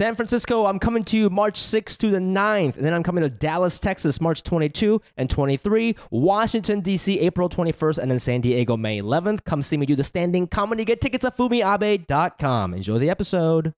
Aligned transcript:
San 0.00 0.14
Francisco, 0.14 0.64
I'm 0.64 0.78
coming 0.78 1.04
to 1.04 1.18
you 1.18 1.28
March 1.28 1.60
6th 1.60 1.98
to 1.98 2.08
the 2.08 2.20
9th. 2.20 2.76
And 2.76 2.86
then 2.86 2.94
I'm 2.94 3.02
coming 3.02 3.20
to 3.20 3.28
Dallas, 3.28 3.78
Texas, 3.78 4.18
March 4.18 4.42
22 4.42 4.98
and 5.18 5.28
23. 5.28 5.94
Washington, 6.10 6.80
D.C., 6.80 7.20
April 7.20 7.50
21st. 7.50 7.98
And 7.98 8.10
then 8.10 8.18
San 8.18 8.40
Diego, 8.40 8.78
May 8.78 9.02
11th. 9.02 9.44
Come 9.44 9.60
see 9.60 9.76
me 9.76 9.84
do 9.84 9.94
the 9.94 10.02
standing 10.02 10.46
comedy. 10.46 10.86
Get 10.86 11.02
tickets 11.02 11.22
at 11.26 11.36
fumiabe.com. 11.36 12.72
Enjoy 12.72 12.96
the 12.96 13.10
episode. 13.10 13.74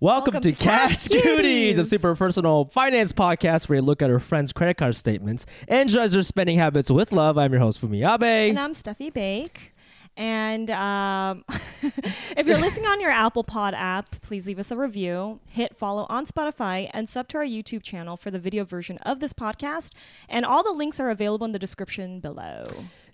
Welcome, 0.00 0.32
Welcome 0.34 0.40
to, 0.40 0.50
to 0.50 0.56
Cash 0.56 1.06
Cash 1.06 1.22
Cuties, 1.22 1.78
a 1.78 1.84
super 1.84 2.16
personal 2.16 2.64
finance 2.64 3.12
podcast 3.12 3.68
where 3.68 3.76
you 3.76 3.82
look 3.82 4.02
at 4.02 4.10
our 4.10 4.18
friends' 4.18 4.52
credit 4.52 4.78
card 4.78 4.96
statements 4.96 5.46
and 5.68 5.88
judge 5.88 6.10
their 6.10 6.22
spending 6.22 6.58
habits 6.58 6.90
with 6.90 7.12
love. 7.12 7.38
I'm 7.38 7.52
your 7.52 7.60
host, 7.60 7.80
Fumi 7.80 8.04
Abe. 8.04 8.50
And 8.50 8.58
I'm 8.58 8.72
Steffie 8.72 9.14
Baik. 9.14 9.71
And 10.16 10.70
um, 10.70 11.44
if 11.48 12.46
you're 12.46 12.58
listening 12.58 12.86
on 12.86 13.00
your 13.00 13.10
Apple 13.10 13.44
Pod 13.44 13.74
app, 13.74 14.10
please 14.20 14.46
leave 14.46 14.58
us 14.58 14.70
a 14.70 14.76
review, 14.76 15.40
hit 15.48 15.76
follow 15.76 16.06
on 16.08 16.26
Spotify, 16.26 16.90
and 16.92 17.08
sub 17.08 17.28
to 17.28 17.38
our 17.38 17.44
YouTube 17.44 17.82
channel 17.82 18.16
for 18.16 18.30
the 18.30 18.38
video 18.38 18.64
version 18.64 18.98
of 18.98 19.20
this 19.20 19.32
podcast. 19.32 19.92
And 20.28 20.44
all 20.44 20.62
the 20.62 20.72
links 20.72 21.00
are 21.00 21.10
available 21.10 21.46
in 21.46 21.52
the 21.52 21.58
description 21.58 22.20
below. 22.20 22.64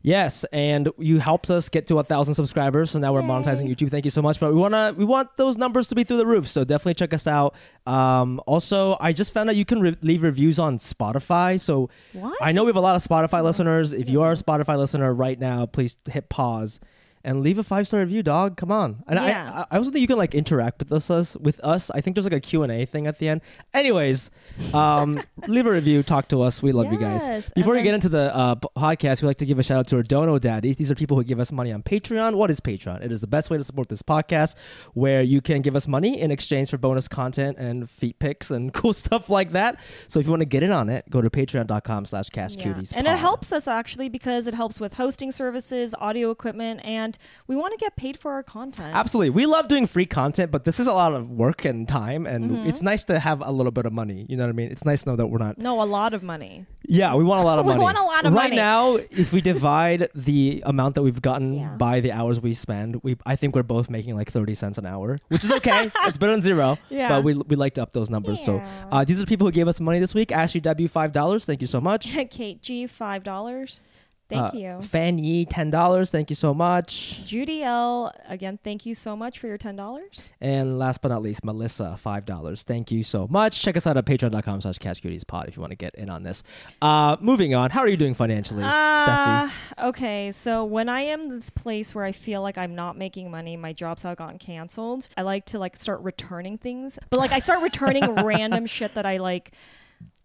Yes, 0.01 0.45
and 0.53 0.89
you 0.99 1.19
helped 1.19 1.51
us 1.51 1.69
get 1.69 1.87
to 1.89 1.99
a 1.99 2.05
thousand 2.05 2.35
subscribers, 2.35 2.93
so 2.93 2.99
now 2.99 3.13
we're 3.13 3.23
monetizing 3.23 3.69
YouTube. 3.69 3.91
Thank 3.91 4.05
you 4.05 4.11
so 4.13 4.23
much. 4.23 4.39
But 4.39 4.55
we 4.55 4.61
wanna 4.61 4.95
we 4.97 5.05
want 5.05 5.37
those 5.37 5.57
numbers 5.57 5.89
to 5.89 5.95
be 5.95 6.05
through 6.05 6.19
the 6.19 6.27
roof, 6.27 6.47
so 6.47 6.65
definitely 6.65 6.95
check 6.95 7.13
us 7.13 7.27
out. 7.27 7.55
Um, 7.87 8.41
also, 8.47 8.97
I 9.01 9.13
just 9.13 9.35
found 9.35 9.51
out 9.51 9.57
you 9.57 9.65
can 9.65 9.81
re- 9.81 9.97
leave 10.01 10.23
reviews 10.23 10.59
on 10.59 10.79
Spotify. 10.79 11.59
So 11.59 11.91
What? 12.13 12.39
I 12.41 12.53
know 12.53 12.65
we 12.65 12.69
have 12.69 12.77
a 12.77 12.81
lot 12.81 12.95
of 12.95 13.03
Spotify 13.03 13.43
listeners. 13.43 13.93
If 13.93 14.09
you 14.09 14.23
are 14.23 14.33
a 14.33 14.37
Spotify 14.37 14.79
listener 14.79 15.13
right 15.13 15.39
now, 15.39 15.67
please 15.67 15.97
hit 16.09 16.29
pause 16.29 16.79
and 17.25 17.43
leave 17.43 17.59
a 17.59 17.63
five 17.63 17.87
star 17.87 18.01
review, 18.01 18.23
dog. 18.23 18.57
Come 18.57 18.71
on. 18.71 19.03
And 19.07 19.19
Yeah. 19.19 19.65
I, 19.71 19.75
I 19.75 19.79
also 19.79 19.91
think 19.91 20.01
you 20.03 20.07
can 20.07 20.19
like 20.19 20.35
interact 20.35 20.79
with 20.79 20.93
us, 20.93 21.37
with 21.37 21.61
us. 21.61 21.91
I 21.91 22.01
think 22.01 22.15
there's 22.17 22.25
like 22.27 22.33
a 22.33 22.41
Q 22.41 22.63
and 22.63 22.73
A 22.73 22.85
thing 22.87 23.07
at 23.07 23.19
the 23.19 23.29
end. 23.29 23.41
Anyways, 23.75 24.31
um, 24.75 25.21
leave 25.47 25.67
a 25.67 25.71
review, 25.71 26.03
talk 26.03 26.29
to 26.29 26.43
us. 26.43 26.63
We 26.63 26.73
love 26.73 26.93
you 26.93 26.99
guys. 26.99 27.23
Yes, 27.27 27.53
Before 27.55 27.75
we 27.75 27.83
get 27.83 27.95
into 27.95 28.09
the 28.09 28.35
uh, 28.35 28.55
podcast, 28.57 29.23
we 29.23 29.29
like 29.29 29.37
to 29.37 29.47
give 29.47 29.59
a 29.59 29.63
shout 29.63 29.79
out 29.79 29.87
to 29.89 29.97
our 29.97 30.03
Dono 30.03 30.39
Daddies. 30.39 30.77
These 30.77 30.91
are 30.91 30.95
people 30.95 31.17
who 31.17 31.25
give 31.25 31.41
us 31.41 31.53
money 31.53 31.73
on 31.73 31.83
Patreon. 31.83 32.35
What 32.35 32.51
is 32.51 32.61
Patreon? 32.61 33.03
It 33.05 33.13
is 33.13 33.21
the 33.21 33.27
best 33.27 33.51
way 33.51 33.57
to 33.57 33.65
support 33.65 33.89
this 33.89 34.03
podcast, 34.03 34.55
where 34.95 35.23
you 35.23 35.41
can 35.41 35.63
give 35.63 35.77
us 35.77 35.87
money 35.87 36.21
in 36.21 36.31
exchange 36.31 36.71
for 36.71 36.79
bonus 36.79 37.09
content 37.09 37.59
and 37.59 37.89
feet 37.89 38.19
pics 38.19 38.51
and 38.51 38.73
cool 38.79 38.93
stuff 38.93 39.29
like 39.29 39.53
that. 39.53 39.79
So 40.09 40.19
if 40.21 40.27
you 40.27 40.31
want 40.31 40.41
to 40.43 40.47
get 40.47 40.63
in 40.63 40.71
on 40.73 40.89
it, 40.89 41.09
go 41.11 41.21
to 41.21 41.31
patreon.com 41.31 42.07
slash 42.07 42.29
Yeah. 42.35 42.47
cashcuties. 42.47 42.93
And 42.97 43.07
it 43.07 43.17
helps 43.17 43.53
us 43.53 43.69
actually 43.69 44.09
because 44.09 44.47
it 44.47 44.55
helps 44.55 44.81
with 44.81 44.95
hosting 44.95 45.31
services, 45.31 45.95
audio 45.99 46.31
equipment, 46.31 46.81
and 46.85 47.08
we 47.47 47.55
want 47.55 47.73
to 47.73 47.79
get 47.79 47.95
paid 47.97 48.19
for 48.19 48.33
our 48.33 48.43
content. 48.43 48.95
Absolutely. 48.95 49.31
We 49.31 49.47
love 49.47 49.69
doing 49.69 49.87
free 49.87 50.05
content, 50.05 50.51
but 50.51 50.65
this 50.65 50.81
is 50.81 50.87
a 50.89 50.93
lot 50.93 51.13
of 51.15 51.31
work 51.31 51.65
and 51.65 51.89
time, 51.89 52.27
and 52.27 52.51
Mm-hmm. 52.51 52.69
it's 52.69 52.83
nice 52.83 53.05
to 53.05 53.19
have 53.19 53.41
a 53.41 53.53
little 53.53 53.73
bit 53.73 53.87
of 53.87 53.93
money. 53.93 54.27
You 54.29 54.37
know 54.37 54.45
what 54.45 54.51
I 54.51 54.53
mean? 54.53 54.71
It's 54.71 54.85
nice 54.85 55.03
to 55.05 55.11
know 55.11 55.17
that 55.17 55.27
we're 55.29 55.39
not. 55.39 55.59
No, 55.59 55.81
a 55.83 55.85
lot 55.85 56.13
of 56.15 56.23
money. 56.23 56.67
Yeah, 56.87 57.15
we 57.15 57.23
want 57.25 57.41
a 57.41 57.45
lot 57.45 57.59
of 57.59 57.65
We 57.69 57.73
money. 57.73 57.83
want 57.83 57.99
a 57.99 58.03
lot 58.03 58.25
of 58.27 58.33
right 58.33 58.45
money. 58.45 58.57
now, 58.57 58.97
if 58.97 59.33
we 59.33 59.41
divide 59.41 60.09
the 60.15 60.63
amount 60.67 60.95
that 60.97 61.03
we've 61.03 61.21
gotten 61.23 61.55
Yeah. 61.55 61.75
by 61.77 62.01
the 62.01 62.13
hours 62.13 62.41
we 62.41 62.55
spend, 62.55 63.01
we 63.03 63.17
I 63.27 63.37
think 63.37 63.55
we're 63.55 63.63
both 63.63 63.89
making 63.91 64.17
like 64.17 64.31
30 64.33 64.55
cents 64.55 64.79
an 64.79 64.87
hour, 64.87 65.17
which 65.29 65.45
is 65.45 65.53
okay. 65.53 65.91
it's 66.07 66.19
better 66.19 66.33
than 66.33 66.43
zero. 66.43 66.79
Yeah. 66.89 67.09
But 67.11 67.25
we, 67.25 67.35
we 67.35 67.57
like 67.57 67.75
to 67.75 67.83
up 67.83 67.93
those 67.93 68.09
numbers. 68.11 68.43
So 68.45 68.63
uh, 68.91 69.05
these 69.05 69.21
are 69.23 69.27
people 69.27 69.47
who 69.47 69.53
gave 69.53 69.69
us 69.69 69.79
money 69.81 69.99
this 69.99 70.15
week. 70.15 70.33
Ashley 70.33 70.61
W, 70.63 70.89
$5. 70.89 71.45
Thank 71.45 71.61
you 71.61 71.67
so 71.67 71.81
much. 71.81 72.13
Kate 72.31 72.63
G, 72.63 72.87
five 72.87 73.23
dollars. 73.23 73.81
Thank 74.29 74.55
Uh, 74.55 74.59
you. 74.59 74.83
Fan 74.83 75.17
Yi, 75.17 75.47
$10. 75.47 76.11
Thank 76.11 76.29
you 76.29 76.37
so 76.37 76.53
much. 76.53 77.25
Judy 77.25 77.63
L, 77.63 78.13
again, 78.29 78.59
thank 78.63 78.85
you 78.85 78.95
so 78.95 79.17
much 79.17 79.39
for 79.39 79.47
your 79.47 79.57
ten 79.57 79.75
dollars. 79.75 80.29
And 80.41 80.79
last 80.79 81.01
but 81.01 81.09
not 81.09 81.23
least, 81.23 81.43
Melissa, 81.45 81.97
five 81.97 82.27
dollars. 82.27 82.63
Thank 82.63 82.91
you 82.91 83.03
so 83.03 83.27
much. 83.29 83.63
Check 83.63 83.77
us 83.79 83.87
out 83.87 83.97
at 83.97 84.05
patreon.com 84.05 84.61
slash 84.61 84.77
cashcutiespod 84.79 85.49
if 85.49 85.57
you 85.57 85.61
want 85.63 85.71
to 85.71 85.77
get 85.77 85.95
in 85.95 86.11
on 86.11 86.25
this. 86.25 86.43
Uh 86.83 87.17
moving 87.21 87.55
on. 87.55 87.71
How 87.71 87.81
are 87.81 87.89
you 87.89 87.97
doing 87.97 88.13
financially, 88.13 88.63
Steffie? 88.63 89.51
Uh, 89.79 89.87
okay, 89.89 90.31
so 90.33 90.65
when 90.65 90.89
I 90.91 91.01
am 91.03 91.31
this 91.31 91.49
place 91.49 91.95
where 91.95 92.05
I 92.05 92.13
feel 92.13 92.43
like 92.43 92.59
I'm 92.59 92.75
not 92.75 92.99
making 92.99 93.31
money, 93.31 93.57
my 93.57 93.73
jobs 93.73 94.03
have 94.03 94.19
gotten 94.19 94.39
canceled. 94.39 95.09
I 95.17 95.23
like 95.23 95.47
to 95.47 95.59
like 95.59 95.75
start 95.77 96.01
returning 96.03 96.59
things, 96.59 96.99
but 97.09 97.19
like 97.19 97.33
I 97.33 97.39
start 97.39 97.63
returning 97.63 98.05
random 98.25 98.67
shit 98.67 98.95
that 98.95 99.07
I 99.07 99.17
like, 99.17 99.53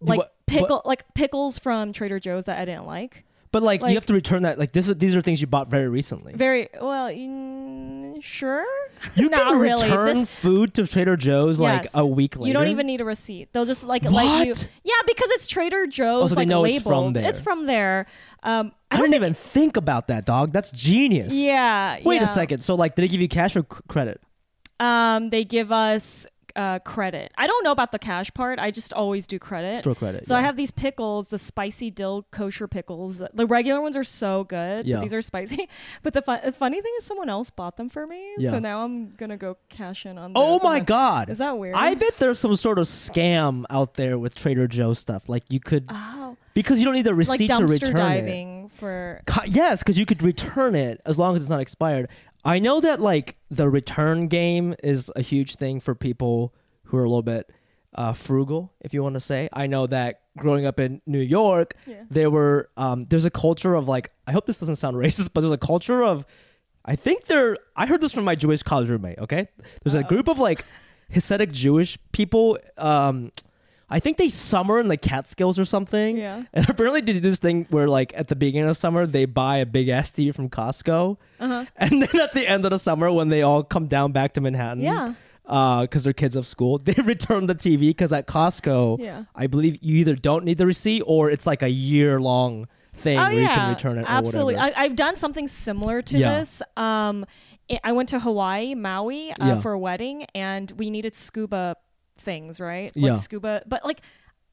like 0.00 0.18
what- 0.18 0.34
pickle, 0.46 0.82
like 0.84 1.04
pickles 1.14 1.58
from 1.58 1.92
Trader 1.92 2.18
Joe's 2.20 2.44
that 2.44 2.58
I 2.58 2.66
didn't 2.66 2.86
like. 2.86 3.24
But 3.54 3.62
like, 3.62 3.82
you 3.82 3.94
have 3.94 4.06
to 4.06 4.12
return 4.14 4.42
that 4.42 4.58
like 4.58 4.72
this 4.72 4.88
is, 4.88 4.96
these 4.96 5.14
are 5.14 5.22
things 5.22 5.40
you 5.40 5.46
bought 5.46 5.68
very 5.68 5.86
recently. 5.86 6.32
Very 6.34 6.68
well, 6.80 7.08
mm, 7.08 8.20
sure. 8.20 8.64
You 9.16 9.28
not 9.28 9.48
can 9.48 9.58
really. 9.60 9.84
return 9.84 10.16
This- 10.20 10.30
food 10.30 10.74
to 10.74 10.86
Trader 10.88 11.16
Joe's 11.16 11.60
like 11.60 11.86
a 11.94 12.04
week 12.04 12.36
later. 12.36 12.48
You 12.48 12.52
don't 12.54 12.66
even 12.68 12.86
need 12.88 13.00
a 13.00 13.04
receipt. 13.04 13.52
They'll 13.52 13.64
just 13.64 13.84
like 13.84 14.02
let 14.02 14.46
you. 14.46 14.52
What? 14.52 14.68
Yeah, 14.82 14.94
because 15.06 15.30
it's 15.30 15.46
Trader 15.46 15.86
Joe's. 15.86 16.24
Oh, 16.24 16.26
so 16.28 16.34
they 16.34 16.40
like 16.40 16.48
know 16.48 16.62
labeled. 16.62 16.76
it's 16.76 16.84
from 16.84 17.12
there. 17.12 17.28
It's 17.28 17.40
from 17.40 17.66
there. 17.66 18.06
Um, 18.42 18.72
I, 18.90 18.96
I 18.96 18.98
don't 18.98 19.10
didn't 19.10 19.22
even 19.22 19.34
think 19.34 19.76
about 19.76 20.08
that, 20.08 20.24
dog. 20.26 20.52
That's 20.52 20.72
genius. 20.72 21.32
Yeah. 21.32 21.98
Wait 22.04 22.22
a 22.22 22.26
second. 22.26 22.62
So 22.62 22.74
like, 22.74 22.96
did 22.96 23.02
they 23.02 23.08
give 23.08 23.20
you 23.20 23.28
cash 23.28 23.54
or 23.56 23.60
c- 23.60 23.80
credit? 23.88 24.20
Um, 24.80 25.30
they 25.30 25.44
give 25.44 25.70
us 25.70 26.26
uh, 26.56 26.78
credit. 26.80 27.32
I 27.36 27.46
don't 27.46 27.64
know 27.64 27.72
about 27.72 27.90
the 27.92 27.98
cash 27.98 28.32
part. 28.32 28.58
I 28.58 28.70
just 28.70 28.92
always 28.92 29.26
do 29.26 29.38
credit. 29.38 29.80
Store 29.80 29.94
credit, 29.94 30.24
So 30.26 30.34
I 30.36 30.40
have 30.40 30.56
these 30.56 30.70
pickles, 30.70 31.28
the 31.28 31.38
spicy 31.38 31.90
dill 31.90 32.26
kosher 32.30 32.68
pickles. 32.68 33.20
The 33.32 33.46
regular 33.46 33.80
ones 33.80 33.96
are 33.96 34.04
so 34.04 34.44
good, 34.44 34.86
Yeah. 34.86 34.96
but 34.96 35.02
these 35.02 35.12
are 35.12 35.22
spicy. 35.22 35.68
But 36.02 36.14
the, 36.14 36.22
fun- 36.22 36.40
the 36.44 36.52
funny 36.52 36.80
thing 36.80 36.92
is, 36.98 37.04
someone 37.04 37.28
else 37.28 37.50
bought 37.50 37.76
them 37.76 37.88
for 37.88 38.06
me. 38.06 38.34
Yeah. 38.38 38.50
So 38.50 38.58
now 38.60 38.84
I'm 38.84 39.10
gonna 39.10 39.36
go 39.36 39.56
cash 39.68 40.06
in 40.06 40.16
on. 40.18 40.32
Oh 40.34 40.52
those. 40.52 40.60
I'm 40.62 40.66
my 40.66 40.74
like, 40.74 40.86
god. 40.86 41.30
Is 41.30 41.38
that 41.38 41.58
weird? 41.58 41.74
I 41.74 41.94
bet 41.94 42.18
there's 42.18 42.38
some 42.38 42.54
sort 42.56 42.78
of 42.78 42.86
scam 42.86 43.64
out 43.70 43.94
there 43.94 44.18
with 44.18 44.34
Trader 44.34 44.68
Joe's 44.68 44.98
stuff. 44.98 45.28
Like 45.28 45.44
you 45.50 45.60
could 45.60 45.86
Oh, 45.88 46.36
because 46.54 46.78
you 46.78 46.84
don't 46.84 46.94
need 46.94 47.02
the 47.02 47.10
like 47.10 47.18
receipt 47.40 47.46
to 47.48 47.54
dumpster 47.54 47.68
return 47.70 47.90
it. 47.90 47.96
diving 47.96 48.68
for. 48.68 49.22
Co- 49.26 49.42
Yes, 49.46 49.80
because 49.82 49.98
you 49.98 50.06
could 50.06 50.22
return 50.22 50.74
it 50.74 51.00
as 51.04 51.18
long 51.18 51.34
as 51.36 51.42
it's 51.42 51.50
not 51.50 51.60
expired. 51.60 52.08
I 52.44 52.58
know 52.58 52.80
that 52.80 53.00
like 53.00 53.36
the 53.50 53.68
return 53.68 54.28
game 54.28 54.74
is 54.82 55.10
a 55.16 55.22
huge 55.22 55.56
thing 55.56 55.80
for 55.80 55.94
people 55.94 56.54
who 56.84 56.96
are 56.98 57.04
a 57.04 57.08
little 57.08 57.22
bit 57.22 57.50
uh, 57.94 58.12
frugal, 58.12 58.72
if 58.80 58.92
you 58.92 59.02
want 59.02 59.14
to 59.14 59.20
say. 59.20 59.48
I 59.52 59.66
know 59.66 59.86
that 59.86 60.20
growing 60.36 60.66
up 60.66 60.78
in 60.80 61.00
New 61.06 61.20
York, 61.20 61.74
Yeah. 61.86 62.02
there 62.10 62.30
were 62.30 62.68
um, 62.76 63.04
there's 63.04 63.24
a 63.24 63.30
culture 63.30 63.74
of 63.74 63.88
like 63.88 64.10
I 64.26 64.32
hope 64.32 64.46
this 64.46 64.58
doesn't 64.58 64.76
sound 64.76 64.96
racist, 65.04 65.30
but 65.32 65.40
there's 65.40 65.52
a 65.52 65.58
culture 65.58 66.02
of 66.02 66.26
I 66.84 66.96
think 66.96 67.24
there 67.26 67.56
I 67.76 67.86
heard 67.86 68.00
this 68.00 68.12
from 68.12 68.24
my 68.24 68.34
Jewish 68.34 68.62
college 68.62 68.90
roommate. 68.90 69.18
Okay, 69.20 69.48
there's 69.82 69.94
a 69.94 70.02
group 70.02 70.28
of 70.28 70.38
like 70.38 70.64
Hasidic 71.12 71.50
Jewish 71.52 71.98
people. 72.12 72.58
Um, 72.76 73.30
I 73.90 74.00
think 74.00 74.16
they 74.16 74.28
summer 74.28 74.80
in 74.80 74.88
the 74.88 74.96
Catskills 74.96 75.58
or 75.58 75.64
something. 75.64 76.16
Yeah. 76.16 76.44
And 76.54 76.68
apparently 76.68 77.00
they 77.02 77.12
do 77.14 77.20
this 77.20 77.38
thing 77.38 77.66
where 77.70 77.86
like 77.88 78.12
at 78.16 78.28
the 78.28 78.36
beginning 78.36 78.68
of 78.68 78.76
summer 78.76 79.06
they 79.06 79.24
buy 79.26 79.58
a 79.58 79.66
big 79.66 79.88
ass 79.88 80.10
TV 80.10 80.34
from 80.34 80.48
Costco. 80.48 81.16
Uh-huh. 81.40 81.64
And 81.76 82.02
then 82.02 82.20
at 82.20 82.32
the 82.32 82.48
end 82.48 82.64
of 82.64 82.70
the 82.70 82.78
summer 82.78 83.10
when 83.12 83.28
they 83.28 83.42
all 83.42 83.62
come 83.62 83.86
down 83.86 84.12
back 84.12 84.32
to 84.34 84.40
Manhattan. 84.40 84.82
Yeah. 84.82 85.14
Because 85.44 86.04
their 86.04 86.14
kids 86.14 86.36
of 86.36 86.46
school, 86.46 86.78
they 86.82 86.94
return 87.02 87.46
the 87.46 87.54
TV 87.54 87.80
because 87.88 88.12
at 88.12 88.26
Costco, 88.26 88.98
Yeah. 88.98 89.24
I 89.34 89.46
believe 89.46 89.78
you 89.82 89.96
either 89.96 90.14
don't 90.16 90.44
need 90.44 90.56
the 90.58 90.66
receipt 90.66 91.02
or 91.06 91.30
it's 91.30 91.46
like 91.46 91.62
a 91.62 91.68
year 91.68 92.18
long 92.20 92.66
thing 92.94 93.18
Oh 93.18 93.22
where 93.24 93.32
you 93.32 93.40
yeah, 93.42 93.54
can 93.54 93.68
return 93.74 93.98
it. 93.98 94.06
absolutely. 94.08 94.56
I, 94.56 94.72
I've 94.76 94.96
done 94.96 95.16
something 95.16 95.46
similar 95.48 96.00
to 96.00 96.16
Yeah. 96.18 96.38
this. 96.38 96.62
Um, 96.76 97.26
I- 97.70 97.80
I 97.84 97.92
went 97.92 98.08
to 98.10 98.20
Hawaii, 98.20 98.74
Maui, 98.74 99.32
uh, 99.32 99.34
Yeah. 99.40 99.60
for 99.60 99.72
a 99.72 99.78
wedding, 99.78 100.24
and 100.34 100.70
we 100.78 100.90
needed 100.90 101.14
scuba 101.14 101.76
things, 102.24 102.58
right? 102.60 102.94
Like 102.96 103.04
Yeah. 103.04 103.14
scuba, 103.14 103.62
but 103.66 103.84
like. 103.84 104.00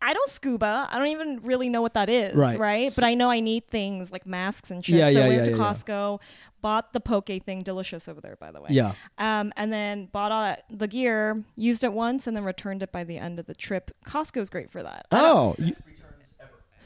I 0.04 0.16
don't 0.16 0.30
scuba. 0.30 0.88
I 0.90 0.98
don't 0.98 1.09
even 1.09 1.42
really 1.44 1.70
know 1.70 1.84
what 1.84 1.94
that 1.94 2.09
is, 2.09 2.34
Right. 2.36 2.58
right? 2.58 2.92
But 2.96 3.04
I 3.04 3.14
know 3.14 3.30
I 3.30 3.40
need 3.40 3.68
things 3.68 4.12
like 4.12 4.26
masks 4.26 4.72
and 4.72 4.84
shit. 4.84 4.96
Yeah, 4.96 5.12
so 5.12 5.20
yeah, 5.20 5.30
we 5.30 5.36
went 5.36 5.46
to 5.46 5.52
yeah, 5.52 5.58
yeah. 5.58 5.64
Costco, 5.64 6.20
bought 6.60 6.92
the 6.94 7.00
poke 7.00 7.28
thing, 7.46 7.62
delicious 7.62 8.08
over 8.10 8.20
there, 8.20 8.36
by 8.36 8.50
the 8.52 8.60
way. 8.62 8.70
yeah. 8.72 8.94
Um, 9.20 9.54
and 9.56 9.72
then 9.72 10.08
bought 10.08 10.31
all 10.31 10.42
that, 10.42 10.64
the 10.72 10.88
gear, 10.88 11.44
used 11.56 11.84
it 11.84 11.94
once, 11.94 12.26
and 12.26 12.36
then 12.36 12.44
returned 12.44 12.81
it 12.81 12.92
by 12.92 13.04
the 13.04 13.20
end 13.20 13.38
of 13.38 13.45
the 13.45 13.54
trip. 13.54 13.92
Costco's 14.04 14.50
great 14.50 14.72
for 14.72 14.81
that. 14.81 15.06
Oh. 15.12 15.56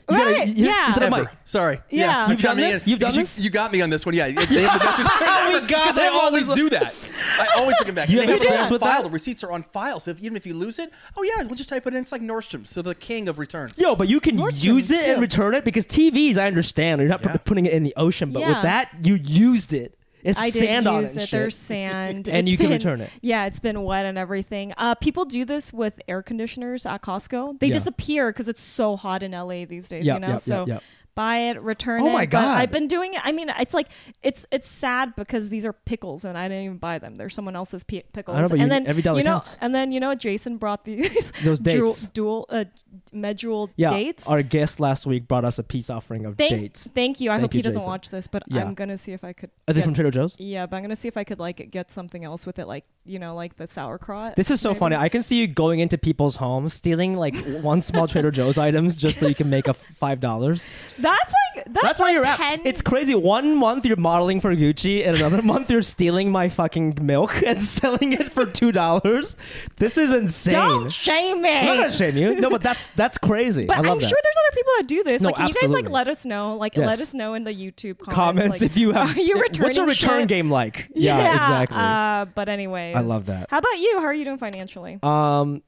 You, 0.07 0.15
you 0.15 0.23
gotta- 0.23 0.37
Right, 0.37 0.47
you- 0.47 0.65
yeah. 0.67 0.87
you 0.89 0.93
gotta- 0.99 1.05
Ever. 1.21 1.31
Sorry. 1.45 1.79
Yeah. 1.89 2.25
I'm 2.25 2.29
You've 2.31 2.41
done 2.41 2.57
chiming 2.57 2.71
this? 2.71 2.83
in. 2.85 2.89
You've 2.91 2.99
done 2.99 3.13
you, 3.13 3.19
this? 3.21 3.39
You 3.39 3.49
got 3.49 3.71
me 3.73 3.81
on 3.81 3.89
this 3.89 4.05
one. 4.05 4.13
Yeah. 4.15 4.25
They 4.45 4.61
have 4.61 4.79
the 4.79 4.85
best 4.85 4.99
We 4.99 5.05
got 5.05 5.67
Because 5.67 5.97
I 5.97 6.07
him 6.07 6.13
on 6.13 6.19
always 6.25 6.47
this 6.47 6.55
do 6.57 6.69
that. 6.69 6.93
I 7.39 7.47
always 7.57 7.75
bring 7.77 7.87
them 7.87 7.95
back. 7.95 8.07
Do 8.07 8.13
you 8.13 8.21
And 8.21 8.29
have 8.29 8.39
they 8.39 8.47
have 8.47 8.61
experience 8.61 8.67
on 8.69 8.73
with 8.73 8.81
file. 8.81 9.01
that? 9.01 9.03
The 9.05 9.09
receipts 9.11 9.43
are 9.43 9.51
on 9.51 9.63
file. 9.63 9.99
So 9.99 10.11
if, 10.11 10.19
even 10.21 10.37
if 10.37 10.45
you 10.45 10.53
lose 10.53 10.77
it, 10.79 10.91
oh 11.17 11.23
yeah, 11.23 11.43
we'll 11.43 11.55
just 11.55 11.69
type 11.69 11.87
it 11.87 11.93
in. 11.93 12.01
It's 12.01 12.11
like 12.11 12.21
Nordstrom. 12.21 12.67
So 12.67 12.81
the 12.81 12.93
king 12.95 13.27
of 13.27 13.39
returns. 13.39 13.79
Yo, 13.79 13.95
but 13.95 14.07
you 14.07 14.19
can 14.19 14.37
Nordstrom's 14.37 14.63
use 14.65 14.91
it 14.91 15.03
and 15.05 15.15
too. 15.15 15.21
return 15.21 15.53
it 15.55 15.63
because 15.65 15.85
TVs, 15.85 16.37
I 16.37 16.45
understand, 16.47 17.01
you're 17.01 17.09
not 17.09 17.21
pu- 17.23 17.29
Yeah. 17.29 17.37
putting 17.43 17.65
it 17.65 17.73
in 17.73 17.83
the 17.83 17.93
ocean, 17.97 18.31
but 18.31 18.41
with 18.45 18.61
that, 18.61 18.89
you 19.03 19.15
used 19.15 19.73
it. 19.73 19.97
It's 20.25 20.39
I 20.39 20.49
did 20.49 20.59
sand 20.63 20.87
on 20.87 20.97
it. 20.97 21.01
use 21.01 21.11
and 21.13 21.21
it. 21.21 21.29
There's 21.31 21.55
sand, 21.55 22.27
And 22.29 22.47
It's 22.47 22.51
you 22.51 22.57
can 22.57 22.65
been- 22.67 22.77
return 22.77 23.01
it. 23.01 23.09
Yeah, 23.21 23.45
it's 23.45 23.59
been 23.59 23.83
wet 23.83 24.05
and 24.05 24.17
everything. 24.17 24.73
Uh, 24.77 24.95
people 24.95 25.25
do 25.25 25.45
this 25.45 25.71
with 25.71 26.01
air 26.07 26.21
conditioners 26.23 26.85
at 26.85 27.01
Costco. 27.03 27.59
They 27.59 27.67
Yeah. 27.67 27.73
disappear 27.73 28.29
because 28.31 28.47
it's 28.47 28.61
so 28.61 28.95
hot 28.95 29.21
in 29.23 29.31
LA 29.33 29.65
these 29.65 29.87
days. 29.87 30.03
Yep, 30.05 30.13
you 30.15 30.19
know, 30.19 30.27
yep, 30.33 30.39
so 30.39 30.65
yep. 30.67 30.83
Buy 31.15 31.37
it, 31.49 31.61
return 31.61 32.01
Oh 32.01 32.09
it. 32.09 32.13
my 32.13 32.25
but 32.25 32.31
God. 32.31 32.57
I've 32.59 32.71
been 32.71 32.87
doing 32.87 33.13
it. 33.13 33.21
I 33.23 33.31
mean, 33.31 33.49
it's 33.57 33.73
like 33.73 33.87
it's 34.21 34.45
it's 34.51 34.67
sad 34.67 35.15
because 35.15 35.49
these 35.49 35.65
are 35.65 35.73
pickles 35.73 36.25
and 36.25 36.37
I 36.37 36.47
didn't 36.47 36.65
even 36.65 36.77
buy 36.77 36.99
them. 36.99 37.15
They're 37.15 37.29
someone 37.29 37.55
else's 37.55 37.83
pi- 37.83 38.03
pickles. 38.13 38.37
I 38.37 38.41
know, 38.41 38.49
but 38.49 38.53
and 38.59 38.63
you- 38.63 38.69
then 38.69 38.87
every 38.87 39.01
dollar 39.01 39.17
you 39.19 39.23
know, 39.23 39.31
counts. 39.33 39.57
and 39.61 39.73
then 39.73 39.91
you 39.91 39.99
know, 39.99 40.13
Jason 40.15 40.57
brought 40.57 40.85
these 40.85 41.31
Those 41.43 41.59
dual, 41.61 41.85
dates. 41.87 42.09
dual 42.09 42.45
uh, 42.49 42.65
medjool 43.13 43.69
Yeah, 43.75 43.89
dates. 43.89 44.27
our 44.27 44.41
guest 44.43 44.79
last 44.79 45.05
week 45.05 45.27
brought 45.27 45.45
us 45.45 45.57
a 45.59 45.63
peace 45.63 45.89
offering 45.89 46.25
of 46.25 46.37
Thank, 46.37 46.51
dates. 46.51 46.89
thank 46.93 47.19
you. 47.21 47.29
I 47.29 47.33
Thank 47.35 47.41
hope 47.41 47.53
you, 47.53 47.57
he 47.59 47.61
doesn't 47.63 47.79
Jason. 47.79 47.89
watch 47.89 48.09
this, 48.09 48.27
but 48.27 48.43
Yeah. 48.47 48.63
I'm 48.65 48.73
gonna 48.73 48.97
see 48.97 49.13
if 49.13 49.23
I 49.23 49.33
could. 49.33 49.49
Are 49.67 49.73
they 49.73 49.81
from 49.81 49.93
Trader 49.93 50.11
Joe's? 50.11 50.35
Yeah, 50.39 50.65
but 50.65 50.77
I'm 50.77 50.83
gonna 50.83 50.95
see 50.95 51.07
if 51.07 51.17
I 51.17 51.23
could 51.23 51.39
like 51.39 51.71
get 51.71 51.91
something 51.91 52.23
else 52.23 52.45
with 52.45 52.59
it, 52.59 52.67
like 52.67 52.85
you 53.07 53.19
know, 53.19 53.35
like 53.35 53.55
the 53.57 53.67
sauerkraut. 53.67 54.35
This 54.35 54.49
is 54.49 54.59
so 54.59 54.69
maybe. 54.69 54.79
funny. 54.79 54.95
I 54.95 55.09
can 55.09 55.21
see 55.21 55.37
you 55.39 55.47
going 55.47 55.79
into 55.79 55.97
people's 55.97 56.37
homes, 56.37 56.73
stealing 56.73 57.15
like 57.15 57.35
one 57.61 57.81
small 57.81 58.07
Trader 58.07 58.31
Joe's 58.31 58.57
items 58.67 58.97
just 58.97 59.19
so 59.19 59.27
you 59.27 59.35
can 59.35 59.49
make 59.49 59.67
a 59.67 59.73
five 59.73 60.19
dollars. 60.19 60.65
That's 61.05 61.33
like 61.55 61.65
that's, 61.65 61.81
That's 61.85 61.99
where 61.99 62.19
like 62.19 62.27
you're 62.27 62.35
10, 62.37 62.59
at. 62.61 62.65
It's 62.65 62.81
crazy. 62.81 63.15
One 63.15 63.55
month 63.55 63.85
you're 63.85 63.95
modeling 63.97 64.39
for 64.39 64.55
Gucci, 64.55 65.05
and 65.05 65.15
another 65.15 65.41
month 65.53 65.69
you're 65.69 65.81
stealing 65.81 66.31
my 66.31 66.49
fucking 66.49 66.97
milk 67.01 67.41
and 67.45 67.61
selling 67.61 68.13
it 68.13 68.31
for 68.31 68.45
two 68.45 68.71
dollars. 68.71 69.35
This 69.77 69.97
is 69.97 70.13
insane. 70.13 70.53
Don't 70.53 70.91
shame 70.91 71.41
me. 71.41 71.49
I'm 71.53 71.65
not 71.65 71.77
gonna 71.77 71.91
shame 71.91 72.17
you. 72.17 72.35
No, 72.35 72.49
but 72.49 72.61
that's 72.61 72.87
that's 72.87 73.17
crazy. 73.17 73.65
But 73.65 73.77
I 73.77 73.81
that. 73.81 73.89
sure 73.89 73.99
there's 73.99 74.09
other 74.09 74.55
people 74.55 74.71
that 74.77 74.87
do 74.87 75.03
this. 75.03 75.21
No, 75.21 75.27
like, 75.29 75.35
can 75.35 75.47
you 75.47 75.53
guys 75.53 75.71
like 75.71 75.89
let 75.89 76.07
us 76.07 76.25
know? 76.25 76.55
Like, 76.57 76.75
Yes. 76.75 76.87
let 76.87 76.99
us 76.99 77.13
know 77.13 77.33
in 77.35 77.43
the 77.43 77.53
YouTube 77.53 77.99
comments. 77.99 78.15
comments 78.15 78.61
like, 78.61 78.61
if 78.63 78.77
you 78.77 78.91
have. 78.91 79.05
Are 79.17 79.21
you 79.21 79.35
returning 79.39 79.63
what's 79.63 79.77
your 79.77 79.87
return 79.87 80.21
shit? 80.21 80.29
game 80.29 80.51
like? 80.51 80.89
Yeah, 80.95 81.35
exactly. 81.35 81.77
Uh, 81.77 82.25
but 82.35 82.49
anyways, 82.49 82.95
I 82.95 83.01
love 83.01 83.27
that. 83.27 83.47
How 83.49 83.59
about 83.59 83.77
you? 83.79 83.99
How 83.99 84.05
are 84.05 84.13
you 84.13 84.25
doing 84.25 84.37
financially? 84.37 84.99
Um, 85.03 85.61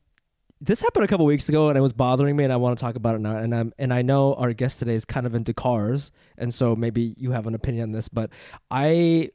this 0.59 0.81
happened 0.81 1.05
a 1.05 1.07
couple 1.07 1.25
weeks 1.25 1.49
ago, 1.49 1.69
and 1.69 1.77
it 1.77 1.81
was 1.81 1.93
bothering 1.93 2.35
me, 2.35 2.43
and 2.43 2.51
I 2.51 2.57
want 2.57 2.77
to 2.77 2.81
talk 2.81 2.95
about 2.95 3.15
it 3.15 3.21
now. 3.21 3.37
And 3.37 3.53
I'm 3.53 3.73
and 3.77 3.93
I 3.93 4.01
know 4.01 4.33
our 4.35 4.53
guest 4.53 4.79
today 4.79 4.95
is 4.95 5.05
kind 5.05 5.25
of 5.25 5.35
into 5.35 5.53
cars, 5.53 6.11
and 6.37 6.53
so 6.53 6.75
maybe 6.75 7.13
you 7.17 7.31
have 7.31 7.47
an 7.47 7.55
opinion 7.55 7.83
on 7.83 7.91
this. 7.91 8.09
But 8.09 8.31
I 8.71 9.31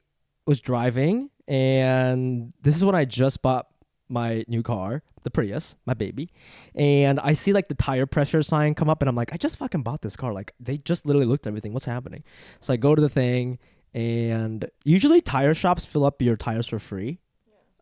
was 0.47 0.61
driving, 0.61 1.31
and 1.47 2.53
this 2.63 2.77
is 2.77 2.85
when 2.85 2.95
I 2.95 3.05
just 3.05 3.43
bought 3.43 3.69
my 4.09 4.45
new 4.49 4.63
car, 4.63 5.03
the 5.23 5.31
Prius, 5.31 5.77
my 5.87 5.95
baby, 5.95 6.31
and 6.75 7.21
I 7.21 7.35
see 7.35 7.53
like 7.53 7.69
the 7.69 7.75
tire 7.75 8.07
pressure 8.07 8.43
sign 8.43 8.75
come 8.75 8.91
up, 8.91 9.01
and 9.03 9.09
I'm 9.09 9.17
like, 9.17 9.33
I 9.33 9.37
just 9.37 9.59
fucking 9.59 9.83
bought 9.83 10.03
this 10.03 10.17
car. 10.17 10.33
Like 10.33 10.53
they 10.59 10.79
just 10.79 11.07
literally 11.07 11.27
looked 11.27 11.47
at 11.47 11.51
everything. 11.51 11.73
What's 11.73 11.87
happening? 11.87 12.25
So 12.61 12.73
I 12.73 12.77
go 12.77 12.95
to 12.95 13.01
the 13.01 13.09
thing, 13.09 13.59
and 13.95 14.69
usually 14.85 15.21
tire 15.21 15.55
shops 15.55 15.85
fill 15.85 16.05
up 16.05 16.21
your 16.21 16.37
tires 16.37 16.67
for 16.67 16.79
free. 16.79 17.21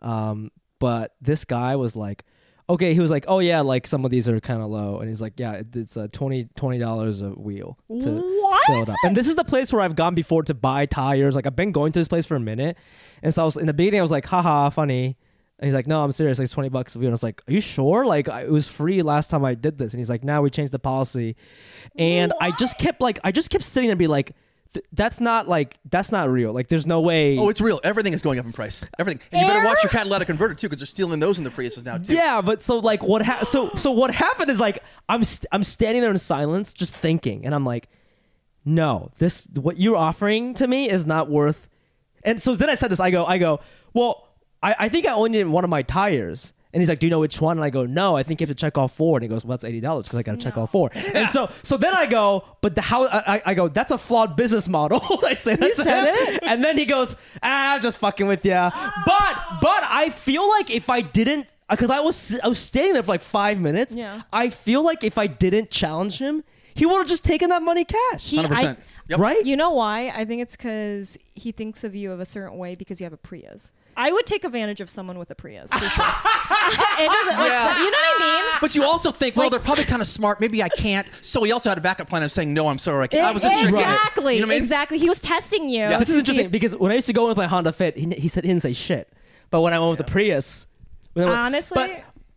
Um, 0.03 0.51
but 0.79 1.15
this 1.21 1.45
guy 1.45 1.77
was 1.77 1.95
like, 1.95 2.25
okay, 2.71 2.95
he 2.95 3.01
was 3.01 3.11
like, 3.11 3.25
oh 3.29 3.39
yeah, 3.41 3.61
like 3.61 3.87
some 3.87 4.05
of 4.05 4.11
these 4.11 4.29
are 4.29 4.41
kind 4.41 4.63
of 4.63 4.69
low, 4.71 4.99
and 5.01 5.09
he's 5.09 5.21
like, 5.21 5.35
yeah, 5.39 5.53
it, 5.55 5.77
it's 5.77 5.97
uh, 5.97 6.07
20 6.13 6.49
dollars 6.79 7.21
a 7.21 7.31
wheel 7.31 7.77
to 8.01 8.11
What? 8.41 8.67
fill 8.67 8.83
it 8.83 8.89
up. 8.89 8.97
And 9.05 9.17
this 9.17 9.27
is 9.29 9.35
the 9.37 9.45
place 9.45 9.73
where 9.73 9.83
I've 9.83 9.97
gone 9.97 10.15
before 10.15 10.43
to 10.45 10.55
buy 10.55 10.87
tires. 10.87 11.35
Like 11.35 11.47
I've 11.47 11.57
been 11.57 11.73
going 11.73 11.93
to 11.93 11.99
this 11.99 12.09
place 12.09 12.27
for 12.27 12.37
a 12.37 12.41
minute, 12.41 12.77
and 13.23 13.35
so 13.35 13.43
I 13.43 13.45
was 13.45 13.57
in 13.57 13.67
the 13.67 13.75
beginning, 13.75 14.01
I 14.01 14.03
was 14.03 14.11
like, 14.11 14.27
haha, 14.27 14.71
funny. 14.71 15.17
And 15.59 15.67
he's 15.67 15.75
like, 15.75 15.87
no, 15.87 16.03
I'm 16.03 16.11
serious. 16.13 16.39
Like 16.39 16.45
it's 16.45 16.55
20 16.55 16.71
bucks 16.71 16.97
a 16.97 16.99
wheel. 16.99 17.09
And 17.09 17.13
I 17.13 17.17
was 17.17 17.23
like, 17.23 17.43
are 17.47 17.53
you 17.53 17.61
sure? 17.61 18.07
Like 18.07 18.31
I, 18.31 18.45
it 18.45 18.51
was 18.51 18.67
free 18.67 19.03
last 19.03 19.29
time 19.29 19.45
I 19.45 19.55
did 19.55 19.77
this. 19.77 19.93
And 19.93 20.01
he's 20.01 20.09
like, 20.09 20.25
now 20.25 20.41
we 20.41 20.49
changed 20.49 20.73
the 20.73 20.79
policy. 20.79 21.37
And 21.97 22.33
I 22.41 22.51
just 22.53 22.79
kept 22.79 23.03
like, 23.03 23.19
I 23.25 23.31
just 23.31 23.51
kept 23.51 23.65
sitting 23.65 23.89
there 23.89 23.93
and 23.93 23.99
be 23.99 24.07
like, 24.07 24.33
th- 24.73 24.85
that's 24.93 25.21
not 25.21 25.49
like, 25.49 25.79
that's 25.91 26.11
not 26.13 26.31
real. 26.31 26.53
Like 26.53 26.69
there's 26.69 26.87
no 26.87 27.01
way. 27.01 27.39
Oh, 27.39 27.49
it's 27.49 27.61
real. 27.61 27.81
Everything 27.85 28.13
is 28.13 28.23
going 28.23 28.39
up 28.39 28.47
in 28.47 28.53
price. 28.53 28.85
Everything. 28.99 29.21
And 29.33 29.41
you 29.43 29.47
better 29.47 29.65
watch 29.65 29.79
your 29.83 29.91
catalytic 29.91 30.27
converter 30.27 30.55
too, 30.55 30.69
because 30.69 30.81
they're 30.81 30.87
stealing 30.87 31.21
those 31.21 31.39
in 31.39 31.45
the 31.45 31.51
Priuses 31.51 31.85
now 31.85 31.99
too. 31.99 32.15
Yeah, 32.15 32.41
but 32.41 32.63
so 32.63 32.79
like 32.79 33.03
what 33.03 33.23
ha- 33.23 33.45
so 33.45 33.69
so 33.71 33.91
what 33.91 34.11
happened 34.13 34.51
is 34.51 34.61
like 34.61 34.83
I'm 35.09 35.25
st- 35.25 35.47
I'm 35.53 35.65
standing 35.65 36.03
there 36.03 36.11
in 36.11 36.19
silence 36.19 36.73
just 36.73 36.95
thinking 36.95 37.45
and 37.47 37.55
I'm 37.55 37.65
like 37.65 37.89
no, 38.65 39.11
this 39.19 39.49
what 39.55 39.79
you're 39.79 39.97
offering 39.97 40.53
to 40.55 40.67
me 40.67 40.89
is 40.91 41.07
not 41.07 41.31
worth 41.31 41.69
And 42.25 42.41
so 42.41 42.55
then 42.55 42.69
I 42.69 42.75
said 42.75 42.91
this 42.91 43.01
I 43.01 43.11
go 43.11 43.25
I 43.25 43.39
go, 43.39 43.61
"Well, 43.95 44.29
I, 44.63 44.77
I 44.81 44.89
think 44.91 45.07
I 45.07 45.13
only 45.13 45.31
need 45.31 45.45
one 45.45 45.65
of 45.65 45.71
my 45.71 45.83
tires." 45.83 46.53
And 46.73 46.81
he's 46.81 46.89
like, 46.89 47.01
"Do 47.01 47.07
you 47.07 47.11
know 47.11 47.19
which 47.19 47.41
one?" 47.41 47.59
And 47.59 47.65
I 47.65 47.71
go, 47.71 47.85
"No, 47.85 48.17
I 48.17 48.23
think 48.23 48.41
you 48.41 48.47
have 48.47 48.55
to 48.57 48.61
check 48.61 48.79
all 48.79 48.87
four. 48.87 49.17
And 49.19 49.23
he 49.25 49.29
goes, 49.29 49.45
"Well, 49.45 49.57
that's 49.57 49.65
eighty 49.65 49.81
dollars 49.81 50.07
because 50.07 50.19
I 50.21 50.23
got 50.23 50.33
to 50.33 50.39
check 50.39 50.57
all 50.57 50.67
four. 50.69 50.91
And 51.15 51.29
so, 51.29 51.51
so 51.65 51.77
then 51.77 51.95
I 51.95 52.07
go, 52.07 52.45
"But 52.61 52.77
the 52.77 52.81
how?" 52.83 53.07
I, 53.07 53.35
I- 53.37 53.43
I 53.47 53.55
go, 53.55 53.67
"That's 53.69 53.91
a 53.91 53.99
flawed 53.99 54.37
business 54.37 54.69
model." 54.69 55.01
I 55.27 55.33
say 55.35 55.57
that 55.57 55.75
to 55.77 55.83
said 55.83 56.15
it? 56.15 56.41
and 56.45 56.63
then 56.63 56.79
he 56.79 56.85
goes, 56.85 57.17
"Ah, 57.43 57.75
I'm 57.75 57.83
just 57.83 57.99
fucking 57.99 58.27
with 58.29 58.45
you." 58.45 58.53
But, 58.53 59.35
but 59.61 59.83
I 59.85 60.11
feel 60.11 60.49
like 60.49 60.71
if 60.71 60.89
I 60.91 61.01
didn't, 61.01 61.49
because 61.69 61.91
I 61.91 62.01
was 62.01 62.39
I 62.41 62.47
was 62.49 62.59
standing 62.61 62.93
there 62.95 63.03
for 63.03 63.13
like 63.13 63.21
five 63.23 63.59
minutes. 63.59 63.97
Yeah. 63.97 64.23
I 64.33 64.51
feel 64.51 64.85
like 64.85 65.03
if 65.03 65.19
I 65.19 65.27
didn't 65.27 65.71
challenge 65.71 66.19
him, 66.19 66.45
he 66.75 66.87
would 66.87 66.99
have 66.99 67.09
just 67.09 67.25
taken 67.25 67.51
that 67.51 67.63
money 67.65 67.85
cash. 67.85 68.33
Hundred 68.33 68.51
percent. 68.51 68.79
Yep. 69.09 69.19
Right? 69.19 69.45
You 69.45 69.57
know 69.57 69.71
why? 69.73 70.11
I 70.15 70.25
think 70.25 70.41
it's 70.41 70.57
because 70.57 71.19
he 71.35 71.51
thinks 71.51 71.83
of 71.83 71.97
you 71.97 72.13
of 72.13 72.21
a 72.21 72.25
certain 72.25 72.57
way 72.59 72.77
because 72.77 73.01
you 73.01 73.05
have 73.07 73.13
a 73.13 73.17
Prius. 73.17 73.73
I 73.97 74.11
would 74.13 74.27
take 74.27 74.45
advantage 74.45 74.81
of 74.81 74.89
someone 74.89 75.19
with 75.19 75.31
a 75.31 75.35
Prius 75.35 75.71
for 75.73 75.79
sure. 75.79 76.05
it 76.99 77.11
doesn't, 77.11 77.39
like, 77.39 77.51
Yeah. 77.51 77.79
you 77.79 77.91
know 77.91 77.99
what 77.99 78.23
I 78.23 78.43
mean? 78.43 78.59
But 78.61 78.75
you 78.75 78.85
also 78.85 79.11
think, 79.11 79.37
well, 79.37 79.47
Like- 79.47 79.51
they're 79.53 79.61
probably 79.61 79.85
kind 79.85 80.01
of 80.01 80.09
smart. 80.09 80.41
Maybe 80.41 80.63
I 80.63 80.69
can't. 80.69 81.09
So 81.21 81.43
he 81.45 81.53
also 81.53 81.69
had 81.69 81.79
a 81.79 81.81
backup 81.81 82.09
plan 82.09 82.23
of 82.23 82.33
saying, 82.33 82.53
no, 82.55 82.69
I'm 82.69 82.79
sorry. 82.79 83.05
I, 83.05 83.07
can't. 83.09 83.27
I 83.27 83.33
was 83.33 83.43
just 83.43 83.59
tricking 83.61 83.79
it." 83.79 83.83
exactly, 83.83 84.35
You 84.35 84.41
know 84.41 84.47
what 84.47 84.53
I 84.53 84.55
mean? 84.57 84.63
exactly. 84.63 84.99
He 84.99 85.09
was 85.09 85.21
testing 85.21 85.69
you. 85.69 85.81
Yeah. 85.81 85.99
This 85.99 86.09
is 86.09 86.17
interesting 86.17 86.47
if- 86.47 86.53
because 86.53 86.77
when 86.77 86.93
I 86.93 86.95
used 86.95 87.07
to 87.09 87.13
go 87.13 87.29
with 87.29 87.37
my 87.37 87.47
Honda 87.47 87.73
Fit, 87.73 87.97
he, 87.97 88.07
he 88.15 88.29
said 88.29 88.45
he 88.45 88.49
didn't 88.49 88.63
say 88.63 88.73
shit. 88.73 89.13
But 89.51 89.61
when 89.63 89.73
I 89.75 89.79
went 89.79 89.91
with 89.91 90.07
the 90.07 90.11
Prius, 90.13 90.67
when 91.15 91.27
I 91.27 91.31
went- 91.31 91.39
honestly, 91.41 91.75
but 91.75 91.91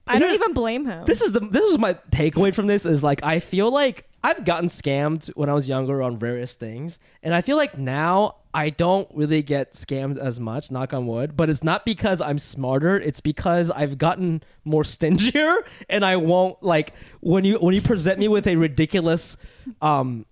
I 0.08 0.14
don't 0.20 0.30
here's- 0.30 0.36
even 0.36 0.54
blame 0.54 0.86
him. 0.86 1.06
This 1.06 1.22
is 1.22 1.32
the 1.32 1.40
this 1.40 1.64
is 1.72 1.78
my 1.78 1.94
takeaway 2.12 2.54
from 2.54 2.68
this 2.68 2.86
is 2.86 3.04
like 3.04 3.24
I 3.24 3.40
feel 3.40 3.72
like 3.72 4.06
I've 4.24 4.46
gotten 4.46 4.70
scammed 4.70 5.28
when 5.36 5.50
I 5.50 5.54
was 5.54 5.68
younger 5.68 6.02
on 6.02 6.16
various 6.16 6.56
things, 6.56 6.98
and 7.22 7.36
I 7.36 7.42
feel 7.42 7.58
like 7.58 7.78
now 7.78 8.36
I 8.54 8.70
don't 8.70 9.08
really 9.14 9.42
get 9.42 9.74
scammed 9.74 10.18
as 10.18 10.40
much. 10.40 10.72
Knock 10.72 10.94
on 10.94 11.08
wood, 11.08 11.36
but 11.36 11.50
it's 11.50 11.64
not 11.64 11.86
because 11.86 12.22
I'm 12.22 12.38
smarter. 12.38 12.98
It's 12.98 13.20
because 13.20 13.70
I've 13.70 13.98
gotten 13.98 14.42
more 14.64 14.84
stingier, 14.86 15.58
and 15.90 16.06
I 16.06 16.16
won't 16.16 16.64
like 16.64 16.94
when 17.20 17.44
you 17.44 17.58
when 17.58 17.75
you 17.75 17.81
present 17.81 18.18
me 18.18 18.28
with 18.30 18.48
a 18.48 18.56
ridiculous 18.56 19.36
um 19.81 20.25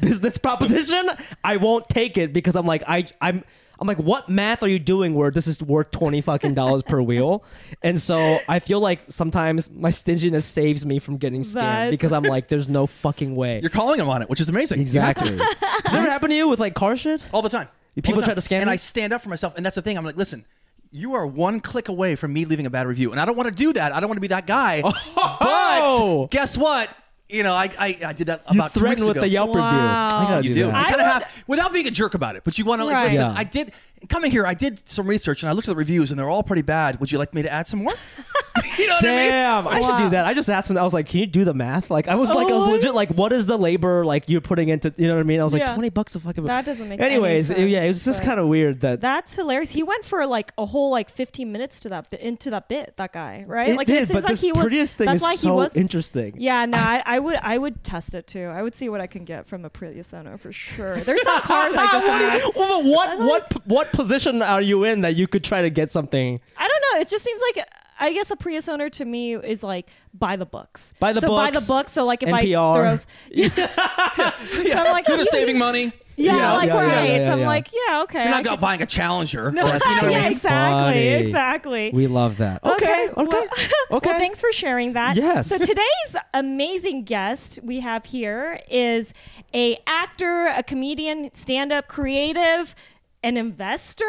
business 0.00 0.38
proposition, 0.38 1.10
I 1.42 1.56
won't 1.56 1.88
take 1.88 2.16
it 2.16 2.32
because 2.32 2.56
I'm 2.56 2.66
like 2.66 2.82
I 2.88 3.04
I'm. 3.20 3.44
I'm 3.80 3.88
like, 3.88 3.98
what 3.98 4.28
math 4.28 4.62
are 4.62 4.68
you 4.68 4.78
doing 4.78 5.14
where 5.14 5.30
this 5.30 5.46
is 5.46 5.62
worth 5.62 5.90
twenty 5.90 6.20
fucking 6.20 6.54
dollars 6.54 6.82
per 6.82 7.02
wheel? 7.02 7.44
And 7.82 7.98
so 8.00 8.38
I 8.48 8.58
feel 8.60 8.80
like 8.80 9.00
sometimes 9.08 9.70
my 9.70 9.90
stinginess 9.90 10.44
saves 10.46 10.86
me 10.86 10.98
from 10.98 11.16
getting 11.16 11.40
scammed 11.42 11.54
That- 11.54 11.90
because 11.90 12.12
I'm 12.12 12.22
like, 12.22 12.48
there's 12.48 12.68
no 12.68 12.86
fucking 13.04 13.34
way. 13.34 13.60
You're 13.60 13.70
calling 13.70 13.98
him 13.98 14.08
on 14.08 14.22
it, 14.22 14.30
which 14.30 14.40
is 14.40 14.48
amazing. 14.48 14.86
You 14.86 15.00
have 15.00 15.16
to. 15.16 15.24
Exactly. 15.24 15.36
Does 15.38 15.82
that 15.92 15.94
ever 15.94 16.10
happen 16.10 16.30
to 16.30 16.36
you 16.36 16.48
with 16.48 16.60
like 16.60 16.74
car 16.74 16.96
shit? 16.96 17.22
All 17.32 17.42
the 17.42 17.48
time. 17.48 17.68
People 17.96 18.14
All 18.14 18.20
the 18.20 18.24
try 18.24 18.34
time. 18.34 18.42
to 18.42 18.48
scam 18.48 18.50
me? 18.50 18.56
And 18.58 18.66
you? 18.66 18.72
I 18.72 18.76
stand 18.76 19.12
up 19.12 19.22
for 19.22 19.28
myself. 19.28 19.54
And 19.56 19.64
that's 19.66 19.76
the 19.76 19.82
thing. 19.82 19.96
I'm 19.98 20.04
like, 20.04 20.16
listen, 20.16 20.44
you 20.90 21.14
are 21.14 21.26
one 21.26 21.60
click 21.60 21.88
away 21.88 22.14
from 22.16 22.32
me 22.32 22.44
leaving 22.44 22.66
a 22.66 22.70
bad 22.70 22.86
review. 22.86 23.10
And 23.12 23.20
I 23.20 23.24
don't 23.24 23.36
want 23.36 23.48
to 23.48 23.54
do 23.54 23.72
that. 23.72 23.92
I 23.92 24.00
don't 24.00 24.08
want 24.08 24.16
to 24.16 24.20
be 24.22 24.28
that 24.28 24.46
guy. 24.46 24.82
Oh! 25.16 26.22
But 26.22 26.30
guess 26.30 26.56
what? 26.56 26.88
You 27.28 27.42
know, 27.42 27.54
I, 27.54 27.70
I, 27.78 27.98
I 28.06 28.12
did 28.12 28.26
that 28.26 28.42
You 28.50 28.56
about 28.58 28.74
two 28.74 28.80
weeks 28.84 29.00
threatened 29.00 29.08
with 29.08 29.16
ago. 29.16 29.20
the 29.22 29.28
Yelp 29.28 29.48
review. 29.48 29.62
I 29.62 30.24
gotta 30.28 30.46
You 30.46 30.52
do, 30.52 30.60
do. 30.66 30.70
that. 30.70 30.78
You 30.78 30.84
kind 30.96 31.00
of 31.00 31.06
have, 31.22 31.44
without 31.46 31.72
being 31.72 31.86
a 31.86 31.90
jerk 31.90 32.12
about 32.14 32.36
it, 32.36 32.42
but 32.44 32.58
you 32.58 32.64
want 32.66 32.80
to 32.82 32.84
like, 32.84 32.94
Right. 32.94 33.04
listen, 33.12 33.26
Yeah. 33.26 33.34
I 33.36 33.44
did, 33.44 33.72
coming 34.08 34.30
here, 34.30 34.46
I 34.46 34.54
did 34.54 34.86
some 34.88 35.06
research 35.06 35.42
and 35.42 35.50
I 35.50 35.52
looked 35.52 35.68
at 35.68 35.72
the 35.72 35.76
reviews 35.76 36.10
and 36.10 36.18
they're 36.18 36.28
all 36.30 36.42
pretty 36.42 36.62
bad. 36.62 37.00
Would 37.00 37.10
you 37.12 37.18
like 37.18 37.34
me 37.34 37.42
to 37.42 37.52
add 37.52 37.66
some 37.66 37.84
more? 37.84 37.92
you 38.78 38.86
know 38.86 38.94
what 38.94 39.04
I 39.04 39.08
mean? 39.08 39.30
Damn, 39.30 39.68
I 39.68 39.80
should 39.80 39.96
do 39.96 40.10
that. 40.10 40.26
I 40.26 40.34
just 40.34 40.48
asked 40.48 40.70
him. 40.70 40.78
I 40.78 40.82
was 40.82 40.94
like, 40.94 41.06
"Can 41.06 41.20
you 41.20 41.26
do 41.26 41.44
the 41.44 41.54
math?" 41.54 41.90
Like, 41.90 42.08
I 42.08 42.14
was 42.14 42.28
like, 42.30 42.50
I 42.50 42.54
was 42.54 42.64
Oh, 42.64 42.70
legit 42.70 42.94
like, 42.94 43.10
"What 43.10 43.32
is 43.32 43.46
the 43.46 43.56
labor 43.58 44.04
like 44.04 44.28
you're 44.28 44.40
putting 44.40 44.68
into?" 44.68 44.92
You 44.96 45.08
know 45.08 45.14
what 45.14 45.20
I 45.20 45.24
mean? 45.24 45.40
I 45.40 45.44
was 45.44 45.52
like, 45.52 45.60
Yeah. 45.60 45.74
"20 45.74 45.90
bucks 45.90 46.14
a 46.14 46.20
fucking." 46.20 46.44
That 46.44 46.64
doesn't 46.64 46.88
make 46.88 47.00
any 47.00 47.14
Anyways, 47.14 47.50
it- 47.50 47.68
yeah, 47.68 47.82
it 47.82 47.88
was 47.88 48.02
sense, 48.02 48.16
just 48.16 48.20
but- 48.20 48.26
kind 48.28 48.40
of 48.40 48.48
weird 48.48 48.80
that. 48.80 49.00
That's 49.00 49.34
hilarious. 49.36 49.70
He 49.70 49.82
went 49.82 50.04
for 50.04 50.24
like 50.26 50.52
a 50.58 50.66
whole 50.66 50.90
like 50.90 51.10
15 51.10 51.50
minutes 51.52 51.80
to 51.80 51.88
that 51.90 52.10
bit, 52.10 52.20
into 52.20 52.50
that 52.50 52.68
bit. 52.68 52.96
That 52.96 53.12
guy, 53.12 53.44
right? 53.46 53.70
it 53.70 53.76
like 53.76 53.86
did, 53.86 54.08
seems 54.08 54.12
but 54.12 54.24
like 54.24 54.32
this 54.32 54.40
he 54.40 54.52
was. 54.52 54.94
Thing 54.94 55.06
that's 55.06 55.16
is 55.16 55.22
why 55.22 55.36
so 55.36 55.48
he 55.48 55.52
was. 55.52 55.76
interesting. 55.76 56.34
Yeah, 56.38 56.64
no, 56.66 56.78
I, 56.80 57.02
I 57.04 57.18
would 57.18 57.36
I 57.42 57.58
would 57.58 57.82
test 57.84 58.14
it 58.14 58.26
too. 58.26 58.46
I 58.46 58.62
would 58.62 58.74
see 58.74 58.88
what 58.88 59.00
I 59.00 59.06
can 59.06 59.24
get 59.24 59.46
from 59.46 59.64
a 59.64 59.70
Prius 59.70 60.12
owner 60.14 60.36
for 60.38 60.52
sure. 60.52 60.96
There's 60.98 61.22
some 61.22 61.40
cars 61.42 61.74
I 61.76 61.86
just 61.90 62.06
am 62.06 62.22
like, 62.22 62.56
well, 62.56 62.82
but 62.82 63.18
what 63.18 63.18
what 63.18 63.66
what 63.66 63.92
position 63.94 64.42
are 64.42 64.62
you 64.62 64.84
in 64.84 65.00
that 65.02 65.16
you 65.16 65.26
could 65.26 65.44
try 65.44 65.62
to 65.62 65.70
get 65.70 65.90
something? 65.92 66.40
I 66.56 66.68
don't 66.68 66.82
know. 66.94 67.00
It 67.00 67.08
just 67.08 67.24
seems 67.24 67.40
like 67.54 67.66
I 67.98 68.12
guess 68.12 68.30
a 68.30 68.36
Prius 68.36 68.68
owner 68.68 68.88
to 68.90 69.04
me 69.04 69.34
is 69.34 69.62
like 69.62 69.88
buy 70.12 70.36
the 70.36 70.46
books. 70.46 70.92
Buy 71.00 71.12
the 71.12 71.20
so 71.20 71.28
buy 71.28 71.50
the 71.50 71.54
books, 71.60 71.66
books. 71.66 71.92
So 71.92 72.04
like 72.04 72.22
if 72.22 72.28
NPR. 72.28 72.72
I 72.72 72.74
throws, 72.74 73.06
so 74.72 74.78
I'm 74.78 74.92
like 74.92 75.08
You're 75.14 75.24
saving 75.24 75.58
money. 75.58 75.92
Yeah, 76.16 76.34
you 76.34 76.40
know? 76.42 76.54
like 76.54 76.68
Yeah, 76.68 76.74
yeah, 76.74 76.96
right. 76.96 77.10
yeah, 77.10 77.26
so 77.26 77.32
I'm 77.32 77.38
yeah. 77.40 77.46
like, 77.46 77.68
yeah, 77.72 78.02
okay. 78.02 78.22
You're 78.22 78.30
not 78.30 78.44
can- 78.44 78.52
out 78.52 78.60
buying 78.60 78.82
a 78.82 78.86
Challenger. 78.86 79.50
No, 79.50 79.62
Or, 79.62 79.66
you 79.66 79.72
know 79.72 79.78
what 79.78 80.04
I 80.04 80.10
yeah, 80.10 80.28
exactly, 80.28 80.92
Funny. 80.92 81.06
exactly. 81.08 81.90
We 81.92 82.06
love 82.06 82.36
that. 82.36 82.62
Okay, 82.64 83.08
okay, 83.08 83.12
well, 83.16 83.26
okay. 83.26 83.48
well, 83.90 84.00
thanks 84.00 84.40
for 84.40 84.52
sharing 84.52 84.92
that. 84.92 85.16
Yes. 85.16 85.48
So 85.48 85.58
today's 85.58 86.16
amazing 86.32 87.02
guest 87.04 87.58
we 87.62 87.80
have 87.80 88.04
here 88.04 88.60
is 88.70 89.12
a 89.52 89.76
actor, 89.86 90.46
a 90.46 90.62
comedian, 90.62 91.30
stand-up, 91.34 91.88
creative, 91.88 92.76
an 93.24 93.36
investor, 93.36 94.04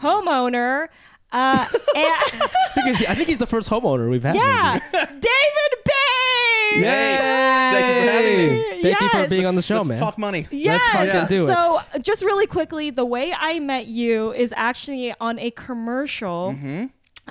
homeowner. 0.00 0.88
Uh, 1.32 1.66
and 1.72 1.78
I 1.96 2.70
think, 2.74 2.96
he's, 2.96 3.06
I 3.08 3.14
think 3.16 3.28
he's 3.28 3.38
the 3.38 3.46
first 3.46 3.68
homeowner 3.68 4.08
we've 4.08 4.22
had. 4.22 4.36
yeah, 4.36 4.80
maybe. 4.92 5.06
David 5.06 5.74
Yay! 6.76 6.80
Yay! 6.80 7.16
Thank 7.72 7.86
you 7.86 8.02
for 8.04 8.10
having 8.12 8.36
me. 8.36 8.82
Thank 8.82 9.00
you 9.00 9.08
for 9.10 9.16
Yes. 9.18 9.30
being 9.30 9.46
on 9.46 9.54
the 9.54 9.62
show, 9.62 9.76
Let's 9.76 9.88
man. 9.90 9.98
talk 9.98 10.18
money. 10.18 10.48
Yes. 10.50 10.82
fucking 10.92 11.28
do 11.28 11.44
it. 11.44 11.52
So, 11.54 11.80
just 12.00 12.22
really 12.24 12.46
quickly, 12.46 12.90
the 12.90 13.04
way 13.04 13.32
I 13.36 13.60
met 13.60 13.86
you 13.86 14.32
is 14.32 14.52
actually 14.56 15.14
on 15.20 15.38
a 15.38 15.50
commercial. 15.52 16.56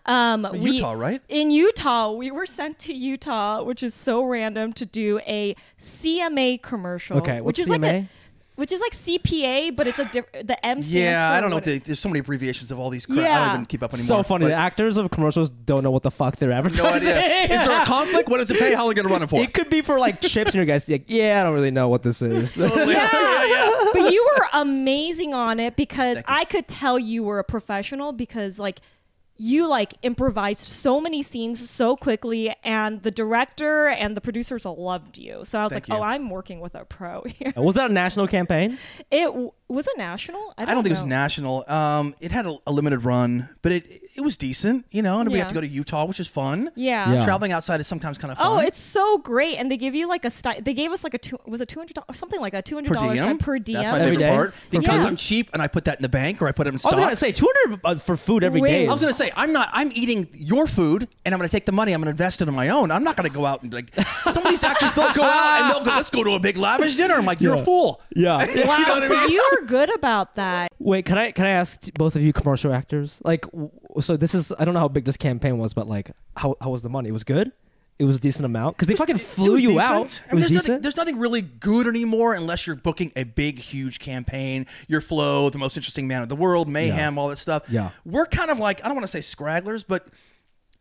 Um, 0.05 0.47
we- 0.53 0.71
Utah, 0.71 0.93
right? 0.93 1.21
In 1.29 1.51
Utah, 1.51 2.11
we 2.11 2.31
were 2.31 2.45
sent 2.45 2.79
to 2.79 2.93
Utah, 2.93 3.63
which 3.63 3.83
is 3.83 3.93
so 3.93 4.23
random, 4.23 4.73
to 4.73 4.85
do 4.85 5.19
a 5.27 5.55
CMA 5.77 6.61
commercial. 6.61 7.17
Okay, 7.17 7.41
which 7.41 7.59
what's 7.59 7.59
is 7.59 7.69
like 7.69 7.83
a, 7.83 8.07
which 8.55 8.71
is 8.71 8.81
like 8.81 8.91
CPA, 8.93 9.75
but 9.75 9.87
it's 9.87 9.99
a 9.99 10.05
diff- 10.05 10.31
the 10.31 10.63
M 10.65 10.77
stands 10.83 10.91
Yeah, 10.91 11.29
for 11.29 11.35
I 11.37 11.41
don't 11.41 11.49
know. 11.49 11.55
what 11.57 11.63
What 11.63 11.65
they, 11.65 11.79
there's 11.79 11.99
so 11.99 12.09
many 12.09 12.19
abbreviations 12.19 12.71
of 12.71 12.79
all 12.79 12.89
these. 12.89 13.05
Crap. 13.05 13.17
I 13.19 13.21
Yeah. 13.21 13.39
don't 13.45 13.53
even 13.55 13.65
keep 13.65 13.81
up 13.83 13.93
anymore. 13.93 14.07
So 14.07 14.23
funny. 14.23 14.45
The 14.47 14.53
actors 14.53 14.97
of 14.97 15.09
commercials 15.11 15.49
don't 15.49 15.83
know 15.83 15.91
what 15.91 16.03
the 16.03 16.11
fuck 16.11 16.35
they're 16.35 16.51
advertising. 16.51 16.83
no 16.85 16.93
idea. 17.15 17.55
Is 17.55 17.65
there 17.65 17.81
a 17.81 17.85
conflict? 17.85 18.29
What 18.29 18.37
does 18.37 18.51
it 18.51 18.59
pay? 18.59 18.73
How 18.73 18.83
are 18.83 18.87
we 18.89 18.93
going 18.93 19.07
to 19.07 19.13
run 19.13 19.23
it 19.23 19.29
for? 19.29 19.41
It 19.41 19.53
could 19.53 19.69
be 19.69 19.81
for 19.81 19.97
like 19.99 20.21
chips, 20.21 20.51
and 20.51 20.55
your 20.55 20.65
guys 20.65 20.89
like, 20.89 21.05
yeah, 21.07 21.39
I 21.39 21.43
don't 21.43 21.53
really 21.53 21.71
know 21.71 21.87
what 21.89 22.03
this 22.03 22.21
is. 22.21 22.53
Totally. 22.59 22.93
yeah, 22.93 23.45
yeah. 23.45 23.89
but 23.93 24.11
you 24.11 24.29
were 24.37 24.47
amazing 24.53 25.33
on 25.33 25.59
it 25.59 25.75
because 25.75 26.19
I 26.27 26.45
could 26.45 26.67
tell 26.67 26.99
you 26.99 27.23
were 27.23 27.39
a 27.39 27.43
professional 27.43 28.11
because 28.13 28.59
like 28.59 28.79
you 29.35 29.67
like 29.67 29.93
improvised 30.03 30.61
so 30.61 31.01
many 31.01 31.23
scenes 31.23 31.69
so 31.69 31.95
quickly 31.97 32.53
and 32.63 33.01
the 33.03 33.11
director 33.11 33.87
and 33.87 34.15
the 34.15 34.21
producers 34.21 34.65
loved 34.65 35.17
you. 35.17 35.43
So 35.43 35.59
I 35.59 35.63
was 35.63 35.73
Thank 35.73 35.89
like, 35.89 35.97
oh, 35.97 36.01
you. 36.01 36.03
"Oh, 36.03 36.05
I'm 36.05 36.29
working 36.29 36.59
with 36.59 36.75
a 36.75 36.85
pro 36.85 37.21
here." 37.27 37.53
Uh, 37.57 37.61
was 37.61 37.75
that 37.75 37.89
a 37.89 37.93
national 37.93 38.27
campaign? 38.27 38.77
It 39.09 39.31
was 39.69 39.87
it 39.87 39.97
national? 39.97 40.53
I 40.57 40.65
don't 40.65 40.83
think 40.83 40.87
it 40.87 41.01
was 41.01 41.03
national. 41.03 41.63
Um, 41.67 42.13
it 42.19 42.31
had 42.31 42.45
a, 42.45 42.55
a 42.67 42.71
limited 42.71 42.99
run, 43.05 43.49
but 43.61 43.71
it 43.71 44.01
it 44.15 44.21
was 44.21 44.37
decent, 44.37 44.85
you 44.91 45.01
know. 45.01 45.19
And 45.19 45.29
we 45.29 45.35
Yeah. 45.37 45.43
have 45.45 45.47
to 45.49 45.55
go 45.55 45.61
to 45.61 45.67
Utah, 45.67 46.05
which 46.05 46.19
is 46.19 46.27
fun. 46.27 46.69
Yeah. 46.75 47.13
Yeah. 47.13 47.21
Traveling 47.23 47.51
outside 47.51 47.79
is 47.79 47.87
sometimes 47.87 48.17
kind 48.19 48.31
of 48.31 48.37
fun. 48.37 48.45
Oh, 48.47 48.59
it's 48.59 48.77
so 48.77 49.17
great, 49.19 49.55
and 49.57 49.71
they 49.71 49.77
give 49.77 49.95
you 49.95 50.07
like 50.07 50.25
a 50.25 50.29
sti- 50.29 50.59
they 50.59 50.73
gave 50.73 50.91
us 50.91 51.03
like 51.03 51.13
a 51.15 51.17
two 51.17 51.39
was 51.47 51.61
it 51.61 51.69
two 51.69 51.79
hundred 51.79 51.95
dollars 51.95 52.19
something 52.19 52.39
like 52.39 52.53
a 52.53 52.61
two 52.61 52.75
hundred 52.75 52.93
dollars 52.97 53.23
diem. 53.23 53.37
per 53.39 53.57
diem. 53.57 53.77
That's 53.77 53.89
my 53.91 53.99
Every 54.01 54.11
favorite 54.15 54.23
day? 54.23 54.29
part 54.35 54.53
because 54.69 54.87
food? 54.99 55.07
I'm 55.07 55.15
cheap 55.15 55.49
and 55.53 55.61
I 55.61 55.67
put 55.67 55.85
that 55.85 55.97
in 55.97 56.01
the 56.03 56.09
bank 56.09 56.41
or 56.41 56.47
I 56.47 56.51
put 56.51 56.67
it 56.67 56.73
in 56.73 56.77
stocks. 56.77 56.93
I 56.95 56.97
stocks. 56.97 57.11
was 57.11 57.21
gonna 57.21 57.31
say 57.33 57.39
two 57.39 57.49
hundred 57.55 57.81
uh, 57.83 57.95
for 57.95 58.17
food 58.17 58.43
every 58.43 58.61
Wait, 58.61 58.69
day. 58.71 58.85
I 58.85 58.89
I 58.89 58.93
was 58.93 59.01
gonna 59.01 59.13
say 59.13 59.31
I'm 59.35 59.53
not. 59.53 59.69
I'm 59.73 59.91
eating 59.95 60.27
your 60.33 60.67
food, 60.67 61.07
and 61.25 61.33
I'm 61.33 61.39
gonna 61.39 61.49
take 61.49 61.65
the 61.65 61.71
money. 61.71 61.93
I'm 61.93 62.01
gonna 62.01 62.11
invest 62.11 62.41
it 62.41 62.47
in 62.47 62.53
my 62.53 62.69
own. 62.69 62.91
I'm 62.91 63.03
not 63.03 63.15
gonna 63.17 63.29
go 63.29 63.45
out 63.45 63.63
and 63.63 63.73
like 63.73 63.95
some 64.29 64.43
of 64.45 64.49
these 64.51 64.63
actors. 64.63 64.93
They'll 64.93 65.13
go 65.13 65.23
out 65.23 65.61
and 65.61 65.71
they'll 65.71 65.83
go. 65.83 65.95
Let's 65.95 66.09
go 66.11 66.23
to 66.23 66.31
a 66.33 66.39
big 66.39 66.57
lavish 66.57 66.95
dinner. 66.95 67.15
I'm 67.15 67.25
like, 67.25 67.41
you're 67.41 67.55
Yeah. 67.55 67.61
a 67.61 67.65
fool. 67.65 68.01
yeah. 68.15 68.37
Wow, 68.37 68.43
You 68.53 68.85
know 68.85 68.93
what 68.95 69.03
I 69.03 69.07
so 69.07 69.15
mean? 69.15 69.29
you 69.31 69.52
were 69.61 69.65
good 69.67 69.93
about 69.95 70.35
that. 70.35 70.71
Wait, 70.79 71.05
can 71.05 71.17
I 71.17 71.31
can 71.31 71.45
I 71.45 71.49
ask 71.51 71.91
both 71.93 72.15
of 72.15 72.21
you 72.21 72.33
commercial 72.33 72.73
actors? 72.73 73.19
Like, 73.23 73.41
w- 73.51 73.69
so 74.01 74.17
this 74.17 74.33
is 74.35 74.51
I 74.57 74.65
don't 74.65 74.73
know 74.73 74.79
how 74.79 74.87
big 74.87 75.05
this 75.05 75.17
campaign 75.17 75.57
was, 75.57 75.73
but 75.73 75.87
like, 75.87 76.11
how 76.37 76.55
how 76.61 76.69
was 76.69 76.81
the 76.81 76.89
money? 76.89 77.09
It 77.09 77.13
was 77.13 77.23
good. 77.23 77.51
It 77.99 78.05
was 78.05 78.17
a 78.17 78.19
decent 78.19 78.45
amount 78.45 78.75
because 78.75 78.87
they 78.87 78.95
fucking 78.95 79.19
flew 79.19 79.55
you 79.55 79.69
decent. 79.73 79.91
out. 79.91 80.21
I 80.29 80.33
mean, 80.33 80.41
was 80.43 80.51
there's, 80.51 80.67
nothing, 80.67 80.81
there's 80.81 80.97
nothing 80.97 81.19
really 81.19 81.41
good 81.43 81.85
anymore 81.85 82.33
unless 82.33 82.65
you're 82.65 82.75
booking 82.75 83.11
a 83.15 83.23
big, 83.23 83.59
huge 83.59 83.99
campaign. 83.99 84.65
Your 84.87 84.99
Flo, 84.99 85.49
the 85.51 85.59
most 85.59 85.77
interesting 85.77 86.07
man 86.07 86.23
in 86.23 86.27
the 86.27 86.35
world, 86.35 86.67
mayhem, 86.67 87.19
all 87.19 87.27
that 87.29 87.37
stuff. 87.37 87.69
Yeah. 87.69 87.91
we're 88.03 88.25
kind 88.25 88.49
of 88.49 88.57
like 88.57 88.83
I 88.83 88.87
don't 88.87 88.95
want 88.95 89.07
to 89.07 89.21
say 89.21 89.35
scragglers, 89.35 89.85
but 89.87 90.07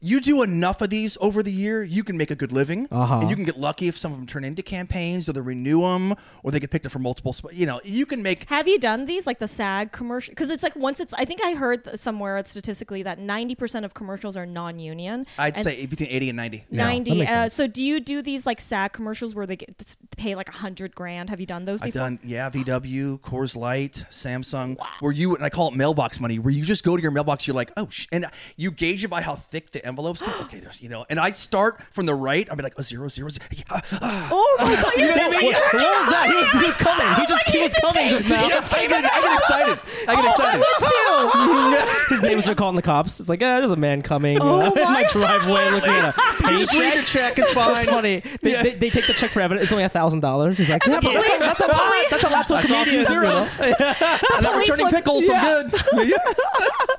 you 0.02 0.20
do 0.20 0.42
enough 0.42 0.82
of 0.82 0.90
these 0.90 1.16
over 1.20 1.42
the 1.42 1.52
year, 1.52 1.82
you 1.82 2.02
can 2.04 2.16
make 2.16 2.30
a 2.30 2.34
good 2.34 2.50
living, 2.52 2.88
Uh-huh. 2.90 3.20
and 3.20 3.30
you 3.30 3.36
can 3.36 3.44
get 3.44 3.58
lucky 3.58 3.86
if 3.88 3.96
some 3.96 4.12
of 4.12 4.18
them 4.18 4.26
turn 4.26 4.44
into 4.44 4.62
campaigns, 4.62 5.28
or 5.28 5.32
they 5.32 5.40
renew 5.40 5.80
them, 5.82 6.14
or 6.42 6.50
they 6.50 6.60
get 6.60 6.70
picked 6.70 6.84
up 6.86 6.92
for 6.92 6.98
multiple. 6.98 7.32
Sp- 7.32 7.54
you 7.54 7.64
know, 7.66 7.80
you 7.84 8.04
can 8.04 8.22
make. 8.22 8.48
Have 8.50 8.66
you 8.66 8.78
done 8.78 9.06
these 9.06 9.26
like 9.26 9.38
the 9.38 9.48
SAG 9.48 9.92
commercial? 9.92 10.32
Because 10.32 10.50
it's 10.50 10.62
like 10.64 10.74
once 10.76 10.98
it's. 11.00 11.14
I 11.14 11.24
think 11.24 11.40
I 11.42 11.54
heard 11.54 11.84
th- 11.84 11.96
somewhere 11.96 12.42
statistically 12.44 13.02
that 13.04 13.18
ninety 13.20 13.54
percent 13.54 13.84
of 13.84 13.94
commercials 13.94 14.36
are 14.36 14.44
non-union. 14.46 15.24
I'd 15.38 15.56
say 15.56 15.86
between 15.86 16.08
eighty 16.10 16.28
and 16.28 16.36
ninety. 16.36 16.64
Yeah, 16.68 16.84
ninety. 16.84 17.14
makes 17.14 17.30
uh, 17.30 17.48
so 17.48 17.66
do 17.66 17.82
you 17.82 18.00
do 18.00 18.22
these 18.22 18.44
like 18.44 18.60
SAG 18.60 18.92
commercials 18.92 19.34
where 19.34 19.46
they 19.46 19.56
get 19.56 19.78
to 19.78 19.96
pay 20.16 20.34
like 20.34 20.48
a 20.48 20.52
hundred 20.52 20.94
grand? 20.94 21.30
Have 21.30 21.38
you 21.38 21.46
done 21.46 21.64
those 21.64 21.80
I've 21.80 21.92
done 21.92 22.18
yeah, 22.24 22.50
VW, 22.50 23.20
Coors 23.20 23.56
Light, 23.56 24.04
Samsung, 24.10 24.78
Wow. 24.78 24.86
where 25.00 25.12
you 25.12 25.34
and 25.36 25.44
I 25.44 25.50
call 25.50 25.68
it 25.68 25.74
mailbox 25.76 26.18
money, 26.20 26.38
where 26.38 26.52
you 26.52 26.64
just 26.64 26.82
go 26.84 26.96
to 26.96 27.02
your 27.02 27.10
mailbox, 27.12 27.46
you're 27.46 27.54
like, 27.54 27.70
oh, 27.76 27.88
sh-, 27.88 28.06
and 28.12 28.26
you 28.56 28.70
gauge 28.70 29.04
it 29.04 29.08
by 29.08 29.22
how 29.22 29.34
thick 29.36 29.70
the 29.70 29.84
envelopes. 29.92 30.22
Okay, 30.22 30.58
there's 30.60 30.80
you 30.80 30.88
know, 30.88 31.04
and 31.10 31.20
I'd 31.20 31.36
start 31.36 31.80
from 31.92 32.06
the 32.06 32.14
right. 32.14 32.48
I'd 32.50 32.56
be 32.56 32.62
like, 32.64 32.78
a 32.78 32.82
zero, 32.82 33.08
zero, 33.08 33.28
zero. 33.28 33.46
Yeah, 33.52 33.80
ah. 34.00 34.28
Oh 34.32 34.56
my 34.58 34.74
god! 34.74 34.92
You 34.96 35.06
know 35.08 35.14
what 35.14 35.22
I 35.22 35.40
mean? 35.40 35.52
what, 35.52 35.74
what 35.74 35.82
was 36.02 36.12
that? 36.12 36.26
He 36.28 36.34
was, 36.34 36.50
he 36.52 36.66
was 36.66 36.76
coming. 36.76 37.08
He 37.20 37.26
just 37.26 37.48
he 37.48 37.58
was 37.60 37.74
coming 37.80 38.08
just 38.10 38.28
now. 38.28 38.44
I 38.44 38.48
get, 38.48 39.04
I 39.04 39.20
get 39.20 39.34
excited. 39.34 39.78
I 40.08 40.14
get 40.16 40.24
excited. 40.24 40.58
Me 40.60 40.66
too. 40.88 42.14
His 42.14 42.22
neighbors 42.22 42.48
are 42.48 42.54
calling 42.54 42.76
the 42.76 42.82
cops. 42.82 43.20
It's 43.20 43.28
like, 43.28 43.42
eh, 43.42 43.60
there's 43.60 43.72
a 43.72 43.76
man 43.76 44.02
coming 44.02 44.38
Oh 44.40 44.60
uh, 44.60 44.70
in 44.72 44.84
my 44.84 45.04
driveway 45.10 45.70
looking 45.70 45.92
at 45.92 46.14
a 46.16 46.52
You 46.52 46.58
just 46.64 46.74
read 46.74 46.96
the 46.98 47.02
check. 47.02 47.38
It's 47.38 47.52
fine. 47.54 47.84
funny. 47.86 48.22
They, 48.40 48.52
Yeah. 48.52 48.62
they, 48.62 48.74
they 48.74 48.90
take 48.90 49.06
the 49.06 49.12
check 49.12 49.30
for 49.30 49.40
evidence. 49.40 49.64
It's 49.64 49.72
only 49.72 49.84
a 49.84 49.88
thousand 49.88 50.20
dollars. 50.20 50.58
He's 50.58 50.70
like, 50.70 50.84
yeah, 50.86 51.00
but 51.02 51.12
that's 51.12 51.28
a, 51.28 51.38
that's 51.38 51.60
a 51.60 51.66
lot. 51.66 52.04
That's 52.10 52.24
a 52.24 52.28
lot 52.30 52.48
to 52.48 52.58
a 52.58 52.62
comedian. 52.62 52.86
you 52.94 52.96
know? 53.02 53.42
zeros. 53.44 53.60
I'm 53.60 54.42
not 54.42 54.56
returning 54.56 54.88
pickles. 54.88 55.28
I'm 55.32 55.68
good. 55.70 55.80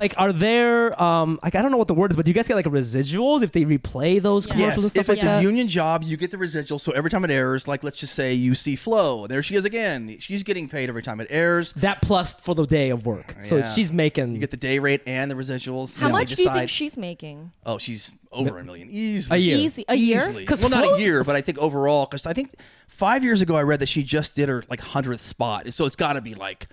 Like, 0.00 0.14
are 0.18 0.32
there? 0.32 1.00
Um, 1.02 1.38
like, 1.42 1.54
I 1.54 1.62
don't 1.62 1.70
know 1.70 1.76
what 1.78 1.88
the 1.88 1.94
word 1.94 2.10
is, 2.10 2.16
but 2.16 2.24
do 2.26 2.30
you 2.30 2.34
guys 2.34 2.48
get 2.48 2.54
like 2.56 2.66
residuals 2.84 3.42
if 3.42 3.52
they 3.52 3.64
replay 3.64 4.20
those 4.20 4.46
Yeah. 4.46 4.52
commercials 4.54 4.76
Yes, 4.76 4.82
and 4.84 4.90
stuff 4.92 5.00
if 5.02 5.08
like 5.08 5.16
it's 5.18 5.24
that? 5.24 5.40
a 5.40 5.42
union 5.42 5.68
job, 5.68 6.02
you 6.04 6.16
get 6.16 6.30
the 6.30 6.38
residual. 6.38 6.78
So 6.78 6.92
every 6.92 7.10
time 7.10 7.24
it 7.24 7.30
airs, 7.30 7.66
like 7.68 7.82
let's 7.84 7.98
just 7.98 8.14
say 8.14 8.34
you 8.34 8.54
see 8.54 8.76
Flo, 8.76 9.26
there 9.26 9.42
she 9.42 9.54
is 9.56 9.64
again. 9.64 10.16
She's 10.20 10.42
getting 10.42 10.68
paid 10.68 10.88
every 10.88 11.02
time 11.02 11.20
it 11.20 11.26
airs. 11.30 11.72
that 11.74 12.02
plus 12.02 12.34
for 12.34 12.54
the 12.54 12.66
day 12.66 12.90
of 12.90 13.06
work. 13.06 13.34
So 13.42 13.58
Yeah. 13.58 13.72
she's 13.72 13.92
making 13.92 14.34
You 14.34 14.38
get 14.40 14.50
the 14.50 14.56
day 14.56 14.78
rate 14.78 15.02
and 15.06 15.30
the 15.30 15.34
residuals. 15.34 15.96
How 15.96 16.02
Then 16.08 16.12
they 16.12 16.18
much 16.20 16.34
do 16.36 16.42
you 16.42 16.50
think 16.52 16.68
she's 16.70 16.96
making? 16.96 17.52
Oh, 17.64 17.78
she's 17.78 18.14
over 18.32 18.58
a 18.58 18.64
million 18.64 18.88
easily. 18.90 19.38
a 19.38 19.40
year. 19.42 19.56
Easy 19.56 19.84
a 19.88 19.94
year? 19.94 20.18
Easily. 20.18 20.44
'Cause 20.44 20.60
well, 20.60 20.70
not 20.70 20.98
a 20.98 21.00
year, 21.00 21.22
but 21.24 21.36
I 21.36 21.40
think 21.40 21.58
overall, 21.58 22.06
because 22.06 22.26
I 22.26 22.32
think 22.32 22.50
five 22.88 23.22
years 23.24 23.40
ago 23.42 23.56
I 23.56 23.62
read 23.62 23.80
that 23.80 23.88
she 23.88 24.02
just 24.02 24.34
did 24.34 24.48
her 24.48 24.64
like 24.68 24.80
hundredth 24.80 25.22
spot, 25.22 25.72
so 25.72 25.84
it's 25.86 25.96
got 25.96 26.14
to 26.14 26.20
be 26.20 26.34
like, 26.34 26.66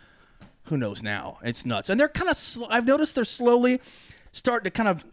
who 0.66 0.78
knows 0.78 1.04
now? 1.04 1.38
It's 1.44 1.66
nuts, 1.66 1.90
and 1.90 2.00
they're 2.00 2.08
kind 2.08 2.30
of. 2.30 2.38
Sl- 2.38 2.66
I've 2.70 2.86
noticed 2.86 3.14
they're 3.16 3.24
slowly 3.26 3.80
starting 4.32 4.64
to 4.66 4.72
kind 4.72 4.88
of 4.88 5.04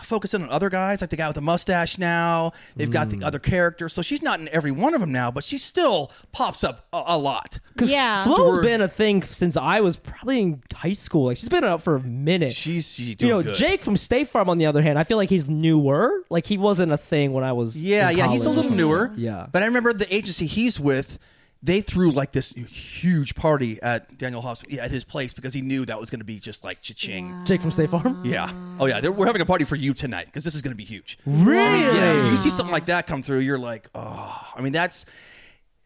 focus 0.00 0.34
in 0.34 0.42
on 0.42 0.50
other 0.50 0.70
guys, 0.70 1.00
like 1.00 1.10
the 1.10 1.16
guy 1.16 1.26
with 1.26 1.36
the 1.36 1.42
mustache. 1.42 1.98
Now 1.98 2.52
they've 2.76 2.90
got 2.90 3.10
the 3.10 3.16
hmm. 3.16 3.24
other 3.24 3.38
characters, 3.38 3.92
so 3.92 4.02
she's 4.02 4.22
not 4.22 4.40
in 4.40 4.48
every 4.48 4.70
one 4.70 4.94
of 4.94 5.00
them 5.00 5.12
now, 5.12 5.30
but 5.30 5.44
she 5.44 5.58
still 5.58 6.10
pops 6.32 6.64
up 6.64 6.86
a, 6.92 7.02
a 7.06 7.18
lot. 7.18 7.58
Because 7.74 7.90
Yeah. 7.90 8.24
Flo's 8.24 8.56
We're- 8.56 8.62
been 8.66 8.80
a 8.80 8.88
thing 8.88 9.22
since 9.22 9.56
I 9.56 9.80
was 9.80 9.96
probably 9.96 10.40
in 10.40 10.62
high 10.74 10.92
school. 10.92 11.26
Like 11.26 11.36
she's 11.36 11.48
been 11.48 11.64
out 11.64 11.82
for 11.82 11.96
a 11.96 12.00
minute. 12.00 12.52
She's, 12.52 12.92
she's 12.94 13.20
you 13.20 13.28
know, 13.28 13.42
good. 13.42 13.56
Jake 13.56 13.82
from 13.82 13.96
State 13.96 14.28
Farm, 14.28 14.48
on 14.48 14.58
the 14.58 14.66
other 14.66 14.82
hand, 14.82 14.98
I 14.98 15.04
feel 15.04 15.16
like 15.16 15.28
he's 15.28 15.48
newer. 15.48 16.22
Like 16.30 16.46
he 16.46 16.58
wasn't 16.58 16.92
a 16.92 16.98
thing 16.98 17.32
when 17.32 17.44
I 17.44 17.52
was. 17.52 17.82
Yeah, 17.82 18.10
in 18.10 18.18
yeah, 18.18 18.28
he's 18.28 18.42
a 18.42 18.44
college 18.44 18.46
or 18.46 18.48
little 18.48 18.62
something. 18.64 18.76
newer. 18.76 19.12
Yeah. 19.16 19.46
but 19.50 19.62
I 19.62 19.66
remember 19.66 19.92
the 19.92 20.12
agency 20.14 20.46
he's 20.46 20.78
with. 20.80 21.18
They 21.64 21.80
threw 21.80 22.10
like 22.10 22.32
this 22.32 22.50
huge 22.52 23.36
party 23.36 23.80
at 23.82 24.18
Daniel 24.18 24.42
Hobbs 24.42 24.64
yeah, 24.68 24.82
at 24.82 24.90
his 24.90 25.04
place 25.04 25.32
because 25.32 25.54
he 25.54 25.60
knew 25.60 25.84
that 25.86 26.00
was 26.00 26.10
going 26.10 26.18
to 26.18 26.24
be 26.24 26.40
just 26.40 26.64
like 26.64 26.80
cha-ching. 26.80 27.44
Jake 27.44 27.60
from 27.60 27.70
State 27.70 27.88
Farm. 27.90 28.20
Yeah. 28.24 28.50
Oh 28.80 28.86
yeah. 28.86 29.00
They're, 29.00 29.12
we're 29.12 29.26
having 29.26 29.42
a 29.42 29.46
party 29.46 29.64
for 29.64 29.76
you 29.76 29.94
tonight 29.94 30.26
because 30.26 30.42
this 30.42 30.56
is 30.56 30.62
going 30.62 30.72
to 30.72 30.76
be 30.76 30.82
huge. 30.82 31.18
Really? 31.24 31.82
Yeah. 31.82 32.28
You 32.28 32.36
see 32.36 32.50
something 32.50 32.72
like 32.72 32.86
that 32.86 33.06
come 33.06 33.22
through, 33.22 33.40
you're 33.40 33.60
like, 33.60 33.88
oh. 33.94 34.52
I 34.56 34.60
mean, 34.60 34.72
that's 34.72 35.06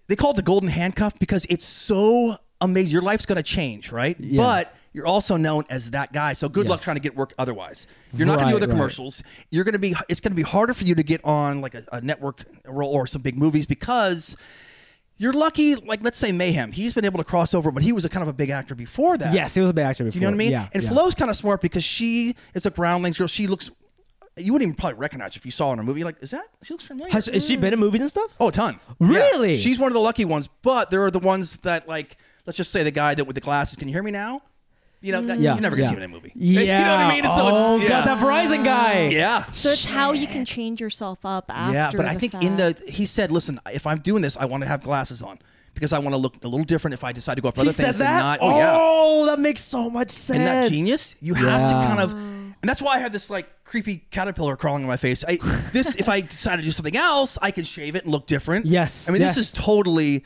they 0.06 0.16
call 0.16 0.30
it 0.30 0.36
the 0.36 0.42
golden 0.42 0.70
handcuff 0.70 1.18
because 1.18 1.44
it's 1.50 1.66
so 1.66 2.36
amazing. 2.62 2.92
Your 2.92 3.02
life's 3.02 3.26
going 3.26 3.36
to 3.36 3.42
change, 3.42 3.92
right? 3.92 4.18
Yeah. 4.18 4.42
But 4.42 4.74
you're 4.94 5.06
also 5.06 5.36
known 5.36 5.64
as 5.68 5.90
that 5.90 6.10
guy. 6.10 6.32
So 6.32 6.48
good 6.48 6.70
luck 6.70 6.80
trying 6.80 6.96
to 6.96 7.02
get 7.02 7.14
work 7.14 7.34
otherwise. 7.36 7.86
You're 8.14 8.26
not 8.26 8.38
going 8.38 8.46
to 8.46 8.52
do 8.52 8.56
Right, 8.56 8.62
other 8.62 8.66
right. 8.72 8.78
commercials. 8.78 9.22
You're 9.50 9.64
going 9.64 9.74
to 9.74 9.78
be. 9.78 9.94
It's 10.08 10.20
going 10.20 10.32
to 10.32 10.36
be 10.36 10.42
harder 10.42 10.72
for 10.72 10.84
you 10.84 10.94
to 10.94 11.02
get 11.02 11.22
on 11.22 11.60
like 11.60 11.74
a, 11.74 11.84
a 11.92 12.00
network 12.00 12.46
role 12.64 12.94
or 12.94 13.06
some 13.06 13.20
big 13.20 13.38
movies 13.38 13.66
because. 13.66 14.38
You're 15.18 15.32
lucky, 15.32 15.74
like 15.76 16.02
let's 16.02 16.18
say 16.18 16.30
Mayhem. 16.30 16.72
He's 16.72 16.92
been 16.92 17.04
able 17.04 17.18
to 17.18 17.24
cross 17.24 17.54
over, 17.54 17.70
but 17.70 17.82
he 17.82 17.92
was 17.92 18.04
a 18.04 18.08
kind 18.08 18.22
of 18.22 18.28
a 18.28 18.34
big 18.34 18.50
actor 18.50 18.74
before 18.74 19.16
that. 19.16 19.32
Yes, 19.32 19.54
he 19.54 19.60
was 19.60 19.70
a 19.70 19.74
big 19.74 19.86
actor 19.86 20.04
before. 20.04 20.12
Do 20.12 20.18
you 20.18 20.26
know 20.26 20.30
what 20.30 20.34
I 20.34 20.38
mean? 20.38 20.52
Yeah. 20.52 20.68
and 20.72 20.82
yeah. 20.82 20.88
Flo's 20.90 21.14
kind 21.14 21.30
of 21.30 21.36
smart 21.36 21.60
because 21.62 21.84
she 21.84 22.34
is 22.54 22.66
a 22.66 22.70
groundlings 22.70 23.18
girl. 23.18 23.26
She 23.26 23.46
looks. 23.46 23.70
You 24.38 24.52
wouldn't 24.52 24.68
even 24.68 24.76
probably 24.76 24.98
recognize 24.98 25.34
her 25.34 25.38
if 25.38 25.46
you 25.46 25.50
saw 25.50 25.68
her 25.68 25.72
in 25.72 25.78
a 25.78 25.82
movie. 25.82 26.04
Like, 26.04 26.22
is 26.22 26.30
that? 26.32 26.46
She 26.62 26.74
looks 26.74 26.84
familiar. 26.84 27.10
Has, 27.10 27.26
has 27.26 27.46
she 27.46 27.56
been 27.56 27.72
in 27.72 27.78
movies 27.78 28.02
and 28.02 28.10
stuff? 28.10 28.36
oh, 28.38 28.48
a 28.48 28.52
ton. 28.52 28.78
Really? 28.98 29.52
Yeah. 29.52 29.56
She's 29.56 29.78
one 29.78 29.88
of 29.88 29.94
the 29.94 30.00
lucky 30.00 30.26
ones. 30.26 30.48
But 30.60 30.90
there 30.90 31.02
are 31.02 31.10
the 31.10 31.18
ones 31.18 31.58
that 31.58 31.88
like. 31.88 32.18
Let's 32.44 32.58
just 32.58 32.70
say 32.70 32.84
the 32.84 32.90
guy 32.90 33.14
that 33.14 33.24
with 33.24 33.34
the 33.34 33.40
glasses. 33.40 33.76
Can 33.76 33.88
you 33.88 33.94
hear 33.94 34.02
me 34.02 34.10
now? 34.12 34.42
You 35.06 35.12
know, 35.12 35.20
that, 35.22 35.38
mm. 35.38 35.42
Yeah. 35.42 35.52
you're 35.52 35.60
never 35.62 35.76
gonna 35.76 35.84
yeah. 35.84 35.88
see 35.90 35.94
him 35.94 36.02
in 36.02 36.10
a 36.10 36.12
movie. 36.12 36.32
Yeah. 36.34 36.60
You 36.78 36.84
know 36.84 36.96
what 36.96 37.06
I 37.06 37.14
mean? 37.14 37.22
So 37.22 37.30
oh, 37.30 37.76
it's, 37.76 37.84
yeah. 37.84 37.88
God, 37.88 38.06
that 38.08 38.18
Verizon 38.18 38.64
guy. 38.64 39.08
yeah. 39.08 39.46
So 39.52 39.68
it's 39.68 39.84
how 39.84 40.12
you 40.12 40.26
can 40.26 40.44
change 40.44 40.80
yourself 40.80 41.24
up 41.24 41.48
after. 41.48 41.74
Yeah, 41.74 41.90
but 41.94 42.06
I 42.06 42.14
think 42.14 42.32
fact. 42.32 42.44
in 42.44 42.56
the 42.56 42.76
he 42.88 43.06
said, 43.06 43.30
listen, 43.30 43.60
if 43.72 43.86
I'm 43.86 44.00
doing 44.00 44.20
this, 44.20 44.36
I 44.36 44.46
want 44.46 44.64
to 44.64 44.68
have 44.68 44.82
glasses 44.82 45.22
on 45.22 45.38
because 45.74 45.92
I 45.92 46.00
want 46.00 46.14
to 46.14 46.16
look 46.16 46.42
a 46.42 46.48
little 46.48 46.64
different 46.64 46.94
if 46.94 47.04
I 47.04 47.12
decide 47.12 47.36
to 47.36 47.40
go 47.40 47.50
for 47.52 47.62
He 47.62 47.68
other 47.68 47.72
said 47.72 47.84
things. 47.84 47.98
that. 47.98 48.10
And 48.10 48.18
not, 48.18 48.38
oh, 48.42 48.58
yeah. 48.58 48.76
oh, 48.78 49.26
that 49.26 49.38
makes 49.38 49.62
so 49.62 49.88
much 49.88 50.10
sense. 50.10 50.40
Isn't 50.40 50.44
that 50.44 50.68
genius? 50.70 51.14
You 51.20 51.34
have 51.34 51.70
to 51.70 51.74
kind 51.74 52.00
of, 52.00 52.12
and 52.12 52.62
that's 52.62 52.82
why 52.82 52.96
I 52.96 52.98
had 52.98 53.12
this 53.12 53.30
like 53.30 53.64
creepy 53.64 53.98
caterpillar 54.10 54.56
crawling 54.56 54.82
on 54.82 54.88
my 54.88 54.96
face. 54.96 55.24
I 55.26 55.36
this 55.72 55.94
if 55.96 56.08
I 56.08 56.22
decide 56.22 56.56
to 56.56 56.62
do 56.62 56.70
something 56.70 56.96
else, 56.96 57.38
I 57.40 57.50
can 57.50 57.64
shave 57.64 57.94
it 57.94 58.04
and 58.04 58.12
look 58.12 58.26
different. 58.26 58.66
Yes, 58.76 59.08
I 59.08 59.12
mean 59.12 59.20
yes. 59.20 59.36
this 59.36 59.46
is 59.46 59.52
totally. 59.52 60.24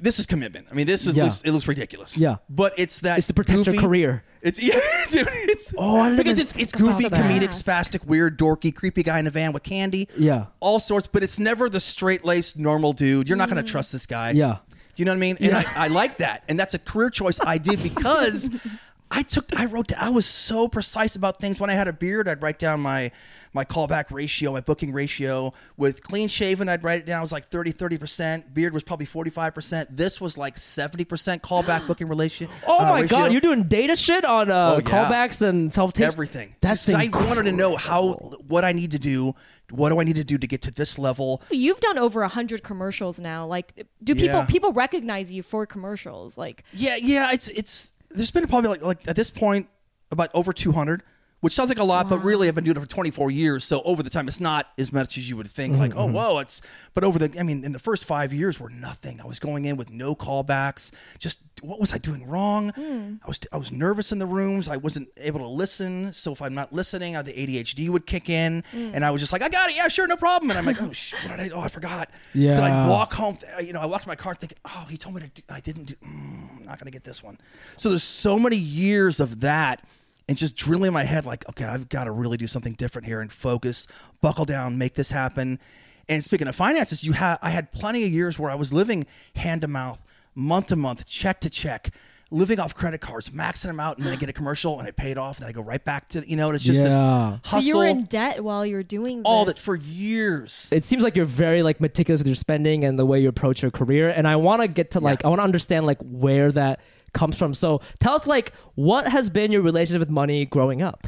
This 0.00 0.18
is 0.18 0.26
commitment. 0.26 0.66
I 0.70 0.74
mean, 0.74 0.86
this 0.86 1.06
is 1.06 1.14
Yeah. 1.14 1.24
looks, 1.24 1.42
it 1.42 1.50
looks 1.50 1.66
ridiculous. 1.68 2.16
Yeah. 2.16 2.36
but 2.48 2.72
it's 2.76 3.00
that 3.00 3.18
It's 3.18 3.26
to 3.28 3.34
protect 3.34 3.66
your 3.66 3.74
goofy- 3.74 3.78
career. 3.78 4.22
It's 4.42 4.60
yeah, 4.62 4.78
dude. 5.10 5.26
It's 5.32 5.74
Oh, 5.76 5.96
I 5.96 6.04
didn't 6.10 6.18
because 6.18 6.38
even 6.38 6.42
it's 6.42 6.52
it's 6.52 6.72
think 6.72 6.82
about 6.82 6.98
goofy, 6.98 7.08
that. 7.08 7.20
comedic, 7.24 7.48
spastic, 7.48 8.04
weird, 8.04 8.38
dorky, 8.38 8.74
creepy 8.74 9.02
guy 9.02 9.18
in 9.18 9.26
a 9.26 9.30
van 9.30 9.52
with 9.52 9.64
candy. 9.64 10.08
Yeah. 10.16 10.46
all 10.60 10.78
sorts. 10.78 11.06
But 11.08 11.22
it's 11.24 11.38
never 11.38 11.68
the 11.68 11.80
straight 11.80 12.24
laced 12.24 12.58
normal 12.58 12.92
dude. 12.92 13.28
You're 13.28 13.36
not 13.38 13.48
going 13.50 13.62
to 13.62 13.68
mm. 13.68 13.72
trust 13.72 13.92
this 13.92 14.06
guy. 14.06 14.30
Yeah. 14.30 14.58
Do 14.94 15.02
you 15.02 15.04
know 15.04 15.12
what 15.12 15.16
I 15.16 15.20
mean? 15.20 15.36
And 15.40 15.54
I, 15.54 15.64
I 15.76 15.88
like 15.88 16.16
that, 16.16 16.42
and 16.48 16.58
that's 16.58 16.74
a 16.74 16.78
career 16.80 17.08
choice 17.08 17.38
I 17.40 17.58
did 17.58 17.80
because 17.80 18.50
I 19.10 19.22
took 19.22 19.46
I 19.58 19.64
wrote 19.64 19.92
I 19.94 20.10
was 20.10 20.26
so 20.26 20.68
precise 20.68 21.16
about 21.16 21.40
things. 21.40 21.58
When 21.58 21.70
I 21.70 21.74
had 21.74 21.88
a 21.88 21.92
beard, 21.94 22.28
I'd 22.28 22.42
write 22.42 22.58
down 22.58 22.80
my 22.80 23.10
my 23.54 23.64
callback 23.64 24.10
ratio, 24.10 24.52
my 24.52 24.60
booking 24.60 24.92
ratio. 24.92 25.54
With 25.78 26.02
clean 26.02 26.28
shaven, 26.28 26.68
I'd 26.68 26.84
write 26.84 27.00
it 27.00 27.06
down. 27.06 27.20
It 27.20 27.22
was 27.22 27.32
like 27.32 27.44
30, 27.46 27.70
30 27.70 27.96
percent. 27.96 28.52
Beard 28.54 28.74
was 28.74 28.82
probably 28.82 29.06
forty 29.06 29.30
five 29.30 29.54
percent. 29.54 29.96
This 29.96 30.20
was 30.20 30.36
like 30.36 30.58
seventy 30.58 31.04
percent 31.04 31.42
callback 31.42 31.86
booking 31.86 32.08
relation. 32.08 32.48
Oh 32.66 32.78
uh, 32.78 32.82
my 32.90 33.00
ratio. 33.00 33.16
god, 33.18 33.32
you're 33.32 33.40
doing 33.40 33.62
data 33.64 33.96
shit 33.96 34.26
on 34.26 34.50
uh, 34.50 34.74
Oh, 34.74 34.74
yeah. 34.76 34.80
callbacks 34.82 35.40
and 35.40 35.72
self 35.72 35.94
tapes. 35.94 36.06
everything. 36.06 36.54
That's 36.60 36.84
Just- 36.84 36.96
I 36.98 37.08
wanted 37.08 37.44
to 37.44 37.52
know 37.52 37.76
how 37.76 38.12
what 38.46 38.64
I 38.64 38.72
need 38.72 38.90
to 38.90 38.98
do. 38.98 39.34
What 39.70 39.88
do 39.90 40.00
I 40.00 40.04
need 40.04 40.16
to 40.16 40.24
do 40.24 40.36
to 40.38 40.46
get 40.46 40.62
to 40.62 40.70
this 40.70 40.98
level? 40.98 41.42
You've 41.50 41.80
done 41.80 41.96
over 41.98 42.22
a 42.22 42.28
hundred 42.28 42.62
commercials 42.62 43.18
now. 43.18 43.46
Like, 43.46 43.86
do 44.04 44.14
people 44.14 44.40
Yeah. 44.40 44.46
people 44.46 44.72
recognize 44.74 45.32
you 45.32 45.42
for 45.42 45.64
commercials? 45.64 46.36
Like, 46.36 46.62
Yeah, 46.72 46.96
yeah. 46.96 47.32
It's 47.32 47.48
it's. 47.48 47.92
There's 48.10 48.30
been 48.30 48.46
probably 48.46 48.70
like 48.70 48.82
like 48.82 49.08
at 49.08 49.16
this 49.16 49.30
point 49.30 49.68
about 50.10 50.30
over 50.34 50.52
200, 50.52 51.02
which 51.40 51.52
sounds 51.52 51.68
like 51.68 51.78
a 51.78 51.84
lot, 51.84 52.08
but 52.08 52.24
really 52.24 52.48
I've 52.48 52.54
been 52.54 52.64
doing 52.64 52.76
it 52.76 52.80
for 52.80 52.86
24 52.86 53.30
years. 53.30 53.64
So 53.64 53.82
over 53.82 54.02
the 54.02 54.10
time, 54.10 54.26
it's 54.26 54.40
not 54.40 54.68
as 54.76 54.92
much 54.92 55.16
as 55.16 55.28
you 55.30 55.36
would 55.36 55.48
think. 55.48 55.76
Like, 55.76 55.94
oh, 55.94 56.06
mm-hmm. 56.06 56.14
whoa, 56.14 56.38
it's. 56.38 56.62
But 56.94 57.04
over 57.04 57.18
the, 57.18 57.38
I 57.38 57.42
mean, 57.44 57.64
in 57.64 57.72
the 57.72 57.78
first 57.78 58.06
five 58.06 58.32
years 58.32 58.58
were 58.58 58.70
nothing. 58.70 59.20
I 59.20 59.26
was 59.26 59.38
going 59.38 59.64
in 59.64 59.76
with 59.76 59.90
no 59.90 60.14
callbacks. 60.14 60.92
Just 61.18 61.40
what 61.62 61.80
was 61.80 61.92
I 61.92 61.98
doing 61.98 62.26
wrong? 62.26 62.70
Hmm. 62.70 63.14
I 63.24 63.28
was 63.28 63.40
I 63.52 63.56
was 63.56 63.72
nervous 63.72 64.12
in 64.12 64.18
the 64.18 64.26
rooms. 64.26 64.68
I 64.68 64.76
wasn't 64.76 65.08
able 65.16 65.40
to 65.40 65.46
listen. 65.46 66.12
So 66.12 66.32
if 66.32 66.42
I'm 66.42 66.54
not 66.54 66.72
listening, 66.72 67.14
the 67.14 67.32
ADHD 67.32 67.88
would 67.88 68.06
kick 68.06 68.28
in, 68.28 68.64
hmm. 68.70 68.90
and 68.94 69.04
I 69.04 69.10
was 69.10 69.22
just 69.22 69.32
like, 69.32 69.42
I 69.42 69.48
got 69.48 69.70
it. 69.70 69.76
Yeah, 69.76 69.88
sure, 69.88 70.06
no 70.06 70.16
problem. 70.16 70.50
And 70.50 70.58
I'm 70.58 70.66
like, 70.66 70.80
oh, 70.80 70.92
sh- 70.92 71.14
what 71.26 71.36
did 71.36 71.52
I? 71.52 71.56
Oh, 71.56 71.60
I 71.60 71.68
forgot. 71.68 72.10
So 72.34 72.62
I'd 72.62 72.88
walk 72.88 73.12
home. 73.12 73.36
th- 73.36 73.66
You 73.66 73.72
know, 73.72 73.80
I 73.80 73.86
walked 73.86 74.04
to 74.04 74.08
my 74.08 74.16
car 74.16 74.34
thinking, 74.34 74.58
oh, 74.64 74.86
he 74.88 74.96
told 74.96 75.14
me 75.14 75.22
to. 75.22 75.28
do 75.28 75.42
I 75.48 75.60
didn't 75.60 75.84
do. 75.84 75.94
Mm, 76.04 76.58
I'm 76.58 76.64
not 76.64 76.78
gonna 76.78 76.90
get 76.90 77.04
this 77.04 77.22
one. 77.22 77.38
So 77.76 77.88
there's 77.88 78.02
so 78.02 78.38
many 78.38 78.56
years 78.56 79.20
of 79.20 79.40
that. 79.40 79.82
And 80.28 80.36
just 80.36 80.56
drilling 80.56 80.88
in 80.88 80.92
my 80.92 81.04
head, 81.04 81.24
like, 81.24 81.48
okay, 81.48 81.64
I've 81.64 81.88
got 81.88 82.04
to 82.04 82.10
really 82.10 82.36
do 82.36 82.46
something 82.46 82.74
different 82.74 83.06
here 83.06 83.20
and 83.22 83.32
focus, 83.32 83.86
buckle 84.20 84.44
down, 84.44 84.76
make 84.76 84.92
this 84.94 85.10
happen. 85.10 85.58
And 86.06 86.22
speaking 86.22 86.46
of 86.48 86.54
finances, 86.54 87.02
you 87.02 87.12
had 87.14 87.38
I 87.40 87.50
had 87.50 87.72
plenty 87.72 88.04
of 88.04 88.10
years 88.10 88.38
where 88.38 88.50
I 88.50 88.54
was 88.54 88.72
living 88.72 89.06
hand 89.36 89.62
to 89.62 89.68
mouth, 89.68 90.00
month 90.34 90.66
to 90.66 90.76
month, 90.76 91.06
check 91.06 91.40
to 91.40 91.50
check, 91.50 91.90
living 92.30 92.60
off 92.60 92.74
credit 92.74 93.00
cards, 93.00 93.30
maxing 93.30 93.64
them 93.68 93.80
out, 93.80 93.96
and 93.96 94.06
then 94.06 94.12
I 94.12 94.16
get 94.16 94.28
a 94.28 94.34
commercial 94.34 94.78
and 94.78 94.86
I 94.86 94.90
pay 94.90 95.10
it 95.10 95.16
off, 95.18 95.38
and 95.38 95.44
then 95.44 95.48
I 95.48 95.52
go 95.52 95.62
right 95.62 95.82
back 95.82 96.08
to 96.10 96.28
you 96.28 96.36
know, 96.36 96.50
it's 96.50 96.62
just 96.64 96.84
Yeah. 96.84 97.38
this 97.42 97.50
so 97.50 97.58
you 97.60 97.78
were 97.78 97.86
in 97.86 98.04
debt 98.04 98.44
while 98.44 98.66
you 98.66 98.76
were 98.76 98.82
doing 98.82 99.22
all 99.24 99.46
this. 99.46 99.56
that 99.56 99.62
for 99.62 99.76
years. 99.76 100.68
it 100.72 100.84
seems 100.84 101.02
like 101.02 101.16
you're 101.16 101.24
very 101.24 101.62
like 101.62 101.80
meticulous 101.80 102.20
with 102.20 102.26
your 102.26 102.34
spending 102.36 102.84
and 102.84 102.98
the 102.98 103.06
way 103.06 103.18
you 103.20 103.28
approach 103.28 103.62
your 103.62 103.70
career 103.70 104.10
and 104.10 104.28
i 104.28 104.36
want 104.36 104.60
to 104.62 104.68
get 104.68 104.90
to 104.92 105.00
like 105.00 105.24
i 105.24 105.28
want 105.28 105.38
to 105.38 105.44
understand 105.44 105.86
like 105.86 105.98
where 106.02 106.52
that 106.52 106.80
comes 107.12 107.38
from. 107.38 107.54
So 107.54 107.80
tell 108.00 108.14
us 108.14 108.26
like 108.26 108.52
what 108.74 109.08
has 109.08 109.30
been 109.30 109.52
your 109.52 109.62
relationship 109.62 110.00
with 110.00 110.10
money 110.10 110.44
growing 110.44 110.82
up? 110.82 111.06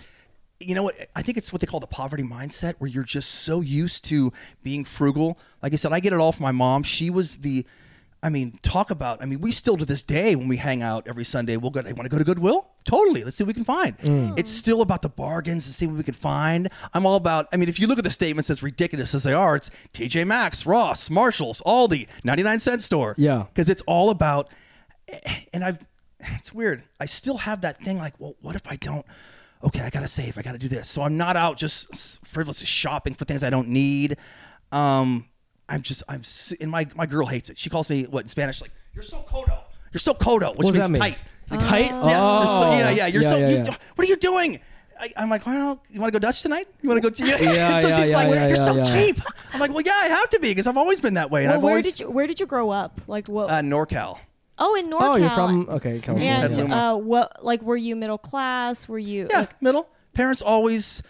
You 0.58 0.74
know 0.74 0.82
what? 0.82 0.94
I 1.16 1.22
think 1.22 1.38
it's 1.38 1.52
what 1.52 1.60
they 1.60 1.66
call 1.66 1.80
the 1.80 1.86
poverty 1.86 2.22
mindset 2.22 2.74
where 2.78 2.88
you're 2.88 3.02
just 3.04 3.30
so 3.30 3.62
used 3.62 4.04
to 4.06 4.30
being 4.62 4.84
frugal. 4.84 5.38
Like 5.62 5.72
i 5.72 5.76
said 5.76 5.92
i 5.92 6.00
get 6.00 6.12
it 6.12 6.18
all 6.20 6.32
from 6.32 6.42
my 6.44 6.52
mom. 6.52 6.82
She 6.82 7.08
was 7.10 7.36
the 7.38 7.66
i 8.22 8.28
mean 8.28 8.52
talk 8.60 8.90
about 8.90 9.22
i 9.22 9.24
mean 9.24 9.40
we 9.40 9.50
still 9.50 9.78
to 9.78 9.86
this 9.86 10.02
day 10.02 10.36
when 10.36 10.46
we 10.46 10.58
hang 10.58 10.82
out 10.82 11.08
every 11.08 11.24
sunday 11.24 11.56
we'll 11.56 11.70
go 11.70 11.82
hey, 11.82 11.94
want 11.94 12.04
to 12.04 12.10
go 12.10 12.18
to 12.18 12.24
goodwill? 12.24 12.68
Totally. 12.84 13.24
Let's 13.24 13.36
see 13.38 13.44
what 13.44 13.48
we 13.48 13.54
can 13.54 13.64
find. 13.64 13.96
Mm. 13.98 14.38
It's 14.38 14.50
still 14.50 14.82
about 14.82 15.00
the 15.00 15.08
bargains 15.08 15.66
and 15.66 15.74
see 15.74 15.86
what 15.86 15.96
we 15.96 16.02
can 16.02 16.12
find. 16.14 16.68
I'm 16.92 17.06
all 17.06 17.16
about 17.16 17.46
i 17.52 17.56
mean 17.56 17.70
if 17.70 17.80
you 17.80 17.86
look 17.86 17.96
at 17.96 18.04
the 18.04 18.10
statements 18.10 18.50
as 18.50 18.62
ridiculous 18.62 19.14
as 19.14 19.22
they 19.22 19.32
are 19.32 19.56
it's 19.56 19.70
tj 19.94 20.26
maxx 20.26 20.66
ross 20.66 21.08
marshalls 21.08 21.62
aldi 21.64 22.06
99 22.22 22.58
cent 22.58 22.82
store. 22.82 23.14
Yeah. 23.16 23.44
because 23.48 23.70
it's 23.70 23.82
all 23.86 24.10
about 24.10 24.50
and 25.52 25.64
I've 25.64 25.78
it's 26.36 26.52
weird. 26.52 26.82
I 26.98 27.06
still 27.06 27.38
have 27.38 27.62
that 27.62 27.82
thing 27.82 27.98
like, 27.98 28.14
well, 28.18 28.36
what 28.40 28.56
if 28.56 28.62
I 28.68 28.76
don't? 28.76 29.04
Okay, 29.62 29.80
I 29.80 29.90
gotta 29.90 30.08
save. 30.08 30.38
I 30.38 30.42
gotta 30.42 30.58
do 30.58 30.68
this. 30.68 30.88
So 30.88 31.02
I'm 31.02 31.16
not 31.16 31.36
out 31.36 31.56
just 31.58 32.24
frivolously 32.26 32.66
shopping 32.66 33.14
for 33.14 33.24
things 33.24 33.44
I 33.44 33.50
don't 33.50 33.68
need. 33.68 34.16
Um, 34.72 35.28
I'm 35.68 35.82
just 35.82 36.02
I'm 36.08 36.22
and 36.60 36.70
my 36.70 36.86
my 36.94 37.06
girl 37.06 37.26
hates 37.26 37.50
it. 37.50 37.58
She 37.58 37.70
calls 37.70 37.90
me 37.90 38.04
what 38.04 38.22
in 38.22 38.28
Spanish 38.28 38.60
like 38.60 38.70
you're 38.94 39.02
so 39.02 39.18
codo. 39.28 39.62
You're 39.92 39.98
so 40.00 40.14
codo, 40.14 40.56
which 40.56 40.64
what 40.66 40.74
does 40.74 40.90
means 40.90 40.98
that 40.98 41.18
mean 41.50 41.58
tight. 41.58 41.60
tight 41.68 41.86
Yeah, 41.86 42.44
so, 42.44 42.66
Oh. 42.68 42.78
yeah, 42.78 42.90
yeah. 42.90 43.06
You're 43.06 43.22
so. 43.22 43.36
yeah, 43.38 43.48
you, 43.48 43.56
yeah. 43.56 43.76
What 43.96 44.06
are 44.06 44.08
you 44.10 44.16
doing? 44.16 44.60
I, 44.98 45.10
I'm 45.16 45.30
like, 45.30 45.46
well, 45.46 45.82
you 45.90 46.00
want 46.00 46.12
to 46.12 46.18
go 46.18 46.22
Dutch 46.24 46.42
tonight? 46.42 46.68
You 46.82 46.88
want 46.90 47.02
to 47.02 47.10
go? 47.10 47.24
Yeah. 47.26 47.40
Yeah, 47.40 47.80
so 47.80 47.88
yeah, 47.88 47.96
she's 47.96 48.10
yeah, 48.10 48.16
like, 48.16 48.28
yeah, 48.34 48.48
you're 48.48 48.56
yeah, 48.56 48.64
so 48.64 48.76
yeah. 48.76 48.84
cheap. 48.84 49.20
I'm 49.52 49.58
like, 49.60 49.70
well, 49.72 49.80
yeah, 49.82 49.92
I 49.94 50.06
have 50.08 50.28
to 50.30 50.40
be 50.40 50.48
because 50.50 50.66
I've 50.66 50.76
always 50.76 51.00
been 51.00 51.14
that 51.14 51.30
way. 51.30 51.44
And 51.44 51.48
Well, 51.48 51.56
I've 51.56 51.62
where 51.62 51.70
always 51.72 51.84
did 51.86 52.00
you 52.00 52.10
where 52.10 52.26
did 52.26 52.38
you 52.40 52.46
grow 52.46 52.70
up? 52.70 53.00
Like 53.08 53.28
what? 53.28 53.50
uh, 53.50 53.60
NorCal. 53.62 54.18
Oh, 54.60 54.74
in 54.76 54.86
NorCal. 54.90 54.98
oh 55.00 55.16
you're 55.16 55.30
from 55.30 55.68
okay 55.68 55.98
california 56.00 56.32
And 56.44 56.56
yeah. 56.68 56.90
Uh, 56.92 56.94
what 56.96 57.42
like 57.44 57.62
were 57.62 57.76
you 57.76 57.96
middle 57.96 58.18
class? 58.18 58.88
Were 58.88 58.98
you? 58.98 59.26
Yeah, 59.30 59.40
like- 59.40 59.60
middle. 59.62 59.88
Parents 60.14 60.42
always 60.42 61.02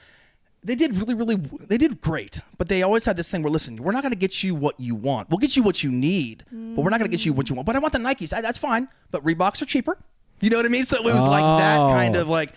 they 0.62 0.74
did 0.74 0.94
really, 0.94 1.14
really 1.14 1.36
they 1.36 1.78
did 1.78 2.00
great, 2.02 2.40
but 2.58 2.68
they 2.68 2.82
always 2.82 3.04
had 3.06 3.16
this 3.16 3.30
thing 3.30 3.42
where 3.42 3.50
listen, 3.50 3.82
we're 3.82 3.92
not 3.92 4.02
going 4.02 4.12
to 4.12 4.18
get 4.18 4.44
you 4.44 4.54
what 4.54 4.78
you 4.78 4.94
want. 4.94 5.30
We'll 5.30 5.38
get 5.38 5.56
you 5.56 5.62
what 5.62 5.82
you 5.82 5.90
need, 5.90 6.44
but 6.52 6.82
we're 6.82 6.90
not 6.90 6.98
going 6.98 7.10
to 7.10 7.16
get 7.16 7.24
you 7.24 7.32
what 7.32 7.48
you 7.48 7.54
want. 7.56 7.64
But 7.66 7.76
I 7.76 7.78
want 7.78 7.94
the 7.94 7.98
Nikes. 7.98 8.32
Ah, 8.36 8.42
That's 8.42 8.58
fine, 8.58 8.88
but 9.10 9.24
Reeboks 9.24 9.62
are 9.62 9.66
cheaper. 9.66 9.96
You 10.42 10.50
know 10.50 10.58
what 10.58 10.66
I 10.66 10.68
mean? 10.68 10.84
So 10.84 10.96
it 10.98 11.04
was 11.14 11.26
like 11.26 11.42
that 11.60 11.78
Oh. 11.80 11.88
kind 11.88 12.14
of 12.16 12.28
like 12.28 12.52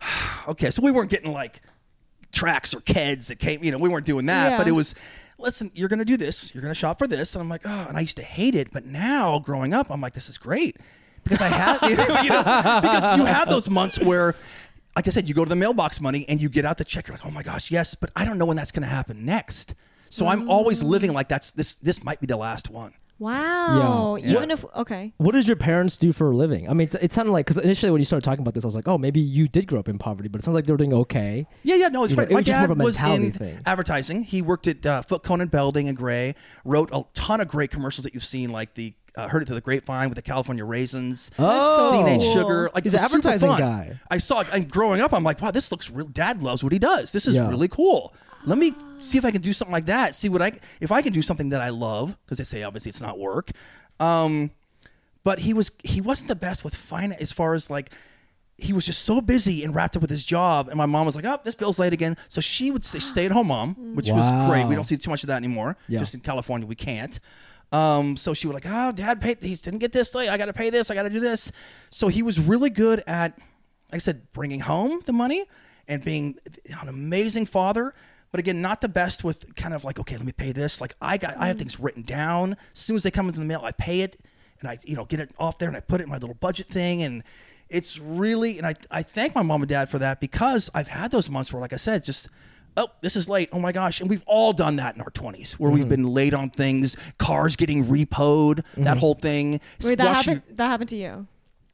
okay. 0.48 0.70
So 0.70 0.82
we 0.82 0.92
weren't 0.92 1.10
getting 1.10 1.32
like 1.32 1.60
tracks 2.30 2.74
or 2.74 2.80
keds 2.80 3.26
that 3.26 3.40
came. 3.40 3.64
You 3.64 3.72
know, 3.72 3.78
we 3.78 3.88
weren't 3.88 4.06
doing 4.06 4.26
that, 4.26 4.50
Yeah. 4.52 4.58
but 4.58 4.68
it 4.68 4.72
was. 4.72 4.94
Listen, 5.38 5.70
you're 5.74 5.88
going 5.88 6.00
to 6.00 6.04
do 6.04 6.16
this. 6.16 6.52
You're 6.54 6.62
going 6.62 6.72
to 6.72 6.78
shop 6.78 6.98
for 6.98 7.06
this, 7.06 7.34
and 7.34 7.42
I'm 7.42 7.48
like, 7.48 7.62
oh. 7.64 7.86
And 7.88 7.96
I 7.96 8.00
used 8.00 8.16
to 8.16 8.22
hate 8.22 8.54
it, 8.54 8.72
but 8.72 8.84
now 8.84 9.38
growing 9.38 9.72
up, 9.72 9.90
I'm 9.90 10.00
like, 10.00 10.12
this 10.12 10.28
is 10.28 10.36
great 10.36 10.76
because 11.22 11.40
I 11.40 11.48
had, 11.48 11.80
you 11.88 11.96
know, 11.96 12.20
you 12.22 12.30
know, 12.30 12.80
because 12.82 13.16
you 13.16 13.24
have 13.24 13.48
those 13.48 13.70
months 13.70 13.98
where, 14.00 14.34
like 14.96 15.06
I 15.06 15.10
said, 15.10 15.28
you 15.28 15.34
go 15.34 15.44
to 15.44 15.48
the 15.48 15.56
mailbox 15.56 16.00
money 16.00 16.24
and 16.28 16.40
you 16.40 16.48
get 16.48 16.64
out 16.64 16.78
the 16.78 16.84
check. 16.84 17.06
You're 17.06 17.16
like, 17.16 17.26
oh 17.26 17.30
my 17.30 17.42
gosh, 17.42 17.70
yes, 17.70 17.94
but 17.94 18.10
I 18.16 18.24
don't 18.24 18.38
know 18.38 18.46
when 18.46 18.56
that's 18.56 18.72
going 18.72 18.82
to 18.82 18.88
happen 18.88 19.24
next. 19.24 19.74
So 20.10 20.26
I'm 20.26 20.48
always 20.48 20.82
mm. 20.82 20.88
living 20.88 21.12
like 21.12 21.28
that's 21.28 21.50
this. 21.50 21.74
This 21.76 22.02
might 22.02 22.20
be 22.20 22.26
the 22.26 22.36
last 22.36 22.70
one. 22.70 22.94
Wow. 23.18 24.16
Yeah. 24.16 24.32
Even 24.38 24.50
if 24.50 24.64
okay. 24.76 25.12
what 25.18 25.32
does 25.32 25.46
your 25.46 25.56
parents 25.56 25.96
do 25.98 26.12
for 26.12 26.30
a 26.30 26.36
living 26.36 26.68
i 26.68 26.72
mean 26.74 26.88
it, 26.88 26.94
it 27.02 27.12
sounded 27.12 27.32
like 27.32 27.46
because 27.46 27.62
initially 27.62 27.90
when 27.90 28.00
you 28.00 28.04
started 28.04 28.24
talking 28.24 28.40
about 28.42 28.54
this 28.54 28.64
i 28.64 28.66
was 28.66 28.74
like 28.76 28.88
oh 28.88 28.96
maybe 28.98 29.20
you 29.20 29.48
did 29.48 29.66
grow 29.66 29.78
up 29.80 29.88
in 29.88 29.98
poverty 29.98 30.28
but 30.28 30.40
it 30.40 30.44
sounds 30.44 30.54
like 30.54 30.66
they 30.66 30.72
were 30.72 30.76
doing 30.78 30.92
okay 30.94 31.46
Yeah, 31.62 31.76
yeah, 31.76 31.88
no, 31.88 32.04
it's 32.04 32.12
You 32.12 32.18
right. 32.18 32.30
it 32.30 32.34
My 32.34 32.40
was 32.40 32.46
dad 32.46 32.70
of 32.70 32.78
was 32.78 33.02
in 33.02 33.32
thing. 33.32 33.58
advertising. 33.66 34.22
He 34.24 34.40
worked 34.42 34.66
at 34.66 34.84
uh, 34.86 35.02
Foote 35.02 35.22
Cone 35.24 35.40
and 35.40 35.50
Belding 35.50 35.88
and 35.88 35.96
Grey. 35.96 36.34
Wrote 36.64 36.90
a 36.92 37.02
ton 37.14 37.40
of 37.40 37.48
great 37.48 37.70
commercials 37.70 38.04
that 38.04 38.14
you've 38.14 38.24
seen, 38.24 38.50
like 38.50 38.74
the 38.74 38.94
uh, 39.16 39.26
heard 39.28 39.42
it 39.42 39.46
through 39.46 39.56
the 39.56 39.60
grapevine 39.60 40.08
with 40.08 40.16
the 40.16 40.22
California 40.22 40.64
raisins. 40.64 41.30
Oh. 41.38 41.90
C&H 42.04 42.20
Cool. 42.20 42.32
sugar. 42.32 42.70
Like 42.74 42.84
He's 42.84 42.94
it 42.94 43.00
an 43.00 43.04
advertising 43.04 43.48
guy. 43.48 43.98
I 44.10 44.18
saw. 44.18 44.44
And 44.52 44.70
growing 44.70 45.00
up, 45.00 45.12
I'm 45.12 45.24
like, 45.24 45.40
wow, 45.42 45.50
this 45.50 45.72
looks 45.72 45.90
real. 45.90 46.06
Dad 46.06 46.40
loves 46.42 46.62
what 46.62 46.72
he 46.72 46.78
does. 46.78 47.10
This 47.12 47.26
is 47.26 47.34
Yeah. 47.34 47.48
really 47.48 47.66
cool. 47.68 48.14
Let 48.48 48.58
me 48.58 48.72
see 49.00 49.18
if 49.18 49.24
I 49.24 49.30
can 49.30 49.42
do 49.42 49.52
something 49.52 49.72
like 49.72 49.86
that. 49.86 50.14
See 50.14 50.28
what 50.28 50.40
I 50.40 50.58
if 50.80 50.90
I 50.90 51.02
can 51.02 51.12
do 51.12 51.22
something 51.22 51.50
that 51.50 51.60
I 51.60 51.68
love 51.68 52.16
because 52.24 52.38
they 52.38 52.44
say 52.44 52.62
obviously 52.62 52.90
it's 52.90 53.02
not 53.02 53.18
work. 53.18 53.50
Um, 54.00 54.50
but 55.22 55.40
he 55.40 55.52
was 55.52 55.70
he 55.84 56.00
wasn't 56.00 56.28
the 56.28 56.36
best 56.36 56.64
with 56.64 56.74
finance 56.74 57.20
as 57.20 57.32
far 57.32 57.52
as 57.54 57.68
like 57.68 57.90
he 58.56 58.72
was 58.72 58.86
just 58.86 59.02
so 59.02 59.20
busy 59.20 59.62
and 59.62 59.74
wrapped 59.74 59.94
up 59.96 60.02
with 60.02 60.10
his 60.10 60.24
job 60.24 60.68
and 60.68 60.76
my 60.76 60.86
mom 60.86 61.06
was 61.06 61.14
like 61.14 61.24
oh 61.26 61.38
this 61.44 61.54
bill's 61.54 61.78
late 61.78 61.92
again. 61.92 62.16
So 62.28 62.40
she 62.40 62.70
would 62.70 62.82
say 62.84 62.98
stay 62.98 63.26
at 63.26 63.32
home 63.32 63.48
mom 63.48 63.94
which 63.94 64.10
was 64.10 64.30
great. 64.48 64.66
We 64.66 64.74
don't 64.74 64.84
see 64.84 64.96
too 64.96 65.10
much 65.10 65.22
of 65.22 65.28
that 65.28 65.36
anymore. 65.36 65.76
Yeah. 65.86 65.98
just 65.98 66.14
in 66.14 66.20
california 66.20 66.66
we 66.66 66.74
can't. 66.74 67.20
Um, 67.70 68.16
so 68.16 68.32
she 68.32 68.46
would 68.46 68.54
like 68.54 68.64
oh 68.66 68.92
dad 68.92 69.20
paid 69.20 69.42
he 69.42 69.54
didn't 69.54 69.80
get 69.80 69.92
this 69.92 70.14
late. 70.14 70.30
I 70.30 70.38
gotta 70.38 70.54
pay 70.54 70.70
this. 70.70 70.90
I 70.90 70.94
gotta 70.94 71.10
do 71.10 71.20
this. 71.20 71.52
So 71.90 72.08
he 72.08 72.22
was 72.22 72.40
really 72.40 72.70
good 72.70 73.02
at 73.06 73.36
like 73.92 73.96
i 73.96 73.98
said 73.98 74.32
bringing 74.32 74.60
home 74.60 75.00
the 75.04 75.12
money 75.12 75.44
and 75.86 76.04
being 76.04 76.36
an 76.80 76.88
amazing 76.88 77.46
father 77.46 77.94
but 78.30 78.40
again 78.40 78.60
not 78.60 78.80
the 78.80 78.88
best 78.88 79.24
with 79.24 79.54
kind 79.56 79.74
of 79.74 79.84
like 79.84 79.98
okay 79.98 80.16
let 80.16 80.26
me 80.26 80.32
pay 80.32 80.52
this. 80.52 80.80
Like 80.80 80.94
i 81.00 81.16
got 81.16 81.36
i 81.36 81.46
have 81.46 81.56
mm-hmm. 81.56 81.60
things 81.60 81.80
written 81.80 82.02
down. 82.02 82.56
As 82.72 82.78
soon 82.78 82.96
as 82.96 83.02
they 83.02 83.10
come 83.10 83.26
into 83.26 83.40
the 83.40 83.46
mail 83.46 83.62
i 83.64 83.72
pay 83.72 84.00
it 84.00 84.18
and 84.60 84.68
i 84.68 84.78
you 84.84 84.96
know 84.96 85.04
get 85.04 85.20
it 85.20 85.32
off 85.38 85.58
there 85.58 85.68
and 85.68 85.76
i 85.76 85.80
put 85.80 86.00
it 86.00 86.04
in 86.04 86.10
my 86.10 86.18
little 86.18 86.36
budget 86.36 86.66
thing. 86.66 87.02
And 87.02 87.22
it's 87.68 87.98
really 87.98 88.58
and 88.58 88.66
I, 88.66 88.74
I 88.90 89.02
thank 89.02 89.34
my 89.34 89.42
mom 89.42 89.62
and 89.62 89.68
dad 89.68 89.90
for 89.90 89.98
that 89.98 90.20
because 90.20 90.70
i've 90.74 90.88
had 90.88 91.10
those 91.10 91.28
months 91.28 91.52
where 91.52 91.60
like 91.60 91.74
i 91.74 91.76
said 91.76 92.02
just 92.02 92.28
oh 92.78 92.86
this 93.02 93.16
is 93.16 93.28
late. 93.28 93.50
Oh 93.52 93.58
my 93.58 93.72
gosh. 93.72 94.00
And 94.00 94.08
we've 94.08 94.24
all 94.26 94.52
done 94.52 94.76
that 94.76 94.94
in 94.94 95.02
our 95.02 95.10
20s 95.10 95.52
where 95.54 95.70
we've 95.70 95.82
mm-hmm. 95.82 95.90
been 95.90 96.06
late 96.06 96.32
on 96.32 96.50
things 96.50 96.96
cars 97.18 97.56
getting 97.56 97.84
repoed 97.84 98.56
that 98.56 98.64
mm-hmm. 98.64 98.98
whole 98.98 99.14
thing. 99.14 99.60
Wait, 99.84 99.98
that 99.98 100.16
happened 100.16 100.42
that 100.50 100.66
happened 100.66 100.90
to 100.90 100.96
you. 100.96 101.26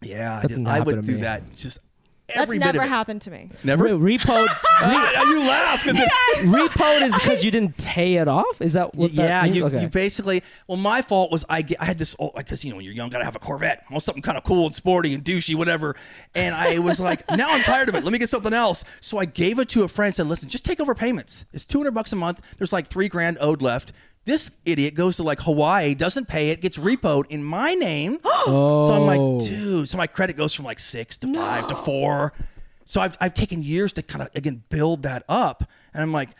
yeah 0.02 0.38
I, 0.38 0.40
That 0.40 0.48
did. 0.48 0.54
didn't 0.56 0.66
I 0.66 0.80
would 0.80 1.06
do 1.06 1.18
that 1.18 1.54
just 1.54 1.78
That's 1.78 1.83
Every 2.30 2.58
bit 2.58 2.64
never 2.64 2.86
happened 2.86 3.20
to 3.22 3.30
me. 3.30 3.50
Never. 3.62 3.96
Wait, 3.96 4.18
repo 4.18 4.46
uh, 4.82 5.24
you 5.28 5.40
laugh 5.40 5.84
because 5.84 6.00
repo 6.38 7.02
is 7.02 7.14
because 7.14 7.44
you 7.44 7.50
didn't 7.50 7.76
pay 7.76 8.14
it 8.14 8.28
off. 8.28 8.62
Is 8.62 8.72
that 8.72 8.94
what? 8.94 9.12
yeah, 9.12 9.26
that 9.26 9.44
means? 9.44 9.56
you, 9.56 9.66
okay. 9.66 9.82
you 9.82 9.88
basically. 9.88 10.42
Well, 10.66 10.78
my 10.78 11.02
fault 11.02 11.30
was 11.30 11.44
I, 11.50 11.60
get- 11.62 11.82
I 11.82 11.84
had 11.84 11.98
this 11.98 12.16
old 12.18 12.32
because 12.34 12.64
you 12.64 12.70
know 12.70 12.76
when 12.76 12.84
you're 12.86 12.94
young, 12.94 13.10
gotta 13.10 13.24
have 13.24 13.36
a 13.36 13.40
Corvette, 13.40 13.84
or 13.92 14.00
something 14.00 14.22
kind 14.22 14.38
of 14.38 14.44
cool 14.44 14.64
and 14.64 14.74
sporty 14.74 15.14
and 15.14 15.22
douchey, 15.22 15.54
whatever. 15.54 15.96
And 16.34 16.54
I 16.54 16.78
was 16.78 16.98
like, 16.98 17.28
now 17.36 17.48
I'm 17.50 17.62
tired 17.62 17.90
of 17.90 17.94
it. 17.94 18.04
Let 18.04 18.12
me 18.12 18.18
get 18.18 18.30
something 18.30 18.54
else. 18.54 18.84
So 19.00 19.18
I 19.18 19.26
gave 19.26 19.58
it 19.58 19.68
to 19.70 19.84
a 19.84 19.88
friend. 19.88 20.04
And 20.04 20.14
said, 20.14 20.26
listen, 20.26 20.48
just 20.48 20.64
take 20.64 20.80
over 20.80 20.94
payments. 20.94 21.46
It's 21.52 21.64
200 21.64 21.92
bucks 21.92 22.12
a 22.12 22.16
month. 22.16 22.56
There's 22.58 22.72
like 22.72 22.86
three 22.86 23.08
grand 23.08 23.38
owed 23.40 23.62
left. 23.62 23.92
This 24.24 24.50
idiot 24.64 24.94
goes 24.94 25.16
to 25.16 25.22
like 25.22 25.40
Hawaii, 25.40 25.94
doesn't 25.94 26.28
pay 26.28 26.50
it, 26.50 26.60
gets 26.62 26.78
repoed 26.78 27.26
in 27.28 27.44
my 27.44 27.74
name. 27.74 28.18
oh. 28.24 28.86
So 28.88 28.94
I'm 28.94 29.02
Oh. 29.02 29.36
like, 29.36 29.46
dude. 29.48 29.88
So 29.88 29.98
my 29.98 30.06
credit 30.06 30.36
goes 30.36 30.54
from 30.54 30.64
like 30.64 30.78
six 30.78 31.16
to 31.18 31.32
five 31.34 31.66
to 31.68 31.76
four. 31.76 32.32
So 32.86 33.00
I've, 33.00 33.16
I've 33.20 33.34
taken 33.34 33.62
years 33.62 33.92
to 33.94 34.02
kind 34.02 34.22
of 34.22 34.28
again 34.34 34.62
build 34.68 35.02
that 35.04 35.24
up, 35.28 35.64
and 35.94 36.02
I'm 36.02 36.12
like, 36.12 36.30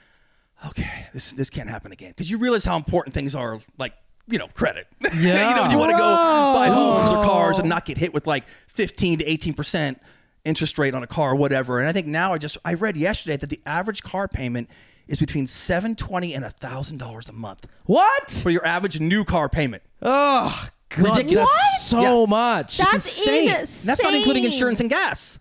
okay, 0.69 1.07
this 1.15 1.33
this 1.33 1.49
can't 1.51 1.69
happen 1.71 1.93
again 1.93 2.11
because 2.11 2.31
you 2.31 2.39
realize 2.39 2.65
how 2.65 2.77
important 2.77 3.15
things 3.15 3.35
are, 3.35 3.61
like 3.79 3.93
you 4.29 4.39
know, 4.39 4.49
credit. 4.49 4.87
Yeah. 5.03 5.11
you 5.51 5.55
know, 5.57 5.71
you 5.71 5.79
want 5.79 5.91
to 5.91 5.97
go 5.99 6.15
buy 6.55 6.69
homes 6.69 7.13
or 7.13 7.23
cars 7.25 7.59
and 7.59 7.69
not 7.69 7.85
get 7.85 7.99
hit 7.99 8.15
with 8.15 8.27
like 8.27 8.47
15 8.69 9.19
to 9.19 9.25
18 9.27 9.53
percent 9.55 10.01
interest 10.45 10.79
rate 10.79 10.95
on 10.95 11.03
a 11.03 11.07
car 11.07 11.33
or 11.33 11.37
whatever. 11.37 11.79
And 11.79 11.89
I 11.89 11.93
think 11.93 12.07
now 12.07 12.33
I 12.35 12.39
just 12.39 12.57
I 12.65 12.75
read 12.75 12.97
yesterday 12.97 13.37
that 13.39 13.49
the 13.51 13.61
average 13.67 14.03
car 14.03 14.29
payment 14.29 14.69
is 15.09 15.19
between 15.21 15.47
720 15.47 16.35
and 16.35 16.45
a 16.45 16.51
thousand 16.51 16.99
dollars 16.99 17.29
a 17.29 17.33
month 17.33 17.67
what? 17.87 18.41
for 18.43 18.51
your 18.51 18.67
average 18.67 18.99
new 19.01 19.25
car 19.25 19.49
payment. 19.49 19.83
Oh, 20.03 20.69
God, 20.91 21.17
Ridiculous. 21.19 21.51
that's 21.51 21.85
so 21.85 22.21
Yeah. 22.23 22.27
much. 22.27 22.79
That's 22.79 22.95
insane. 22.95 23.49
That's 23.85 24.03
not 24.03 24.15
including 24.15 24.45
insane. 24.45 24.57
insurance 24.57 24.81
and 24.81 24.91
gas. 24.91 25.39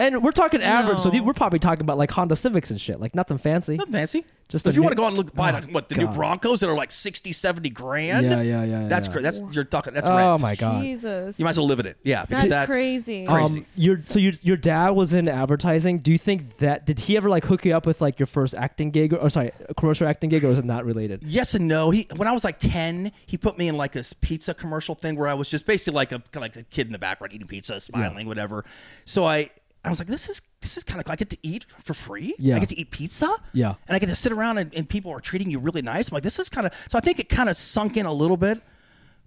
And 0.00 0.22
we're 0.22 0.32
talking 0.32 0.62
average, 0.62 0.98
so 1.00 1.10
No. 1.10 1.22
we're 1.22 1.32
probably 1.34 1.58
talking 1.58 1.82
about 1.82 1.98
like 1.98 2.10
Honda 2.10 2.36
Civics 2.36 2.70
and 2.70 2.80
shit, 2.80 3.00
like 3.00 3.14
nothing 3.14 3.38
fancy. 3.38 3.76
Not 3.76 3.88
fancy. 3.90 4.24
Just 4.46 4.66
Just 4.66 4.66
if 4.66 4.72
a 4.72 4.74
you 4.74 4.80
new- 4.80 4.84
want 4.84 4.92
to 4.92 4.96
go 4.96 5.04
out 5.04 5.08
and 5.08 5.16
look 5.16 5.34
buy 5.34 5.50
Oh, 5.50 5.54
like, 5.54 5.70
what 5.70 5.88
the 5.88 5.94
new 5.94 6.04
God. 6.04 6.14
Broncos 6.16 6.60
that 6.60 6.68
are 6.68 6.74
like 6.74 6.90
60, 6.90 7.32
70 7.32 7.70
grand. 7.70 8.26
Yeah, 8.26 8.42
yeah, 8.42 8.62
yeah, 8.64 8.88
That's 8.88 9.06
yeah. 9.06 9.12
great. 9.14 9.22
That's 9.22 9.40
you're 9.52 9.64
talking. 9.64 9.94
That's 9.94 10.06
Oh 10.06 10.14
rent. 10.14 10.42
my 10.42 10.54
God. 10.54 10.82
Jesus. 10.82 11.38
You 11.38 11.44
might 11.44 11.52
as 11.52 11.58
well 11.58 11.66
live 11.66 11.80
in 11.80 11.86
it. 11.86 11.96
Yeah, 12.04 12.26
because 12.26 12.42
That's 12.42 12.50
that's, 12.50 12.70
crazy. 12.70 13.24
Crazy. 13.24 13.58
Um, 13.60 13.64
your 13.82 13.96
so 13.96 14.18
your 14.18 14.32
your 14.42 14.58
dad 14.58 14.90
was 14.90 15.14
in 15.14 15.28
advertising. 15.30 15.98
Do 15.98 16.12
you 16.12 16.18
think 16.18 16.58
that 16.58 16.84
did 16.84 17.00
he 17.00 17.16
ever 17.16 17.30
like 17.30 17.46
hook 17.46 17.64
you 17.64 17.74
up 17.74 17.86
with 17.86 18.02
like 18.02 18.18
your 18.18 18.26
first 18.26 18.54
acting 18.54 18.90
gig 18.90 19.14
or, 19.14 19.16
or 19.16 19.30
sorry, 19.30 19.50
commercial 19.78 20.06
acting 20.06 20.28
gig, 20.28 20.44
or 20.44 20.48
was 20.48 20.58
it 20.58 20.66
not 20.66 20.84
related? 20.84 21.22
Yes 21.24 21.54
and 21.54 21.66
no. 21.66 21.88
He 21.90 22.06
when 22.16 22.28
I 22.28 22.32
was 22.32 22.44
like 22.44 22.58
ten, 22.58 23.12
he 23.24 23.38
put 23.38 23.56
me 23.56 23.68
in 23.68 23.78
like 23.78 23.92
this 23.92 24.12
pizza 24.12 24.52
commercial 24.52 24.94
thing 24.94 25.16
where 25.16 25.28
I 25.28 25.34
was 25.34 25.48
just 25.48 25.64
basically 25.64 25.96
like 25.96 26.12
a 26.12 26.18
kind 26.18 26.36
of 26.36 26.42
like 26.42 26.56
a 26.56 26.64
kid 26.64 26.86
in 26.86 26.92
the 26.92 26.98
background 26.98 27.32
eating 27.32 27.46
pizza, 27.48 27.80
smiling, 27.80 28.26
whatever. 28.26 28.62
So 29.06 29.24
I 29.24 29.48
I 29.84 29.90
was 29.90 29.98
like, 29.98 30.08
this 30.08 30.28
is 30.28 30.40
this 30.60 30.76
is 30.76 30.84
kind 30.84 30.98
of 30.98 31.04
cool. 31.04 31.12
I 31.12 31.16
get 31.16 31.30
to 31.30 31.38
eat 31.42 31.66
for 31.82 31.94
free. 31.94 32.34
Yeah. 32.38 32.56
I 32.56 32.58
get 32.58 32.70
to 32.70 32.78
eat 32.78 32.90
pizza. 32.90 33.34
Yeah. 33.52 33.74
and 33.86 33.94
I 33.94 33.98
get 33.98 34.08
to 34.08 34.16
sit 34.16 34.32
around 34.32 34.58
and, 34.58 34.74
and 34.74 34.88
people 34.88 35.10
are 35.10 35.20
treating 35.20 35.50
you 35.50 35.58
really 35.58 35.82
nice. 35.82 36.10
I'm 36.10 36.14
like, 36.14 36.22
this 36.22 36.38
is 36.38 36.48
kind 36.48 36.66
of 36.66 36.74
so. 36.88 36.96
I 36.96 37.00
think 37.00 37.18
it 37.18 37.28
kind 37.28 37.48
of 37.48 37.56
sunk 37.56 37.96
in 37.96 38.06
a 38.06 38.12
little 38.12 38.36
bit, 38.36 38.62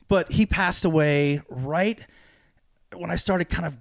but 0.08 0.32
he 0.32 0.46
passed 0.46 0.86
away 0.86 1.42
right 1.50 2.00
when 2.96 3.12
I 3.12 3.16
started 3.16 3.50
kind 3.50 3.66
of 3.66 3.78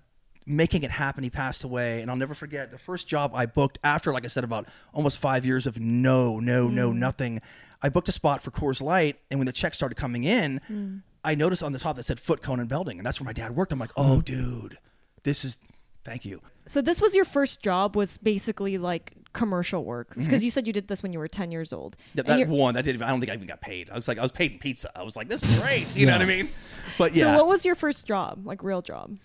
making 0.47 0.85
it 0.85 0.91
happen. 0.91 1.25
He 1.25 1.31
passed 1.31 1.65
away, 1.65 2.01
and 2.01 2.11
I'll 2.11 2.17
never 2.17 2.35
forget 2.35 2.71
the 2.71 2.79
first 2.79 3.09
job 3.09 3.33
I 3.35 3.47
booked 3.47 3.79
after, 3.83 4.13
like 4.13 4.25
I 4.25 4.29
said, 4.29 4.45
about 4.45 4.67
almost 4.95 5.19
five 5.19 5.45
years 5.45 5.67
of 5.67 5.81
no, 5.81 6.39
no, 6.39 6.69
no, 6.69 6.93
mm. 6.93 6.97
nothing. 6.97 7.41
I 7.83 7.89
booked 7.89 8.09
a 8.09 8.13
spot 8.13 8.43
for 8.43 8.51
Coors 8.51 8.81
Light, 8.81 9.19
and 9.31 9.41
when 9.41 9.47
the 9.47 9.53
check 9.53 9.75
started 9.75 9.97
coming 9.97 10.25
in, 10.25 10.61
mm. 10.71 11.03
I 11.25 11.35
noticed 11.35 11.63
on 11.63 11.73
the 11.73 11.79
top 11.79 11.97
that 11.97 12.05
said 12.05 12.21
Foote 12.21 12.43
Cone 12.43 12.61
and 12.61 12.69
Belding, 12.69 12.99
and 12.99 13.07
that's 13.07 13.21
where 13.21 13.27
my 13.27 13.33
dad 13.33 13.57
worked. 13.57 13.73
I'm 13.73 13.79
like, 13.79 13.91
mm. 13.91 13.95
oh, 13.97 14.23
dude, 14.23 14.79
this 15.25 15.45
is. 15.45 15.59
Thank 16.07 16.25
you. 16.25 16.41
So 16.67 16.81
this 16.81 17.03
was 17.03 17.17
your 17.17 17.25
first 17.25 17.63
job 17.63 17.97
was 17.97 18.17
basically 18.19 18.79
like 18.79 19.13
commercial 19.33 19.85
work 19.85 20.11
because 20.11 20.27
mm-hmm. 20.27 20.45
you 20.45 20.51
said 20.51 20.67
you 20.69 20.73
did 20.73 20.87
this 20.87 21.03
when 21.03 21.13
you 21.13 21.19
were 21.19 21.27
10 21.27 21.51
years 21.51 21.73
old. 21.73 21.97
Yeah, 22.15 22.23
that 22.23 22.49
one, 22.49 22.75
that 22.75 22.85
didn't. 22.85 23.03
I 23.03 23.09
don't 23.09 23.19
think 23.19 23.31
I 23.31 23.35
even 23.35 23.49
got 23.49 23.61
paid. 23.61 23.91
I 23.91 23.97
was 23.97 24.07
like, 24.07 24.19
I 24.19 24.23
was 24.23 24.31
paid 24.31 24.53
in 24.53 24.59
pizza. 24.61 24.89
I 24.97 25.03
was 25.03 25.17
like, 25.17 25.29
this 25.29 25.43
is 25.43 25.61
great. 25.61 25.85
You 25.97 26.07
know 26.07 26.13
what 26.13 26.23
I 26.23 26.27
mean? 26.27 26.49
But 26.97 27.15
yeah, 27.15 27.25
So 27.25 27.39
what 27.39 27.49
was 27.49 27.65
your 27.65 27.75
first 27.75 28.07
job, 28.07 28.47
like 28.47 28.63
real 28.63 28.83
job? 28.83 29.19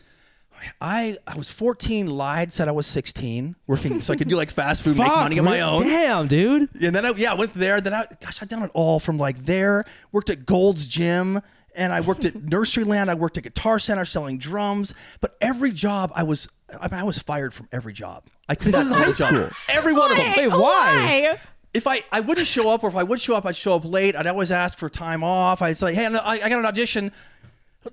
I 0.80 1.18
I 1.28 1.36
was 1.38 1.50
14, 1.50 2.08
lied, 2.08 2.52
said 2.52 2.68
I 2.68 2.72
was 2.72 2.88
16, 2.88 3.56
working 3.68 4.02
so 4.02 4.14
I 4.14 4.16
could 4.16 4.28
do 4.28 4.36
like 4.36 4.50
fast 4.50 4.84
food, 4.84 4.98
make 4.98 5.08
money 5.08 5.40
on 5.40 5.46
my 5.46 5.62
own. 5.62 5.84
Damn, 5.84 6.28
dude. 6.28 6.70
And 6.82 6.96
then 6.96 7.06
I, 7.06 7.12
yeah, 7.16 7.32
I 7.32 7.36
went 7.36 7.54
there. 7.54 7.80
Then 7.80 7.94
I, 7.94 8.06
gosh, 8.20 8.42
I've 8.42 8.48
done 8.48 8.64
it 8.64 8.72
all 8.74 9.00
from 9.00 9.18
like 9.18 9.38
there, 9.38 9.86
worked 10.12 10.30
at 10.30 10.46
Gold's 10.46 10.88
Gym, 10.88 11.40
and 11.76 11.94
I 11.94 12.02
worked 12.02 12.26
at 12.26 12.34
Nurseryland. 12.50 13.10
I 13.10 13.14
worked 13.14 13.38
at 13.38 13.44
Guitar 13.44 13.80
Center 13.80 14.06
selling 14.06 14.38
drums. 14.38 14.94
But 15.20 15.38
every 15.42 15.72
job 15.72 16.12
I 16.16 16.24
was, 16.24 16.48
I 16.80 16.88
mean, 16.88 17.00
I 17.00 17.04
was 17.04 17.20
fired 17.20 17.54
from 17.54 17.68
every 17.72 17.94
job. 17.94 18.24
I 18.48 18.56
could 18.56 18.68
This 18.74 18.74
not 18.74 18.82
is 18.84 18.90
find 18.90 19.04
high 19.04 19.10
a 19.10 19.14
job. 19.14 19.52
school. 19.52 19.58
Every 19.70 19.94
one 19.94 20.12
of 20.12 20.18
them. 20.18 20.34
Wait, 20.38 20.48
why? 20.48 21.38
If 21.74 21.88
I, 21.88 22.04
I 22.12 22.20
wouldn't 22.20 22.48
show 22.48 22.70
up, 22.70 22.84
or 22.84 22.90
if 22.90 22.96
I 22.96 23.04
would 23.04 23.20
show 23.20 23.36
up, 23.36 23.46
I'd 23.46 23.56
show 23.56 23.76
up 23.76 23.86
late. 23.86 24.16
I'd 24.16 24.28
always 24.28 24.52
ask 24.52 24.78
for 24.78 24.90
time 24.90 25.24
off. 25.24 25.62
I'd 25.62 25.78
say, 25.78 25.94
hey, 25.94 26.06
I, 26.08 26.32
I 26.32 26.50
got 26.50 26.60
an 26.60 26.66
audition. 26.66 27.12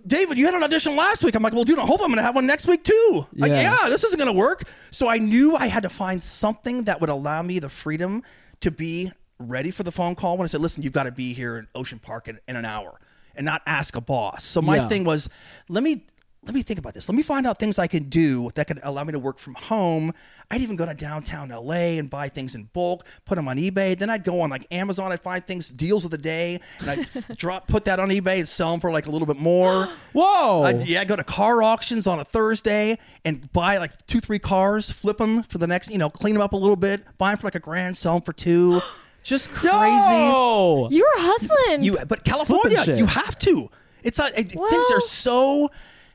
David, 0.07 0.37
you 0.37 0.45
had 0.45 0.55
an 0.55 0.63
audition 0.63 0.97
last 0.97 1.25
week. 1.25 1.35
I'm 1.35 1.43
like, 1.43 1.55
well, 1.55 1.65
dude, 1.65 1.79
I 1.79 1.87
hope 1.87 2.01
I'm 2.03 2.09
going 2.09 2.17
to 2.19 2.23
have 2.23 2.35
one 2.35 2.47
next 2.47 2.67
week 2.67 2.85
too. 2.85 3.27
Like, 3.35 3.51
Yeah. 3.51 3.63
yeah, 3.83 3.89
this 3.89 4.05
isn't 4.05 4.19
going 4.19 4.31
to 4.31 4.37
work. 4.39 4.65
So 4.91 5.09
I 5.09 5.17
knew 5.19 5.57
I 5.57 5.67
had 5.69 5.85
to 5.85 5.89
find 5.89 6.23
something 6.23 6.85
that 6.85 7.01
would 7.01 7.09
allow 7.09 7.41
me 7.43 7.59
the 7.59 7.71
freedom 7.71 8.23
to 8.61 8.71
be 8.71 9.13
ready 9.39 9.71
for 9.71 9.85
the 9.85 9.93
phone 9.93 10.15
call 10.15 10.37
when 10.37 10.45
I 10.45 10.49
said, 10.49 10.61
listen, 10.61 10.83
you've 10.83 10.93
got 10.93 11.05
to 11.05 11.13
be 11.13 11.33
here 11.33 11.57
in 11.57 11.69
Ocean 11.75 11.99
Park 12.01 12.29
in, 12.29 12.39
in 12.49 12.57
an 12.57 12.65
hour 12.65 13.01
and 13.35 13.47
not 13.47 13.63
ask 13.65 13.95
a 13.97 14.01
boss. 14.01 14.45
So 14.45 14.61
my 14.61 14.77
Yeah. 14.77 14.89
thing 14.89 15.05
was, 15.05 15.31
let 15.69 15.83
me 15.85 16.05
let 16.45 16.55
me 16.55 16.63
think 16.63 16.79
about 16.79 16.95
this. 16.95 17.09
Let 17.09 17.17
me 17.17 17.23
find 17.23 17.47
out 17.47 17.59
things 17.59 17.79
I 17.79 17.89
can 17.89 18.05
do 18.05 18.49
that 18.55 18.69
could 18.69 18.79
allow 18.83 19.03
me 19.05 19.13
to 19.13 19.19
work 19.19 19.39
from 19.39 19.55
home. 19.55 20.15
I'd 20.51 20.61
even 20.63 20.77
go 20.77 20.87
to 20.87 20.95
downtown 20.95 21.49
LA 21.49 21.99
and 21.99 22.09
buy 22.09 22.29
things 22.29 22.55
in 22.55 22.65
bulk, 22.73 23.05
put 23.25 23.35
them 23.35 23.49
on 23.49 23.57
eBay. 23.57 23.99
Then 23.99 24.09
I'd 24.09 24.25
go 24.25 24.41
on 24.41 24.49
like 24.49 24.67
Amazon. 24.71 25.11
I'd 25.13 25.21
find 25.21 25.45
things, 25.45 25.69
deals 25.69 26.05
of 26.05 26.11
the 26.11 26.17
day, 26.19 26.61
and 26.79 26.89
I'd 26.91 27.11
drop, 27.37 27.67
put 27.67 27.85
that 27.87 27.99
on 28.01 28.09
eBay 28.09 28.39
and 28.39 28.49
sell 28.49 28.71
them 28.71 28.81
for 28.81 28.91
like 28.91 29.07
a 29.07 29.11
little 29.11 29.27
bit 29.27 29.37
more. 29.39 29.89
Whoa. 30.13 30.63
I'd, 30.63 30.87
yeah, 30.87 31.05
go 31.05 31.17
to 31.17 31.25
car 31.25 31.63
auctions 31.63 32.07
on 32.07 32.21
a 32.21 32.25
Thursday 32.25 32.99
and 33.25 33.53
buy 33.53 33.77
like 33.79 34.07
two, 34.07 34.21
three 34.21 34.39
cars, 34.39 34.91
flip 34.93 35.19
them 35.19 35.43
for 35.43 35.59
the 35.59 35.67
next, 35.67 35.91
you 35.91 35.99
know, 35.99 36.09
clean 36.09 36.35
them 36.35 36.43
up 36.43 36.53
a 36.53 36.57
little 36.57 36.77
bit, 36.77 37.03
buy 37.19 37.31
them 37.33 37.39
for 37.39 37.47
like 37.49 37.57
a 37.57 37.61
grand, 37.61 37.97
sell 37.97 38.15
them 38.15 38.23
for 38.23 38.33
two. 38.33 38.81
Just 39.25 39.51
crazy. 39.51 39.75
Yo! 39.75 40.89
You 40.91 41.03
were 41.03 41.23
hustling. 41.23 41.83
You, 41.85 41.99
but 42.07 42.25
California, 42.25 42.85
you 42.97 43.05
have 43.07 43.37
to. 43.41 43.69
It's 44.03 44.17
not 44.17 44.33
it- 44.39 44.53
things 44.53 44.85
are 44.93 45.01
so 45.01 45.69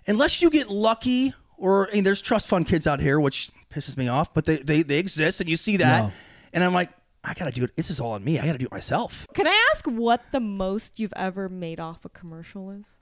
unless 0.08 0.42
you 0.42 0.50
get 0.50 0.70
lucky 0.70 1.34
or 1.58 1.89
I 1.92 2.04
there's 2.04 2.22
trust 2.22 2.48
fund 2.48 2.68
kids 2.68 2.88
out 2.88 3.00
here, 3.00 3.20
which 3.20 3.52
pisses 3.70 3.96
me 3.98 4.08
off, 4.08 4.34
but 4.34 4.46
they 4.46 4.58
they, 4.58 4.82
they 4.84 5.00
exist 5.00 5.39
and 5.42 5.50
you 5.50 5.56
see 5.56 5.78
that, 5.78 6.04
No. 6.06 6.12
and 6.54 6.63
I'm 6.63 6.74
like, 6.74 6.89
I 7.24 7.34
gotta 7.34 7.52
do 7.52 7.63
it. 7.63 7.76
This 7.76 7.89
is 7.89 8.00
all 8.00 8.12
on 8.12 8.24
me. 8.24 8.39
I 8.39 8.46
gotta 8.46 8.58
do 8.58 8.66
it 8.66 8.72
myself. 8.72 9.26
Can 9.34 9.48
I 9.48 9.68
ask 9.74 9.86
what 9.86 10.22
the 10.32 10.39
most 10.42 11.00
you've 11.00 11.13
ever 11.16 11.48
made 11.50 11.80
off 11.80 12.04
a 12.06 12.10
commercial 12.10 12.72
is? 12.72 13.00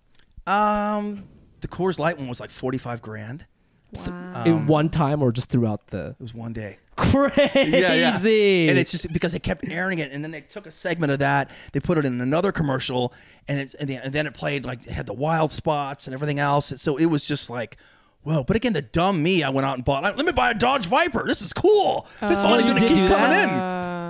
Um, 0.48 1.28
the 1.62 1.68
Coors 1.68 1.98
Light 2.00 2.18
one 2.18 2.28
was 2.28 2.40
like 2.40 2.50
45 2.50 3.02
grand. 3.02 3.46
Wow. 3.94 4.44
in 4.46 4.54
um, 4.54 4.68
one 4.68 4.90
time 4.90 5.22
or 5.22 5.32
just 5.32 5.50
throughout 5.50 5.88
the 5.88 6.10
It 6.12 6.22
was 6.22 6.34
one 6.34 6.54
day. 6.54 6.78
crazy. 6.96 8.68
And 8.70 8.78
it's 8.78 8.92
just 8.92 9.12
because 9.14 9.34
they 9.34 9.40
kept 9.40 9.68
airing 9.68 10.00
it, 10.00 10.12
and 10.12 10.24
then 10.24 10.32
they 10.32 10.42
took 10.42 10.66
a 10.66 10.72
segment 10.72 11.12
of 11.12 11.20
that, 11.20 11.52
they 11.74 11.80
put 11.80 11.98
it 11.98 12.06
in 12.06 12.22
another 12.22 12.52
commercial, 12.52 13.14
and 13.48 13.60
it's 13.60 13.74
and, 13.76 13.90
the, 13.90 13.96
and 13.96 14.14
then 14.14 14.28
it 14.28 14.34
played 14.34 14.66
like 14.66 14.86
it 14.86 14.92
had 14.92 15.06
the 15.06 15.14
wild 15.14 15.52
spots 15.52 16.08
and 16.08 16.14
everything 16.14 16.40
else. 16.40 16.72
And 16.72 16.80
so 16.80 16.98
it 16.98 17.06
was 17.08 17.26
just 17.26 17.50
like, 17.50 17.78
whoa! 18.24 18.44
But 18.44 18.56
again, 18.56 18.74
the 18.74 18.82
dumb 18.82 19.22
me, 19.22 19.44
I 19.44 19.50
went 19.50 19.66
out 19.66 19.76
and 19.76 19.84
bought. 19.86 20.04
Let 20.04 20.26
me 20.26 20.32
buy 20.32 20.52
a 20.52 20.54
Dodge 20.54 20.86
Viper. 20.86 21.26
This 21.28 21.42
is 21.42 21.54
cool. 21.54 22.08
This 22.22 22.44
oh, 22.46 22.50
money's 22.50 22.68
you 22.68 22.74
gonna 22.74 22.88
did 22.88 22.96
keep 22.96 23.08
do 23.08 23.08
coming 23.08 23.30
that? 23.30 23.50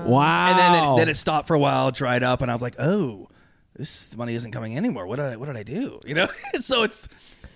in. 0.05 0.11
wow. 0.11 0.49
And 0.49 0.59
then 0.59 0.83
it, 0.83 0.97
then 0.97 1.09
it 1.09 1.15
stopped 1.15 1.47
for 1.47 1.55
a 1.55 1.59
while, 1.59 1.91
dried 1.91 2.23
up, 2.23 2.41
and 2.41 2.51
I 2.51 2.53
was 2.53 2.61
like, 2.61 2.75
oh, 2.79 3.29
this 3.75 4.15
money 4.17 4.35
isn't 4.35 4.51
coming 4.51 4.77
anymore. 4.77 5.07
What 5.07 5.15
did 5.17 5.25
I, 5.25 5.37
what 5.37 5.45
did 5.47 5.55
I 5.55 5.63
do? 5.63 5.99
You 6.05 6.13
know? 6.15 6.27
so 6.59 6.83
it's 6.83 7.07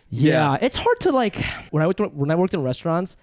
Yeah, 0.10 0.52
Yeah. 0.54 0.58
it's 0.62 0.78
hard 0.78 1.00
to 1.02 1.12
like 1.12 1.36
when 1.72 1.82
I 1.84 1.88
worked 1.88 2.00
when 2.14 2.32
I 2.32 2.36
worked 2.36 2.54
in 2.54 2.62
restaurants. 2.64 3.18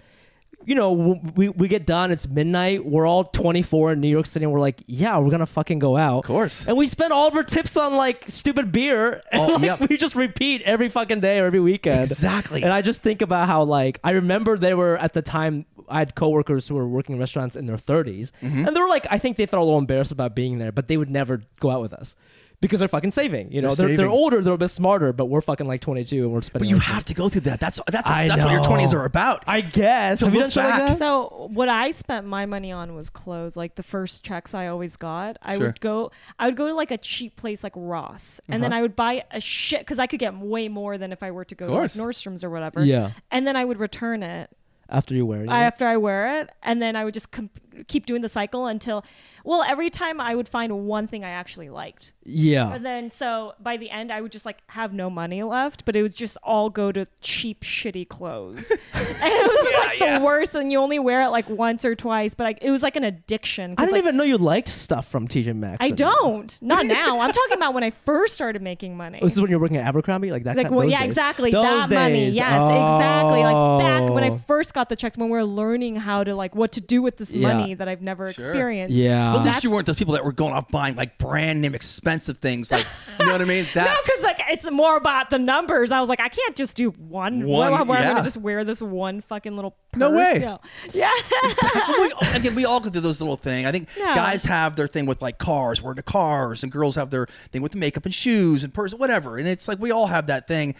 You 0.65 0.75
know, 0.75 0.93
we 1.35 1.49
we 1.49 1.67
get 1.67 1.85
done. 1.85 2.09
It's 2.11 2.25
midnight. 2.25 2.85
We're 2.85 3.05
all 3.05 3.25
24 3.25 3.93
in 3.93 3.99
New 3.99 4.07
York 4.07 4.25
City, 4.25 4.45
and 4.45 4.53
we're 4.53 4.61
like, 4.61 4.81
yeah, 4.85 5.17
we're 5.17 5.29
gonna 5.31 5.45
fucking 5.45 5.79
go 5.79 5.97
out. 5.97 6.19
Of 6.19 6.23
course. 6.25 6.67
And 6.69 6.77
we 6.77 6.87
spend 6.87 7.11
all 7.11 7.27
of 7.27 7.35
our 7.35 7.43
tips 7.43 7.75
on 7.75 7.97
like 7.97 8.23
stupid 8.29 8.71
beer. 8.71 9.21
And 9.29 9.41
Oh, 9.41 9.55
like, 9.55 9.61
yep. 9.63 9.89
we 9.89 9.97
just 9.97 10.15
repeat 10.15 10.61
every 10.61 10.87
fucking 10.87 11.19
day 11.19 11.39
or 11.39 11.47
every 11.47 11.59
weekend. 11.59 11.99
Exactly. 12.01 12.63
And 12.63 12.71
I 12.71 12.81
just 12.81 13.01
think 13.01 13.21
about 13.21 13.47
how 13.47 13.63
like 13.63 13.99
I 14.05 14.11
remember 14.11 14.57
they 14.57 14.73
were 14.73 14.95
at 14.97 15.11
the 15.11 15.21
time. 15.21 15.65
I 15.89 15.99
had 15.99 16.15
coworkers 16.15 16.69
who 16.69 16.75
were 16.75 16.87
working 16.87 17.15
in 17.15 17.19
restaurants 17.19 17.57
in 17.57 17.65
their 17.65 17.75
30s, 17.75 18.31
Mm-hmm. 18.41 18.65
and 18.65 18.73
they 18.73 18.79
were 18.79 18.87
like, 18.87 19.05
I 19.11 19.17
think 19.17 19.35
they 19.35 19.45
felt 19.45 19.59
a 19.61 19.65
little 19.65 19.79
embarrassed 19.79 20.13
about 20.13 20.33
being 20.33 20.59
there, 20.59 20.71
but 20.71 20.87
they 20.87 20.95
would 20.95 21.09
never 21.09 21.41
go 21.59 21.71
out 21.71 21.81
with 21.81 21.91
us. 21.91 22.15
Because 22.63 22.79
they're 22.79 22.87
fucking 22.87 23.11
saving, 23.11 23.51
you 23.51 23.61
know. 23.61 23.75
They're 23.75 23.87
They're, 23.89 23.97
they're, 23.97 24.07
older, 24.09 24.41
they're 24.41 24.53
a 24.53 24.57
bit 24.57 24.69
smarter, 24.69 25.11
but 25.13 25.25
we're 25.25 25.41
fucking 25.41 25.67
like 25.67 25.81
22 25.81 26.23
and 26.23 26.31
we're 26.33 26.41
spending. 26.41 26.67
but 26.67 26.69
you 26.69 26.77
our 26.77 26.81
have 26.81 27.05
to 27.05 27.13
go 27.13 27.29
through 27.29 27.41
that. 27.41 27.59
That's 27.59 27.79
that's 27.91 28.07
I 28.07 28.27
that's 28.27 28.43
what 28.43 28.53
your 28.53 28.63
twenties 28.63 28.93
are 28.93 29.05
about. 29.05 29.43
I 29.47 29.61
guess. 29.61 30.19
To 30.19 30.25
Have 30.25 30.33
you 30.33 30.39
look 30.41 30.51
done 30.53 30.63
shit 30.65 30.71
like 30.79 30.87
that? 30.89 30.97
So 30.97 31.49
what 31.53 31.67
I 31.69 31.91
spent 31.91 32.25
my 32.25 32.45
money 32.45 32.71
on 32.71 32.95
was 32.95 33.09
clothes. 33.09 33.55
Like 33.57 33.75
the 33.75 33.83
first 33.83 34.23
checks 34.23 34.53
I 34.53 34.67
always 34.67 34.95
got, 34.95 35.37
I 35.41 35.57
Sure. 35.57 35.67
would 35.67 35.81
go. 35.81 36.11
I 36.39 36.45
would 36.47 36.55
go 36.55 36.67
to 36.67 36.73
like 36.73 36.91
a 36.91 36.97
cheap 36.97 37.35
place 37.35 37.63
like 37.63 37.73
Ross, 37.75 38.39
and 38.47 38.63
then 38.63 38.71
Uh-huh. 38.71 38.79
I 38.79 38.81
would 38.81 38.95
buy 38.95 39.25
a 39.31 39.39
shit 39.41 39.81
because 39.81 39.99
I 39.99 40.07
could 40.07 40.19
get 40.19 40.33
way 40.37 40.69
more 40.69 40.97
than 40.97 41.11
if 41.11 41.21
I 41.21 41.31
were 41.31 41.45
to 41.45 41.55
go 41.55 41.67
to 41.67 41.73
like. 41.73 41.91
Nordstrom's 41.91 42.43
or 42.43 42.49
whatever. 42.49 42.83
Yeah. 42.83 43.11
And 43.29 43.45
then 43.45 43.55
I 43.55 43.65
would 43.65 43.77
return 43.79 44.23
it. 44.23 44.49
after 44.89 45.15
you 45.15 45.25
wear 45.25 45.43
it. 45.43 45.49
I, 45.49 45.63
after 45.63 45.85
I 45.85 45.97
wear 45.97 46.39
it, 46.41 46.49
and 46.61 46.81
then 46.81 46.95
I 46.95 47.03
would 47.03 47.13
just 47.13 47.31
com- 47.31 47.49
keep 47.87 48.05
doing 48.05 48.21
the 48.21 48.29
cycle 48.29 48.65
until, 48.67 49.03
well, 49.43 49.63
every 49.63 49.89
time 49.89 50.19
I 50.21 50.35
would 50.35 50.47
find 50.47 50.85
one 50.85 51.07
thing 51.07 51.23
I 51.23 51.29
actually 51.29 51.69
liked, 51.69 52.13
yeah. 52.23 52.73
and 52.73 52.85
then 52.85 53.11
so 53.11 53.53
by 53.59 53.77
the 53.77 53.89
end 53.89 54.11
I 54.11 54.21
would 54.21 54.31
just 54.31 54.45
like 54.45 54.59
have 54.67 54.93
no 54.93 55.09
money 55.09 55.43
left, 55.43 55.85
but 55.85 55.95
it 55.95 56.01
would 56.01 56.15
just 56.15 56.37
all 56.43 56.69
go 56.69 56.91
to 56.91 57.05
cheap, 57.21 57.61
shitty 57.63 58.07
clothes, 58.07 58.71
and 58.93 59.33
it 59.33 59.47
was 59.51 59.63
just, 59.63 59.77
like 59.87 59.99
yeah. 59.99 60.19
the 60.19 60.25
worst. 60.25 60.55
And 60.55 60.71
you 60.71 60.79
only 60.79 60.99
wear 60.99 61.23
it 61.23 61.29
like 61.29 61.49
once 61.49 61.83
or 61.85 61.95
twice, 61.95 62.33
but 62.35 62.47
I, 62.47 62.55
it 62.61 62.71
was 62.71 62.83
like 62.83 62.95
an 62.95 63.03
addiction. 63.03 63.75
I 63.77 63.83
didn't 63.85 63.93
like, 63.93 64.03
even 64.03 64.17
know 64.17 64.23
you 64.23 64.37
liked 64.37 64.67
stuff 64.67 65.07
from 65.07 65.27
TJ 65.27 65.55
Maxx. 65.55 65.77
I 65.85 65.89
don't. 65.89 66.57
Not 66.61 66.85
now. 67.01 67.19
I'm 67.21 67.31
talking 67.31 67.57
about 67.57 67.73
when 67.73 67.83
I 67.83 67.89
first 67.91 68.33
started 68.35 68.61
making 68.61 68.95
money. 68.97 69.19
Oh, 69.21 69.25
this 69.25 69.33
is 69.33 69.41
when 69.41 69.49
you're 69.49 69.59
working 69.59 69.77
at 69.77 69.85
Abercrombie, 69.85 70.31
like 70.31 70.43
that. 70.43 70.55
like 70.57 70.67
kind, 70.67 70.75
well, 70.75 70.87
yeah 70.87 70.99
days. 71.01 71.07
exactly 71.07 71.51
Those 71.51 71.89
that 71.89 71.95
money 72.09 72.25
days. 72.25 72.35
yes 72.35 72.53
exactly 72.53 73.43
like 73.43 73.79
back 73.79 74.09
when 74.09 74.23
i 74.23 74.29
Oh. 74.29 74.37
first 74.47 74.73
got 74.73 74.89
the 74.89 74.95
checks 74.95 75.17
when 75.17 75.29
we 75.29 75.33
were 75.37 75.43
learning 75.43 75.95
how 75.95 76.23
to 76.23 76.33
like 76.35 76.55
what 76.55 76.71
to 76.73 76.81
do 76.81 77.01
with 77.01 77.17
this 77.17 77.33
Yeah. 77.33 77.53
money 77.53 77.62
that 77.75 77.87
i've 77.87 78.01
never 78.01 78.31
Sure. 78.31 78.45
experienced 78.45 78.95
Yeah. 78.97 79.31
Well, 79.31 79.39
at 79.41 79.45
least 79.45 79.63
you 79.63 79.71
weren't 79.71 79.85
those 79.85 79.95
people 79.95 80.13
that 80.15 80.23
were 80.23 80.31
going 80.31 80.53
off 80.53 80.69
buying 80.69 80.95
like 80.95 81.17
brand 81.17 81.61
name 81.61 81.73
expensive 81.75 82.37
things. 82.39 82.71
Like, 82.71 82.85
you 83.19 83.25
know 83.25 83.31
what 83.31 83.41
I 83.41 83.45
mean? 83.45 83.63
no 83.75 83.83
That's 83.83 84.05
because 84.05 84.23
like 84.23 84.39
it's 84.49 84.69
more 84.71 84.97
about 84.97 85.29
the 85.29 85.39
numbers 85.39 85.91
i 85.91 85.99
was 85.99 86.09
like 86.09 86.19
i 86.19 86.29
can't 86.29 86.55
just 86.55 86.75
do 86.75 86.89
one 86.91 87.45
One, 87.47 87.71
where, 87.71 87.83
where 87.85 87.97
i'm 87.99 88.03
yeah. 88.03 88.11
gonna 88.11 88.23
just 88.23 88.37
wear 88.37 88.63
this 88.63 88.81
one 88.81 89.21
fucking 89.21 89.55
little 89.55 89.75
purse. 89.91 89.99
No 89.99 90.11
way. 90.11 90.39
yeah, 90.41 90.57
yeah. 90.93 91.11
we, 91.99 92.13
again, 92.35 92.55
we 92.55 92.65
all 92.65 92.79
go 92.79 92.89
through 92.89 93.01
those 93.01 93.21
little 93.21 93.37
thing. 93.37 93.65
I 93.65 93.71
think 93.71 93.89
Yeah. 93.97 94.15
guys 94.15 94.43
have 94.45 94.75
their 94.75 94.87
thing 94.87 95.05
with 95.05 95.21
like 95.21 95.37
cars, 95.37 95.81
we're 95.81 95.91
into 95.91 96.03
cars, 96.03 96.63
and 96.63 96.71
girls 96.71 96.95
have 96.95 97.09
their 97.11 97.27
thing 97.27 97.61
with 97.61 97.71
the 97.73 97.77
makeup 97.77 98.05
and 98.05 98.13
shoes 98.13 98.63
and 98.63 98.73
purse, 98.73 98.93
whatever. 98.93 99.37
And 99.37 99.47
it's 99.47 99.67
like 99.67 99.79
we 99.79 99.91
all 99.91 100.07
have 100.07 100.27
that 100.27 100.47
thing. 100.47 100.75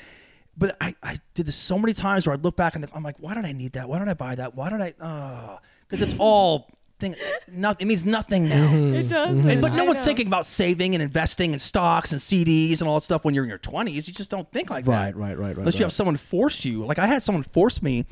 But 0.58 0.76
I, 0.82 0.96
I 1.02 1.18
did 1.34 1.46
this 1.48 1.56
so 1.56 1.78
many 1.80 1.94
times 1.94 2.26
where 2.28 2.34
I'd 2.36 2.44
look 2.44 2.56
back 2.56 2.76
and 2.76 2.86
I'm 2.94 3.02
like, 3.04 3.16
why 3.20 3.34
did 3.34 3.46
I 3.46 3.54
need 3.54 3.74
that? 3.74 3.90
Why 3.90 3.98
did 4.00 4.08
I 4.08 4.14
buy 4.14 4.36
that? 4.36 4.56
Why 4.56 4.70
did 4.70 4.82
I? 4.82 4.94
Oh, 5.02 5.58
because 5.94 6.12
it's 6.12 6.20
all 6.20 6.68
thing. 7.00 7.16
Not, 7.52 7.80
it 7.80 7.86
means 7.86 8.04
nothing 8.04 8.50
now. 8.50 8.68
Mm-hmm. 8.68 8.96
it 8.96 9.08
does 9.08 9.38
mm-hmm. 9.38 9.50
And, 9.50 9.62
but 9.62 9.74
no 9.74 9.86
one's 9.86 10.02
thinking 10.02 10.26
about 10.26 10.48
saving 10.48 10.96
and 10.96 11.04
investing 11.04 11.54
in 11.54 11.60
stocks 11.60 12.12
and 12.12 12.20
CDs 12.20 12.80
and 12.80 12.90
all 12.90 12.96
that 12.96 13.02
stuff 13.02 13.24
when 13.24 13.36
you're 13.36 13.44
in 13.44 13.50
your 13.50 13.60
20s. 13.60 14.08
You 14.08 14.14
just 14.14 14.32
don't 14.32 14.52
think 14.52 14.72
like 14.72 14.86
that. 14.86 14.92
Right, 14.92 15.06
that. 15.14 15.16
right, 15.16 15.38
right, 15.38 15.48
right, 15.50 15.58
Unless 15.58 15.76
you 15.76 15.82
right. 15.82 15.86
have 15.86 15.94
someone 15.94 16.18
force 16.18 16.66
you. 16.66 16.84
Like 16.84 16.98
I 16.98 17.06
had 17.06 17.22
someone 17.22 17.44
force 17.44 17.84
me 17.84 18.08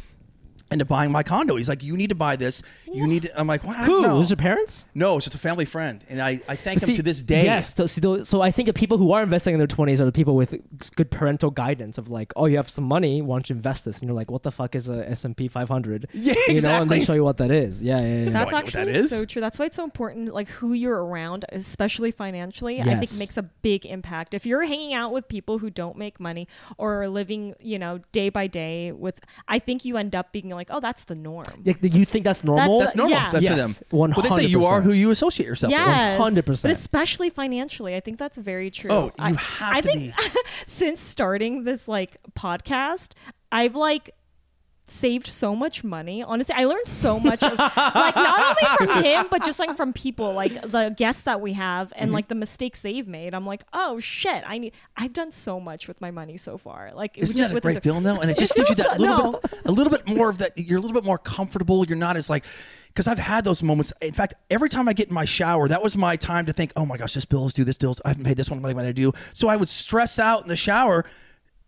into 0.71 0.85
buying 0.85 1.11
my 1.11 1.23
condo. 1.23 1.55
He's 1.55 1.69
like, 1.69 1.83
you 1.83 1.97
need 1.97 2.09
to 2.09 2.15
buy 2.15 2.35
this. 2.35 2.63
You 2.91 3.07
need 3.07 3.23
to. 3.23 3.39
I'm 3.39 3.47
like, 3.47 3.63
what? 3.63 3.77
I 3.77 3.85
Who? 3.85 4.01
don't. 4.03 4.17
Was 4.17 4.29
your 4.29 4.37
parents? 4.37 4.85
No, 4.95 5.17
it's 5.17 5.25
just 5.25 5.35
a 5.35 5.39
family 5.39 5.65
friend, 5.65 6.03
and 6.09 6.21
I, 6.21 6.39
I 6.47 6.55
thank 6.55 6.81
him 6.81 6.87
See, 6.87 6.95
to 6.95 7.03
this 7.03 7.23
day. 7.23 7.43
Yes. 7.43 7.75
So, 7.75 7.85
see, 7.87 8.23
so 8.23 8.41
I 8.41 8.51
think 8.51 8.67
the 8.67 8.73
people 8.73 8.97
who 8.97 9.11
are 9.11 9.23
investing 9.23 9.53
in 9.53 9.59
their 9.59 9.67
20s 9.67 9.99
are 9.99 10.05
the 10.05 10.11
people 10.11 10.35
with 10.35 10.57
good 10.95 11.11
parental 11.11 11.51
guidance 11.51 11.97
of 11.97 12.09
like, 12.09 12.31
oh, 12.35 12.45
you 12.45 12.57
have 12.57 12.69
some 12.69 12.83
money, 12.83 13.21
why 13.21 13.35
don't 13.35 13.49
you 13.49 13.55
invest 13.55 13.85
this? 13.85 13.99
And 13.99 14.07
you're 14.07 14.15
like, 14.15 14.31
what 14.31 14.43
the 14.43 14.51
fuck 14.51 14.75
is 14.75 14.89
a 14.89 15.09
S&P 15.09 15.47
500? 15.47 16.07
Yeah, 16.21 16.33
You 16.33 16.33
know, 16.33 16.43
and 16.43 16.51
exactly. 16.51 16.99
they 16.99 17.05
show 17.05 17.13
you 17.13 17.23
what 17.23 17.37
that 17.37 17.49
is. 17.51 17.81
Yeah, 17.81 17.99
yeah, 17.99 18.07
yeah. 18.07 18.25
No 18.25 18.31
That's 18.31 18.35
idea 18.35 18.53
what 18.53 18.63
actually 18.63 18.85
that 18.85 18.95
is. 18.95 19.09
so 19.09 19.25
true. 19.25 19.41
That's 19.41 19.57
why 19.57 19.65
it's 19.65 19.75
so 19.75 19.83
important, 19.83 20.33
like 20.33 20.49
who 20.49 20.73
you're 20.73 21.03
around, 21.03 21.45
especially 21.49 22.11
financially. 22.11 22.79
I 22.79 22.95
think 22.95 23.17
makes 23.17 23.37
a 23.37 23.43
big 23.43 23.85
impact. 23.85 24.33
If 24.33 24.45
you're 24.45 24.63
hanging 24.63 24.93
out 24.93 25.11
with 25.11 25.27
people 25.27 25.57
who 25.57 25.69
don't 25.69 25.97
make 25.97 26.19
money 26.19 26.47
or 26.77 27.01
are 27.01 27.09
living, 27.09 27.55
you 27.59 27.79
know, 27.79 28.01
day 28.11 28.29
by 28.29 28.45
day 28.47 28.91
with, 28.91 29.19
I 29.47 29.57
think 29.57 29.83
you 29.83 29.97
end 29.97 30.15
up 30.15 30.31
being 30.31 30.49
like, 30.49 30.60
oh, 30.69 30.79
that's 30.79 31.05
the 31.05 31.15
norm. 31.15 31.45
Yeah, 31.63 31.73
you 31.81 32.05
think 32.05 32.25
that's 32.25 32.43
normal? 32.43 32.79
That's 32.79 32.93
uh, 32.93 32.97
normal. 32.97 33.17
Yeah. 33.17 33.31
That's 33.31 33.43
Yes, 33.43 33.79
for 33.79 33.97
them. 33.97 34.11
100%. 34.11 34.15
Well, 34.15 34.29
they 34.29 34.43
say 34.43 34.49
you 34.49 34.65
are 34.65 34.81
who 34.81 34.91
you 34.93 35.09
associate 35.09 35.47
yourself 35.47 35.71
with. 35.71 35.79
100%. 35.79 36.61
But 36.61 36.71
especially 36.71 37.29
financially, 37.29 37.95
I 37.95 37.99
think 37.99 38.17
that's 38.17 38.37
very 38.37 38.69
true. 38.71 38.91
Oh, 38.91 39.05
you 39.05 39.11
I, 39.19 39.29
have 39.33 39.77
I 39.77 39.81
to 39.81 39.87
think 39.87 40.13
since 40.67 40.99
starting 40.99 41.63
this 41.63 41.87
like 41.87 42.17
podcast, 42.33 43.13
I've 43.51 43.75
like 43.75 44.11
saved 44.87 45.27
so 45.27 45.55
much 45.55 45.83
money. 45.85 46.21
Honestly, 46.21 46.53
I 46.57 46.65
learned 46.65 46.85
so 46.87 47.17
much 47.19 47.41
of 47.43 47.57
like 47.57 47.75
not 48.15 48.57
only 48.61 48.77
from 48.77 49.03
him, 49.05 49.27
but 49.31 49.43
just 49.45 49.57
like 49.57 49.77
from 49.77 49.93
people, 49.93 50.33
like 50.33 50.53
the 50.69 50.93
guests 50.97 51.21
that 51.23 51.39
we 51.39 51.53
have 51.53 51.93
and 51.95 52.07
Mm-hmm. 52.09 52.15
like 52.15 52.27
the 52.27 52.35
mistakes 52.35 52.81
they've 52.81 53.07
made. 53.07 53.33
I'm 53.33 53.45
like, 53.45 53.63
oh 53.71 53.99
shit, 53.99 54.43
I 54.45 54.57
need. 54.57 54.73
I've 54.97 55.13
done 55.13 55.31
so 55.31 55.59
much 55.61 55.87
with 55.87 56.01
my 56.01 56.11
money 56.11 56.35
so 56.35 56.57
far. 56.57 56.91
Like, 56.93 57.17
Isn't 57.17 57.37
just 57.37 57.51
that 57.51 57.57
a 57.57 57.61
great 57.61 57.75
the- 57.75 57.81
feeling 57.81 58.03
though? 58.03 58.19
And 58.19 58.29
it 58.29 58.37
just 58.37 58.53
gives 58.55 58.69
you 58.69 58.75
that 58.75 58.99
little 58.99 59.17
no. 59.17 59.31
bit, 59.41 59.53
a 59.65 59.71
little 59.71 59.91
bit 59.91 60.07
more 60.07 60.29
of 60.29 60.39
that. 60.39 60.57
You're 60.57 60.79
a 60.79 60.81
little 60.81 60.95
bit 60.95 61.05
more 61.05 61.17
comfortable. 61.17 61.85
You're 61.85 61.97
not 61.97 62.17
as 62.17 62.29
like, 62.29 62.43
because 62.87 63.07
I've 63.07 63.19
had 63.19 63.45
those 63.45 63.63
moments. 63.63 63.93
In 64.01 64.11
fact, 64.13 64.33
every 64.49 64.67
time 64.67 64.89
I 64.89 64.93
get 64.93 65.07
in 65.07 65.13
my 65.13 65.23
shower, 65.25 65.69
that 65.69 65.81
was 65.81 65.95
my 65.95 66.17
time 66.17 66.47
to 66.47 66.53
think, 66.53 66.73
oh 66.75 66.85
my 66.85 66.97
gosh, 66.97 67.13
this 67.13 67.23
bill 67.23 67.47
is 67.47 67.53
due. 67.53 67.63
This 67.63 67.77
bill's 67.77 68.01
I 68.03 68.09
haven't 68.09 68.25
paid 68.25 68.35
this 68.35 68.49
one. 68.49 68.61
What 68.61 68.69
am 68.71 68.77
I 68.77 68.81
going 68.81 68.93
to 68.93 69.01
do? 69.01 69.13
So 69.31 69.47
I 69.47 69.55
would 69.55 69.69
stress 69.69 70.19
out 70.19 70.41
in 70.41 70.49
the 70.49 70.57
shower. 70.57 71.05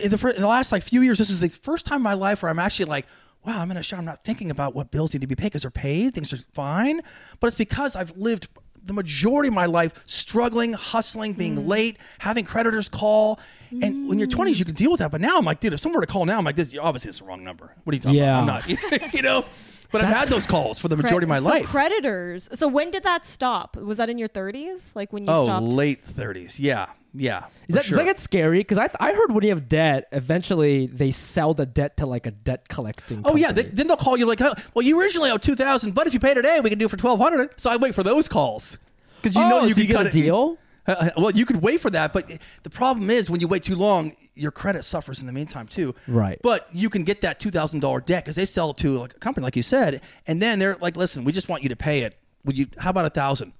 In 0.04 0.12
the, 0.12 0.34
in 0.36 0.42
the 0.42 0.48
last 0.48 0.72
like 0.72 0.84
few 0.84 1.02
years, 1.02 1.18
this 1.18 1.30
is 1.30 1.40
the 1.40 1.50
first 1.50 1.86
time 1.86 1.98
in 1.98 2.04
my 2.04 2.14
life 2.14 2.44
where 2.44 2.50
I'm 2.50 2.60
actually 2.60 2.86
like. 2.86 3.06
Wow, 3.46 3.60
I'm 3.60 3.70
in 3.72 3.76
a 3.76 3.84
shower. 3.84 4.00
I'm 4.00 4.06
not 4.06 4.24
thinking 4.24 4.52
about 4.52 4.74
what 4.74 4.90
bills 4.90 5.14
need 5.14 5.20
to 5.20 5.28
be 5.28 5.36
paid 5.36 5.48
because 5.48 5.64
they're 5.64 5.70
paid. 5.72 6.14
Things 6.16 6.32
are 6.32 6.38
fine. 6.54 7.02
But 7.42 7.48
it's 7.48 7.58
because 7.58 7.94
I've 7.94 8.16
lived 8.16 8.48
the 8.86 8.94
majority 8.94 9.50
of 9.50 9.54
my 9.54 9.66
life 9.66 10.02
struggling, 10.06 10.72
hustling, 10.72 11.34
being 11.34 11.58
Mm. 11.58 11.68
late, 11.68 11.98
having 12.20 12.46
creditors 12.46 12.88
call. 12.88 13.42
And 13.82 14.08
when 14.08 14.18
you're 14.18 14.30
20s, 14.30 14.60
you 14.60 14.64
can 14.66 14.76
deal 14.76 14.92
with 14.92 15.00
that. 15.00 15.12
But 15.12 15.20
now 15.20 15.38
I'm 15.38 15.44
like, 15.44 15.60
dude, 15.60 15.74
if 15.74 15.82
someone 15.82 16.00
were 16.00 16.06
to 16.06 16.12
call 16.12 16.24
now, 16.26 16.38
I'm 16.38 16.46
like, 16.46 16.56
this 16.56 16.74
obviously 16.80 17.10
it's 17.10 17.20
the 17.20 17.26
wrong 17.26 17.44
number. 17.44 17.76
What 17.84 17.92
are 17.94 17.98
you 17.98 18.02
talking 18.02 18.18
Yeah. 18.18 18.42
about? 18.42 18.64
I'm 18.70 18.78
not, 19.02 19.14
you 19.14 19.22
know. 19.22 19.44
But 19.92 20.02
I've 20.02 20.16
had 20.16 20.30
those 20.30 20.48
calls 20.48 20.80
for 20.80 20.88
the 20.88 20.96
majority 20.96 21.26
of 21.26 21.30
my 21.30 21.40
so 21.40 21.50
life. 21.50 21.66
Creditors. 21.66 22.48
So 22.54 22.70
when 22.70 22.92
did 22.92 23.04
that 23.04 23.26
stop? 23.26 23.76
Was 23.76 23.98
that 23.98 24.10
in 24.10 24.18
your 24.18 24.30
30s? 24.30 24.96
Like 24.96 25.12
when 25.12 25.26
you 25.26 25.30
oh, 25.32 25.44
stopped? 25.46 25.66
late 25.66 26.04
30s. 26.04 26.56
Yeah, 26.60 26.88
yeah. 27.14 27.46
Is 27.68 27.76
that, 27.76 27.84
sure. 27.86 27.98
does 27.98 28.06
that 28.06 28.12
get 28.12 28.20
scary? 28.20 28.60
Because 28.60 28.78
I, 28.78 28.90
I 29.00 29.14
heard 29.14 29.32
when 29.32 29.44
you 29.44 29.50
have 29.50 29.70
debt, 29.70 30.08
eventually 30.12 30.88
they 30.88 31.12
sell 31.12 31.54
the 31.54 31.66
debt 31.66 31.98
to 31.98 32.06
like 32.06 32.26
a 32.26 32.32
debt 32.32 32.68
collecting. 32.70 33.22
Oh 33.26 33.36
yeah, 33.36 33.52
they, 33.52 33.64
then 33.64 33.88
they'll 33.88 33.98
call 33.98 34.18
you 34.18 34.26
like, 34.26 34.42
oh, 34.42 34.54
well, 34.74 34.84
you 34.84 35.00
originally 35.00 35.30
owe 35.32 35.38
two 35.38 35.56
thousand, 35.56 35.94
but 35.94 36.08
if 36.08 36.14
you 36.14 36.20
pay 36.20 36.34
today, 36.34 36.60
we 36.64 36.70
can 36.70 36.80
do 36.80 36.86
it 36.86 36.90
for 36.90 36.98
twelve 36.98 37.20
hundred. 37.20 37.60
So 37.60 37.70
I 37.70 37.78
wait 37.78 37.94
for 37.96 38.04
those 38.04 38.28
calls 38.28 38.80
because 39.22 39.36
you 39.36 39.42
Oh, 39.44 39.50
know 39.50 39.62
you 39.64 39.70
so 39.70 39.76
can 39.76 39.82
you 39.84 39.88
get 39.88 40.08
a 40.08 40.12
deal? 40.12 40.58
Uh, 40.86 41.12
well, 41.16 41.32
you 41.32 41.46
could 41.46 41.62
wait 41.62 41.80
for 41.80 41.90
that, 41.90 42.12
but 42.12 42.30
the 42.64 42.70
problem 42.70 43.10
is 43.10 43.30
when 43.30 43.40
you 43.40 43.48
wait 43.48 43.64
too 43.64 43.76
long, 43.76 44.18
your 44.36 44.52
credit 44.52 44.84
suffers 44.84 45.22
in 45.22 45.28
the 45.28 45.32
meantime 45.32 45.66
too. 45.66 45.96
Right. 46.10 46.38
But 46.44 46.68
you 46.74 46.90
can 46.90 47.04
get 47.04 47.22
that 47.22 47.40
two 47.40 47.52
thousand 47.52 47.80
dollar 47.80 48.02
debt 48.02 48.26
because 48.26 48.36
they 48.36 48.46
sell 48.46 48.72
it 48.72 48.78
to 48.78 48.98
like 48.98 49.14
a 49.16 49.20
company, 49.20 49.46
like 49.46 49.56
you 49.56 49.64
said, 49.64 50.02
and 50.28 50.42
then 50.42 50.60
they're 50.60 50.76
like, 50.82 50.98
"Listen, 50.98 51.24
we 51.24 51.32
just 51.32 51.48
want 51.48 51.64
you 51.64 51.70
to 51.70 51.76
pay 51.78 52.02
it. 52.02 52.16
Would 52.44 52.58
you? 52.58 52.68
How 52.78 52.90
about 52.90 53.06
a 53.06 53.10
thousand? 53.10 53.54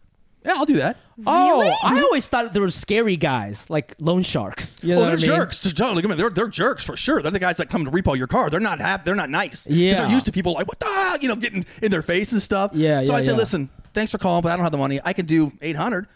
Yeah, 0.46 0.54
I'll 0.56 0.66
do 0.66 0.74
that. 0.78 0.98
Oh, 1.26 1.62
Really? 1.62 1.76
I 1.84 2.02
always 2.02 2.28
thought 2.28 2.52
there 2.54 2.62
were 2.62 2.70
scary 2.70 3.16
guys 3.16 3.70
like 3.70 3.96
loan 4.00 4.24
sharks. 4.24 4.78
You 4.82 4.94
oh, 4.94 4.98
know 4.98 5.02
Oh, 5.02 5.06
they're 5.06 5.14
I 5.14 5.16
mean? 5.18 5.26
jerks. 5.26 5.62
They're, 5.62 5.72
totally- 5.72 6.04
I 6.04 6.08
mean, 6.08 6.18
they're, 6.18 6.30
they're 6.30 6.48
jerks 6.50 6.84
for 6.84 6.98
sure. 6.98 7.22
They're 7.22 7.32
the 7.32 7.40
guys 7.40 7.58
that 7.58 7.70
come 7.70 7.86
to 7.86 7.92
repo 7.92 8.18
your 8.18 8.28
car. 8.28 8.50
They're 8.50 8.60
not 8.60 8.80
happy. 8.82 9.04
They're 9.06 9.16
not 9.16 9.30
nice. 9.30 9.66
'Cause 9.68 9.76
Yeah. 9.76 9.94
they're 9.94 10.10
used 10.10 10.26
to 10.26 10.32
people 10.34 10.54
like 10.54 10.68
what 10.68 10.80
the 10.80 10.86
hell? 10.88 11.18
you 11.22 11.28
know 11.30 11.36
getting 11.36 11.64
in 11.82 11.92
their 11.92 12.02
face 12.02 12.34
and 12.34 12.42
stuff. 12.42 12.72
Yeah, 12.74 13.02
So 13.02 13.14
yeah, 13.14 13.18
I 13.20 13.22
said, 13.22 13.32
yeah. 13.32 13.38
listen, 13.38 13.70
thanks 13.94 14.12
for 14.12 14.18
calling, 14.18 14.42
but 14.42 14.52
I 14.52 14.56
don't 14.58 14.64
have 14.64 14.72
the 14.72 14.78
money. 14.78 15.00
I 15.06 15.14
can 15.14 15.26
do 15.26 15.52
eight 15.62 15.76
hundred. 15.78 16.08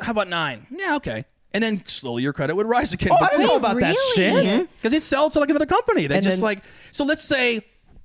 How 0.00 0.12
about 0.12 0.28
nine? 0.28 0.66
Yeah, 0.70 0.96
okay. 0.96 1.24
And 1.54 1.62
then 1.62 1.82
slowly 1.86 2.22
your 2.22 2.32
credit 2.32 2.56
would 2.56 2.66
rise 2.66 2.92
again. 2.94 3.10
Oh, 3.12 3.16
I 3.22 3.28
didn't 3.28 3.42
know 3.46 3.48
Wait, 3.50 3.56
about 3.58 3.80
that 3.80 3.94
really? 3.94 4.14
shit. 4.14 4.32
Mm-hmm. 4.46 4.64
because 4.76 4.92
it 4.94 5.02
sells 5.02 5.34
to 5.34 5.40
like 5.40 5.50
another 5.50 5.66
company. 5.66 6.06
They 6.06 6.14
And 6.16 6.24
just 6.24 6.38
then- 6.38 6.44
like 6.44 6.64
so. 6.92 7.04
Let's 7.04 7.22
say 7.22 7.60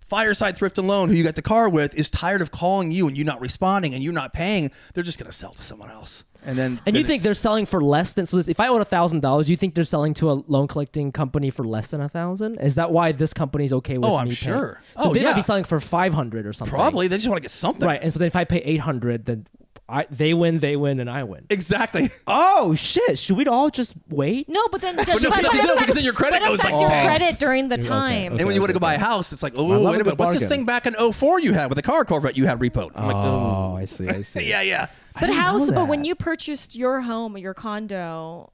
Fireside 0.10 0.58
Thrift 0.58 0.78
and 0.78 0.88
Loan, 0.88 1.10
who 1.10 1.16
you 1.16 1.24
got 1.24 1.36
the 1.36 1.42
car 1.42 1.70
with, 1.70 1.94
is 1.96 2.10
tired 2.10 2.42
of 2.42 2.52
calling 2.52 2.92
you 2.92 3.08
and 3.08 3.18
you 3.18 3.24
not 3.24 3.42
responding 3.42 3.94
and 3.94 4.02
you 4.04 4.12
not 4.12 4.34
paying. 4.34 4.72
They're 4.94 5.04
just 5.04 5.20
gonna 5.20 5.32
sell 5.32 5.52
to 5.54 5.62
someone 5.64 5.90
else. 5.92 6.24
And 6.46 6.58
then 6.58 6.80
And 6.86 6.96
then 6.96 6.96
you 6.96 7.04
think 7.04 7.24
they're 7.24 7.34
selling 7.34 7.66
for 7.66 7.82
less 7.84 8.14
than 8.14 8.26
so? 8.26 8.38
This, 8.38 8.48
if 8.48 8.60
I 8.60 8.68
owed 8.70 8.82
a 8.82 8.86
thousand 8.86 9.22
dollars, 9.22 9.50
you 9.50 9.58
think 9.58 9.76
they're 9.76 9.84
selling 9.84 10.14
to 10.16 10.32
a 10.32 10.34
loan 10.48 10.68
collecting 10.68 11.12
company 11.12 11.50
for 11.50 11.66
less 11.66 11.88
than 11.88 12.00
a 12.00 12.08
thousand? 12.08 12.58
Is 12.60 12.76
that 12.76 12.92
why 12.92 13.12
this 13.12 13.34
company's 13.34 13.74
okay 13.74 13.98
with? 13.98 14.10
Oh, 14.10 14.16
I'm 14.16 14.30
me 14.30 14.36
paying? 14.36 14.56
sure. 14.58 14.82
So 14.98 15.10
Oh, 15.10 15.14
they 15.14 15.20
might 15.24 15.30
yeah. 15.32 15.36
be 15.36 15.42
selling 15.42 15.66
for 15.66 15.80
five 15.82 16.14
hundred 16.14 16.46
or 16.46 16.54
something. 16.54 16.74
probably 16.74 17.08
they 17.10 17.18
just 17.18 17.28
want 17.28 17.38
to 17.38 17.42
get 17.42 17.52
something 17.52 17.86
right. 17.86 18.00
And 18.02 18.14
so 18.14 18.20
then 18.20 18.28
if 18.28 18.36
I 18.36 18.46
pay 18.46 18.60
eight 18.60 18.78
hundred, 18.80 19.26
then 19.26 19.46
I 19.90 20.06
they 20.10 20.34
win, 20.34 20.58
they 20.58 20.76
win, 20.76 21.00
and 21.00 21.10
I 21.10 21.24
win. 21.24 21.46
Exactly. 21.50 22.10
Oh 22.30 22.76
shit! 22.76 23.18
Should 23.18 23.38
we 23.38 23.46
all 23.46 23.70
just 23.70 23.96
wait? 24.10 24.50
No, 24.50 24.68
but 24.70 24.82
then 24.82 24.96
does, 25.06 25.24
no, 25.24 25.30
but, 25.30 25.38
because- 25.40 25.58
but 25.58 25.66
no, 25.66 25.76
because 25.78 25.96
then 25.96 26.04
your 26.04 26.14
credit 26.14 26.42
but 26.42 26.48
goes 26.48 26.60
affects 26.60 26.74
like 26.74 26.82
your 26.82 26.90
tanks. 26.90 27.18
credit 27.20 27.40
during 27.40 27.68
the 27.70 27.78
time. 27.78 28.34
okay. 28.34 28.38
and 28.40 28.46
when 28.46 28.54
you 28.54 28.60
want 28.62 28.70
to 28.70 28.74
go 28.74 28.80
buy 28.80 28.96
a 28.96 29.00
house, 29.00 29.32
it's 29.32 29.42
like, 29.42 29.54
oh, 29.56 29.64
wait 29.64 29.76
a 29.76 29.88
a 30.02 30.04
minute. 30.04 30.18
What's 30.20 30.34
this 30.38 30.48
thing 30.48 30.66
back 30.66 30.86
in 30.88 30.94
04 31.14 31.40
you 31.40 31.54
had 31.54 31.68
with 31.68 31.78
the 31.78 31.82
car 31.82 32.04
Corvette 32.04 32.36
you 32.36 32.46
had 32.48 32.60
repoed? 32.60 32.92
I'm 32.96 33.08
like, 33.08 33.16
oh. 33.16 33.76
I 33.78 33.86
see. 33.86 34.08
I 34.10 34.22
see. 34.24 34.50
yeah, 34.50 34.62
yeah. 34.62 34.88
But 35.14 35.28
didn't 35.28 35.36
how? 35.36 35.58
know 35.58 35.72
But 35.72 35.88
when 35.88 36.04
you 36.04 36.16
purchased 36.16 36.76
your 36.76 37.02
home 37.02 37.36
or 37.36 37.40
your 37.40 37.54
condo, 37.54 38.52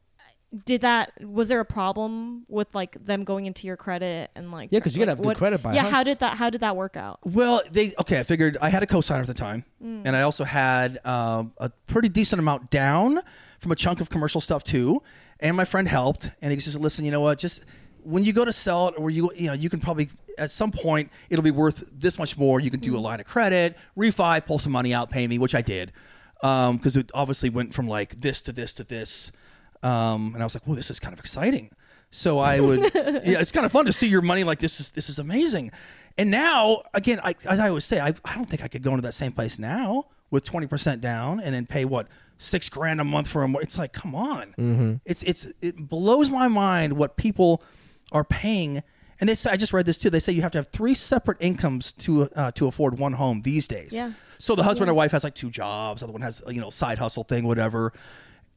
did 0.65 0.81
that? 0.81 1.11
Was 1.25 1.47
there 1.49 1.59
a 1.59 1.65
problem 1.65 2.45
with 2.47 2.73
like 2.75 3.03
them 3.05 3.23
going 3.23 3.45
into 3.47 3.65
your 3.65 3.75
credit 3.77 4.29
and 4.35 4.51
like? 4.51 4.69
yeah 4.71 4.79
because 4.79 4.95
you 4.95 4.99
gotta 4.99 5.11
like, 5.11 5.17
have 5.17 5.23
good 5.23 5.27
what- 5.27 5.37
credit 5.37 5.63
by 5.63 5.71
a 5.71 5.75
Yeah, 5.75 5.89
how 5.89 6.03
did 6.03 6.19
that? 6.19 6.37
How 6.37 6.49
did 6.49 6.61
that 6.61 6.75
work 6.75 6.95
out? 6.95 7.19
Well, 7.23 7.61
they 7.71 7.93
okay. 7.99 8.19
I 8.19 8.23
figured 8.23 8.57
I 8.61 8.69
had 8.69 8.83
a 8.83 8.85
cosigner 8.85 9.21
at 9.21 9.27
the 9.27 9.33
time, 9.33 9.65
Mm. 9.83 10.03
and 10.05 10.15
I 10.15 10.21
also 10.21 10.43
had 10.43 10.99
um, 11.05 11.53
a 11.57 11.69
pretty 11.87 12.09
decent 12.09 12.39
amount 12.39 12.69
down 12.69 13.19
from 13.59 13.71
a 13.71 13.75
chunk 13.75 13.99
of 14.01 14.09
commercial 14.09 14.41
stuff 14.41 14.63
too. 14.63 15.01
And 15.39 15.57
my 15.57 15.65
friend 15.65 15.87
helped, 15.87 16.29
and 16.41 16.53
he 16.53 16.59
says, 16.59 16.77
"Listen, 16.77 17.03
you 17.05 17.11
know 17.11 17.21
what? 17.21 17.37
Just 17.39 17.65
when 18.03 18.23
you 18.23 18.31
go 18.33 18.45
to 18.45 18.53
sell 18.53 18.89
it, 18.89 18.95
or 18.97 19.09
you 19.09 19.31
you 19.35 19.47
know, 19.47 19.53
you 19.53 19.69
can 19.69 19.79
probably 19.79 20.07
at 20.37 20.51
some 20.51 20.71
point 20.71 21.09
it'll 21.29 21.43
be 21.43 21.51
worth 21.51 21.83
this 21.91 22.17
much 22.19 22.37
more. 22.37 22.59
You 22.59 22.69
can 22.69 22.79
do 22.79 22.95
a 22.95 22.99
Mm. 22.99 23.03
line 23.03 23.19
of 23.19 23.25
credit, 23.25 23.75
refi, 23.97 24.45
pull 24.45 24.59
some 24.59 24.71
money 24.71 24.93
out, 24.93 25.09
pay 25.09 25.25
me, 25.27 25.37
which 25.39 25.55
I 25.55 25.61
did, 25.61 25.91
because 26.41 26.95
it 26.95 27.09
obviously 27.13 27.49
went 27.49 27.73
from 27.73 27.87
like 27.87 28.17
this 28.17 28.41
to 28.43 28.51
this 28.51 28.73
to 28.73 28.83
this, 28.83 29.31
um, 29.83 30.31
and 30.33 30.41
I 30.41 30.45
was 30.45 30.55
like, 30.55 30.63
"Whoa, 30.65 30.75
this 30.75 30.89
is 30.89 30.99
kind 30.99 31.13
of 31.13 31.19
exciting." 31.19 31.69
So 32.09 32.37
I 32.39 32.59
would, 32.59 32.79
yeah, 32.93 33.39
it's 33.39 33.51
kind 33.51 33.65
of 33.65 33.71
fun 33.71 33.85
to 33.85 33.93
see 33.93 34.07
your 34.07 34.21
money 34.21 34.43
like 34.43 34.59
this 34.59 34.79
is 34.79 34.91
this 34.91 35.09
is 35.09 35.19
amazing. 35.19 35.71
And 36.17 36.29
now, 36.29 36.83
again, 36.93 37.19
I, 37.23 37.33
as 37.45 37.59
I 37.59 37.69
always 37.69 37.85
say, 37.85 37.99
I, 37.99 38.13
I 38.23 38.35
don't 38.35 38.47
think 38.47 38.61
I 38.63 38.67
could 38.67 38.83
go 38.83 38.91
into 38.91 39.01
that 39.01 39.13
same 39.13 39.31
place 39.31 39.57
now 39.59 40.05
with 40.29 40.43
twenty 40.43 40.67
percent 40.67 41.01
down 41.01 41.39
and 41.39 41.53
then 41.55 41.65
pay 41.65 41.85
what 41.85 42.07
six 42.37 42.69
grand 42.69 43.01
a 43.01 43.03
month 43.03 43.27
for 43.27 43.41
a. 43.43 43.47
mo- 43.47 43.59
It's 43.59 43.77
like, 43.77 43.93
come 43.93 44.13
on, 44.15 44.99
it's 45.05 45.23
it's 45.23 45.47
it 45.61 45.75
blows 45.89 46.29
my 46.29 46.47
mind 46.47 46.93
what 46.93 47.17
people 47.17 47.63
are 48.11 48.23
paying. 48.23 48.83
And 49.19 49.29
they 49.29 49.35
say, 49.35 49.51
I 49.51 49.57
just 49.57 49.73
read 49.73 49.85
this 49.85 49.97
too. 49.99 50.09
They 50.09 50.19
say 50.19 50.33
you 50.33 50.41
have 50.41 50.51
to 50.51 50.57
have 50.59 50.67
three 50.67 50.93
separate 50.95 51.37
incomes 51.39 51.93
to 51.93 52.23
uh, 52.35 52.51
to 52.51 52.67
afford 52.67 52.99
one 52.99 53.13
home 53.13 53.41
these 53.41 53.67
days. 53.67 53.93
Yeah. 53.93 54.11
So 54.37 54.53
the 54.55 54.63
husband 54.63 54.89
or 54.91 54.93
wife 54.93 55.11
has 55.13 55.23
like 55.23 55.33
two 55.35 55.49
jobs. 55.49 56.01
The 56.01 56.05
other 56.07 56.13
one 56.13 56.21
has 56.21 56.41
you 56.47 56.61
know 56.61 56.69
side 56.69 56.99
hustle 56.99 57.23
thing, 57.23 57.45
whatever. 57.45 57.91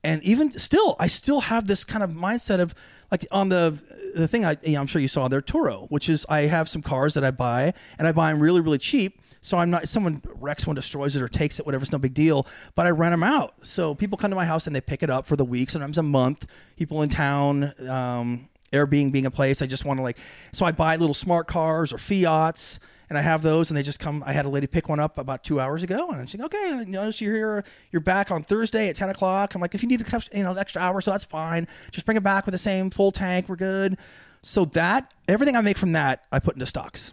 And 0.06 0.22
even 0.22 0.52
still, 0.52 0.94
I 1.00 1.08
still 1.08 1.40
have 1.40 1.66
this 1.66 1.82
kind 1.82 2.04
of 2.04 2.12
mindset 2.12 2.60
of 2.60 2.76
like 3.10 3.26
on 3.32 3.48
the 3.48 3.76
the 4.14 4.28
thing 4.28 4.44
I 4.44 4.56
you 4.62 4.74
know, 4.74 4.80
I'm 4.80 4.86
sure 4.86 5.02
you 5.02 5.08
saw 5.08 5.26
there 5.26 5.42
Turo, 5.42 5.90
which 5.90 6.08
is 6.08 6.24
I 6.28 6.42
have 6.42 6.68
some 6.68 6.80
cars 6.80 7.14
that 7.14 7.24
I 7.24 7.32
buy 7.32 7.74
and 7.98 8.06
I 8.06 8.12
buy 8.12 8.30
them 8.30 8.40
really 8.40 8.60
really 8.60 8.78
cheap. 8.78 9.20
So 9.40 9.58
I'm 9.58 9.68
not 9.68 9.88
someone 9.88 10.22
wrecks 10.36 10.64
one, 10.64 10.76
destroys 10.76 11.16
it, 11.16 11.22
or 11.22 11.28
takes 11.28 11.58
it, 11.58 11.66
whatever. 11.66 11.82
It's 11.82 11.90
no 11.90 11.98
big 11.98 12.14
deal. 12.14 12.46
But 12.76 12.86
I 12.86 12.90
rent 12.90 13.14
them 13.14 13.24
out. 13.24 13.54
So 13.62 13.96
people 13.96 14.16
come 14.16 14.30
to 14.30 14.36
my 14.36 14.44
house 14.44 14.68
and 14.68 14.76
they 14.76 14.80
pick 14.80 15.02
it 15.02 15.10
up 15.10 15.26
for 15.26 15.34
the 15.34 15.44
week, 15.44 15.70
sometimes 15.70 15.98
a 15.98 16.04
month. 16.04 16.46
People 16.76 17.02
in 17.02 17.08
town. 17.08 17.74
Um, 17.88 18.48
Airbnb 18.72 19.12
being 19.12 19.26
a 19.26 19.30
place. 19.30 19.62
I 19.62 19.66
just 19.66 19.84
want 19.84 19.98
to 19.98 20.02
like, 20.02 20.18
so 20.52 20.66
I 20.66 20.72
buy 20.72 20.96
little 20.96 21.14
smart 21.14 21.46
cars 21.46 21.92
or 21.92 21.98
Fiats, 21.98 22.80
and 23.08 23.18
I 23.18 23.22
have 23.22 23.42
those, 23.42 23.70
and 23.70 23.76
they 23.76 23.82
just 23.82 24.00
come. 24.00 24.22
I 24.26 24.32
had 24.32 24.46
a 24.46 24.48
lady 24.48 24.66
pick 24.66 24.88
one 24.88 25.00
up 25.00 25.18
about 25.18 25.44
two 25.44 25.60
hours 25.60 25.82
ago, 25.82 26.08
and 26.10 26.20
I'm 26.20 26.26
saying, 26.26 26.44
okay, 26.44 26.78
you 26.80 26.86
know, 26.86 27.10
so 27.10 27.24
you're 27.24 27.34
here, 27.34 27.64
you're 27.92 28.00
back 28.00 28.30
on 28.30 28.42
Thursday 28.42 28.88
at 28.88 28.96
ten 28.96 29.08
o'clock. 29.10 29.54
I'm 29.54 29.60
like, 29.60 29.74
if 29.74 29.82
you 29.82 29.88
need 29.88 30.00
a 30.00 30.04
cou- 30.04 30.20
you 30.32 30.42
know 30.42 30.52
an 30.52 30.58
extra 30.58 30.82
hour, 30.82 31.00
so 31.00 31.10
that's 31.12 31.24
fine. 31.24 31.68
Just 31.90 32.04
bring 32.06 32.16
it 32.16 32.22
back 32.22 32.46
with 32.46 32.52
the 32.52 32.58
same 32.58 32.90
full 32.90 33.10
tank. 33.12 33.48
We're 33.48 33.56
good. 33.56 33.98
So 34.46 34.64
that 34.64 35.12
everything 35.26 35.56
I 35.56 35.60
make 35.60 35.76
from 35.76 35.90
that, 35.92 36.24
I 36.30 36.38
put 36.38 36.54
into 36.54 36.66
stocks. 36.66 37.12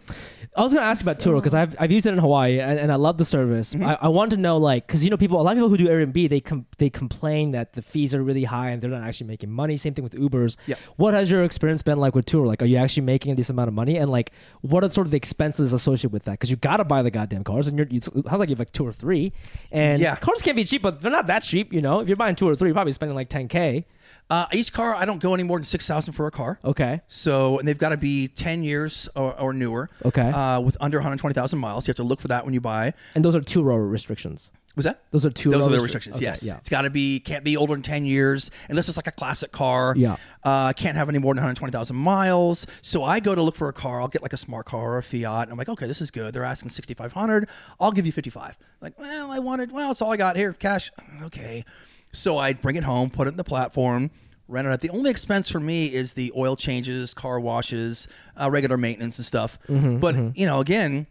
I 0.56 0.60
was 0.62 0.72
gonna 0.72 0.86
ask 0.86 1.02
about 1.02 1.16
Turo 1.18 1.34
because 1.38 1.52
I've, 1.52 1.74
I've 1.80 1.90
used 1.90 2.06
it 2.06 2.12
in 2.12 2.18
Hawaii 2.18 2.60
and, 2.60 2.78
and 2.78 2.92
I 2.92 2.94
love 2.94 3.18
the 3.18 3.24
service. 3.24 3.74
Mm-hmm. 3.74 3.84
I, 3.84 3.98
I 4.02 4.08
want 4.08 4.30
to 4.30 4.36
know 4.36 4.56
like 4.56 4.86
because 4.86 5.02
you 5.02 5.10
know 5.10 5.16
people 5.16 5.40
a 5.40 5.42
lot 5.42 5.50
of 5.50 5.56
people 5.56 5.68
who 5.68 5.76
do 5.76 5.88
Airbnb 5.88 6.28
they 6.28 6.38
com- 6.38 6.64
they 6.78 6.88
complain 6.88 7.50
that 7.50 7.72
the 7.72 7.82
fees 7.82 8.14
are 8.14 8.22
really 8.22 8.44
high 8.44 8.70
and 8.70 8.80
they're 8.80 8.88
not 8.88 9.02
actually 9.02 9.26
making 9.26 9.50
money. 9.50 9.76
Same 9.76 9.94
thing 9.94 10.04
with 10.04 10.14
Ubers. 10.14 10.56
Yeah. 10.68 10.76
What 10.94 11.12
has 11.14 11.28
your 11.28 11.42
experience 11.42 11.82
been 11.82 11.98
like 11.98 12.14
with 12.14 12.24
Turo? 12.24 12.46
Like, 12.46 12.62
are 12.62 12.66
you 12.66 12.76
actually 12.76 13.02
making 13.02 13.32
a 13.32 13.34
decent 13.34 13.56
amount 13.56 13.66
of 13.66 13.74
money? 13.74 13.96
And 13.96 14.12
like, 14.12 14.30
what 14.60 14.84
are 14.84 14.90
sort 14.90 15.08
of 15.08 15.10
the 15.10 15.16
expenses 15.16 15.72
associated 15.72 16.12
with 16.12 16.26
that? 16.26 16.32
Because 16.34 16.52
you 16.52 16.56
got 16.56 16.76
to 16.76 16.84
buy 16.84 17.02
the 17.02 17.10
goddamn 17.10 17.42
cars, 17.42 17.66
and 17.66 17.76
you're 17.76 17.88
you, 17.90 17.98
it 17.98 18.04
sounds 18.04 18.38
like 18.38 18.48
you 18.48 18.52
have 18.54 18.60
like 18.60 18.70
two 18.70 18.86
or 18.86 18.92
three. 18.92 19.32
And 19.72 20.00
Yeah. 20.00 20.14
cars 20.14 20.40
can 20.40 20.54
be 20.54 20.62
cheap, 20.62 20.82
but 20.82 21.00
they're 21.00 21.10
not 21.10 21.26
that 21.26 21.40
cheap. 21.40 21.72
You 21.72 21.82
know, 21.82 21.98
if 21.98 22.06
you're 22.06 22.16
buying 22.16 22.36
two 22.36 22.48
or 22.48 22.54
three, 22.54 22.68
you're 22.68 22.74
probably 22.74 22.92
spending 22.92 23.16
like 23.16 23.28
10k. 23.28 23.86
Uh, 24.30 24.46
each 24.52 24.72
car, 24.72 24.94
I 24.94 25.04
don't 25.04 25.20
go 25.20 25.34
any 25.34 25.42
more 25.42 25.58
than 25.58 25.64
six 25.64 25.86
thousand 25.86 26.14
for 26.14 26.26
a 26.26 26.30
car. 26.30 26.58
Okay. 26.64 27.00
So, 27.06 27.58
and 27.58 27.68
they've 27.68 27.78
got 27.78 27.90
to 27.90 27.96
be 27.98 28.28
10 28.28 28.62
years 28.62 29.08
or, 29.14 29.38
or 29.38 29.52
newer. 29.52 29.90
Okay. 30.04 30.28
Uh, 30.28 30.60
with 30.60 30.76
under 30.80 30.98
120,000 30.98 31.58
miles. 31.58 31.86
You 31.86 31.90
have 31.90 31.96
to 31.96 32.02
look 32.02 32.20
for 32.20 32.28
that 32.28 32.44
when 32.44 32.54
you 32.54 32.60
buy. 32.60 32.94
And 33.14 33.24
those 33.24 33.36
are 33.36 33.40
Turo 33.40 33.90
restrictions. 33.90 34.50
Was 34.76 34.86
that? 34.86 35.02
Those 35.12 35.24
are 35.24 35.30
two. 35.30 35.50
Those 35.50 35.68
are 35.68 35.70
the 35.70 35.78
restrictions. 35.78 36.16
Okay, 36.16 36.24
yes. 36.24 36.42
Yeah. 36.42 36.56
It's 36.56 36.68
got 36.68 36.82
to 36.82 36.90
be, 36.90 37.20
can't 37.20 37.44
be 37.44 37.56
older 37.56 37.74
than 37.74 37.82
10 37.82 38.06
years 38.06 38.50
unless 38.68 38.88
it's 38.88 38.96
like 38.96 39.06
a 39.06 39.12
classic 39.12 39.52
car. 39.52 39.94
Yeah. 39.96 40.16
Uh, 40.42 40.72
can't 40.72 40.96
have 40.96 41.08
any 41.08 41.18
more 41.18 41.32
than 41.32 41.42
120,000 41.42 41.94
miles. 41.94 42.66
So 42.82 43.04
I 43.04 43.20
go 43.20 43.36
to 43.36 43.42
look 43.42 43.54
for 43.54 43.68
a 43.68 43.72
car. 43.72 44.00
I'll 44.00 44.08
get 44.08 44.22
like 44.22 44.32
a 44.32 44.36
smart 44.36 44.66
car 44.66 44.94
or 44.94 44.98
a 44.98 45.02
Fiat. 45.02 45.48
I'm 45.48 45.56
like, 45.56 45.68
okay, 45.68 45.86
this 45.86 46.00
is 46.00 46.10
good. 46.10 46.34
They're 46.34 46.42
asking 46.42 46.70
6,500. 46.70 47.48
I'll 47.78 47.92
give 47.92 48.04
you 48.04 48.10
55. 48.10 48.58
Like, 48.80 48.98
well, 48.98 49.30
I 49.30 49.38
wanted, 49.38 49.70
well, 49.70 49.92
it's 49.92 50.02
all 50.02 50.12
I 50.12 50.16
got 50.16 50.34
here. 50.36 50.52
Cash. 50.52 50.90
Okay. 51.22 51.64
So 52.14 52.38
I'd 52.38 52.60
bring 52.60 52.76
it 52.76 52.84
home, 52.84 53.10
put 53.10 53.26
it 53.28 53.32
in 53.32 53.36
the 53.36 53.44
platform, 53.44 54.10
rent 54.48 54.66
it 54.66 54.70
out. 54.70 54.80
The 54.80 54.90
only 54.90 55.10
expense 55.10 55.50
for 55.50 55.60
me 55.60 55.92
is 55.92 56.12
the 56.14 56.32
oil 56.36 56.56
changes, 56.56 57.12
car 57.14 57.40
washes, 57.40 58.08
uh, 58.40 58.50
regular 58.50 58.76
maintenance 58.76 59.18
and 59.18 59.26
stuff. 59.26 59.58
but, 59.98 60.14
you 60.36 60.46
know, 60.46 60.60
again, 60.60 61.06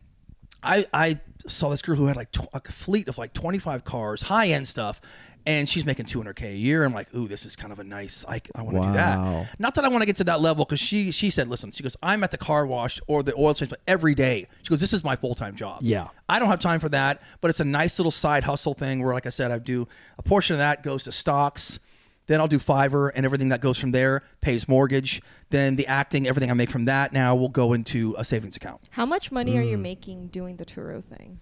I, 0.63 0.85
I 0.93 1.19
saw 1.45 1.69
this 1.69 1.81
girl 1.81 1.97
who 1.97 2.05
had 2.05 2.15
like 2.15 2.31
tw- 2.31 2.47
a 2.53 2.61
fleet 2.71 3.07
of 3.09 3.17
like 3.17 3.33
25 3.33 3.83
cars, 3.83 4.21
high 4.23 4.47
end 4.47 4.67
stuff, 4.67 5.01
and 5.45 5.67
she's 5.67 5.85
making 5.85 6.05
200k 6.05 6.43
a 6.53 6.55
year. 6.55 6.83
I'm 6.85 6.93
like, 6.93 7.13
ooh, 7.13 7.27
this 7.27 7.45
is 7.45 7.55
kind 7.55 7.73
of 7.73 7.79
a 7.79 7.83
nice. 7.83 8.23
I, 8.27 8.41
I 8.55 8.61
want 8.61 8.77
to 8.77 8.83
do 8.83 8.93
that. 8.93 9.49
Not 9.59 9.75
that 9.75 9.83
I 9.85 9.89
want 9.89 10.01
to 10.01 10.05
get 10.05 10.15
to 10.17 10.23
that 10.25 10.39
level 10.41 10.63
because 10.65 10.79
she 10.79 11.11
she 11.11 11.29
said, 11.29 11.47
listen, 11.47 11.71
she 11.71 11.83
goes, 11.83 11.97
I'm 12.01 12.23
at 12.23 12.31
the 12.31 12.37
car 12.37 12.65
wash 12.65 12.99
or 13.07 13.23
the 13.23 13.33
oil 13.35 13.53
change 13.53 13.73
every 13.87 14.15
day. 14.15 14.47
She 14.61 14.69
goes, 14.69 14.81
this 14.81 14.93
is 14.93 15.03
my 15.03 15.15
full 15.15 15.35
time 15.35 15.55
job. 15.55 15.79
Yeah. 15.81 16.07
I 16.29 16.39
don't 16.39 16.47
have 16.49 16.59
time 16.59 16.79
for 16.79 16.89
that, 16.89 17.21
but 17.41 17.49
it's 17.49 17.59
a 17.59 17.65
nice 17.65 17.99
little 17.99 18.11
side 18.11 18.43
hustle 18.45 18.73
thing 18.73 19.03
where, 19.03 19.13
like 19.13 19.25
I 19.25 19.29
said, 19.29 19.51
I 19.51 19.59
do 19.59 19.87
a 20.17 20.23
portion 20.23 20.53
of 20.53 20.59
that 20.59 20.83
goes 20.83 21.03
to 21.05 21.11
stocks. 21.11 21.79
Then 22.25 22.39
I'll 22.39 22.47
do 22.47 22.57
Fiverr, 22.57 23.11
and 23.13 23.25
everything 23.25 23.49
that 23.49 23.59
goes 23.59 23.77
from 23.77 23.91
there 23.91 24.21
pays 24.39 24.65
mortgage. 24.69 25.21
Then 25.49 25.75
the 25.75 25.85
acting, 25.87 26.25
everything 26.25 26.49
I 26.49 26.53
make 26.53 26.69
from 26.69 26.85
that 26.85 27.11
now 27.11 27.35
will 27.35 27.49
go 27.49 27.73
into 27.73 28.15
a 28.17 28.23
savings 28.23 28.55
account. 28.55 28.79
How 28.91 29.05
much 29.05 29.29
money 29.29 29.57
are 29.57 29.61
you 29.61 29.75
Mm. 29.77 29.81
making 29.81 30.27
doing 30.27 30.55
the 30.55 30.63
Turo 30.63 31.03
thing? 31.03 31.41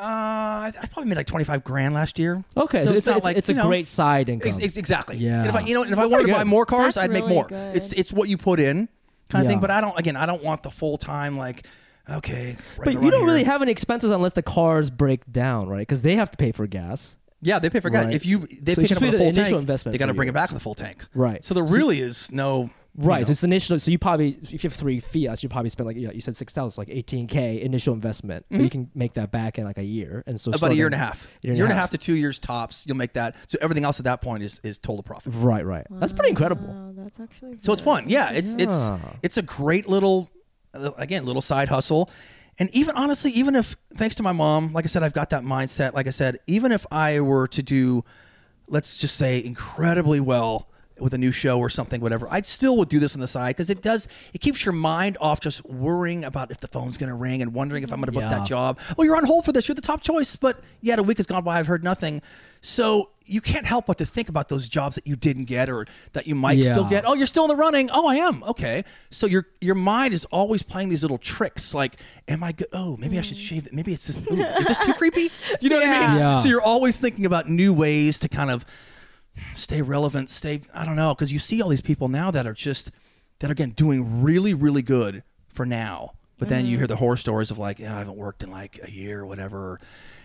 Uh, 0.00 0.02
I 0.02 0.72
I 0.80 0.86
probably 0.86 1.10
made 1.10 1.16
like 1.16 1.26
twenty 1.26 1.44
five 1.44 1.62
grand 1.62 1.92
last 1.94 2.18
year. 2.18 2.42
Okay, 2.56 2.80
so, 2.84 2.92
it's, 2.92 3.04
not 3.06 3.18
it's, 3.18 3.24
like, 3.24 3.36
it's 3.36 3.48
you 3.48 3.54
a 3.54 3.58
know, 3.58 3.66
great 3.68 3.86
side 3.86 4.28
income. 4.30 4.48
Ex- 4.48 4.60
ex- 4.60 4.76
exactly. 4.78 5.18
Yeah. 5.18 5.40
And 5.40 5.46
if 5.48 5.54
I, 5.54 5.60
you 5.60 5.74
know, 5.74 5.82
and 5.82 5.92
if 5.92 5.98
I 5.98 6.06
wanted 6.06 6.26
to 6.28 6.32
buy 6.32 6.44
more 6.44 6.64
cars, 6.64 6.94
That's 6.94 7.04
I'd 7.04 7.10
make 7.10 7.22
really 7.24 7.34
more. 7.34 7.46
good. 7.48 7.76
It's 7.76 7.92
it's 7.92 8.12
what 8.12 8.28
you 8.28 8.38
put 8.38 8.60
in, 8.60 8.88
kind 9.28 9.44
of 9.44 9.44
Yeah. 9.44 9.48
thing. 9.56 9.60
But 9.60 9.70
I 9.70 9.80
don't. 9.82 9.98
Again, 9.98 10.16
I 10.16 10.24
don't 10.26 10.42
want 10.42 10.62
the 10.62 10.70
full 10.70 10.96
time 10.96 11.36
like. 11.36 11.66
Okay, 12.08 12.56
but 12.78 12.86
right 12.86 13.02
you 13.02 13.10
don't 13.10 13.24
really 13.24 13.40
here. 13.44 13.52
have 13.52 13.62
any 13.62 13.70
expenses 13.70 14.10
unless 14.10 14.32
the 14.32 14.42
cars 14.42 14.90
break 14.90 15.30
down, 15.30 15.68
right? 15.68 15.80
Because 15.80 16.02
they 16.02 16.16
have 16.16 16.30
to 16.32 16.36
pay 16.36 16.50
for 16.50 16.66
gas. 16.66 17.16
Yeah, 17.42 17.58
they 17.58 17.70
pay 17.70 17.78
for 17.80 17.88
gas. 17.90 18.06
Right. 18.06 18.14
If 18.14 18.26
you 18.26 18.48
they 18.60 18.74
So 18.74 18.82
pick 18.82 18.90
it's 18.90 18.92
it 18.92 18.96
up 18.96 19.02
with 19.02 19.08
a 19.10 19.12
the 19.12 19.18
full 19.18 19.26
initial 19.28 19.44
tank, 19.44 19.60
investment 19.60 19.92
they 19.92 19.98
got 19.98 20.06
to 20.06 20.12
for 20.12 20.16
bring 20.16 20.26
you. 20.26 20.30
it 20.32 20.34
back 20.34 20.50
with 20.50 20.56
a 20.56 20.60
full 20.62 20.74
tank. 20.74 21.04
Right. 21.14 21.44
So 21.44 21.54
there 21.54 21.62
really 21.62 22.00
is 22.00 22.32
no. 22.32 22.70
You 22.98 23.06
Right. 23.06 23.18
know, 23.18 23.24
So 23.24 23.30
it's 23.30 23.44
initially, 23.44 23.78
So 23.78 23.90
you 23.90 23.98
probably, 23.98 24.28
if 24.42 24.52
you 24.52 24.58
have 24.68 24.72
three 24.74 24.98
Fiats, 25.00 25.42
you 25.42 25.48
probably 25.48 25.68
spend 25.68 25.86
like 25.86 25.96
yeah, 25.96 26.10
you 26.10 26.20
said 26.20 26.36
six 26.36 26.52
thousand, 26.52 26.72
so 26.74 26.80
like 26.80 26.88
eighteen 26.90 27.26
k 27.26 27.60
initial 27.62 27.94
investment, 27.94 28.46
but 28.50 28.60
you 28.60 28.68
can 28.70 28.90
make 28.94 29.14
that 29.14 29.30
back 29.30 29.58
in 29.58 29.64
like 29.64 29.78
a 29.78 29.84
year, 29.84 30.24
and 30.26 30.40
so 30.40 30.50
Mm-hmm. 30.50 30.56
about 30.64 30.72
a 30.72 30.74
year 30.74 30.86
and 30.86 30.94
a 30.94 30.98
half. 30.98 31.26
year 31.42 31.52
Year, 31.52 31.52
and 31.52 31.60
a 31.60 31.64
and 31.64 31.72
a 31.72 31.74
half. 31.76 31.82
half 31.84 31.90
to 31.92 31.98
two 31.98 32.14
years 32.14 32.38
tops. 32.38 32.84
You'll 32.86 32.96
make 32.96 33.12
that. 33.14 33.36
So 33.48 33.58
everything 33.60 33.84
else 33.84 34.00
at 34.00 34.04
that 34.04 34.20
point 34.20 34.42
is 34.42 34.60
is 34.64 34.78
total 34.78 35.02
profit. 35.02 35.32
Right. 35.36 35.64
Right. 35.64 35.86
That's 35.90 36.12
pretty 36.12 36.30
incredible. 36.30 36.66
Wow, 36.66 36.92
that's 36.96 37.20
actually. 37.20 37.58
So 37.60 37.72
it's 37.72 37.82
fun. 37.82 38.04
Yeah, 38.08 38.32
it's 38.32 38.54
it's 38.56 38.88
Yeah. 38.88 38.98
it's 39.22 39.36
a 39.36 39.42
great 39.42 39.88
little 39.88 40.28
uh, 40.74 40.90
again 40.98 41.24
little 41.26 41.42
side 41.42 41.68
hustle. 41.68 42.10
And 42.58 42.68
even 42.74 42.94
honestly, 42.96 43.30
even 43.32 43.54
if 43.56 43.74
thanks 43.96 44.16
to 44.16 44.22
my 44.22 44.32
mom, 44.32 44.72
like 44.72 44.84
I 44.84 44.88
said, 44.88 45.02
I've 45.02 45.14
got 45.14 45.30
that 45.30 45.44
mindset. 45.44 45.94
Like 45.94 46.06
I 46.06 46.10
said, 46.10 46.38
even 46.46 46.72
if 46.72 46.84
I 46.90 47.20
were 47.20 47.46
to 47.48 47.62
do, 47.62 48.04
let's 48.68 48.98
just 48.98 49.16
say, 49.16 49.42
incredibly 49.42 50.20
well 50.20 50.68
with 51.00 51.14
a 51.14 51.18
new 51.18 51.30
show 51.32 51.58
or 51.58 51.70
something, 51.70 52.00
whatever, 52.00 52.26
I'd 52.30 52.46
still 52.46 52.76
would 52.78 52.88
do 52.88 52.98
this 52.98 53.14
on 53.14 53.20
the 53.20 53.28
side 53.28 53.56
because 53.56 53.70
it 53.70 53.82
does. 53.82 54.08
It 54.34 54.40
keeps 54.40 54.64
your 54.64 54.72
mind 54.72 55.16
off 55.20 55.40
just 55.40 55.64
worrying 55.66 56.24
about 56.24 56.50
if 56.50 56.60
the 56.60 56.68
phone's 56.68 56.98
going 56.98 57.08
to 57.08 57.14
ring 57.14 57.42
and 57.42 57.54
wondering 57.54 57.82
if 57.82 57.92
I'm 57.92 57.98
going 57.98 58.06
to 58.06 58.12
book 58.12 58.22
Yeah. 58.22 58.38
that 58.38 58.46
job. 58.46 58.78
Oh, 58.98 59.02
you're 59.02 59.16
on 59.16 59.24
hold 59.24 59.44
for 59.44 59.52
this. 59.52 59.68
You're 59.68 59.74
the 59.74 59.80
top 59.80 60.02
choice, 60.02 60.36
but 60.36 60.60
yet 60.80 60.98
a 60.98 61.02
week 61.02 61.18
has 61.18 61.26
gone 61.26 61.44
by. 61.44 61.58
I've 61.58 61.66
heard 61.66 61.84
nothing. 61.84 62.22
So 62.62 63.10
you 63.24 63.40
can't 63.40 63.64
help 63.64 63.86
but 63.86 63.96
to 63.98 64.04
think 64.04 64.28
about 64.28 64.48
those 64.48 64.68
jobs 64.68 64.96
that 64.96 65.06
you 65.06 65.14
didn't 65.14 65.44
get 65.44 65.68
or 65.68 65.86
that 66.12 66.26
you 66.26 66.34
might 66.34 66.62
still 66.62 66.84
get. 66.84 67.04
Oh, 67.06 67.14
you're 67.14 67.26
still 67.28 67.44
in 67.44 67.48
the 67.48 67.56
running. 67.56 67.88
Oh, 67.92 68.06
I 68.08 68.16
am. 68.16 68.42
Okay. 68.42 68.82
So 69.10 69.26
your 69.26 69.46
your 69.60 69.76
mind 69.76 70.12
is 70.14 70.24
always 70.26 70.62
playing 70.62 70.88
these 70.88 71.02
little 71.02 71.16
tricks. 71.18 71.72
Like, 71.72 71.96
am 72.26 72.42
I 72.42 72.52
good? 72.52 72.66
Oh, 72.72 72.96
maybe 72.96 73.18
I 73.18 73.20
should 73.22 73.36
mm. 73.36 73.42
shave. 73.42 73.66
it. 73.66 73.72
Maybe 73.72 73.92
it's 73.92 74.06
this. 74.08 74.20
Ooh, 74.30 74.34
is 74.34 74.66
this 74.66 74.78
too 74.78 74.94
creepy? 74.94 75.28
You 75.60 75.68
know 75.70 75.76
what 75.76 75.88
I 75.88 75.90
mean? 76.08 76.16
Yeah. 76.16 76.18
Yeah. 76.18 76.36
So 76.36 76.48
you're 76.48 76.60
always 76.60 76.98
thinking 76.98 77.24
about 77.24 77.48
new 77.48 77.72
ways 77.72 78.18
to 78.18 78.28
kind 78.28 78.50
of 78.50 78.66
stay 79.54 79.82
relevant. 79.82 80.30
Stay. 80.30 80.60
I 80.74 80.84
don't 80.84 80.96
know 80.96 81.14
because 81.14 81.32
you 81.32 81.38
see 81.38 81.62
all 81.62 81.68
these 81.68 81.80
people 81.80 82.08
now 82.08 82.30
that 82.30 82.46
are 82.46 82.52
just 82.52 82.90
that 83.40 83.50
are 83.50 83.52
again 83.52 83.70
doing 83.70 84.22
really 84.22 84.54
really 84.54 84.82
good 84.82 85.22
for 85.48 85.66
now. 85.66 86.12
But 86.38 86.48
then 86.48 86.64
you 86.64 86.72
mm-hmm. 86.72 86.78
hear 86.78 86.86
the 86.86 86.96
horror 86.96 87.18
stories 87.18 87.50
of 87.50 87.58
like, 87.58 87.78
yeah, 87.78 87.94
I 87.94 87.98
haven't 87.98 88.16
worked 88.16 88.42
in 88.42 88.50
like 88.50 88.80
a 88.82 88.90
year 88.90 89.20
or 89.20 89.26
whatever, 89.26 89.78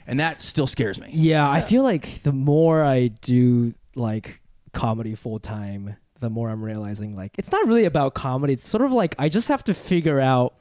and 0.07 0.21
that 0.21 0.39
still 0.39 0.65
scares 0.65 0.99
me. 0.99 1.09
Yeah, 1.11 1.49
I 1.49 1.59
feel 1.59 1.83
like 1.83 2.23
the 2.23 2.31
more 2.31 2.81
I 2.81 3.07
do 3.07 3.73
like 3.95 4.39
comedy 4.71 5.13
full 5.15 5.39
time, 5.39 5.97
the 6.21 6.29
more 6.29 6.49
I'm 6.49 6.63
realizing 6.63 7.17
like 7.17 7.33
it's 7.37 7.51
not 7.51 7.67
really 7.67 7.83
about 7.83 8.13
comedy. 8.13 8.53
It's 8.53 8.67
sort 8.67 8.83
of 8.83 8.93
like 8.93 9.13
I 9.19 9.27
just 9.27 9.49
have 9.49 9.63
to 9.65 9.73
figure 9.73 10.21
out 10.21 10.53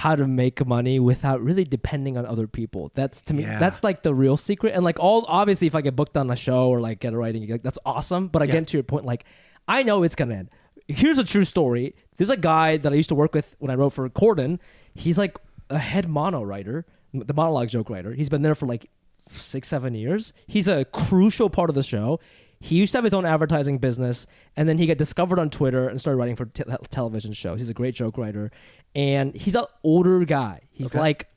how 0.00 0.14
to 0.14 0.26
make 0.26 0.64
money 0.66 0.98
without 1.00 1.40
really 1.42 1.64
depending 1.64 2.18
on 2.18 2.26
other 2.26 2.46
people. 2.46 2.90
That's 2.94 3.22
to 3.22 3.32
me 3.34 3.42
Yeah. 3.44 3.58
that's 3.58 3.82
like 3.82 4.02
the 4.02 4.14
real 4.14 4.36
secret. 4.36 4.74
And 4.74 4.84
like 4.84 4.98
all 5.00 5.24
obviously 5.26 5.66
if 5.66 5.74
I 5.74 5.80
get 5.80 5.96
booked 5.96 6.18
on 6.18 6.30
a 6.30 6.36
show 6.36 6.68
or 6.68 6.80
like 6.80 7.00
get 7.00 7.14
a 7.14 7.16
writing 7.16 7.46
gig, 7.46 7.62
that's 7.62 7.78
awesome. 7.86 8.28
But 8.28 8.42
again 8.42 8.64
Yeah. 8.64 8.66
to 8.66 8.76
your 8.76 8.84
point, 8.84 9.06
like 9.06 9.24
I 9.66 9.82
know 9.82 10.02
it's 10.02 10.14
gonna 10.14 10.34
end. 10.34 10.50
Here's 10.86 11.18
a 11.18 11.24
true 11.24 11.44
story. 11.44 11.94
There's 12.18 12.28
a 12.28 12.36
guy 12.36 12.76
that 12.76 12.92
I 12.92 12.96
used 12.96 13.08
to 13.08 13.14
work 13.14 13.32
with 13.34 13.56
when 13.58 13.70
I 13.70 13.74
wrote 13.74 13.94
for 13.94 14.06
Corden. 14.10 14.58
He's 14.94 15.16
like 15.16 15.38
a 15.70 15.78
head 15.78 16.08
mono 16.08 16.42
writer, 16.42 16.84
the 17.14 17.32
monologue 17.34 17.68
joke 17.70 17.88
writer. 17.88 18.12
He's 18.12 18.28
been 18.28 18.42
there 18.42 18.54
for 18.54 18.66
like 18.66 18.90
six, 19.30 19.66
seven 19.68 19.94
years. 19.94 20.34
He's 20.46 20.68
a 20.68 20.84
crucial 20.84 21.48
part 21.48 21.70
of 21.70 21.74
the 21.74 21.82
show. 21.82 22.20
He 22.66 22.74
used 22.76 22.90
to 22.92 22.98
have 22.98 23.04
his 23.04 23.14
own 23.14 23.24
advertising 23.24 23.78
business, 23.78 24.26
and 24.56 24.68
then 24.68 24.78
he 24.78 24.86
got 24.86 24.98
discovered 24.98 25.38
on 25.38 25.50
Twitter 25.50 25.88
and 25.88 26.00
started 26.00 26.18
writing 26.18 26.34
for 26.36 26.46
te- 26.46 26.64
television 26.90 27.32
shows. 27.32 27.60
He's 27.60 27.68
a 27.68 27.74
great 27.74 27.94
joke 27.94 28.18
writer, 28.18 28.50
and 28.94 29.34
he's 29.36 29.54
an 29.54 29.66
older 29.84 30.24
guy. 30.24 30.62
He's 30.72 30.88
Okay. 30.88 30.98
like, 30.98 31.28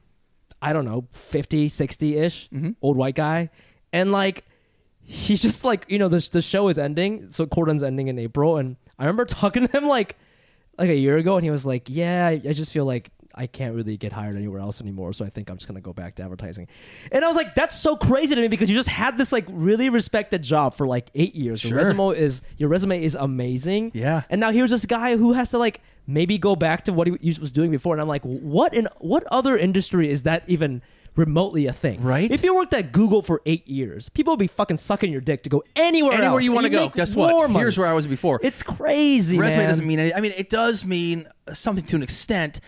I 0.62 0.74
don't 0.74 0.86
know, 0.86 1.06
50, 1.12 1.70
60 1.70 2.18
ish, 2.18 2.50
Mm-hmm. 2.50 2.72
old 2.82 2.98
white 2.98 3.16
guy. 3.16 3.50
And 3.94 4.12
like, 4.12 4.44
he's 5.02 5.42
just 5.42 5.64
like, 5.64 5.86
you 5.88 6.00
know, 6.00 6.08
the, 6.08 6.28
the 6.32 6.42
show 6.42 6.68
is 6.68 6.80
ending. 6.80 7.30
So 7.30 7.46
Corden's 7.46 7.84
ending 7.84 8.08
in 8.08 8.18
April, 8.18 8.58
and 8.58 8.76
I 8.98 9.04
remember 9.04 9.26
talking 9.42 9.68
to 9.68 9.78
him 9.78 9.88
like 9.88 10.18
like 10.80 10.90
a 10.90 10.96
year 10.96 11.18
ago, 11.18 11.36
and 11.36 11.44
he 11.44 11.52
was 11.52 11.66
like, 11.66 11.90
"Yeah, 11.90 12.26
I, 12.26 12.32
I 12.50 12.54
just 12.54 12.72
feel 12.72 12.86
like 12.86 13.12
I 13.36 13.48
can't 13.48 13.76
really 13.76 13.96
get 13.98 14.12
hired 14.14 14.36
anywhere 14.36 14.60
else 14.60 14.82
anymore, 14.82 15.14
so 15.14 15.24
I 15.26 15.30
think 15.30 15.50
I'm 15.50 15.58
just 15.58 15.68
gonna 15.68 15.82
go 15.82 15.94
back 15.94 16.16
to 16.16 16.24
advertising." 16.24 16.68
And 17.12 17.24
I 17.24 17.28
was 17.28 17.38
like, 17.38 17.56
"That's 17.56 17.78
so 17.78 17.96
crazy 17.96 18.36
to 18.36 18.42
me 18.42 18.48
because 18.48 18.70
you 18.70 18.76
just 18.76 18.90
had 18.90 19.18
this 19.18 19.32
like 19.32 19.46
really 19.50 19.90
respected 19.90 20.42
job 20.44 20.74
for 20.74 20.88
like 20.88 21.10
eight 21.16 21.36
years. 21.36 21.64
Your 21.64 21.70
Sure. 21.70 21.78
resume 21.78 22.10
is 22.18 22.42
your 22.58 22.70
resume 22.70 23.04
is 23.04 23.16
amazing. 23.16 23.92
Yeah. 23.94 24.24
and 24.30 24.40
now 24.42 24.52
here's 24.52 24.72
this 24.72 24.86
guy 24.86 25.18
who 25.18 25.34
has 25.34 25.50
to 25.52 25.58
like 25.58 25.82
maybe 26.08 26.38
go 26.38 26.56
back 26.56 26.86
to 26.86 26.94
what 26.94 27.08
he 27.08 27.38
was 27.40 27.52
doing 27.52 27.70
before, 27.72 27.94
and 27.94 28.02
I'm 28.02 28.08
like, 28.08 28.24
what 28.24 28.74
in 28.74 28.88
what 29.00 29.24
other 29.32 29.58
industry 29.58 30.10
is 30.10 30.24
that 30.24 30.44
even?" 30.48 30.82
Remotely 31.16 31.66
a 31.66 31.74
thing, 31.74 32.02
Right? 32.02 32.32
If 32.32 32.44
you 32.44 32.56
worked 32.56 32.74
at 32.74 32.94
Google 32.94 33.22
for 33.22 33.42
eight 33.46 33.68
years, 33.68 34.08
people 34.08 34.32
would 34.34 34.40
be 34.40 34.48
fucking 34.48 34.78
sucking 34.78 35.12
your 35.12 35.20
dick 35.20 35.44
to 35.44 35.50
go 35.50 35.64
anywhere, 35.76 36.14
Anywhere 36.14 36.30
else, 36.36 36.44
you 36.44 36.54
want 36.54 36.64
to 36.66 36.70
go. 36.70 36.88
Guess 36.88 37.14
what? 37.14 37.50
money. 37.50 37.60
Here's 37.60 37.78
where 37.78 37.88
I 37.88 37.94
was 37.94 38.08
before. 38.08 38.40
It's 38.42 38.64
crazy. 38.64 39.38
resume 39.38 39.62
man. 39.62 39.70
doesn't 39.70 39.88
mean 39.88 40.00
any. 40.00 40.14
I 40.14 40.22
mean, 40.22 40.34
it 40.38 40.50
does 40.50 40.86
mean 40.86 41.28
something 41.54 41.84
to 41.88 41.98
an 41.98 42.04
extent, 42.04 42.62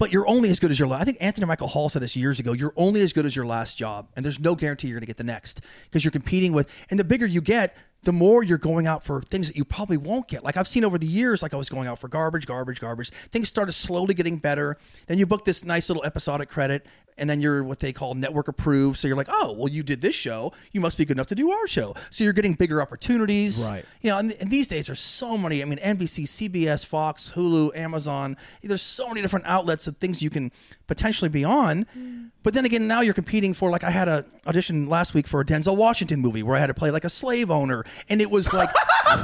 but 0.00 0.14
you're 0.14 0.26
only 0.26 0.48
as 0.48 0.58
good 0.58 0.70
as 0.70 0.78
your. 0.78 0.88
la- 0.88 0.96
I 0.96 1.04
think 1.04 1.18
Anthony 1.20 1.46
Michael 1.46 1.68
Hall 1.68 1.90
said 1.90 2.00
this 2.00 2.16
years 2.16 2.40
ago. 2.40 2.54
You're 2.54 2.72
only 2.74 3.02
as 3.02 3.12
good 3.12 3.26
as 3.26 3.36
your 3.36 3.44
last 3.44 3.76
job, 3.76 4.08
and 4.16 4.24
there's 4.24 4.40
no 4.40 4.54
guarantee 4.54 4.88
you're 4.88 4.96
going 4.96 5.02
to 5.02 5.06
get 5.06 5.18
the 5.18 5.24
next 5.24 5.60
because 5.84 6.02
you're 6.04 6.10
competing 6.10 6.52
with. 6.54 6.74
And 6.90 6.98
the 6.98 7.04
bigger 7.04 7.26
you 7.26 7.42
get, 7.42 7.76
the 8.02 8.12
more 8.12 8.42
you're 8.42 8.58
going 8.58 8.86
out 8.86 9.04
for 9.04 9.20
things 9.20 9.48
that 9.48 9.56
you 9.56 9.64
probably 9.64 9.96
won't 9.96 10.28
get. 10.28 10.42
Like 10.42 10.56
I've 10.56 10.68
seen 10.68 10.84
over 10.84 10.98
the 10.98 11.06
years, 11.06 11.42
like 11.42 11.52
I 11.52 11.56
was 11.56 11.68
going 11.68 11.86
out 11.86 11.98
for 11.98 12.08
garbage, 12.08 12.46
garbage, 12.46 12.80
garbage. 12.80 13.10
Things 13.10 13.48
started 13.48 13.72
slowly 13.72 14.14
getting 14.14 14.38
better. 14.38 14.78
Then 15.06 15.18
you 15.18 15.26
book 15.26 15.44
this 15.44 15.64
nice 15.64 15.88
little 15.88 16.04
episodic 16.04 16.48
credit, 16.48 16.86
and 17.18 17.28
then 17.28 17.40
you're 17.40 17.62
what 17.62 17.80
they 17.80 17.92
call 17.92 18.14
network 18.14 18.48
approved. 18.48 18.98
So 18.98 19.06
you're 19.06 19.16
like, 19.16 19.28
oh, 19.30 19.52
well, 19.52 19.68
you 19.68 19.82
did 19.82 20.00
this 20.00 20.14
show, 20.14 20.52
you 20.72 20.80
must 20.80 20.96
be 20.96 21.04
good 21.04 21.16
enough 21.16 21.26
to 21.28 21.34
do 21.34 21.50
our 21.50 21.66
show. 21.66 21.94
So 22.08 22.24
you're 22.24 22.32
getting 22.32 22.54
bigger 22.54 22.80
opportunities. 22.80 23.68
Right. 23.68 23.84
You 24.00 24.10
know, 24.10 24.18
and, 24.18 24.32
and 24.40 24.50
these 24.50 24.68
days 24.68 24.86
there's 24.86 25.00
so 25.00 25.36
many. 25.36 25.62
I 25.62 25.66
mean, 25.66 25.78
NBC, 25.78 26.24
CBS, 26.24 26.86
Fox, 26.86 27.32
Hulu, 27.34 27.76
Amazon. 27.76 28.36
There's 28.62 28.82
so 28.82 29.08
many 29.08 29.20
different 29.20 29.46
outlets 29.46 29.86
of 29.86 29.98
things 29.98 30.22
you 30.22 30.30
can 30.30 30.50
potentially 30.86 31.28
be 31.28 31.44
on. 31.44 31.86
Mm. 31.96 32.30
But 32.42 32.54
then 32.54 32.64
again, 32.64 32.86
now 32.88 33.02
you're 33.02 33.14
competing 33.14 33.52
for 33.52 33.70
like 33.70 33.84
I 33.84 33.90
had 33.90 34.08
a 34.08 34.24
audition 34.46 34.88
last 34.88 35.12
week 35.14 35.26
for 35.26 35.40
a 35.40 35.44
Denzel 35.44 35.76
Washington 35.76 36.20
movie 36.20 36.42
where 36.42 36.56
I 36.56 36.60
had 36.60 36.68
to 36.68 36.74
play 36.74 36.90
like 36.90 37.04
a 37.04 37.10
slave 37.10 37.50
owner, 37.50 37.84
and 38.08 38.20
it 38.20 38.30
was 38.30 38.52
like 38.52 38.70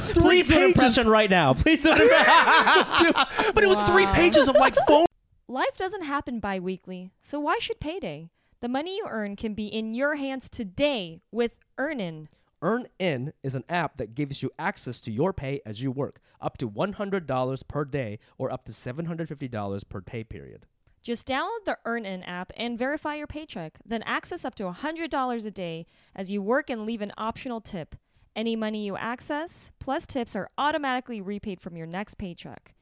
three 0.01 0.43
Please 0.43 0.47
do 0.49 0.55
an 0.55 0.61
pages. 0.61 0.75
impression 0.77 1.09
right 1.09 1.31
now. 1.31 1.55
Please 1.55 1.83
do 1.83 1.93
an 1.93 2.01
impression. 2.03 3.13
but 3.55 3.65
it 3.65 3.69
was 3.69 3.83
three 3.89 4.07
pages 4.07 4.49
of 4.49 4.55
like 4.57 4.75
phone. 4.87 5.07
Life 5.49 5.77
doesn't 5.77 6.03
happen 6.03 6.41
bi 6.41 6.59
weekly, 6.59 7.11
so 7.23 7.41
why 7.41 7.59
should 7.61 7.81
payday? 7.81 8.29
The 8.61 8.69
money 8.69 8.97
you 8.97 9.07
earn 9.09 9.37
can 9.37 9.55
be 9.55 9.67
in 9.67 9.95
your 9.95 10.17
hands 10.17 10.49
today 10.49 11.21
with 11.31 11.57
Earnin. 11.79 12.29
EarnIn 12.63 13.33
is 13.43 13.55
an 13.55 13.65
app 13.69 13.97
that 13.99 14.15
gives 14.15 14.43
you 14.43 14.51
access 14.59 15.01
to 15.03 15.13
your 15.13 15.33
pay 15.35 15.61
as 15.67 15.83
you 15.83 15.91
work, 15.91 16.21
up 16.41 16.57
to 16.59 16.69
$100 16.69 17.69
per 17.69 17.85
day 17.85 18.19
or 18.39 18.51
up 18.51 18.65
to 18.65 18.73
$750 18.73 19.89
per 19.89 20.01
pay 20.01 20.25
period. 20.25 20.67
Just 21.07 21.29
download 21.29 21.65
the 21.65 21.79
Earnin 21.85 22.25
app 22.25 22.53
and 22.57 22.77
verify 22.77 23.15
your 23.15 23.29
paycheck, 23.29 23.79
then 23.85 24.03
access 24.03 24.45
up 24.45 24.57
to 24.57 24.65
$100 24.65 25.47
a 25.47 25.51
day 25.53 25.87
as 26.17 26.33
you 26.33 26.43
work 26.43 26.69
and 26.69 26.85
leave 26.85 27.01
an 27.01 27.13
optional 27.17 27.61
tip. 27.61 27.95
Any 28.35 28.57
money 28.57 28.85
you 28.85 28.97
access 28.97 29.71
plus 29.79 30.05
tips 30.05 30.35
are 30.35 30.51
automatically 30.59 31.21
repaid 31.21 31.61
from 31.61 31.77
your 31.77 31.87
next 31.87 32.19
paycheck. 32.19 32.75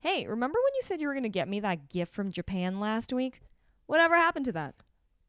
Hey, 0.00 0.26
remember 0.26 0.58
when 0.58 0.74
you 0.74 0.82
said 0.82 1.00
you 1.00 1.06
were 1.06 1.14
going 1.14 1.22
to 1.22 1.28
get 1.28 1.46
me 1.46 1.60
that 1.60 1.88
gift 1.88 2.12
from 2.12 2.32
Japan 2.32 2.80
last 2.80 3.12
week? 3.12 3.42
Whatever 3.86 4.16
happened 4.16 4.46
to 4.46 4.52
that? 4.54 4.74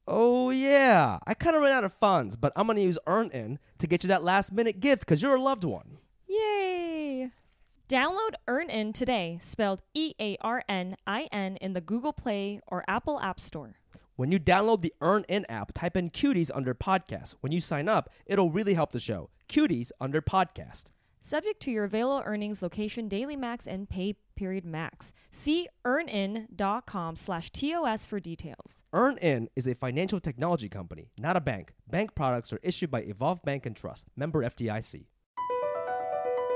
Oh, 0.08 0.50
yeah. 0.50 1.20
I 1.28 1.36
kind 1.36 1.56
of 1.56 1.62
ran 1.62 1.74
out 1.74 1.84
of 1.84 1.94
funds, 1.94 2.36
but 2.36 2.52
I'm 2.56 2.66
going 2.66 2.78
to 2.78 2.82
use 2.82 2.98
EarnIn 3.06 3.60
to 3.78 3.86
get 3.86 4.04
you 4.04 4.08
that 4.08 4.24
last 4.24 4.52
minute 4.52 4.80
gift 4.80 5.02
because 5.02 5.22
you're 5.22 5.36
a 5.36 5.40
loved 5.40 5.66
one. 5.66 6.00
Yay! 6.28 7.30
Download 7.90 8.36
EarnIn 8.48 8.94
today, 8.94 9.40
spelled 9.42 9.82
E 9.96 10.14
A 10.22 10.38
R 10.42 10.64
N 10.70 10.96
I 11.08 11.28
N, 11.32 11.58
in 11.58 11.74
the 11.74 11.82
Google 11.82 12.14
Play 12.14 12.62
or 12.68 12.84
Apple 12.88 13.20
App 13.20 13.40
Store. 13.40 13.80
When 14.16 14.32
you 14.32 14.40
download 14.40 14.82
the 14.82 14.94
EarnIn 15.02 15.44
app, 15.50 15.74
type 15.74 15.98
in 15.98 16.12
cuties 16.12 16.52
under 16.54 16.76
podcast. 16.76 17.34
When 17.40 17.52
you 17.52 17.60
sign 17.60 17.90
up, 17.90 18.12
it'll 18.28 18.52
really 18.52 18.76
help 18.76 18.92
the 18.92 19.00
show. 19.00 19.32
Cuties 19.48 19.90
under 20.00 20.22
podcast. 20.22 20.92
Subject 21.20 21.60
to 21.62 21.72
your 21.72 21.86
available 21.86 22.22
earnings, 22.28 22.62
location, 22.62 23.08
daily 23.08 23.36
max, 23.36 23.66
and 23.66 23.90
pay 23.90 24.14
period 24.36 24.66
max. 24.66 25.12
See 25.32 25.68
earnin.com 25.84 27.16
slash 27.16 27.50
TOS 27.50 28.06
for 28.06 28.20
details. 28.20 28.84
EarnIn 28.94 29.48
is 29.56 29.68
a 29.68 29.74
financial 29.74 30.20
technology 30.20 30.70
company, 30.70 31.10
not 31.18 31.36
a 31.36 31.42
bank. 31.42 31.74
Bank 31.90 32.14
products 32.14 32.54
are 32.54 32.60
issued 32.62 32.92
by 32.92 33.02
Evolve 33.02 33.42
Bank 33.42 33.66
and 33.66 33.76
Trust, 33.76 34.06
member 34.16 34.44
FDIC. 34.44 35.06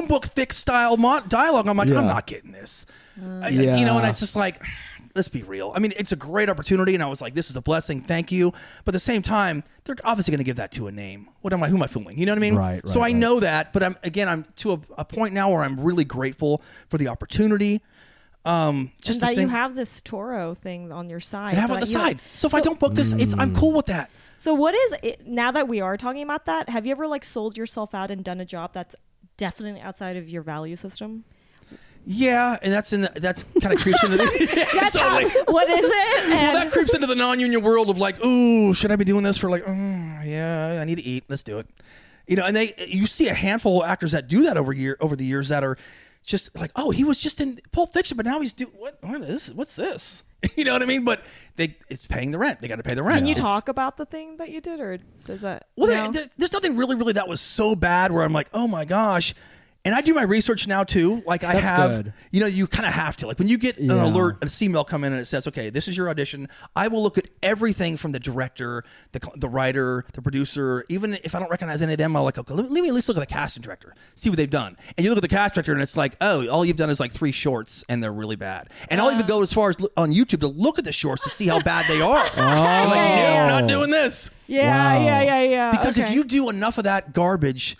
Phone 0.00 0.08
book 0.08 0.24
thick 0.26 0.52
style 0.52 0.96
mo- 0.96 1.20
dialogue. 1.28 1.66
I'm 1.68 1.76
like, 1.76 1.88
Yeah. 1.88 1.98
I'm 1.98 2.06
not 2.06 2.26
getting 2.26 2.52
this. 2.52 2.86
I- 3.22 3.46
I- 3.46 3.48
Yeah. 3.48 3.76
You 3.76 3.84
know, 3.84 3.98
and 3.98 4.06
it's 4.08 4.20
just 4.20 4.36
like, 4.36 4.62
let's 5.14 5.28
be 5.28 5.42
real. 5.42 5.72
I 5.74 5.78
mean, 5.80 5.92
it's 5.96 6.12
a 6.12 6.16
great 6.16 6.48
opportunity, 6.48 6.94
and 6.94 7.02
I 7.02 7.06
was 7.06 7.20
like, 7.20 7.34
this 7.34 7.50
is 7.50 7.56
a 7.56 7.62
blessing. 7.62 8.00
Thank 8.00 8.30
you. 8.32 8.50
But 8.84 8.88
at 8.88 8.92
the 8.92 8.98
same 9.00 9.22
time, 9.22 9.64
they're 9.84 9.96
obviously 10.04 10.30
going 10.32 10.38
to 10.38 10.44
give 10.44 10.56
that 10.56 10.70
to 10.72 10.86
a 10.86 10.92
name. 10.92 11.28
What 11.40 11.52
am 11.52 11.62
I? 11.62 11.68
Who 11.68 11.76
am 11.76 11.82
I 11.82 11.86
fooling? 11.88 12.18
You 12.18 12.26
know 12.26 12.32
what 12.32 12.38
I 12.38 12.40
mean? 12.40 12.54
Right, 12.56 12.88
So 12.88 13.00
I 13.00 13.04
right. 13.04 13.14
know 13.16 13.40
that, 13.40 13.72
but 13.72 13.82
I'm 13.82 13.96
again, 14.04 14.28
I'm 14.28 14.44
to 14.56 14.72
a, 14.74 14.80
a 14.98 15.04
point 15.04 15.34
now 15.34 15.50
where 15.50 15.62
I'm 15.62 15.78
really 15.80 16.04
grateful 16.04 16.62
for 16.88 16.96
the 16.98 17.08
opportunity. 17.08 17.80
Um, 18.46 18.92
just 19.02 19.20
and 19.20 19.22
the 19.22 19.26
that 19.32 19.36
thing, 19.36 19.48
you 19.48 19.54
have 19.54 19.74
this 19.74 20.00
Turo 20.00 20.56
thing 20.56 20.92
on 20.92 21.10
your 21.10 21.20
side. 21.20 21.50
and 21.50 21.58
have 21.58 21.70
it 21.70 21.74
on 21.74 21.80
that 21.80 21.86
the 21.86 21.92
you- 21.92 21.98
side. 21.98 22.20
So 22.34 22.46
if 22.46 22.54
I 22.54 22.60
don't 22.60 22.78
book 22.80 22.94
this, 22.94 23.12
it's. 23.12 23.34
I'm 23.36 23.54
cool 23.54 23.72
with 23.72 23.86
that. 23.86 24.10
So 24.38 24.54
what 24.54 24.74
is 24.74 24.94
it, 25.02 25.26
now 25.26 25.50
that 25.52 25.68
we 25.68 25.82
are 25.82 25.98
talking 25.98 26.22
about 26.22 26.46
that? 26.46 26.70
Have 26.70 26.86
you 26.86 26.92
ever 26.92 27.06
like 27.06 27.22
sold 27.26 27.58
yourself 27.58 27.94
out 27.94 28.10
and 28.10 28.24
done 28.24 28.40
a 28.40 28.46
job 28.46 28.70
that's 28.72 28.96
definitely 29.40 29.80
outside 29.80 30.16
of 30.16 30.28
your 30.28 30.42
value 30.42 30.76
system? 30.76 31.24
Yeah, 32.04 32.58
and 32.62 32.72
that's 32.72 32.92
in 32.92 33.02
the, 33.02 33.12
that's 33.16 33.44
kind 33.60 33.74
of 33.74 33.80
creeps 33.80 34.02
into 34.04 34.18
the 34.18 34.24
totally. 34.92 35.28
how, 35.28 35.44
what 35.46 35.68
is 35.68 35.84
it? 35.84 36.30
Well, 36.30 36.52
that 36.54 36.70
creeps 36.72 36.94
into 36.94 37.06
the 37.06 37.14
non-union 37.14 37.62
world 37.62 37.90
of 37.90 37.98
like, 37.98 38.22
ooh, 38.24 38.72
should 38.74 38.92
I 38.92 38.96
be 38.96 39.04
doing 39.04 39.22
this 39.22 39.38
for 39.38 39.50
like, 39.50 39.64
mm, 39.64 40.24
yeah, 40.24 40.78
I 40.80 40.84
need 40.84 40.96
to 40.96 41.04
eat. 41.04 41.24
Let's 41.28 41.42
do 41.42 41.58
it. 41.58 41.66
You 42.26 42.36
know, 42.36 42.44
and 42.44 42.54
they 42.54 42.74
you 42.86 43.06
see 43.06 43.28
a 43.28 43.34
handful 43.34 43.82
of 43.82 43.88
actors 43.88 44.12
that 44.12 44.28
do 44.28 44.42
that 44.42 44.56
over 44.56 44.72
year 44.72 44.96
over 45.00 45.16
the 45.16 45.24
years 45.24 45.48
that 45.48 45.64
are 45.64 45.76
just 46.22 46.56
like, 46.56 46.70
oh, 46.76 46.90
he 46.90 47.02
was 47.02 47.18
just 47.18 47.40
in 47.40 47.58
Pulp 47.72 47.92
Fiction, 47.92 48.16
but 48.16 48.26
now 48.26 48.40
he's 48.40 48.52
doing 48.52 48.72
what? 48.76 48.98
What 49.00 49.22
is? 49.22 49.52
What's 49.54 49.74
this? 49.76 50.22
You 50.56 50.64
know 50.64 50.72
what 50.72 50.82
I 50.82 50.86
mean? 50.86 51.04
But 51.04 51.22
they 51.56 51.76
it's 51.88 52.06
paying 52.06 52.30
the 52.30 52.38
rent. 52.38 52.60
They 52.60 52.68
got 52.68 52.76
to 52.76 52.82
pay 52.82 52.94
the 52.94 53.02
rent. 53.02 53.18
Can 53.18 53.26
you 53.26 53.32
It's- 53.32 53.46
talk 53.46 53.68
about 53.68 53.96
the 53.96 54.06
thing 54.06 54.36
that 54.38 54.50
you 54.50 54.60
did, 54.60 54.80
or 54.80 54.98
does 55.26 55.42
that? 55.42 55.68
well, 55.76 55.88
no? 55.88 55.94
there, 56.04 56.12
there- 56.12 56.30
there's 56.38 56.52
nothing 56.52 56.76
really, 56.76 56.94
really 56.96 57.12
that 57.14 57.28
was 57.28 57.40
so 57.40 57.74
bad 57.76 58.10
where 58.12 58.22
I'm 58.24 58.32
like, 58.32 58.48
oh 58.54 58.66
my 58.66 58.84
gosh. 58.84 59.34
And 59.82 59.94
I 59.94 60.02
do 60.02 60.12
my 60.12 60.22
research 60.24 60.68
now 60.68 60.84
too. 60.84 61.22
Like 61.24 61.42
I 61.42 61.54
That's 61.54 61.64
have, 61.66 61.90
good. 62.04 62.12
you 62.32 62.40
know, 62.40 62.46
you 62.46 62.66
kind 62.66 62.86
of 62.86 62.92
have 62.92 63.16
to. 63.16 63.26
Like 63.26 63.38
when 63.38 63.48
you 63.48 63.56
get 63.56 63.78
an 63.78 63.86
Yeah. 63.88 64.04
alert, 64.04 64.36
an 64.42 64.50
email 64.60 64.84
come 64.84 65.04
in 65.04 65.12
and 65.14 65.22
it 65.22 65.24
says, 65.24 65.46
okay, 65.46 65.70
this 65.70 65.88
is 65.88 65.96
your 65.96 66.10
audition. 66.10 66.48
I 66.76 66.88
will 66.88 67.02
look 67.02 67.16
at 67.16 67.28
everything 67.42 67.96
from 67.96 68.12
the 68.12 68.20
director, 68.20 68.84
the 69.12 69.20
the 69.36 69.48
writer, 69.48 70.04
the 70.12 70.20
producer. 70.20 70.84
Even 70.90 71.14
if 71.24 71.34
I 71.34 71.38
don't 71.38 71.50
recognize 71.50 71.80
any 71.80 71.92
of 71.94 71.98
them, 71.98 72.14
I'll 72.14 72.24
like, 72.24 72.36
okay, 72.36 72.52
let 72.52 72.70
me, 72.70 72.86
at 72.88 72.94
least 72.94 73.08
look 73.08 73.16
at 73.16 73.20
the 73.20 73.26
casting 73.34 73.62
director, 73.62 73.94
see 74.16 74.28
what 74.28 74.36
they've 74.36 74.50
done. 74.50 74.76
And 74.98 75.04
you 75.04 75.10
look 75.10 75.16
at 75.16 75.22
the 75.22 75.28
cast 75.28 75.54
director 75.54 75.72
and 75.72 75.80
it's 75.80 75.96
like, 75.96 76.14
oh, 76.20 76.46
all 76.48 76.62
you've 76.62 76.76
done 76.76 76.90
is 76.90 77.00
like 77.00 77.12
three 77.12 77.32
shorts 77.32 77.82
and 77.88 78.02
they're 78.02 78.12
really 78.12 78.36
bad. 78.36 78.68
And 78.90 79.00
I'll 79.00 79.10
even 79.12 79.26
go 79.26 79.40
as 79.42 79.50
far 79.54 79.70
as 79.70 79.80
look- 79.80 79.92
on 79.96 80.10
YouTube 80.12 80.40
to 80.40 80.48
look 80.48 80.78
at 80.78 80.84
the 80.84 80.92
shorts 80.92 81.24
to 81.24 81.30
see 81.30 81.46
how 81.46 81.58
bad 81.62 81.86
they 81.88 82.02
are. 82.02 82.22
Oh. 82.36 82.42
I'm 82.42 82.90
like, 82.90 83.16
no, 83.16 83.46
not 83.60 83.66
doing 83.66 83.90
this 83.90 84.30
yeah, 84.46 84.94
Wow. 84.98 85.04
yeah, 85.06 85.22
yeah, 85.22 85.40
yeah. 85.42 85.70
because 85.70 85.96
if 85.96 86.10
you 86.10 86.24
do 86.24 86.50
enough 86.50 86.76
of 86.76 86.84
that 86.84 87.12
garbage 87.14 87.76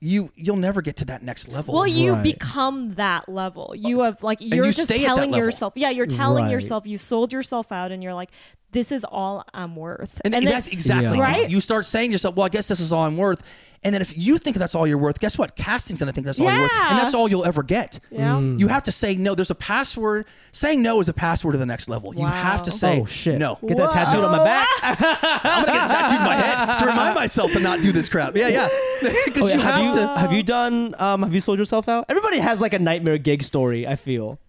you 0.00 0.30
you'll 0.36 0.56
never 0.56 0.80
get 0.82 0.96
to 0.96 1.04
that 1.06 1.22
next 1.22 1.48
level 1.48 1.74
Well, 1.74 1.86
you 1.86 2.12
Right. 2.14 2.22
become 2.22 2.94
that 2.94 3.28
level. 3.28 3.74
You 3.76 4.00
have 4.02 4.22
like 4.22 4.40
you're 4.40 4.66
you 4.66 4.72
just 4.72 4.84
stay 4.84 4.96
at 4.96 5.00
that 5.00 5.06
telling 5.16 5.34
yourself. 5.34 5.72
Yeah, 5.76 5.90
you're 5.90 6.06
telling 6.06 6.44
Right. 6.44 6.52
yourself 6.52 6.86
you 6.86 6.96
sold 6.98 7.32
yourself 7.32 7.72
out, 7.72 7.90
and 7.90 8.02
you're 8.02 8.14
like, 8.14 8.30
this 8.72 8.92
is 8.92 9.04
all 9.04 9.44
I'm 9.54 9.76
worth. 9.76 10.20
And, 10.24 10.34
then- 10.34 10.44
that's 10.44 10.68
exactly 10.68 11.16
Yeah. 11.18 11.24
Right? 11.24 11.50
You 11.50 11.60
start 11.60 11.86
saying 11.86 12.10
to 12.10 12.12
yourself, 12.12 12.36
well, 12.36 12.46
I 12.46 12.50
guess 12.50 12.68
this 12.68 12.80
is 12.80 12.92
all 12.92 13.04
I'm 13.04 13.16
worth. 13.16 13.42
And 13.84 13.94
then 13.94 14.02
if 14.02 14.18
you 14.18 14.38
think 14.38 14.56
that's 14.56 14.74
all 14.74 14.88
you're 14.88 14.98
worth, 14.98 15.20
guess 15.20 15.38
what? 15.38 15.54
Casting's 15.54 16.00
gonna 16.00 16.12
think 16.12 16.26
that's 16.26 16.40
all 16.40 16.50
you're 16.50 16.62
worth. 16.62 16.72
And 16.90 16.98
that's 16.98 17.14
all 17.14 17.28
you'll 17.28 17.44
ever 17.44 17.62
get. 17.62 18.00
Yeah. 18.10 18.32
Mm. 18.34 18.58
You 18.58 18.66
have 18.66 18.82
to 18.82 18.92
say 18.92 19.14
no. 19.14 19.36
There's 19.36 19.52
a 19.52 19.54
password. 19.54 20.26
Saying 20.50 20.82
no 20.82 20.98
is 20.98 21.08
a 21.08 21.12
password 21.14 21.52
to 21.54 21.58
the 21.58 21.64
next 21.66 21.88
level. 21.88 22.12
You 22.12 22.26
have 22.26 22.64
to 22.64 22.72
say 22.72 23.00
oh 23.00 23.06
shit! 23.06 23.38
no. 23.38 23.56
Get 23.64 23.76
that 23.76 23.92
tattooed 23.92 24.24
on 24.24 24.32
my 24.36 24.42
back. 24.42 24.68
I'm 24.82 25.64
gonna 25.64 25.78
get 25.78 25.88
tattooed 25.88 26.18
in 26.18 26.24
my 26.24 26.34
head 26.34 26.78
to 26.80 26.86
remind 26.86 27.14
myself 27.22 27.52
to 27.52 27.60
not 27.60 27.80
do 27.80 27.92
this 27.92 28.08
crap. 28.08 28.36
Yeah, 28.36 28.48
yeah. 28.48 28.68
Because 29.26 29.44
Oh, 29.44 29.46
yeah. 29.46 29.54
you 29.54 29.60
have, 29.60 29.74
have 29.76 29.84
you 29.84 29.92
to. 30.00 30.06
have 30.18 30.32
you 30.32 30.42
done 30.42 30.94
um 30.98 31.22
have 31.22 31.32
you 31.32 31.40
sold 31.40 31.60
yourself 31.60 31.88
out? 31.88 32.06
Everybody 32.08 32.38
has 32.40 32.60
like 32.60 32.74
a 32.74 32.80
nightmare 32.80 33.16
gig 33.18 33.44
story. 33.44 33.86
I 33.86 33.94
feel 33.94 34.40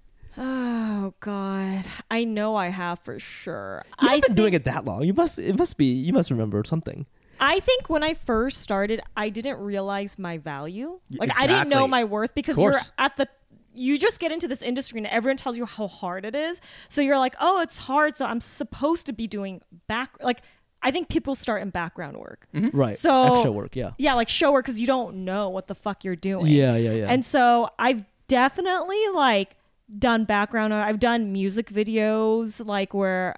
Oh 1.01 1.13
God, 1.21 1.85
I 2.11 2.25
know 2.25 2.55
I 2.57 2.67
have 2.67 2.99
for 2.99 3.19
sure. 3.19 3.85
you've 4.01 4.11
I 4.11 4.19
been 4.19 4.35
doing 4.35 4.53
it 4.53 4.65
that 4.65 4.83
long. 4.83 5.03
You 5.03 5.13
must 5.13 5.39
it 5.39 5.57
must 5.57 5.77
be 5.77 5.85
you 5.85 6.11
must 6.11 6.29
remember 6.29 6.61
something. 6.65 7.05
I 7.39 7.61
think 7.61 7.89
when 7.89 8.03
I 8.03 8.15
first 8.15 8.61
started, 8.61 8.99
I 9.15 9.29
didn't 9.29 9.59
realize 9.59 10.19
my 10.19 10.39
value. 10.39 10.99
Like 11.11 11.31
I 11.39 11.47
didn't 11.47 11.69
know 11.69 11.87
my 11.87 12.03
worth 12.03 12.35
because 12.35 12.59
you're 12.59 12.75
at 12.97 13.15
the 13.15 13.29
you 13.73 13.97
just 13.97 14.19
get 14.19 14.33
into 14.33 14.47
this 14.47 14.61
industry 14.61 14.97
and 14.97 15.07
everyone 15.07 15.37
tells 15.37 15.57
you 15.57 15.65
how 15.65 15.87
hard 15.87 16.25
it 16.25 16.35
is. 16.35 16.59
So 16.89 16.99
you're 16.99 17.17
like, 17.17 17.35
"Oh, 17.39 17.61
it's 17.61 17.77
hard, 17.77 18.17
so 18.17 18.25
I'm 18.25 18.41
supposed 18.41 19.05
to 19.05 19.13
be 19.13 19.25
doing 19.25 19.61
back 19.87 20.17
like 20.21 20.41
I 20.81 20.91
think 20.91 21.07
people 21.07 21.33
start 21.35 21.61
in 21.61 21.69
background 21.69 22.17
work. 22.17 22.45
Mm-hmm. 22.53 22.77
Right. 22.77 22.95
So 22.95 23.35
extra 23.35 23.51
work. 23.53 23.75
Yeah. 23.75 23.91
Yeah, 23.97 24.15
like 24.15 24.27
show 24.27 24.51
work 24.51 24.65
because 24.65 24.81
you 24.81 24.87
don't 24.87 25.23
know 25.23 25.47
what 25.49 25.67
the 25.67 25.75
fuck 25.75 26.03
you're 26.03 26.17
doing. 26.17 26.47
Yeah, 26.47 26.75
yeah, 26.75 26.91
yeah. 26.91 27.07
And 27.09 27.23
so 27.23 27.69
I've 27.79 28.03
definitely 28.27 29.01
like 29.13 29.55
done 29.97 30.25
background. 30.25 30.73
I've 30.73 30.99
done 30.99 31.31
music 31.31 31.69
videos 31.69 32.65
like 32.65 32.93
where 32.93 33.35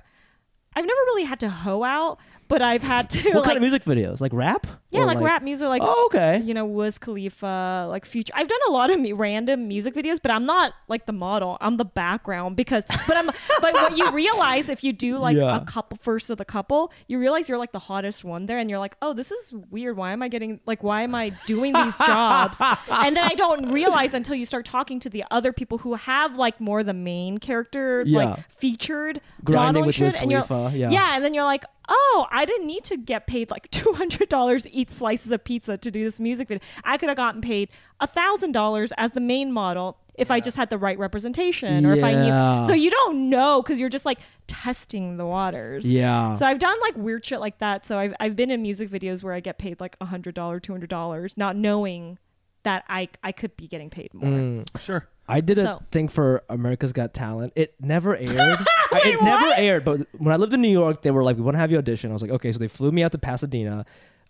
I've 0.75 0.85
never 0.85 0.99
really 1.07 1.23
had 1.23 1.39
to 1.41 1.49
hoe 1.49 1.83
out, 1.83 2.19
but 2.47 2.61
I've 2.61 2.83
had 2.83 3.09
to 3.11 3.29
What 3.29 3.35
like 3.37 3.45
kind 3.45 3.57
of 3.57 3.61
music 3.61 3.83
videos? 3.83 4.21
Like 4.21 4.33
rap? 4.33 4.67
Yeah, 4.91 5.01
Or 5.01 5.05
like, 5.05 5.19
rap 5.21 5.41
music, 5.43 5.67
like 5.67 5.81
Oh, 5.83 6.03
okay. 6.07 6.41
you 6.43 6.53
know, 6.53 6.65
Wiz 6.65 6.97
Khalifa, 6.97 7.87
like 7.89 8.05
Future. 8.05 8.33
I've 8.35 8.47
done 8.47 8.59
a 8.67 8.71
lot 8.71 8.91
of 8.91 8.99
me- 8.99 9.13
random 9.13 9.67
music 9.67 9.93
videos, 9.93 10.19
but 10.21 10.31
I'm 10.31 10.45
not 10.45 10.73
like 10.87 11.05
the 11.05 11.13
model. 11.13 11.57
I'm 11.61 11.77
the 11.77 11.85
background 11.85 12.55
because, 12.55 12.85
but 13.07 13.15
I'm, 13.17 13.27
but 13.27 13.73
what 13.73 13.97
you 13.97 14.09
realize 14.11 14.69
if 14.69 14.83
you 14.83 14.93
do 14.93 15.17
like 15.17 15.37
Yeah. 15.37 15.55
a 15.55 15.61
couple 15.65 15.97
first 16.01 16.29
of 16.29 16.37
the 16.37 16.45
couple, 16.45 16.91
you 17.07 17.19
realize 17.19 17.47
you're 17.49 17.57
like 17.57 17.71
the 17.71 17.79
hottest 17.79 18.23
one 18.23 18.45
there, 18.45 18.57
and 18.57 18.69
you're 18.69 18.79
like, 18.79 18.95
oh, 19.01 19.13
this 19.13 19.31
is 19.31 19.53
weird. 19.69 19.97
Why 19.97 20.11
am 20.11 20.21
I 20.21 20.27
getting 20.27 20.59
like, 20.65 20.83
why 20.83 21.01
am 21.03 21.15
I 21.15 21.29
doing 21.47 21.73
these 21.73 21.97
jobs? 21.97 22.59
and 22.91 23.15
then 23.15 23.23
I 23.25 23.33
don't 23.35 23.71
realize 23.71 24.13
until 24.13 24.35
you 24.35 24.45
start 24.45 24.65
talking 24.65 24.99
to 25.01 25.09
the 25.09 25.23
other 25.31 25.53
people 25.53 25.77
who 25.77 25.93
have 25.95 26.37
like 26.37 26.59
more 26.59 26.83
the 26.83 26.93
main 26.93 27.37
character, 27.37 28.03
Yeah. 28.05 28.19
like 28.31 28.49
featured 28.51 29.21
Grinding 29.43 29.65
modeling 29.65 29.85
with 29.87 29.95
shit, 29.95 30.13
Wiz 30.13 30.15
and 30.21 30.31
you're 30.31 30.45
yeah. 30.49 30.89
yeah, 30.89 31.15
and 31.15 31.23
then 31.23 31.33
you're 31.33 31.43
like, 31.45 31.63
oh, 31.89 32.27
I 32.31 32.45
didn't 32.45 32.67
need 32.67 32.83
to 32.85 32.97
get 32.97 33.27
paid 33.27 33.49
like 33.51 33.69
two 33.71 33.93
hundred 33.93 34.29
dollars 34.29 34.65
eat 34.81 34.91
slices 34.91 35.31
of 35.31 35.43
pizza 35.43 35.77
to 35.77 35.91
do 35.91 36.03
this 36.03 36.19
music 36.19 36.47
video. 36.47 36.63
I 36.83 36.97
could 36.97 37.09
have 37.09 37.17
gotten 37.17 37.41
paid 37.41 37.69
a 37.99 38.07
thousand 38.07 38.51
dollars 38.53 38.91
as 38.97 39.11
the 39.11 39.21
main 39.21 39.51
model 39.51 39.97
if 40.15 40.29
I 40.29 40.39
just 40.41 40.57
had 40.57 40.69
the 40.69 40.77
right 40.77 40.97
representation 40.99 41.85
or 41.85 41.93
if 41.93 42.03
I 42.03 42.13
knew. 42.13 42.67
So 42.67 42.73
you 42.73 42.89
don't 42.91 43.29
know 43.29 43.61
because 43.61 43.79
you're 43.79 43.89
just 43.89 44.05
like 44.05 44.19
testing 44.47 45.17
the 45.17 45.25
waters. 45.25 45.89
Yeah. 45.89 46.35
So 46.35 46.45
I've 46.45 46.59
done 46.59 46.77
like 46.81 46.95
weird 46.97 47.23
shit 47.25 47.39
like 47.39 47.59
that. 47.59 47.85
So 47.85 47.97
I've 47.97 48.13
I've 48.19 48.35
been 48.35 48.51
in 48.51 48.61
music 48.61 48.89
videos 48.89 49.23
where 49.23 49.33
I 49.33 49.39
get 49.39 49.57
paid 49.57 49.79
like 49.79 49.95
a 50.01 50.05
hundred 50.05 50.35
dollar, 50.35 50.59
two 50.59 50.73
hundred 50.73 50.89
dollars, 50.89 51.37
not 51.37 51.55
knowing 51.55 52.17
that 52.63 52.83
I 52.89 53.09
I 53.23 53.31
could 53.31 53.55
be 53.57 53.67
getting 53.67 53.89
paid 53.89 54.13
more. 54.13 54.29
Mm. 54.29 54.79
Sure. 54.81 55.07
I 55.27 55.39
did 55.39 55.57
a 55.59 55.61
So- 55.61 55.81
thing 55.91 56.09
for 56.09 56.43
America's 56.49 56.91
Got 56.91 57.13
Talent. 57.13 57.53
It 57.55 57.73
never 57.79 58.15
aired. 58.17 58.59
Wait, 58.91 59.05
it 59.05 59.21
never 59.21 59.47
aired. 59.55 59.85
But 59.85 60.07
when 60.17 60.33
I 60.33 60.37
lived 60.37 60.53
in 60.53 60.61
New 60.61 60.67
York, 60.69 61.01
they 61.03 61.11
were 61.11 61.23
like, 61.23 61.37
"We 61.37 61.43
want 61.43 61.55
to 61.55 61.59
have 61.59 61.71
you 61.71 61.77
audition." 61.77 62.09
I 62.11 62.13
was 62.13 62.21
like, 62.21 62.31
"Okay." 62.31 62.51
So 62.51 62.59
they 62.59 62.67
flew 62.67 62.91
me 62.91 63.01
out 63.03 63.13
to 63.13 63.17
Pasadena. 63.17 63.85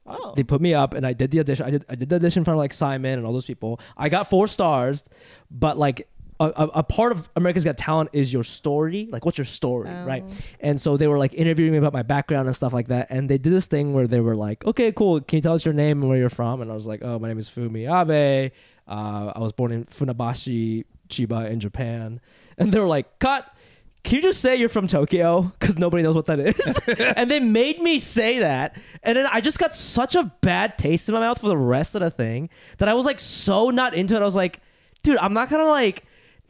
Oh. 0.05 0.33
They 0.35 0.43
put 0.43 0.61
me 0.61 0.73
up, 0.73 0.93
and 0.93 1.05
I 1.05 1.13
did 1.13 1.31
the 1.31 1.39
audition. 1.39 1.65
I 1.65 1.69
did 1.69 1.85
I 1.87 1.95
did 1.95 2.09
the 2.09 2.15
audition 2.15 2.43
for 2.43 2.55
like 2.55 2.73
Simon 2.73 3.19
and 3.19 3.25
all 3.25 3.33
those 3.33 3.45
people. 3.45 3.79
I 3.95 4.09
got 4.09 4.29
four 4.29 4.47
stars, 4.47 5.03
but 5.49 5.77
like. 5.77 6.07
A, 6.39 6.45
a, 6.45 6.67
a 6.77 6.83
part 6.83 7.11
of 7.11 7.29
America's 7.35 7.63
Got 7.63 7.77
Talent 7.77 8.09
is 8.13 8.33
your 8.33 8.43
story, 8.43 9.07
like 9.11 9.25
what's 9.25 9.37
your 9.37 9.45
story, 9.45 9.91
right? 9.91 10.23
Oh. 10.27 10.33
And 10.59 10.81
so 10.81 10.97
they 10.97 11.05
were 11.05 11.19
like 11.19 11.35
interviewing 11.35 11.71
me 11.71 11.77
about 11.77 11.93
my 11.93 12.01
background 12.01 12.47
and 12.47 12.55
stuff 12.55 12.73
like 12.73 12.87
that. 12.87 13.11
And 13.11 13.29
they 13.29 13.37
did 13.37 13.53
this 13.53 13.67
thing 13.67 13.93
where 13.93 14.07
they 14.07 14.21
were 14.21 14.35
like, 14.35 14.65
"Okay, 14.65 14.91
cool. 14.91 15.21
Can 15.21 15.37
you 15.37 15.41
tell 15.43 15.53
us 15.53 15.63
your 15.65 15.75
name 15.75 16.01
and 16.01 16.09
where 16.09 16.17
you're 16.17 16.29
from?" 16.29 16.63
And 16.63 16.71
I 16.71 16.73
was 16.73 16.87
like, 16.87 17.01
"Oh, 17.03 17.19
my 17.19 17.27
name 17.27 17.37
is 17.37 17.47
Fumi 17.47 17.85
Abe. 17.85 18.51
Uh, 18.87 19.33
I 19.35 19.39
was 19.39 19.51
born 19.51 19.71
in 19.71 19.85
Funabashi, 19.85 20.85
Chiba, 21.09 21.47
in 21.47 21.59
Japan." 21.59 22.19
And 22.57 22.71
they 22.71 22.79
were 22.79 22.87
like, 22.87 23.19
"Cut." 23.19 23.45
Can 24.03 24.15
you 24.17 24.21
just 24.23 24.41
say 24.41 24.55
you're 24.55 24.69
from 24.69 24.87
Tokyo? 24.87 25.53
Because 25.59 25.77
nobody 25.77 26.01
knows 26.01 26.15
what 26.15 26.25
that 26.25 26.39
is. 26.39 26.79
and 27.15 27.29
they 27.29 27.39
made 27.39 27.79
me 27.81 27.99
say 27.99 28.39
that. 28.39 28.75
And 29.03 29.17
then 29.17 29.27
I 29.31 29.41
just 29.41 29.59
got 29.59 29.75
such 29.75 30.15
a 30.15 30.23
bad 30.41 30.77
taste 30.77 31.07
in 31.07 31.13
my 31.13 31.21
mouth 31.21 31.39
for 31.39 31.47
the 31.47 31.57
rest 31.57 31.93
of 31.93 32.01
the 32.01 32.09
thing 32.09 32.49
that 32.79 32.89
I 32.89 32.93
was 32.93 33.05
like 33.05 33.19
so 33.19 33.69
not 33.69 33.93
into 33.93 34.15
it. 34.15 34.21
I 34.21 34.25
was 34.25 34.35
like, 34.35 34.59
dude, 35.03 35.17
I'm 35.17 35.33
not 35.33 35.49
gonna 35.49 35.65
like. 35.65 36.03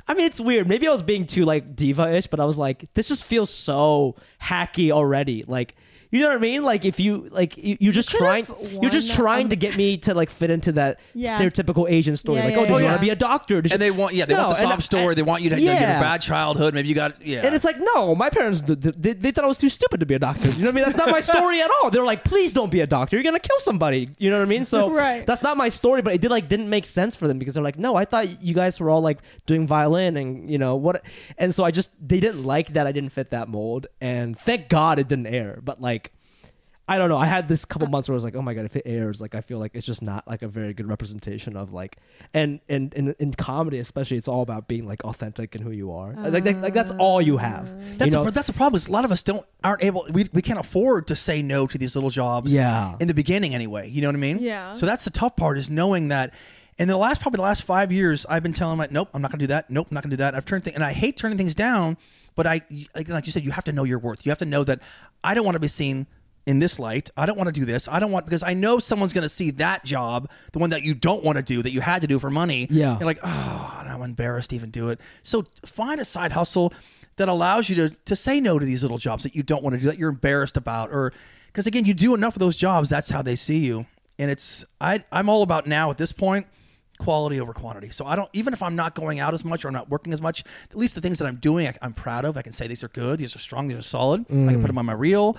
I 0.08 0.14
mean, 0.14 0.26
it's 0.26 0.40
weird. 0.40 0.68
Maybe 0.68 0.88
I 0.88 0.92
was 0.92 1.04
being 1.04 1.26
too 1.26 1.46
like 1.46 1.76
diva-ish, 1.76 2.28
but 2.28 2.40
I 2.40 2.46
was 2.46 2.58
like, 2.58 2.92
this 2.96 3.10
just 3.10 3.24
feels 3.24 3.50
so 3.50 4.16
hacky 4.42 4.92
already. 4.92 5.44
Like, 5.48 5.76
you 6.12 6.22
know 6.22 6.28
what 6.28 6.36
I 6.38 6.40
mean? 6.40 6.64
Like, 6.64 6.86
if 6.86 7.00
you 7.00 7.28
like, 7.32 7.58
you, 7.58 7.78
you're 7.80 7.94
just 7.94 8.10
trying, 8.10 8.46
you're 8.82 8.92
just 8.92 9.12
trying 9.14 9.46
um, 9.46 9.50
to 9.50 9.56
get 9.56 9.76
me 9.78 9.98
to 10.00 10.14
like 10.14 10.30
fit 10.30 10.50
into 10.50 10.72
that 10.74 11.00
Yeah. 11.14 11.40
stereotypical 11.40 11.90
Asian 11.90 12.18
story. 12.18 12.40
Yeah, 12.40 12.46
like, 12.46 12.54
yeah, 12.56 12.60
oh, 12.60 12.66
did 12.66 12.72
you 12.74 12.78
yeah. 12.80 12.86
want 12.86 12.98
to 12.98 13.02
be 13.02 13.10
a 13.10 13.16
doctor? 13.16 13.62
Did 13.62 13.72
you- 13.72 13.76
And 13.76 13.82
they 13.82 13.92
want, 13.92 14.14
yeah, 14.16 14.26
they 14.26 14.34
No, 14.34 14.48
want 14.48 14.58
the 14.58 14.64
and- 14.64 14.72
sob 14.72 14.82
story. 14.84 15.06
and- 15.08 15.16
they 15.18 15.22
want 15.24 15.44
you 15.44 15.50
to 15.52 15.60
you 15.60 15.68
know, 15.68 15.74
get 15.74 15.82
Yeah. 15.82 15.98
a 16.00 16.02
bad 16.02 16.22
childhood. 16.22 16.74
Maybe 16.74 16.90
you 16.90 16.96
got, 16.96 17.26
yeah. 17.26 17.46
And 17.46 17.56
it's 17.56 17.66
like, 17.66 17.78
no, 17.80 18.14
my 18.16 18.30
parents, 18.30 18.62
d- 18.62 18.76
d- 18.76 18.92
they, 18.98 19.14
they 19.14 19.32
thought 19.32 19.44
I 19.44 19.48
was 19.48 19.58
too 19.58 19.70
stupid 19.70 20.00
to 20.00 20.06
be 20.06 20.14
a 20.16 20.20
doctor. 20.20 20.48
You 20.50 20.60
know 20.60 20.66
what 20.66 20.70
I 20.70 20.76
mean? 20.76 20.84
That's 20.86 20.98
not 20.98 21.10
my 21.10 21.22
story 21.22 21.62
at 21.62 21.70
all. 21.82 21.90
They're 21.92 22.06
like, 22.06 22.24
please 22.24 22.54
don't 22.54 22.72
be 22.72 22.82
a 22.82 22.88
doctor. 22.88 23.16
You're 23.16 23.24
going 23.24 23.40
to 23.40 23.48
kill 23.48 23.60
somebody. 23.60 24.10
You 24.18 24.30
know 24.30 24.38
what 24.40 24.46
I 24.46 24.50
mean? 24.50 24.66
So 24.66 24.90
Right. 24.94 25.26
that's 25.26 25.44
not 25.44 25.58
my 25.58 25.70
story, 25.70 26.02
but 26.02 26.14
it 26.14 26.22
did 26.22 26.32
like, 26.32 26.48
didn't 26.48 26.70
make 26.70 26.86
sense 26.86 27.16
for 27.16 27.28
them 27.28 27.40
because 27.40 27.54
they're 27.54 27.64
like, 27.64 27.78
no, 27.80 27.96
I 27.96 28.06
thought 28.06 28.42
you 28.44 28.54
guys 28.54 28.80
were 28.80 28.90
all 28.90 29.02
like 29.02 29.20
doing 29.46 29.68
violin 29.68 30.18
and 30.18 30.50
you 30.50 30.58
know 30.58 30.76
what? 30.76 31.04
And 31.38 31.54
so 31.54 31.64
I 31.64 31.72
just, 31.72 31.92
they 32.06 32.20
didn't 32.20 32.44
like 32.44 32.74
that 32.74 32.88
I 32.88 32.92
didn't 32.92 33.12
fit 33.12 33.30
that 33.30 33.48
mold. 33.48 33.88
And 34.02 34.38
thank 34.38 34.68
God 34.70 35.00
it 35.00 35.08
didn't 35.08 35.28
air. 35.28 35.60
But 35.64 35.80
like, 35.82 36.01
I 36.88 36.98
don't 36.98 37.10
know. 37.10 37.18
I 37.18 37.26
had 37.26 37.48
this 37.48 37.64
couple 37.64 37.88
uh, 37.88 37.92
months 37.92 38.10
where 38.10 38.14
I 38.14 38.18
was 38.18 38.24
like, 38.24 38.36
oh 38.36 38.42
my 38.42 38.54
god, 38.54 38.66
if 38.66 38.76
it 38.76 38.84
airs, 38.86 39.22
like 39.22 39.36
I 39.36 39.42
feel 39.42 39.60
like 39.60 39.72
it's 39.76 39.86
just 39.86 40.02
not 40.02 40.28
like 40.28 40.42
a 40.42 40.48
very 40.48 40.74
good 40.74 40.88
representation 40.88 41.56
of 41.56 41.72
like, 41.72 41.98
and 42.34 42.60
and 42.68 42.94
in, 42.94 43.16
in 43.20 43.34
comedy 43.34 43.78
especially, 43.78 44.18
it's 44.18 44.28
all 44.28 44.42
about 44.42 44.68
being 44.68 44.88
like 44.88 45.04
authentic 45.04 45.56
and 45.56 45.64
who 45.64 45.72
you 45.72 45.94
are. 45.94 46.14
like, 46.14 46.44
like 46.44 46.58
like 46.58 46.74
that's 46.74 46.92
all 46.92 47.22
you 47.22 47.38
have. 47.38 47.68
Uh, 47.68 47.76
that's 47.98 48.14
you 48.14 48.22
know? 48.22 48.28
a, 48.28 48.32
that's 48.32 48.48
the 48.48 48.54
problem. 48.54 48.76
Is 48.76 48.88
a 48.88 48.92
lot 48.92 49.06
of 49.06 49.12
us 49.12 49.24
don't 49.24 49.46
aren't 49.64 49.84
able. 49.84 50.06
We, 50.10 50.28
we 50.34 50.42
can't 50.42 50.60
afford 50.60 51.08
to 51.08 51.16
say 51.16 51.42
no 51.42 51.68
to 51.68 51.78
these 51.78 51.96
little 51.96 52.10
jobs. 52.10 52.54
Yeah. 52.54 52.96
In 53.00 53.08
the 53.08 53.14
beginning, 53.14 53.56
anyway. 53.56 53.90
You 53.90 54.02
know 54.02 54.08
what 54.08 54.16
I 54.16 54.20
mean? 54.20 54.40
Yeah. 54.40 54.74
So 54.74 54.86
that's 54.86 55.06
the 55.06 55.12
tough 55.12 55.36
part 55.36 55.58
is 55.58 55.70
knowing 55.70 56.10
that. 56.10 56.34
In 56.78 56.88
the 56.88 56.98
last 56.98 57.22
probably 57.22 57.38
the 57.38 57.44
last 57.44 57.64
five 57.64 57.92
years, 57.92 58.26
I've 58.26 58.42
been 58.42 58.54
telling 58.54 58.80
like, 58.80 58.92
nope, 58.92 59.10
I'm 59.14 59.22
not 59.22 59.30
gonna 59.30 59.42
do 59.42 59.48
that. 59.48 59.70
Nope, 59.70 59.88
I'm 59.92 59.94
not 59.94 60.04
gonna 60.04 60.14
do 60.14 60.18
that. 60.18 60.34
I've 60.34 60.46
turned 60.46 60.64
things, 60.64 60.74
and 60.74 60.84
I 60.84 60.94
hate 60.94 61.16
turning 61.16 61.38
things 61.38 61.54
down. 61.54 61.96
But 62.34 62.48
I, 62.48 62.62
like, 62.96 63.08
like 63.08 63.26
you 63.28 63.32
said, 63.32 63.44
you 63.44 63.52
have 63.52 63.66
to 63.66 63.74
know 63.74 63.84
your 63.84 64.00
worth. 64.00 64.26
You 64.26 64.32
have 64.32 64.40
to 64.40 64.46
know 64.46 64.64
that 64.64 64.82
I 65.24 65.36
don't 65.36 65.46
want 65.46 65.56
to 65.56 65.60
be 65.60 65.68
seen 65.68 66.08
in 66.46 66.60
this 66.60 66.80
light. 66.80 67.10
I 67.16 67.26
don't 67.26 67.38
want 67.38 67.54
to 67.54 67.60
do 67.60 67.66
this. 67.66 67.88
I 67.88 68.00
don't 68.00 68.12
want 68.12 68.26
because 68.26 68.44
I 68.44 68.54
know 68.54 68.80
someone's 68.80 69.14
going 69.14 69.24
to 69.24 69.30
see 69.30 69.52
that 69.52 69.84
job, 69.84 70.30
the 70.54 70.60
one 70.60 70.72
that 70.72 70.84
you 70.84 70.94
don't 70.94 71.24
want 71.24 71.38
to 71.38 71.44
do, 71.44 71.62
that 71.62 71.72
you 71.72 71.82
had 71.82 72.02
to 72.02 72.08
do 72.08 72.20
for 72.20 72.30
money. 72.30 72.68
Yeah. 72.70 72.98
You're 72.98 73.06
like, 73.06 73.20
oh, 73.24 73.84
I'm 73.86 74.02
embarrassed 74.02 74.50
to 74.52 74.56
even 74.56 74.72
do 74.72 74.90
it. 74.90 75.00
So 75.24 75.46
find 75.66 76.02
a 76.02 76.06
side 76.06 76.32
hustle 76.32 76.74
that 77.18 77.30
allows 77.30 77.70
you 77.70 77.76
to 77.76 77.90
to 78.06 78.16
say 78.16 78.40
no 78.40 78.58
to 78.58 78.66
these 78.66 78.82
little 78.82 78.98
jobs 78.98 79.24
that 79.24 79.36
you 79.36 79.44
don't 79.44 79.64
want 79.64 79.76
to 79.76 79.80
do, 79.80 79.88
that 79.88 80.00
you're 80.00 80.10
embarrassed 80.10 80.58
about, 80.58 80.92
or 80.92 81.14
because 81.48 81.68
again, 81.68 81.86
you 81.86 81.94
do 81.94 82.16
enough 82.16 82.36
of 82.36 82.40
those 82.40 82.56
jobs, 82.56 82.90
that's 82.90 83.10
how 83.10 83.22
they 83.22 83.36
see 83.36 83.60
you. 83.60 83.86
And 84.18 84.32
it's 84.32 84.66
I 84.80 85.04
I'm 85.12 85.30
all 85.30 85.44
about 85.44 85.68
now 85.68 85.92
at 85.92 85.98
this 85.98 86.12
point 86.12 86.48
quality 87.00 87.42
over 87.42 87.54
quantity. 87.54 87.90
So 87.90 88.06
I 88.06 88.16
don't 88.16 88.30
even 88.34 88.54
if 88.54 88.62
I'm 88.62 88.76
not 88.76 88.96
going 88.96 89.20
out 89.20 89.34
as 89.34 89.44
much 89.44 89.66
or 89.66 89.68
I'm 89.70 89.74
not 89.74 89.90
working 89.90 90.14
as 90.14 90.22
much, 90.22 90.44
at 90.70 90.78
least 90.78 90.96
the 90.96 91.02
things 91.02 91.18
that 91.20 91.26
I'm 91.26 91.38
doing, 91.38 91.68
I, 91.68 91.76
I'm 91.82 91.94
proud 91.94 92.26
of. 92.26 92.38
I 92.38 92.42
can 92.42 92.52
say 92.52 92.68
these 92.68 92.84
are 92.84 92.90
good, 92.90 93.20
these 93.20 93.36
are 93.36 93.40
strong, 93.40 93.68
these 93.68 93.78
are 93.78 93.84
solid. 93.84 94.22
I 94.22 94.34
can 94.34 94.46
put 94.48 94.62
mm. 94.62 94.68
them 94.68 94.78
on 94.78 94.86
my 94.86 94.94
reel. 94.94 95.38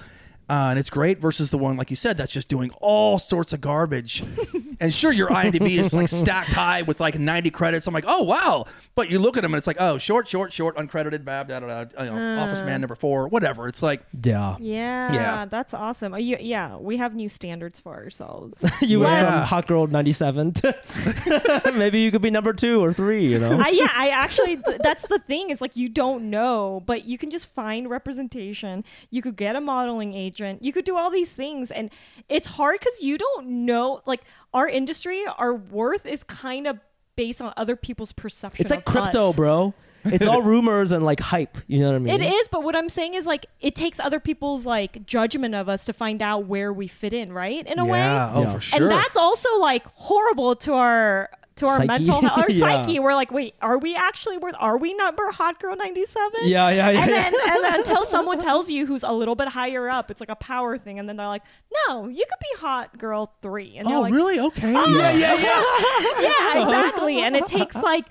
Uh, 0.53 0.69
and 0.69 0.79
it's 0.79 0.91
great 0.91 1.19
versus 1.19 1.49
the 1.49 1.57
one 1.57 1.79
like 1.79 1.89
you 1.89 1.97
said 1.97 2.19
that's 2.19 2.31
just 2.31 2.47
doing 2.47 2.71
all 2.83 3.19
sorts 3.19 3.55
of 3.55 3.63
garbage. 3.63 4.23
and 4.81 4.93
sure, 4.93 5.11
your 5.11 5.29
IMDb 5.31 5.79
is 5.79 5.95
like 5.95 6.09
stacked 6.09 6.53
high 6.53 6.83
with 6.83 7.01
like 7.01 7.19
90 7.19 7.49
credits. 7.49 7.87
I'm 7.87 7.95
like, 7.95 8.05
oh 8.07 8.25
wow, 8.25 8.67
but 8.95 9.11
you 9.11 9.19
look 9.19 9.39
at 9.39 9.45
them 9.45 9.55
and 9.55 9.59
it's 9.59 9.67
like, 9.67 9.79
oh, 9.81 9.97
short, 9.97 10.29
short, 10.29 10.53
short, 10.53 10.77
uncredited, 10.77 11.25
bab, 11.25 11.49
da 11.49 11.61
da 11.61 11.85
da, 11.85 12.05
you 12.05 12.11
know, 12.11 12.41
Office 12.43 12.61
Man 12.61 12.83
number 12.83 12.95
four, 12.95 13.29
whatever. 13.29 13.67
It's 13.67 13.83
like, 13.83 14.03
yeah. 14.23 14.57
Yeah, 14.61 15.15
Yeah. 15.15 15.45
that's 15.47 15.73
awesome. 15.73 16.13
Uh, 16.13 16.19
you, 16.19 16.37
yeah, 16.39 16.77
we 16.77 16.99
have 16.99 17.15
new 17.15 17.31
standards 17.31 17.81
for 17.81 17.95
ourselves. 17.95 18.63
You 18.83 19.01
went 19.01 19.27
from 19.27 19.43
hot 19.45 19.67
girl 19.69 19.87
ninety 19.87 20.13
seven 20.13 20.53
to 20.55 21.73
maybe 21.77 22.01
you 22.01 22.11
could 22.11 22.21
be 22.21 22.31
number 22.31 22.53
two 22.53 22.85
or 22.85 22.93
three. 22.93 23.27
You 23.27 23.39
know. 23.39 23.59
I, 23.59 23.69
yeah, 23.69 23.89
I 23.95 24.09
actually, 24.11 24.57
that's 24.83 25.07
the 25.07 25.19
thing. 25.21 25.49
It's 25.49 25.63
like 25.63 25.77
you 25.77 25.89
don't 25.89 26.29
know, 26.29 26.83
but 26.85 27.07
you 27.07 27.17
can 27.17 27.31
just 27.31 27.49
find 27.55 27.89
representation. 27.89 28.85
You 29.11 29.23
could 29.23 29.37
get 29.37 29.57
a 29.57 29.61
modeling 29.63 30.13
agent. 30.13 30.42
You 30.61 30.73
could 30.73 30.85
do 30.85 30.97
all 30.97 31.11
these 31.11 31.33
things. 31.33 31.71
And 31.71 31.91
it's 32.29 32.47
hard 32.47 32.79
because 32.81 33.03
you 33.03 33.19
don't 33.19 33.47
know, 33.67 34.01
like, 34.07 34.23
our 34.55 34.69
industry, 34.69 35.25
our 35.39 35.55
worth 35.55 36.07
is 36.07 36.25
kind 36.25 36.67
of 36.67 36.79
based 37.17 37.41
on 37.43 37.53
other 37.57 37.77
people's 37.77 38.13
perception. 38.13 38.65
it's 38.65 38.71
like 38.71 38.81
of 38.81 38.85
crypto, 38.85 39.29
us. 39.31 39.37
bro. 39.37 39.75
It's 40.05 40.27
all 40.27 40.43
rumors 40.55 40.91
and 40.93 41.05
like 41.05 41.21
hype. 41.21 41.59
You 41.69 41.79
know 41.81 41.87
what 41.87 41.95
I 41.95 41.99
mean? 42.01 42.15
It 42.15 42.23
is, 42.23 42.49
but 42.49 42.65
what 42.65 42.75
I'm 42.75 42.89
saying 42.89 43.15
is 43.15 43.25
like 43.27 43.47
it 43.61 43.75
takes 43.77 44.01
other 44.01 44.19
people's 44.19 44.67
like 44.67 45.07
judgment 45.07 45.55
of 45.55 45.69
us 45.69 45.85
to 45.85 45.93
find 45.93 46.21
out 46.23 46.47
where 46.47 46.73
we 46.73 46.89
fit 46.89 47.13
in, 47.13 47.33
right? 47.33 47.65
In 47.67 47.79
a 47.79 47.85
way. 47.87 47.99
yeah. 47.99 48.33
Oh, 48.35 48.43
Yeah. 48.43 48.53
for 48.55 48.61
sure. 48.61 48.83
And 48.83 48.91
that's 48.91 49.17
also 49.17 49.49
like 49.61 49.85
horrible 49.95 50.57
to 50.57 50.73
our 50.75 51.31
to 51.63 51.69
our 51.69 51.77
Psyche. 51.77 51.87
mental 51.89 52.21
health, 52.21 52.39
our 52.39 52.47
Yeah. 52.51 52.83
psyche. 52.83 52.99
We're 52.99 53.15
like, 53.15 53.33
wait, 53.33 53.55
are 53.63 53.79
we 53.79 53.97
actually 53.97 54.37
worth? 54.39 54.55
Are 54.59 54.77
we 54.77 54.95
number 54.95 55.31
hot 55.31 55.61
girl 55.61 55.77
ninety 55.77 56.05
seven? 56.05 56.41
Yeah, 56.43 56.69
yeah, 56.71 56.91
yeah. 56.91 57.01
And 57.01 57.11
yeah. 57.11 57.31
then 57.31 57.35
and 57.49 57.65
then 57.65 57.75
until 57.77 58.05
someone 58.15 58.39
tells 58.39 58.69
you 58.69 58.85
who's 58.87 59.03
a 59.03 59.13
little 59.13 59.35
bit 59.35 59.49
higher 59.49 59.89
up, 59.89 60.11
it's 60.11 60.21
like 60.21 60.29
a 60.29 60.37
power 60.37 60.77
thing, 60.77 60.99
and 60.99 61.09
then 61.09 61.17
they're 61.17 61.27
like, 61.27 61.43
no, 61.89 62.09
you 62.09 62.25
could 62.29 62.41
be 62.41 62.61
hot 62.61 62.99
girl 62.99 63.35
three. 63.43 63.77
And 63.77 63.89
oh, 63.89 64.03
like, 64.03 64.13
really? 64.13 64.41
Okay. 64.41 64.75
Ah! 64.77 64.87
Yeah, 64.89 65.13
yeah, 65.13 65.35
yeah. 65.35 66.21
yeah, 66.55 66.63
exactly. 66.63 67.21
And 67.21 67.37
it 67.37 67.47
takes 67.47 67.77
like 67.77 68.07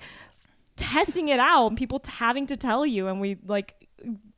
testing 0.76 1.28
it 1.28 1.38
out 1.38 1.68
and 1.68 1.76
people 1.76 1.98
t- 1.98 2.10
having 2.12 2.46
to 2.46 2.56
tell 2.56 2.84
you, 2.86 3.08
and 3.08 3.20
we 3.20 3.36
like 3.46 3.74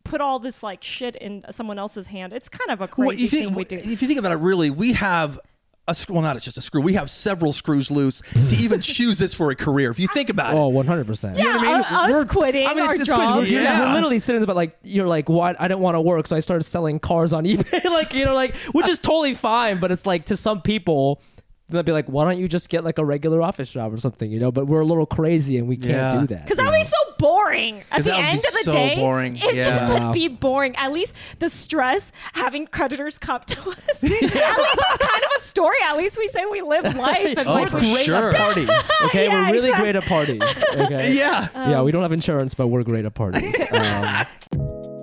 put 0.03 0.21
all 0.21 0.39
this 0.39 0.63
like 0.63 0.83
shit 0.83 1.17
in 1.17 1.45
someone 1.51 1.79
else's 1.79 2.09
hand. 2.09 2.33
It's 2.33 2.49
kind 2.49 2.71
of 2.71 2.81
a 2.81 2.89
crazy 2.89 3.07
Well, 3.07 3.17
think, 3.17 3.31
thing 3.31 3.55
we 3.55 3.65
do. 3.65 3.77
If 3.77 4.03
you 4.03 4.09
think 4.09 4.19
about 4.19 4.33
it, 4.33 4.37
really, 4.37 4.71
we 4.71 4.93
have 4.95 5.39
a 5.87 5.95
screw. 5.95 6.15
Well, 6.15 6.23
not 6.23 6.37
it's 6.37 6.45
just 6.45 6.57
a 6.57 6.63
screw. 6.63 6.81
We 6.81 6.95
have 6.95 7.11
several 7.11 7.53
screws 7.53 7.91
loose 7.91 8.23
to 8.23 8.57
even 8.57 8.81
choose 8.83 9.19
this 9.19 9.35
for 9.35 9.51
a 9.51 9.55
career. 9.57 9.91
If 9.91 9.99
you 9.99 10.09
think 10.09 10.31
about 10.31 10.55
Oh, 10.55 10.71
it. 10.71 10.75
100 10.75 11.07
percent. 11.07 11.37
yeah, 11.37 11.45
know 11.45 11.51
what 11.59 11.61
I 11.61 11.73
mean? 11.73 11.81
uh, 11.83 12.01
us 12.01 12.11
We're- 12.11 12.25
quitting 12.25 12.67
I 12.67 12.75
mean, 12.75 12.85
our 12.85 12.93
it's, 12.95 13.03
it's 13.03 13.13
crazy. 13.13 13.27
jobs. 13.33 13.51
We're, 13.51 13.61
Yeah. 13.63 13.81
we're 13.89 13.95
literally 13.95 14.19
sitting 14.21 14.41
there, 14.41 14.47
but 14.47 14.57
like, 14.57 14.77
you're 14.83 15.07
like, 15.07 15.29
what? 15.29 15.61
I 15.61 15.69
didn't 15.69 15.81
want 15.81 15.97
to 15.97 16.01
work, 16.01 16.27
so 16.27 16.37
I 16.37 16.41
started 16.41 16.65
selling 16.65 16.99
cars 17.01 17.33
on 17.33 17.45
eBay. 17.47 17.85
like, 17.85 18.15
you 18.15 18.25
know, 18.25 18.35
like, 18.35 18.55
which 18.73 18.89
is 18.89 18.99
totally 18.99 19.35
fine, 19.35 19.79
but 19.79 19.91
it's 19.93 20.07
like 20.07 20.25
to 20.27 20.37
some 20.37 20.63
people, 20.63 21.21
they'll 21.69 21.83
be 21.83 21.93
like, 21.93 22.07
why 22.07 22.25
don't 22.25 22.39
you 22.39 22.49
just 22.49 22.69
get 22.69 22.85
like 22.85 22.99
a 22.99 23.05
regular 23.05 23.43
office 23.43 23.71
job 23.71 23.93
or 23.93 23.97
something, 23.99 24.31
you 24.31 24.39
know? 24.41 24.53
But 24.53 24.67
we're 24.67 24.81
a 24.81 24.87
little 24.87 25.07
crazy 25.07 25.59
and 25.59 25.67
we 25.69 25.77
can't 25.77 25.91
Yeah. 25.93 26.21
do 26.21 26.27
that. 26.29 26.43
Because 26.45 26.57
that 26.59 26.65
would 26.71 26.77
be 26.79 26.85
so 26.85 26.97
boring. 27.25 27.83
At 27.91 28.05
the 28.05 28.15
end 28.15 28.37
of 28.39 28.43
the 28.43 28.63
so 28.65 28.73
day, 28.73 28.97
boring. 28.97 29.37
it 29.37 29.55
Yeah. 29.55 29.63
just 29.63 29.93
would 29.93 30.13
be 30.13 30.29
boring. 30.29 30.77
At 30.77 30.93
least 30.93 31.15
the 31.39 31.49
stress 31.49 32.13
having 32.35 32.67
creditors 32.67 33.19
come 33.19 33.41
to 33.47 33.71
us. 33.71 33.79
At 34.03 34.03
least 34.11 34.23
it's 34.23 34.99
kind 35.07 35.23
of 35.25 35.31
a 35.37 35.41
story. 35.41 35.77
At 35.85 35.97
least 35.97 36.19
we 36.19 36.29
say 36.29 36.45
we 36.47 36.61
live 36.63 36.95
life 36.97 37.35
and 37.39 37.49
Oh, 37.49 37.55
like 37.55 37.71
for 37.71 37.79
we- 37.79 37.93
great 37.93 38.05
sure. 38.05 38.31
at 38.31 38.37
parties. 38.37 38.69
Okay, 39.07 39.27
Yeah, 39.27 39.47
we're 39.47 39.53
really 39.55 39.69
exactly. 39.71 39.93
great 39.93 39.97
at 39.97 40.05
parties. 40.05 40.65
Okay. 40.77 41.15
Yeah. 41.15 41.49
yeah, 41.71 41.83
we 41.83 41.93
don't 41.93 42.03
have 42.03 42.13
insurance, 42.13 42.55
but 42.55 42.69
we're 42.69 42.83
great 42.83 43.05
at 43.07 43.15
parties. 43.15 43.55
Um, 43.73 44.94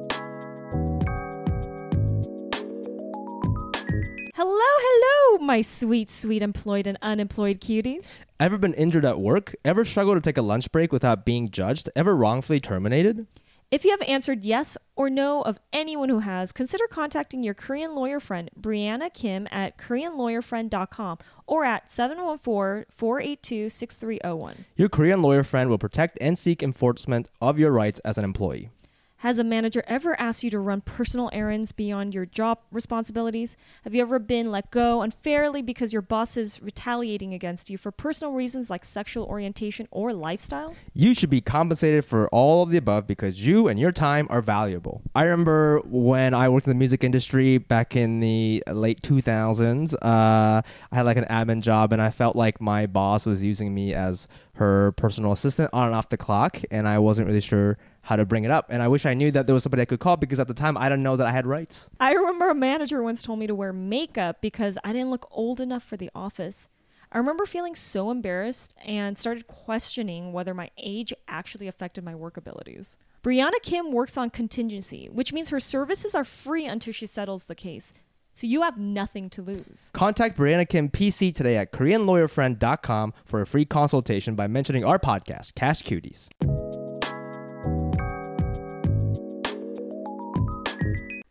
Hello, 4.44 4.58
hello, 4.58 5.46
my 5.46 5.62
sweet, 5.62 6.10
sweet 6.10 6.42
employed 6.42 6.88
and 6.88 6.98
unemployed 7.04 7.62
cuties. 7.62 8.04
ever 8.40 8.58
been 8.58 8.74
injured 8.74 9.06
at 9.06 9.20
work? 9.20 9.54
Ever 9.64 9.86
struggled 9.86 10.18
to 10.18 10.22
take 10.22 10.36
a 10.36 10.42
lunch 10.42 10.72
break 10.72 10.92
without 10.92 11.26
being 11.26 11.52
judged? 11.52 11.92
Ever 11.96 12.16
wrongfully 12.16 12.60
terminated? 12.60 13.28
If 13.70 13.86
you 13.86 13.92
have 13.92 14.02
answered 14.02 14.44
yes 14.44 14.80
or 14.96 15.12
no 15.12 15.44
of 15.44 15.60
anyone 15.72 16.10
who 16.10 16.22
has, 16.22 16.52
consider 16.52 16.88
contacting 16.88 17.44
your 17.44 17.54
Korean 17.54 17.94
lawyer 17.94 18.20
friend, 18.20 18.50
Briana 18.60 19.14
Kim, 19.14 19.48
at 19.52 19.78
KoreanLawyerFriend.com 19.78 21.20
or 21.46 21.64
at 21.64 21.88
714 21.88 22.86
482 22.90 23.70
6301. 23.70 24.66
Your 24.76 24.90
Korean 24.90 25.22
lawyer 25.22 25.44
friend 25.44 25.70
will 25.70 25.78
protect 25.78 26.18
and 26.20 26.36
seek 26.36 26.64
enforcement 26.64 27.28
of 27.42 27.60
your 27.60 27.72
rights 27.72 28.00
as 28.00 28.18
an 28.18 28.24
employee. 28.24 28.72
Has 29.22 29.38
a 29.38 29.44
manager 29.44 29.84
ever 29.86 30.20
asked 30.20 30.44
you 30.44 30.50
to 30.50 30.58
run 30.58 30.82
personal 30.82 31.30
errands 31.32 31.72
beyond 31.72 32.16
your 32.16 32.26
job 32.26 32.58
responsibilities? 32.72 33.56
Have 33.84 33.94
you 33.94 34.02
ever 34.02 34.18
been 34.18 34.50
let 34.50 34.72
go 34.72 35.04
unfairly 35.04 35.62
because 35.62 35.94
your 35.94 36.02
boss 36.02 36.38
is 36.38 36.60
retaliating 36.60 37.32
against 37.32 37.70
you 37.70 37.78
for 37.78 37.92
personal 37.92 38.34
reasons 38.34 38.72
like 38.72 38.84
sexual 38.84 39.26
orientation 39.26 39.88
or 39.92 40.12
lifestyle? 40.12 40.74
You 40.96 41.14
should 41.14 41.30
be 41.30 41.40
compensated 41.40 42.04
for 42.04 42.30
all 42.30 42.64
of 42.64 42.72
the 42.72 42.78
above 42.78 43.06
because 43.06 43.46
you 43.46 43.68
and 43.68 43.80
your 43.80 43.92
time 43.92 44.26
are 44.32 44.42
valuable. 44.42 45.04
I 45.14 45.26
remember 45.26 45.82
when 45.86 46.34
I 46.34 46.50
worked 46.50 46.66
in 46.66 46.72
the 46.72 46.80
music 46.80 47.04
industry 47.04 47.60
back 47.60 47.96
in 47.96 48.22
the 48.22 48.64
late 48.72 49.04
2000s, 49.04 49.94
uh, 49.94 49.98
I 50.02 50.96
had 50.96 51.06
like 51.06 51.18
an 51.18 51.26
admin 51.26 51.62
job 51.62 51.94
and 51.94 52.02
I 52.02 52.10
felt 52.10 52.36
like 52.36 52.60
my 52.60 52.88
boss 52.88 53.28
was 53.28 53.44
using 53.44 53.72
me 53.72 53.94
as 53.94 54.28
her 54.54 54.94
personal 54.94 55.32
assistant 55.32 55.70
on 55.74 55.86
and 55.86 55.96
off 55.96 56.10
the 56.10 56.18
clock, 56.18 56.60
and 56.72 56.88
I 56.88 57.00
wasn't 57.00 57.28
really 57.28 57.42
sure 57.42 57.78
how 58.04 58.16
to 58.16 58.26
bring 58.26 58.44
it 58.44 58.52
up. 58.52 58.68
And 58.70 58.82
I 58.82 58.88
wish 58.88 59.06
I 59.06 59.14
knew 59.14 59.32
that 59.32 59.48
there 59.48 59.54
was 59.54 59.64
somebody 59.64 59.82
I 59.82 59.86
could 59.86 60.00
call 60.00 60.18
because 60.18 60.40
at 60.40 60.48
the 60.48 60.54
time 60.54 60.78
I 60.78 60.90
didn't 60.90 61.04
know 61.04 61.16
that 61.16 61.28
I 61.28 61.32
had 61.32 61.46
rights. 61.46 61.90
I 62.00 62.14
remember 62.14 62.50
a 62.50 62.56
manager 62.56 63.02
once 63.04 63.22
told 63.22 63.40
me 63.40 63.48
to 63.48 63.56
wear 63.56 63.74
makeup 63.74 64.42
because 64.42 64.78
I 64.84 64.94
didn't 64.94 65.12
look 65.12 65.28
old 65.32 65.60
enough 65.60 65.84
for 65.84 65.98
the 65.98 66.10
office. 66.16 66.70
I 67.12 67.18
remember 67.18 67.46
feeling 67.46 67.76
so 67.76 68.10
embarrassed 68.10 68.74
and 68.86 69.18
started 69.18 69.46
questioning 69.46 70.32
whether 70.32 70.54
my 70.54 70.70
age 70.78 71.14
actually 71.28 71.68
affected 71.68 72.06
my 72.06 72.16
work 72.16 72.38
abilities. 72.38 72.98
Briana 73.22 73.62
Kim 73.62 73.92
works 73.92 74.18
on 74.18 74.30
contingency, 74.30 75.10
which 75.10 75.34
means 75.34 75.50
her 75.50 75.60
services 75.60 76.16
are 76.16 76.24
free 76.24 76.66
until 76.66 76.94
she 76.94 77.06
settles 77.06 77.46
the 77.46 77.56
case. 77.56 77.94
So 78.34 78.48
you 78.48 78.62
have 78.62 78.78
nothing 78.78 79.30
to 79.32 79.42
lose. 79.42 79.92
Contact 79.94 80.38
Briana 80.38 80.68
Kim 80.68 80.90
PC 80.90 81.36
today 81.36 81.58
at 81.58 81.74
KoreanLawyerFriend.com 81.74 83.14
for 83.26 83.42
a 83.42 83.46
free 83.46 83.66
consultation 83.66 84.36
by 84.36 84.48
mentioning 84.48 84.86
our 84.86 84.98
podcast, 84.98 85.54
Cash 85.54 85.84
Cuties. 85.84 86.30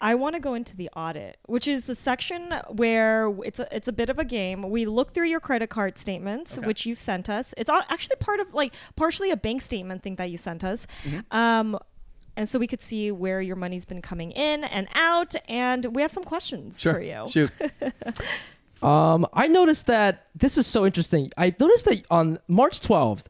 I 0.01 0.15
want 0.15 0.35
to 0.35 0.41
go 0.41 0.55
into 0.55 0.77
the 0.77 0.89
audit, 0.97 1.39
which 1.47 1.69
is 1.69 1.87
the 1.87 1.95
section 1.95 2.53
where 2.69 3.33
it's 3.45 3.59
a, 3.59 3.69
it's 3.75 3.89
a 3.89 3.93
bit 3.93 4.09
of 4.11 4.19
a 4.19 4.25
game. 4.25 4.69
We 4.71 4.87
look 4.87 5.13
through 5.13 5.27
your 5.27 5.41
credit 5.41 5.69
card 5.71 5.99
statements, 5.99 6.59
which 6.59 6.87
you've 6.87 6.99
sent 6.99 7.29
us. 7.29 7.55
It's 7.59 7.71
actually 7.71 8.17
part 8.17 8.41
of 8.41 8.55
like 8.55 8.73
partially 8.97 9.31
a 9.31 9.37
bank 9.37 9.63
statement 9.63 10.03
thing 10.03 10.17
that 10.17 10.31
you 10.31 10.37
sent 10.37 10.65
us. 10.65 10.87
Um, 11.31 11.79
and 12.37 12.49
so 12.49 12.59
we 12.59 12.67
could 12.67 12.81
see 12.81 13.11
where 13.11 13.41
your 13.43 13.57
money's 13.57 13.85
been 13.85 14.01
coming 14.01 14.31
in 14.31 14.65
and 14.65 14.89
out, 14.95 15.35
and 15.49 15.95
we 15.95 16.01
have 16.01 16.13
some 16.13 16.25
questions 16.25 16.81
Sure. 16.81 16.95
for 16.95 17.01
you. 17.01 17.27
Shoot. 17.29 17.51
Um, 18.83 19.27
I 19.35 19.47
noticed 19.47 19.89
that 19.89 20.29
this 20.35 20.57
is 20.57 20.67
so 20.67 20.87
interesting. 20.87 21.31
I 21.37 21.55
noticed 21.61 21.85
that 21.85 22.03
on 22.11 22.39
March 22.49 22.81
12th, 22.81 23.25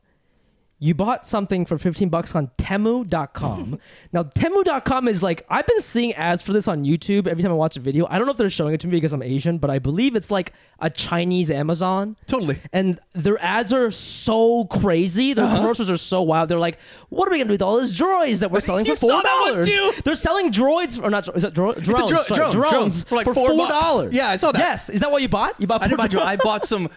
you 0.83 0.95
bought 0.95 1.27
something 1.27 1.67
for 1.67 1.77
15 1.77 2.09
bucks 2.09 2.35
on 2.35 2.49
Temu.com. 2.57 3.79
now, 4.13 4.23
Temu.com 4.23 5.09
is 5.09 5.23
like, 5.23 5.45
I've 5.51 5.67
been 5.67 5.81
seeing 5.81 6.15
ads 6.15 6.41
for 6.41 6.55
this 6.55 6.67
on 6.67 6.85
YouTube 6.87 7.27
every 7.27 7.43
time 7.43 7.53
I 7.53 7.55
watch 7.55 7.77
a 7.77 7.81
video. 7.81 8.07
I 8.09 8.17
don't 8.17 8.27
know 8.27 8.33
if 8.33 8.39
they're 8.39 8.49
showing 8.49 8.73
it 8.73 8.81
to 8.81 8.87
me 8.87 8.93
because 8.93 9.13
I'm 9.13 9.23
Asian, 9.23 9.59
but 9.59 9.69
I 9.69 9.79
believe 9.79 10.17
it's 10.17 10.31
like 10.31 10.55
a 10.79 10.89
Chinese 10.89 11.51
Amazon. 11.51 12.17
Totally. 12.27 12.59
And 12.73 12.99
their 13.13 13.39
ads 13.43 13.75
are 13.75 13.91
so 13.91 14.65
crazy. 14.65 15.35
Their 15.35 15.45
uh-huh. 15.45 15.59
commercials 15.59 15.91
are 15.91 15.99
so 15.99 16.23
wild. 16.23 16.49
They're 16.49 16.59
like, 16.59 16.79
what 17.11 17.29
are 17.29 17.31
we 17.31 17.37
going 17.37 17.49
to 17.49 17.51
do 17.51 17.55
with 17.55 17.63
all 17.63 17.79
these 17.79 17.97
droids 17.97 18.41
that 18.41 18.51
we're 18.51 18.61
selling 18.61 18.87
for 18.87 18.97
saw 18.97 19.21
that 19.21 19.53
one 19.53 19.63
$4? 19.63 20.03
They're 20.03 20.15
selling 20.15 20.51
droids, 20.51 21.03
or 21.03 21.11
not, 21.11 21.29
is 21.37 21.43
that 21.43 21.53
dro- 21.53 21.75
drones? 21.75 22.11
dro- 22.11 22.23
Sorry, 22.23 22.39
drone, 22.39 22.53
drones, 22.53 22.73
drones 22.73 23.05
for 23.05 23.17
like 23.17 23.27
for 23.27 23.35
four 23.35 23.51
$4. 23.51 24.15
Yeah, 24.15 24.31
I 24.31 24.37
saw 24.37 24.51
that. 24.53 24.59
Yes. 24.59 24.89
Is 24.89 25.01
that 25.01 25.11
what 25.11 25.21
you 25.21 25.29
bought? 25.29 25.61
You 25.61 25.67
bought 25.67 25.83
I 25.83 25.89
four 25.89 25.99
didn't 25.99 26.15
buy. 26.15 26.25
I 26.25 26.37
bought 26.37 26.65
some 26.65 26.89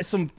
some 0.00 0.32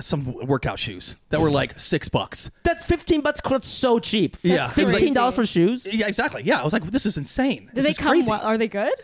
some 0.00 0.34
workout 0.46 0.78
shoes 0.78 1.16
that 1.30 1.40
were 1.40 1.50
like 1.50 1.78
six 1.78 2.08
bucks. 2.08 2.50
That's 2.62 2.84
15 2.84 3.20
bucks. 3.20 3.40
That's 3.40 3.68
so 3.68 3.98
cheap. 3.98 4.36
Yeah. 4.42 4.68
$15 4.68 5.32
for 5.34 5.46
shoes. 5.46 5.86
Yeah, 5.92 6.06
exactly. 6.08 6.42
Yeah, 6.42 6.60
I 6.60 6.64
was 6.64 6.72
like, 6.72 6.84
this 6.84 7.06
is 7.06 7.16
insane. 7.16 7.66
Do 7.66 7.72
this 7.74 7.84
they 7.84 7.90
is 7.90 7.98
come? 7.98 8.08
crazy. 8.08 8.30
Well, 8.30 8.40
are 8.42 8.58
they 8.58 8.68
good? 8.68 8.94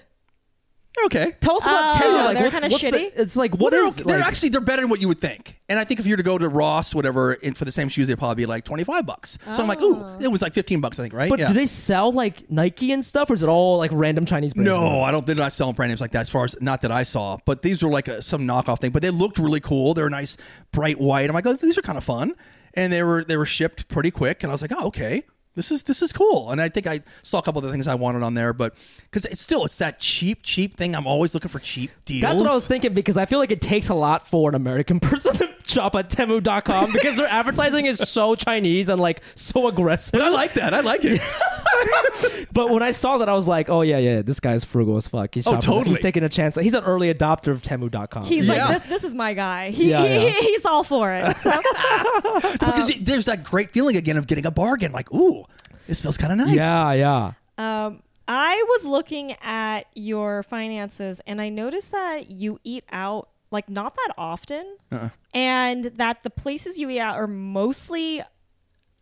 They're 0.95 1.07
okay. 1.07 1.36
Tell 1.40 1.57
us 1.57 1.64
about 1.64 1.97
Oh, 1.97 1.99
Temu. 1.99 2.24
Like, 2.24 2.34
they're 2.34 2.43
what's, 2.45 2.53
kinda 2.61 2.68
what's 2.68 2.82
the- 2.82 2.90
shitty? 2.90 3.12
it's 3.16 3.34
like, 3.36 3.53
Well, 3.53 3.61
what 3.61 3.70
they're, 3.70 3.86
is, 3.86 3.97
they're 3.97 4.18
like- 4.18 4.26
actually 4.26 4.51
they're 4.51 4.61
better 4.61 4.82
than 4.82 4.90
what 4.90 5.01
you 5.01 5.09
would 5.09 5.20
think. 5.20 5.59
And 5.70 5.78
I 5.78 5.84
think 5.84 6.01
if 6.01 6.07
you 6.07 6.12
were 6.12 6.18
to 6.18 6.22
go 6.22 6.36
to 6.36 6.51
Ross, 6.51 6.95
whatever, 6.95 7.32
and 7.43 7.57
for 7.57 7.64
the 7.64 7.72
same 7.72 7.88
shoes, 7.88 8.07
they'd 8.09 8.18
probably 8.18 8.43
be 8.43 8.47
like 8.47 8.64
twenty 8.64 8.84
five 8.84 9.07
bucks. 9.07 9.38
So 9.53 9.62
I'm 9.62 9.68
like, 9.68 9.80
ooh, 9.80 9.97
oh. 9.97 10.18
it 10.20 10.28
was 10.28 10.43
like 10.43 10.53
fifteen 10.53 10.82
bucks, 10.82 10.99
I 10.99 11.05
think, 11.05 11.14
right? 11.14 11.30
But 11.30 11.38
yeah. 11.38 11.49
do 11.49 11.55
they 11.55 11.64
sell 11.64 12.12
like 12.12 12.51
Nike 12.51 12.93
and 12.93 13.03
stuff, 13.03 13.30
or 13.30 13.34
is 13.34 13.43
it 13.43 13.49
all 13.49 13.78
like 13.78 13.90
random 13.95 14.26
Chinese 14.26 14.53
brands? 14.53 14.70
No, 14.70 15.01
I 15.01 15.11
don't. 15.11 15.24
They're 15.24 15.34
not 15.34 15.53
selling 15.53 15.74
brand 15.74 15.88
names 15.90 16.03
like 16.03 16.11
that. 16.11 16.20
As 16.20 16.30
far 16.30 16.45
as 16.45 16.61
not 16.61 16.82
that 16.82 16.93
I 16.93 17.05
saw, 17.05 17.38
but 17.47 17.62
these 17.62 17.82
were 17.82 17.88
like 17.88 18.09
a, 18.09 18.20
some 18.20 18.43
knockoff 18.47 18.80
thing. 18.82 18.90
But 18.90 19.01
they 19.01 19.09
looked 19.09 19.38
really 19.38 19.61
cool. 19.61 19.95
They're 19.95 20.11
nice, 20.11 20.36
bright 20.72 21.01
white. 21.01 21.30
I'm 21.30 21.34
like, 21.34 21.47
oh, 21.47 21.55
these 21.55 21.78
are 21.78 21.82
kind 21.82 21.97
of 21.97 22.05
fun. 22.05 22.34
And 22.74 22.93
they 22.93 23.03
were 23.03 23.24
they 23.24 23.38
were 23.38 23.47
shipped 23.47 23.88
pretty 23.88 24.11
quick. 24.11 24.43
And 24.43 24.51
I 24.51 24.53
was 24.53 24.61
like, 24.61 24.72
oh, 24.76 24.88
okay, 24.88 25.22
this 25.55 25.70
is 25.70 25.82
this 25.82 26.00
is 26.03 26.12
cool. 26.12 26.50
And 26.50 26.61
I 26.61 26.68
think 26.68 26.86
I 26.86 27.00
saw 27.22 27.38
a 27.38 27.42
couple 27.42 27.59
of 27.59 27.64
the 27.66 27.72
things 27.72 27.86
I 27.86 27.94
wanted 27.94 28.22
on 28.22 28.34
there, 28.34 28.53
but 28.53 28.74
because 29.03 29.24
it's 29.26 29.40
still 29.42 29.64
it's 29.64 29.76
that 29.78 29.98
cheap 30.00 30.40
cheap 30.42 30.76
thing. 30.76 30.94
I'm 30.96 31.07
always 31.07 31.34
looking 31.34 31.48
for 31.50 31.59
cheap 31.59 31.90
deals. 32.05 32.22
That's 32.22 32.36
what 32.38 32.48
I 32.48 32.55
was 32.55 32.66
thinking 32.66 32.94
because 32.94 33.16
I 33.16 33.26
feel 33.26 33.38
like 33.38 33.50
it 33.53 33.61
takes 33.61 33.88
a 33.88 33.94
lot 33.94 34.26
for 34.26 34.48
an 34.48 34.55
American 34.55 34.98
person 35.00 35.34
to 35.36 35.48
shop 35.64 35.94
at 35.94 36.09
Temu.com 36.09 36.92
because 36.92 37.16
their 37.16 37.26
advertising 37.28 37.86
is 37.86 37.98
so 37.98 38.34
Chinese 38.34 38.88
and 38.88 39.00
like 39.00 39.20
so 39.34 39.68
aggressive. 39.68 40.12
But 40.12 40.22
I 40.22 40.28
like 40.30 40.55
that. 40.55 40.72
I 40.74 40.80
like 40.80 41.00
it. 41.05 41.20
But 42.53 42.68
when 42.68 42.82
I 42.82 42.92
saw 42.92 43.18
that, 43.18 43.28
I 43.30 43.34
was 43.34 43.48
like, 43.48 43.70
oh, 43.70 43.80
yeah, 43.80 43.96
yeah, 43.96 44.20
this 44.20 44.38
guy's 44.38 44.62
frugal 44.62 44.96
as 44.98 45.09
fuck. 45.09 45.34
He's 45.34 45.46
Oh, 45.46 45.59
totally. 45.59 45.90
He's 45.96 46.00
taking 46.00 46.22
a 46.22 46.28
chance. 46.28 46.55
He's 46.57 46.74
an 46.74 46.84
early 46.84 47.12
adopter 47.12 47.48
of 47.48 47.62
Temu.com. 47.62 48.24
He's 48.24 48.46
Yeah. 48.46 48.66
like, 48.68 48.82
this, 48.82 49.00
this 49.03 49.05
is 49.11 49.14
my 49.14 49.32
guy. 49.32 49.70
He, 49.70 49.90
Yeah, 49.90 50.03
he- 50.07 50.26
yeah. 50.26 50.32
he's 50.40 50.66
all 50.66 50.84
for 50.84 51.12
it. 51.12 51.34
So, 51.38 51.50
because 52.53 52.90
it- 52.90 52.98
um, 52.98 53.05
there's 53.05 53.24
that 53.24 53.42
great 53.42 53.70
feeling 53.70 53.96
again 53.96 54.16
of 54.18 54.26
getting 54.26 54.44
a 54.46 54.50
bargain. 54.50 54.92
Like, 54.92 55.11
ooh, 55.14 55.41
this 55.86 56.01
feels 56.03 56.16
kind 56.16 56.32
of 56.32 56.47
nice. 56.47 56.57
yeah, 56.57 56.93
yeah. 56.93 57.32
um, 57.59 58.03
I 58.28 58.62
was 58.68 58.84
looking 58.84 59.32
at 59.43 59.86
your 59.95 60.43
finances 60.43 61.20
and 61.26 61.40
I 61.40 61.49
noticed 61.49 61.90
that 61.93 62.30
you 62.30 62.59
eat 62.64 62.84
out 62.93 63.28
like 63.51 63.68
not 63.68 63.95
that 63.97 64.14
often, 64.16 64.76
Uh-uh. 64.90 65.09
and 65.34 65.84
that 65.97 66.22
the 66.22 66.30
places 66.30 66.78
you 66.78 66.88
eat 66.88 67.01
out 67.01 67.16
are 67.16 67.26
mostly 67.26 68.22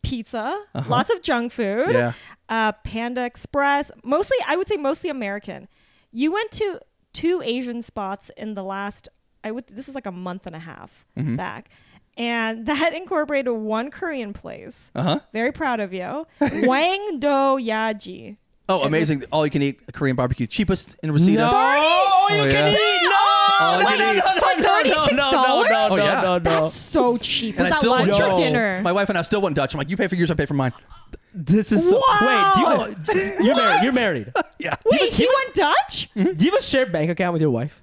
pizza, 0.03 0.64
lots 0.88 1.11
of 1.11 1.22
junk 1.22 1.53
food. 1.53 1.91
Yeah. 1.93 2.12
Uh, 2.49 2.72
Panda 2.72 3.24
Express, 3.24 3.91
mostly 4.03 4.36
I 4.47 4.57
would 4.57 4.66
say 4.66 4.76
mostly 4.76 5.11
American. 5.11 5.68
You 6.11 6.32
went 6.32 6.51
to 6.53 6.80
two 7.12 7.43
Asian 7.45 7.82
spots 7.82 8.30
in 8.36 8.55
the 8.55 8.64
last 8.64 9.09
I 9.45 9.51
would 9.53 9.66
this 9.68 9.88
is 9.88 9.95
like 9.95 10.07
a 10.07 10.12
month 10.12 10.47
and 10.47 10.57
a 10.57 10.61
half 10.61 11.05
Mm-hmm. 11.16 11.36
back. 11.36 11.70
And 12.21 12.66
that 12.66 12.93
incorporated 12.95 13.53
one 13.53 13.91
Korean 13.91 14.33
place. 14.35 14.93
Uh-huh. 14.95 15.21
Very 15.33 15.53
proud 15.53 15.81
of 15.81 15.93
you. 15.95 16.27
Wang 16.41 17.18
Do 17.18 17.27
Yaji. 17.29 18.37
Oh, 18.68 18.83
amazing! 18.85 19.25
All 19.33 19.45
you 19.45 19.51
can 19.51 19.62
eat 19.62 19.81
Korean 19.93 20.14
barbecue, 20.14 20.47
cheapest 20.47 20.95
in 21.03 21.11
Reseda. 21.11 21.39
No, 21.41 21.51
all 21.51 22.31
you 22.31 22.43
Oh, 22.43 22.45
can 22.45 22.73
yeah. 22.73 22.73
eat. 22.73 23.03
No, 23.03 23.66
All 23.66 23.79
you 23.79 23.83
no, 23.83 23.91
can 23.91 24.16
eat. 24.16 24.23
no, 24.23 24.33
no, 24.33 24.41
For 24.41 24.62
no, 24.62 24.83
no, 24.83 25.07
$36? 25.07 25.16
no, 25.16 25.31
no, 25.33 25.62
no, 25.64 25.87
Oh, 25.91 25.97
yeah. 25.97 26.21
no, 26.21 26.33
no. 26.35 26.39
That's 26.39 26.77
so 26.77 27.16
cheap. 27.16 27.57
Was 27.57 27.66
I 27.66 27.71
that 27.71 27.79
still 27.81 27.91
lunch 27.91 28.21
or 28.21 28.37
dinner? 28.37 28.81
My 28.85 28.93
wife 28.93 29.09
and 29.09 29.18
I 29.18 29.23
still 29.23 29.41
went 29.43 29.57
Dutch. 29.57 29.75
I'm 29.75 29.79
like, 29.79 29.91
you 29.91 29.97
pay 29.97 30.07
for 30.07 30.14
yours, 30.14 30.31
I 30.31 30.35
pay 30.35 30.47
for 30.47 30.55
mine. 30.55 30.73
This 31.35 31.73
is 31.73 31.89
so. 31.91 32.01
Wow. 32.09 32.85
Wait, 32.87 33.03
do 33.07 33.18
you, 33.18 33.35
you're 33.47 33.57
married. 33.57 33.83
You're 33.83 33.93
married. 33.93 34.33
Yeah. 34.61 34.77
Wait, 34.85 35.12
he 35.14 35.27
went 35.27 35.55
Dutch? 35.55 36.11
Mm-hmm. 36.14 36.37
Do 36.37 36.45
you 36.45 36.51
have 36.53 36.61
a 36.61 36.62
shared 36.62 36.93
bank 36.93 37.11
account 37.11 37.33
with 37.33 37.41
your 37.43 37.51
wife? 37.51 37.83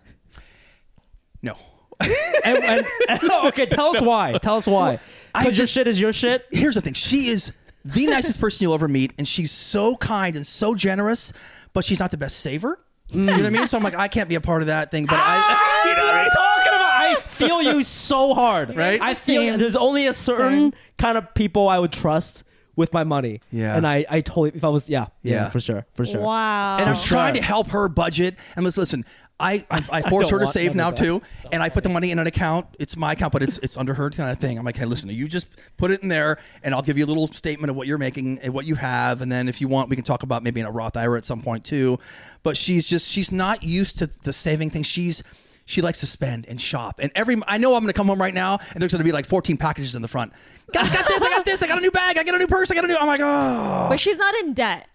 No. 1.41 1.57
And, 1.99 2.57
and, 2.63 2.85
oh, 3.23 3.47
okay, 3.49 3.65
tell 3.65 3.95
us 3.95 4.01
why. 4.01 4.37
Tell 4.41 4.55
us 4.57 4.67
why. 4.67 4.99
I 5.33 5.43
Because 5.43 5.57
your 5.57 5.63
just- 5.65 5.73
shit 5.73 5.87
is 5.87 5.99
your 5.99 6.13
shit. 6.13 6.45
Here's 6.51 6.75
the 6.75 6.81
thing. 6.81 6.93
She 6.93 7.27
is 7.27 7.51
the 7.85 8.05
nicest 8.07 8.39
person 8.39 8.63
you'll 8.65 8.73
ever 8.73 8.87
meet, 8.87 9.13
and 9.17 9.27
she's 9.27 9.51
so 9.51 9.95
kind 9.95 10.35
and 10.35 10.45
so 10.45 10.75
generous, 10.75 11.33
but 11.73 11.85
she's 11.85 11.99
not 11.99 12.11
the 12.11 12.17
best 12.17 12.39
saver. 12.39 12.79
You 13.11 13.21
know 13.21 13.33
what 13.33 13.45
I 13.45 13.49
mean? 13.49 13.65
So 13.67 13.77
I'm 13.77 13.83
like, 13.83 13.95
I 13.95 14.09
can't 14.09 14.27
be 14.27 14.35
a 14.35 14.41
part 14.41 14.61
of 14.61 14.67
that 14.67 14.91
thing. 14.91 15.05
But 15.05 15.15
I, 15.15 15.19
ah, 15.19 15.85
you 15.89 15.95
know 15.95 16.05
what 16.05 16.15
I 16.15 16.21
mean? 16.23 16.31
talking 16.31 16.73
about? 16.73 17.23
I 17.23 17.27
feel 17.27 17.61
you 17.61 17.83
so 17.83 18.33
hard. 18.33 18.75
Right? 18.75 18.99
I 19.01 19.13
feel 19.13 19.47
Same. 19.47 19.57
there's 19.59 19.77
only 19.77 20.07
a 20.07 20.13
certain 20.13 20.71
Same. 20.71 20.73
kind 20.97 21.17
of 21.17 21.33
people 21.33 21.69
I 21.69 21.79
would 21.79 21.93
trust 21.93 22.43
with 22.75 22.91
my 22.91 23.05
money. 23.05 23.39
Yeah. 23.49 23.77
And 23.77 23.87
I, 23.87 24.05
I 24.09 24.19
totally, 24.21 24.51
if 24.53 24.63
I 24.65 24.67
was, 24.69 24.89
yeah, 24.89 25.07
yeah, 25.23 25.33
Yeah. 25.33 25.49
for 25.49 25.59
sure, 25.61 25.85
for 25.93 26.05
sure. 26.05 26.19
Wow. 26.21 26.77
And 26.79 26.89
I'm 26.89 26.95
For 26.97 27.03
trying 27.07 27.33
to 27.35 27.41
help 27.41 27.69
her 27.69 27.87
budget. 27.87 28.35
And 28.57 28.65
let's 28.65 28.77
listen. 28.77 29.05
I 29.39 29.65
I, 29.69 29.83
I 29.91 30.01
force 30.09 30.29
don't 30.29 30.39
her 30.39 30.45
to 30.45 30.51
save 30.51 30.75
now 30.75 30.89
of 30.89 30.95
that. 30.95 31.03
too, 31.03 31.21
and 31.51 31.61
I 31.61 31.69
put 31.69 31.83
the 31.83 31.89
money 31.89 32.11
in 32.11 32.19
an 32.19 32.27
account. 32.27 32.67
It's 32.79 32.97
my 32.97 33.13
account, 33.13 33.33
but 33.33 33.43
it's 33.43 33.57
it's 33.59 33.77
under 33.77 33.93
her 33.93 34.09
kind 34.09 34.31
of 34.31 34.39
thing. 34.39 34.57
I'm 34.57 34.65
like, 34.65 34.77
hey, 34.77 34.85
listen, 34.85 35.09
you 35.09 35.27
just 35.27 35.47
put 35.77 35.91
it 35.91 36.01
in 36.01 36.09
there, 36.09 36.37
and 36.63 36.73
I'll 36.73 36.81
give 36.81 36.97
you 36.97 37.05
a 37.05 37.07
little 37.07 37.27
statement 37.27 37.69
of 37.69 37.75
what 37.75 37.87
you're 37.87 37.97
making 37.97 38.39
and 38.39 38.53
what 38.53 38.65
you 38.65 38.75
have, 38.75 39.21
and 39.21 39.31
then 39.31 39.47
if 39.47 39.61
you 39.61 39.67
want, 39.67 39.89
we 39.89 39.95
can 39.95 40.05
talk 40.05 40.23
about 40.23 40.43
maybe 40.43 40.59
in 40.59 40.65
a 40.65 40.71
Roth 40.71 40.97
IRA 40.97 41.17
at 41.17 41.25
some 41.25 41.41
point 41.41 41.65
too. 41.65 41.99
But 42.43 42.57
she's 42.57 42.87
just 42.87 43.09
she's 43.09 43.31
not 43.31 43.63
used 43.63 43.99
to 43.99 44.07
the 44.07 44.33
saving 44.33 44.69
thing. 44.71 44.83
She's 44.83 45.23
she 45.65 45.81
likes 45.81 45.99
to 45.99 46.07
spend 46.07 46.45
and 46.47 46.59
shop, 46.59 46.99
and 46.99 47.11
every 47.13 47.35
I 47.47 47.57
know 47.57 47.75
I'm 47.75 47.81
going 47.81 47.87
to 47.87 47.97
come 47.97 48.07
home 48.07 48.21
right 48.21 48.33
now, 48.33 48.57
and 48.73 48.81
there's 48.81 48.91
going 48.91 48.99
to 48.99 49.05
be 49.05 49.11
like 49.11 49.25
14 49.27 49.57
packages 49.57 49.95
in 49.95 50.01
the 50.01 50.07
front. 50.07 50.33
Got, 50.73 50.91
got 50.91 51.07
this, 51.07 51.21
I 51.21 51.29
got 51.29 51.45
this, 51.45 51.63
I 51.63 51.67
got 51.67 51.77
a 51.77 51.81
new 51.81 51.91
bag, 51.91 52.17
I 52.17 52.23
got 52.23 52.35
a 52.35 52.39
new 52.39 52.47
purse, 52.47 52.71
I 52.71 52.75
got 52.75 52.83
a 52.83 52.87
new. 52.87 52.95
I'm 52.97 53.07
like, 53.07 53.19
oh 53.21 53.87
but 53.89 53.99
she's 53.99 54.17
not 54.17 54.33
in 54.35 54.53
debt. 54.53 54.87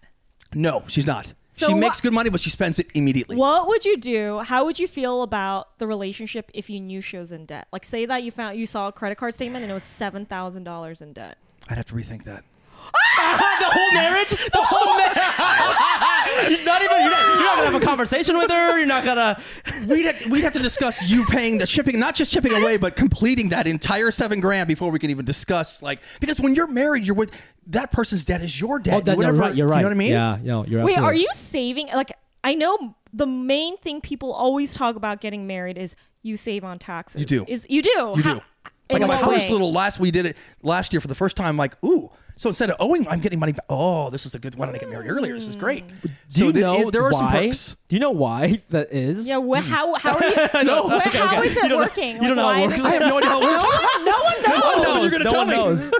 no, 0.53 0.83
she's 0.87 1.07
not. 1.07 1.33
So 1.55 1.67
she 1.67 1.75
makes 1.75 2.01
good 2.01 2.13
money, 2.13 2.31
but 2.31 2.39
she 2.39 2.49
spends 2.49 2.79
it 2.79 2.87
immediately. 2.95 3.35
What 3.35 3.67
would 3.67 3.85
you 3.85 3.95
do? 3.95 4.39
How 4.39 4.65
would 4.65 4.79
you 4.79 4.87
feel 4.87 5.21
about 5.21 5.77
the 5.77 5.85
relationship 5.85 6.49
if 6.55 6.67
you 6.67 6.79
knew 6.79 6.99
she 6.99 7.15
was 7.15 7.31
in 7.31 7.45
debt? 7.45 7.67
Like, 7.71 7.85
say 7.85 8.07
that 8.07 8.23
you 8.23 8.31
found 8.31 8.57
you 8.57 8.65
saw 8.65 8.87
a 8.87 8.91
credit 8.91 9.19
card 9.19 9.35
statement 9.35 9.61
and 9.61 9.69
it 9.69 9.73
was 9.73 9.83
seven 9.83 10.25
thousand 10.25 10.63
dollars 10.63 10.99
in 11.01 11.13
debt. 11.13 11.37
I'd 11.69 11.77
have 11.77 11.85
to 11.85 11.93
rethink 11.93 12.23
that. 12.23 12.43
the 13.59 13.69
whole 13.71 13.91
marriage? 13.93 14.29
The 14.29 14.61
whole 14.61 14.97
marriage? 14.97 15.15
not 16.65 16.81
even, 16.81 17.01
you're 17.01 17.09
not, 17.11 17.27
you're 17.27 17.43
not 17.43 17.55
gonna 17.57 17.71
have 17.71 17.81
a 17.81 17.85
conversation 17.85 18.37
with 18.37 18.51
her. 18.51 18.77
You're 18.77 18.87
not 18.87 19.03
gonna. 19.03 19.41
We'd 19.87 20.05
have, 20.05 20.31
we'd 20.31 20.43
have 20.43 20.53
to 20.53 20.59
discuss 20.59 21.09
you 21.09 21.25
paying 21.25 21.57
the 21.57 21.65
shipping, 21.65 21.99
not 21.99 22.15
just 22.15 22.31
chipping 22.31 22.53
away, 22.53 22.77
but 22.77 22.95
completing 22.95 23.49
that 23.49 23.67
entire 23.67 24.11
seven 24.11 24.39
grand 24.39 24.67
before 24.67 24.91
we 24.91 24.99
can 24.99 25.09
even 25.09 25.25
discuss 25.25 25.81
like 25.81 26.01
because 26.21 26.39
when 26.39 26.55
you're 26.55 26.67
married, 26.67 27.05
you're 27.05 27.15
with 27.15 27.31
that 27.67 27.91
person's 27.91 28.23
debt 28.23 28.41
is 28.41 28.59
your 28.59 28.79
debt. 28.79 28.93
Oh, 28.95 29.01
then 29.01 29.15
you're 29.19 29.25
Whatever- 29.33 29.37
right. 29.39 29.55
You're 29.55 29.67
right. 29.67 29.77
You 29.77 29.81
know 29.83 29.87
what 29.89 29.93
I 29.93 29.97
mean? 29.97 30.11
Yeah, 30.11 30.37
no, 30.41 30.65
you're 30.65 30.83
Wait, 30.83 30.93
absolutely 30.93 31.05
are 31.05 31.21
you 31.21 31.27
saving? 31.33 31.87
Like, 31.93 32.13
I 32.43 32.55
know 32.55 32.95
the 33.13 33.27
main 33.27 33.77
thing 33.77 33.99
people 33.99 34.31
always 34.31 34.73
talk 34.73 34.95
about 34.95 35.19
getting 35.21 35.47
married 35.47 35.77
is 35.77 35.95
you 36.21 36.37
save 36.37 36.63
on 36.63 36.79
taxes. 36.79 37.19
You 37.19 37.25
do. 37.25 37.45
Is 37.47 37.65
you 37.69 37.81
do. 37.81 37.89
You 38.15 38.23
How- 38.23 38.33
do. 38.35 38.41
Like 38.89 39.01
on 39.01 39.07
my 39.07 39.15
what 39.21 39.25
first 39.33 39.47
way? 39.47 39.53
little 39.53 39.71
last, 39.73 39.99
we 39.99 40.11
did 40.11 40.25
it 40.25 40.37
last 40.61 40.93
year 40.93 41.01
for 41.01 41.07
the 41.07 41.15
first 41.15 41.35
time. 41.35 41.57
Like, 41.57 41.81
ooh, 41.83 42.11
so 42.35 42.49
instead 42.49 42.69
of 42.69 42.75
owing, 42.79 43.07
I'm 43.07 43.19
getting 43.19 43.39
money 43.39 43.51
back. 43.51 43.65
Oh, 43.69 44.09
this 44.09 44.25
is 44.25 44.35
a 44.35 44.39
good. 44.39 44.55
Why 44.55 44.65
did 44.67 44.75
I 44.75 44.79
get 44.79 44.89
married 44.89 45.09
earlier? 45.09 45.33
This 45.33 45.47
is 45.47 45.55
great. 45.55 45.87
Mm. 45.87 46.01
Do 46.01 46.09
so 46.29 46.45
you 46.45 46.53
know 46.53 46.81
it- 46.87 46.91
there 46.91 47.03
are 47.03 47.11
why? 47.11 47.19
some 47.19 47.31
perks. 47.31 47.75
Do 47.93 47.97
you 47.97 48.01
know 48.01 48.09
why 48.09 48.59
that 48.71 48.91
is? 48.91 49.27
Yeah. 49.27 49.35
Wh- 49.39 49.63
hmm. 49.63 49.71
how 49.71 49.93
how 49.99 50.15
are 50.15 50.25
you? 50.27 50.63
No, 50.65 50.89
wh- 50.89 51.05
okay, 51.05 51.15
how 51.19 51.37
okay. 51.37 51.45
is 51.45 51.53
You 51.53 51.59
it 51.59 51.61
don't 51.61 51.69
know- 51.69 51.77
working? 51.77 52.15
you 52.15 52.27
don't 52.27 52.35
know 52.37 52.47
how 52.47 52.49
it 52.49 52.61
why 52.61 52.65
works? 52.65 52.77
does 52.81 52.85
I 52.87 52.89
have 52.93 53.01
no 53.03 53.17
idea 53.19 53.29
how 53.29 53.39
it 53.39 53.43
works. 53.51 53.65
No 54.03 54.13
one 54.23 54.41
knows. 54.41 54.47
No 54.47 54.59
one 54.59 54.81
knows. 54.81 55.01
you're 55.03 55.11
gonna 55.11 55.23
no 55.25 55.29
tell 55.29 55.39
one 55.45 55.47
me. 55.49 55.53
knows. 55.53 55.91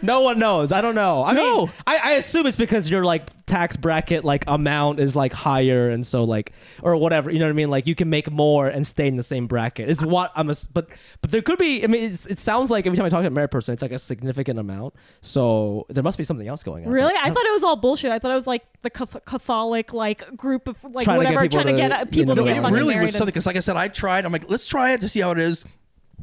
no 0.00 0.20
one 0.22 0.38
knows. 0.38 0.72
I 0.72 0.80
don't 0.80 0.94
know. 0.94 1.22
I 1.24 1.32
No. 1.34 1.58
mean, 1.66 1.72
I, 1.86 1.96
I 1.98 2.10
assume 2.12 2.46
it's 2.46 2.56
because 2.56 2.88
your 2.88 3.04
like 3.04 3.26
tax 3.44 3.76
bracket 3.76 4.24
like 4.24 4.44
amount 4.46 4.98
is 4.98 5.14
like 5.14 5.34
higher, 5.34 5.90
and 5.90 6.06
so 6.06 6.24
like 6.24 6.52
or 6.82 6.96
whatever. 6.96 7.30
You 7.30 7.38
know 7.38 7.44
what 7.44 7.50
I 7.50 7.52
mean? 7.52 7.68
Like 7.68 7.86
you 7.86 7.94
can 7.94 8.08
make 8.08 8.30
more 8.30 8.66
and 8.68 8.86
stay 8.86 9.06
in 9.06 9.16
the 9.16 9.22
same 9.22 9.46
bracket. 9.46 9.90
Is 9.90 10.02
what 10.02 10.32
I'm. 10.34 10.48
A, 10.48 10.54
but 10.72 10.88
but 11.20 11.32
there 11.32 11.42
could 11.42 11.58
be. 11.58 11.84
I 11.84 11.86
mean, 11.86 12.12
it's, 12.12 12.24
it 12.24 12.38
sounds 12.38 12.70
like 12.70 12.86
every 12.86 12.96
time 12.96 13.04
I 13.04 13.10
talk 13.10 13.20
to 13.20 13.26
a 13.26 13.30
married 13.30 13.50
person, 13.50 13.74
it's 13.74 13.82
like 13.82 13.92
a 13.92 13.98
significant 13.98 14.58
amount. 14.58 14.94
So 15.20 15.84
there 15.90 16.02
must 16.02 16.16
be 16.16 16.24
something 16.24 16.48
else 16.48 16.62
going 16.62 16.86
on. 16.86 16.92
Really? 16.92 17.12
I 17.20 17.28
thought 17.30 17.44
it 17.44 17.52
was 17.52 17.62
all 17.62 17.76
bullshit. 17.76 18.10
I 18.10 18.18
thought 18.18 18.30
it 18.30 18.34
was 18.36 18.46
like 18.46 18.62
the 18.80 18.90
Catholic 18.90 19.92
like 19.92 20.34
group 20.36 20.66
of 20.68 20.82
like 20.84 21.04
Trying 21.04 21.20
to 21.20 21.41
get 21.48 21.58
whatever 21.58 21.62
people 21.62 21.62
trying 21.62 21.66
to 21.66 21.72
to, 21.72 21.88
get 21.88 21.92
uh, 21.92 21.98
you 22.00 22.06
people 22.06 22.34
know, 22.34 22.34
to 22.34 22.40
No, 22.42 22.46
get 22.46 22.56
it 22.58 22.62
fucking 22.62 22.74
really 22.76 22.94
married. 22.94 23.06
was 23.06 23.12
something 23.14 23.26
because, 23.26 23.46
like 23.46 23.56
I 23.56 23.60
said, 23.60 23.76
I 23.76 23.88
tried. 23.88 24.24
I'm 24.24 24.32
like, 24.32 24.48
let's 24.50 24.66
try 24.66 24.92
it 24.92 25.00
to 25.00 25.08
see 25.08 25.20
how 25.20 25.30
it 25.32 25.38
is. 25.38 25.64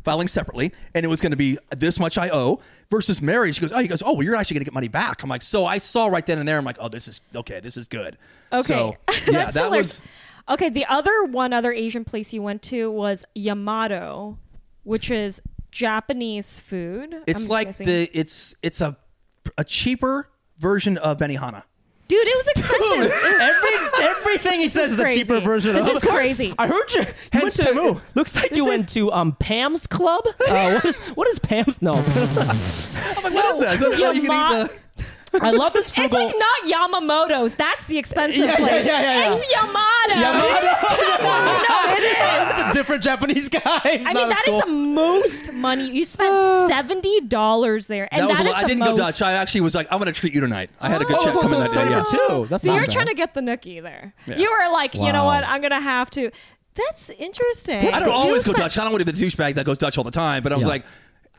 Filing 0.06 0.30
separately, 0.30 0.72
and 0.96 1.04
it 1.04 1.10
was 1.10 1.20
going 1.20 1.32
to 1.32 1.36
be 1.38 1.58
this 1.76 2.00
much 2.00 2.18
I 2.18 2.30
owe 2.30 2.62
versus 2.90 3.22
marriage. 3.22 3.56
She 3.56 3.62
goes, 3.62 3.74
oh, 3.74 3.80
he 3.80 3.88
goes, 3.88 4.02
oh, 4.02 4.14
well, 4.14 4.24
you're 4.24 4.36
actually 4.36 4.56
going 4.56 4.62
to 4.62 4.66
get 4.66 4.74
money 4.74 4.88
back. 4.88 5.24
I'm 5.24 5.30
like, 5.30 5.42
so 5.42 5.66
I 5.66 5.78
saw 5.78 6.08
right 6.08 6.26
then 6.26 6.40
and 6.40 6.48
there. 6.48 6.58
I'm 6.58 6.64
like, 6.64 6.78
oh, 6.80 6.88
this 6.88 7.10
is 7.10 7.20
okay. 7.36 7.60
This 7.60 7.76
is 7.76 7.90
good. 7.90 8.18
Okay. 8.54 8.62
So 8.64 8.96
yeah, 9.10 9.16
That's 9.52 9.54
that 9.56 9.64
hilarious. 9.66 10.00
was. 10.00 10.02
Okay, 10.56 10.70
the 10.70 10.86
other 10.86 11.26
one 11.26 11.52
other 11.52 11.74
Asian 11.74 12.06
place 12.06 12.32
you 12.32 12.42
went 12.42 12.62
to 12.64 12.90
was 12.90 13.26
Yamato, 13.36 14.38
which 14.84 15.12
is 15.12 15.42
Japanese 15.70 16.60
food. 16.62 17.16
It's 17.28 17.44
I'm 17.44 17.50
like 17.50 17.68
guessing. 17.68 17.88
the 17.88 18.10
it's 18.14 18.56
it's 18.64 18.80
a 18.80 18.96
a 19.58 19.66
cheaper 19.66 20.30
version 20.60 20.98
of 20.98 21.18
Benihana. 21.18 21.64
Dude, 22.10 22.28
it 22.28 22.36
was 22.36 22.48
expensive. 22.48 23.06
It- 23.06 23.42
Every 23.42 24.06
everything 24.10 24.60
he 24.62 24.68
says 24.68 24.92
is 24.92 25.00
is, 25.00 25.12
a 25.12 25.16
cheaper 25.16 25.40
version 25.40 25.76
This 25.76 25.88
of. 25.88 25.96
is 25.96 26.02
crazy. 26.02 26.54
I 26.58 26.68
heard 26.68 26.92
you. 26.94 27.02
you 27.02 27.08
Hence 27.32 27.58
went 27.64 27.70
to, 27.78 27.82
Temu. 27.82 28.02
Looks 28.16 28.36
like 28.36 28.52
you 28.52 28.66
This 28.66 28.68
went 28.70 28.90
to 28.90 29.12
um 29.14 29.34
Pam's 29.40 29.88
Club. 29.88 30.26
Uh, 30.50 30.74
what 30.74 30.86
is 30.86 31.00
what 31.10 31.28
is 31.30 31.40
Pam's? 31.40 31.82
No, 31.82 31.92
I'm 31.94 31.98
like, 32.06 32.06
what 33.34 33.46
is 33.54 33.60
that? 33.62 33.76
Is 33.76 33.80
that 33.80 33.94
how 33.94 34.12
you 34.12 34.22
can 34.22 34.32
Yama- 34.32 34.64
eat 34.66 34.72
the? 34.72 34.80
I 35.34 35.52
love 35.52 35.74
this 35.74 35.92
food. 35.92 36.06
it's 36.12 36.14
like 36.14 36.34
not 36.38 36.92
Yamamoto's. 36.92 37.56
That's 37.56 37.86
the 37.86 37.98
expensive 37.98 38.40
Yeah, 38.40 38.46
yeah, 38.52 38.56
place. 38.58 38.86
yeah, 38.86 39.02
yeah, 39.02 39.30
yeah. 39.30 39.36
It's 39.36 39.52
Yamato. 39.52 40.20
Yamato. 40.20 41.24
no, 41.70 41.94
it 41.94 42.04
is. 42.60 42.70
a 42.70 42.74
different 42.74 43.04
Japanese 43.04 43.50
guy. 43.50 43.62
I 43.84 44.14
mean, 44.14 44.30
that 44.30 44.44
is 44.48 44.62
the 44.64 44.72
most 44.72 45.52
money. 45.54 45.90
You 45.90 46.06
spent 46.06 46.34
seventy 46.70 47.22
dollars 47.22 47.88
there, 47.88 48.08
and 48.12 48.22
That 48.24 48.30
was 48.30 48.38
that 48.40 48.46
lot. 48.46 48.58
is 48.58 48.64
I 48.64 48.68
didn't 48.68 48.84
go. 48.86 48.96
Dutch. 48.96 49.22
I 49.22 49.34
actually 49.34 49.62
was 49.62 49.76
like, 49.76 49.88
I'm 49.92 50.00
going 50.00 50.12
to 50.12 50.20
treat 50.20 50.34
you 50.34 50.42
tonight. 50.42 50.70
I 50.82 50.90
had 50.90 51.02
a 51.02 51.06
good 51.06 51.18
Oh, 51.20 51.24
check 51.24 51.34
so- 51.34 51.42
coming 51.42 51.66
so 51.68 51.74
that 51.74 51.86
day. 51.86 51.90
Yeah. 51.90 52.04
for 52.04 52.12
two. 52.28 52.46
That's 52.50 52.64
So 52.64 52.74
you're 52.74 52.86
bad. 52.86 52.92
trying 52.92 53.08
to 53.08 53.14
get 53.14 53.34
the 53.34 53.42
nookie 53.42 53.82
there. 53.82 54.14
Yeah. 54.28 54.38
You 54.38 54.50
were 54.52 54.72
like, 54.74 54.94
you 54.96 55.12
know 55.12 55.26
what? 55.26 55.44
I'm 55.44 55.62
gonna 55.62 55.82
have 55.82 56.10
to. 56.12 56.32
That's 56.76 57.10
interesting. 57.10 57.88
I 57.94 58.00
don't 58.00 58.10
always 58.10 58.46
go 58.48 58.54
Dutch. 58.54 58.78
I 58.78 58.84
don't 58.84 58.94
want 58.94 59.06
to 59.06 59.12
be 59.12 59.18
the 59.20 59.26
douchebag 59.26 59.56
that 59.56 59.66
goes 59.66 59.78
Dutch 59.78 59.98
all 59.98 60.04
the 60.04 60.12
time. 60.12 60.44
But 60.44 60.54
I 60.54 60.56
was 60.56 60.66
Yeah. 60.66 60.70
like, 60.72 60.86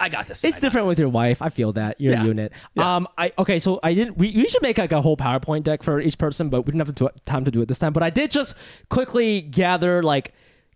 I 0.00 0.08
got 0.08 0.26
this. 0.26 0.42
It's 0.42 0.56
I 0.56 0.58
got 0.58 0.62
different 0.62 0.86
with 0.86 0.98
your 0.98 1.08
wife. 1.10 1.42
I 1.42 1.50
feel 1.50 1.72
that 1.74 2.00
you're 2.00 2.14
Yeah. 2.14 2.22
a 2.24 2.26
unit. 2.26 2.52
Yeah. 2.74 2.96
Um, 2.96 3.06
I 3.18 3.32
okay. 3.38 3.58
So 3.58 3.78
I 3.82 3.94
didn't. 3.94 4.16
We, 4.16 4.32
we 4.34 4.48
should 4.48 4.62
make 4.62 4.78
like 4.78 4.92
a 4.92 5.02
whole 5.02 5.16
PowerPoint 5.16 5.62
deck 5.64 5.82
for 5.82 6.00
each 6.00 6.16
person, 6.18 6.48
but 6.48 6.62
we 6.62 6.72
didn't 6.72 6.86
have 6.86 6.94
to 6.94 7.04
do, 7.04 7.08
time 7.26 7.44
to 7.44 7.50
do 7.50 7.60
it 7.62 7.66
this 7.68 7.78
time. 7.78 7.92
But 7.92 8.02
I 8.02 8.10
did 8.10 8.30
just 8.30 8.54
quickly 8.88 9.40
gather 9.42 10.02
like 10.02 10.32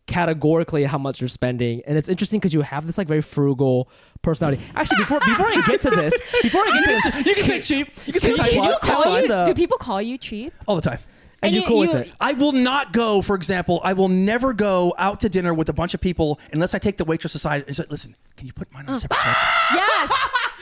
categorically 0.06 0.84
how 0.84 0.98
much 0.98 1.20
you're 1.20 1.28
spending, 1.28 1.82
and 1.86 1.96
it's 1.96 2.08
interesting 2.08 2.38
because 2.38 2.52
you 2.52 2.60
have 2.60 2.86
this 2.86 2.98
like 2.98 3.08
very 3.08 3.22
frugal 3.22 3.88
personality. 4.22 4.62
Actually, 4.74 4.98
before 4.98 5.20
before 5.20 5.46
I 5.46 5.62
get 5.66 5.80
to 5.82 5.90
this, 5.90 6.12
before 6.42 6.60
I 6.62 6.72
get 6.72 6.84
to 6.84 7.10
this, 7.22 7.26
You 7.26 7.34
can 7.34 7.44
say 7.44 7.60
cheap. 7.60 7.88
You 8.06 8.12
can 8.12 8.20
say 8.20 8.28
Can 8.34 8.36
tight 8.36 8.52
you 8.52 8.76
tell 8.82 9.08
us 9.08 9.26
the- 9.26 9.44
Do 9.44 9.54
people 9.54 9.78
call 9.78 10.02
you 10.02 10.18
cheap? 10.18 10.52
all 10.66 10.76
the 10.76 10.82
time. 10.82 10.98
And 11.44 11.54
And 11.54 11.54
you're 11.56 11.66
cool 11.66 11.84
you- 11.84 11.92
with 11.92 12.06
it. 12.08 12.14
I 12.20 12.32
will 12.32 12.52
not 12.52 12.92
go, 12.92 13.22
for 13.22 13.36
example, 13.36 13.80
I 13.84 13.92
will 13.92 14.08
never 14.08 14.52
go 14.52 14.94
out 14.98 15.20
to 15.20 15.28
dinner 15.28 15.52
with 15.54 15.68
a 15.68 15.72
bunch 15.72 15.94
of 15.94 16.00
people 16.00 16.38
unless 16.52 16.74
I 16.74 16.78
take 16.78 16.96
the 16.96 17.04
waitress 17.04 17.34
aside 17.34 17.64
and 17.66 17.76
say, 17.76 17.84
listen, 17.88 18.16
can 18.36 18.46
you 18.46 18.52
put 18.52 18.72
mine 18.72 18.86
on 18.88 18.94
a 18.94 18.98
separate 18.98 19.20
check? 19.20 19.36
Yes. 19.74 20.12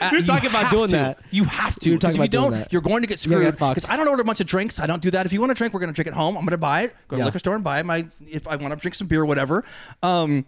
Uh, 0.01 0.09
You're 0.11 0.21
you 0.23 0.27
talking 0.27 0.51
about 0.51 0.71
doing 0.73 0.89
to. 0.89 0.97
that. 0.97 1.19
You 1.31 1.45
have 1.45 1.77
to. 1.77 1.89
You're 1.89 1.97
Because 1.99 2.15
talking 2.17 2.25
if 2.27 2.33
you 2.35 2.39
about 2.39 2.49
doing 2.49 2.51
don't, 2.53 2.61
that. 2.61 2.73
you're 2.73 2.83
going 2.83 3.03
to 3.03 3.07
get 3.07 3.21
screwed. 3.21 3.53
Because 3.53 3.89
I 3.89 3.97
don't 3.97 4.09
order 4.09 4.23
a 4.23 4.25
bunch 4.25 4.41
of 4.41 4.47
drinks. 4.49 4.81
I 4.81 4.87
don't 4.89 5.01
do 5.01 5.13
that. 5.13 5.27
If 5.27 5.33
you 5.33 5.39
want 5.41 5.51
to 5.51 5.55
drink, 5.55 5.73
we're 5.73 5.79
going 5.81 5.91
to 5.93 5.95
drink 5.95 6.09
at 6.09 6.15
home. 6.15 6.37
I'm 6.37 6.43
going 6.43 6.51
to 6.51 6.59
buy 6.59 6.83
it. 6.83 6.95
Go 7.07 7.17
to 7.17 7.19
Yeah. 7.19 7.25
the 7.25 7.25
liquor 7.27 7.39
store 7.39 7.55
and 7.55 7.63
buy 7.63 7.79
it. 7.79 7.87
My 7.87 8.07
if 8.29 8.49
I 8.49 8.57
want 8.57 8.75
to 8.75 8.81
drink 8.81 8.97
some 8.97 9.07
beer, 9.07 9.23
or 9.23 9.27
whatever. 9.27 9.65
Um, 10.03 10.45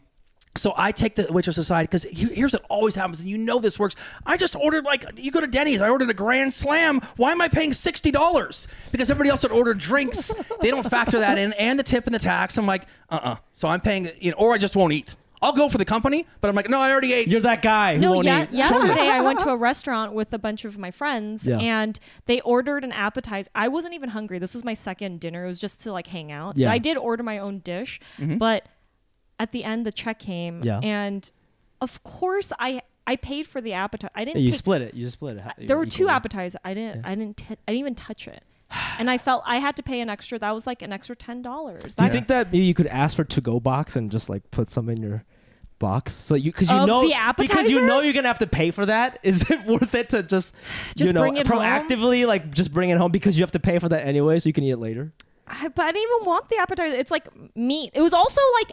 so 0.57 0.73
I 0.77 0.93
take 0.93 1.17
the 1.17 1.27
waitress 1.31 1.59
aside 1.59 1.85
because 1.85 2.05
here's 2.05 2.53
what 2.53 2.65
always 2.69 2.95
happens, 2.95 3.21
and 3.21 3.29
you 3.29 3.39
know 3.39 3.59
this 3.59 3.79
works. 3.79 3.97
I 4.25 4.37
just 4.37 4.55
ordered 4.55 4.85
like 4.85 5.05
you 5.17 5.31
go 5.33 5.41
to 5.41 5.47
Denny's. 5.49 5.81
I 5.83 5.89
ordered 5.89 6.09
a 6.11 6.15
Grand 6.15 6.53
Slam. 6.53 7.01
Why 7.17 7.33
am 7.33 7.41
I 7.41 7.49
paying 7.49 7.73
sixty 7.73 8.11
dollars? 8.11 8.69
Because 8.93 9.11
everybody 9.11 9.31
else 9.31 9.43
had 9.43 9.51
ordered 9.51 9.79
drinks. 9.79 10.33
they 10.61 10.71
don't 10.71 10.89
factor 10.89 11.19
that 11.19 11.39
in, 11.39 11.53
and 11.55 11.79
the 11.79 11.83
tip 11.83 12.07
and 12.07 12.15
the 12.15 12.19
tax. 12.21 12.57
I'm 12.57 12.67
like, 12.67 12.85
uh, 13.11 13.21
uh 13.23 13.37
So 13.53 13.69
I'm 13.69 13.81
paying, 13.81 14.09
you 14.21 14.31
know, 14.31 14.37
or 14.39 14.55
I 14.55 14.59
just 14.59 14.77
won't 14.77 14.93
eat. 14.93 15.15
I'll 15.43 15.53
go 15.53 15.69
for 15.69 15.77
the 15.77 15.85
company, 15.85 16.25
but 16.41 16.49
I'm 16.49 16.55
like, 16.55 16.71
no, 16.71 16.81
I 16.81 16.91
already 16.91 17.13
ate. 17.13 17.29
You're 17.29 17.43
that 17.43 17.61
guy 17.61 17.97
who 17.97 18.01
No, 18.01 18.13
won't 18.13 18.25
yeah, 18.25 18.45
eat. 18.45 18.53
yesterday 18.53 19.09
I 19.11 19.21
went 19.21 19.41
to 19.41 19.51
a 19.51 19.57
restaurant 19.59 20.15
with 20.15 20.33
a 20.33 20.39
bunch 20.39 20.65
of 20.65 20.79
my 20.79 20.91
friends 20.91 21.47
Yeah. 21.47 21.59
and 21.59 22.01
they 22.25 22.41
ordered 22.41 22.83
an 22.83 22.93
appetizer. 22.93 23.51
I 23.55 23.69
wasn't 23.69 23.93
even 23.93 24.09
hungry. 24.09 24.39
This 24.39 24.55
was 24.55 24.65
my 24.65 24.73
second 24.73 25.21
dinner. 25.21 25.45
It 25.45 25.49
was 25.49 25.61
just 25.61 25.83
to 25.83 25.93
like 25.93 26.07
hang 26.07 26.33
out. 26.33 26.57
Yeah. 26.57 26.71
I 26.73 26.79
did 26.79 26.97
order 26.97 27.23
my 27.23 27.39
own 27.41 27.59
dish, 27.59 28.01
but 28.19 28.67
at 29.41 29.53
the 29.53 29.64
end 29.64 29.85
the 29.87 29.93
check 29.93 30.18
came 30.18 30.62
Yeah. 30.62 30.78
and 30.82 31.30
of 31.80 32.03
course 32.05 32.53
I 32.59 32.82
I 33.07 33.16
paid 33.16 33.47
for 33.47 33.61
the 33.61 33.74
appetizer. 33.74 34.11
I 34.14 34.24
didn't 34.24 34.41
you 34.41 34.49
take, 34.49 34.59
split 34.59 34.80
it. 34.80 34.95
You 34.95 35.05
just 35.05 35.14
split 35.14 35.37
it. 35.37 35.66
There 35.68 35.76
were 35.76 35.85
two 35.87 36.09
appetizers. 36.09 36.57
I 36.64 36.72
didn't 36.74 37.05
I 37.05 37.14
didn't 37.14 37.37
t- 37.37 37.47
I 37.51 37.72
didn't 37.72 37.80
even 37.80 37.95
touch 37.95 38.26
it. 38.28 38.43
and 38.99 39.11
I 39.11 39.18
felt 39.18 39.43
I 39.47 39.57
had 39.59 39.76
to 39.76 39.82
pay 39.82 40.01
an 40.01 40.09
extra. 40.09 40.39
That 40.39 40.55
was 40.55 40.66
like 40.66 40.80
an 40.80 40.93
extra 40.93 41.14
ten 41.14 41.43
dollars. 41.43 41.95
Do 41.95 42.05
you 42.05 42.11
think 42.11 42.28
that 42.28 42.51
maybe 42.53 42.64
you 42.64 42.72
could 42.74 42.87
ask 42.87 43.14
for 43.16 43.24
to 43.24 43.41
go 43.41 43.61
box 43.61 43.95
and 43.97 44.11
just 44.11 44.28
like 44.30 44.51
put 44.51 44.70
some 44.70 44.89
in 44.89 45.03
your 45.03 45.24
box 45.80 46.12
so 46.14 46.35
you 46.37 46.51
because 46.53 46.70
you 46.70 46.76
Of 46.76 46.87
know 46.87 47.07
the 47.07 47.12
appetizer 47.14 47.53
because 47.53 47.70
you 47.70 47.80
know 47.85 48.01
you're 48.01 48.12
gonna 48.14 48.28
have 48.28 48.39
to 48.39 48.47
pay 48.47 48.70
for 48.70 48.87
that 48.87 49.18
is 49.24 49.51
it 49.51 49.66
worth 49.66 49.95
it 49.95 50.09
to 50.11 50.22
just 50.22 50.55
you 50.55 50.95
Just 51.01 51.12
know 51.14 51.20
bring 51.20 51.37
it 51.37 51.47
home? 51.49 51.59
proactively 51.61 52.26
like 52.26 52.55
just 52.55 52.72
bring 52.72 52.91
it 52.91 52.97
home 52.97 53.11
because 53.11 53.37
you 53.37 53.43
have 53.43 53.51
to 53.53 53.59
pay 53.61 53.78
for 53.80 53.89
that 53.89 54.07
anyway 54.07 54.39
so 54.39 54.49
you 54.49 54.53
can 54.53 54.62
eat 54.64 54.70
it 54.70 54.76
later 54.78 55.12
I, 55.49 55.68
but 55.68 55.82
I 55.85 55.93
didn't 55.93 56.09
even 56.11 56.26
want 56.26 56.49
the 56.49 56.57
appetizer. 56.57 56.95
It's 56.95 57.11
like 57.11 57.26
meat. 57.55 57.91
It 57.93 58.01
was 58.01 58.14
also 58.14 58.41
like 58.61 58.70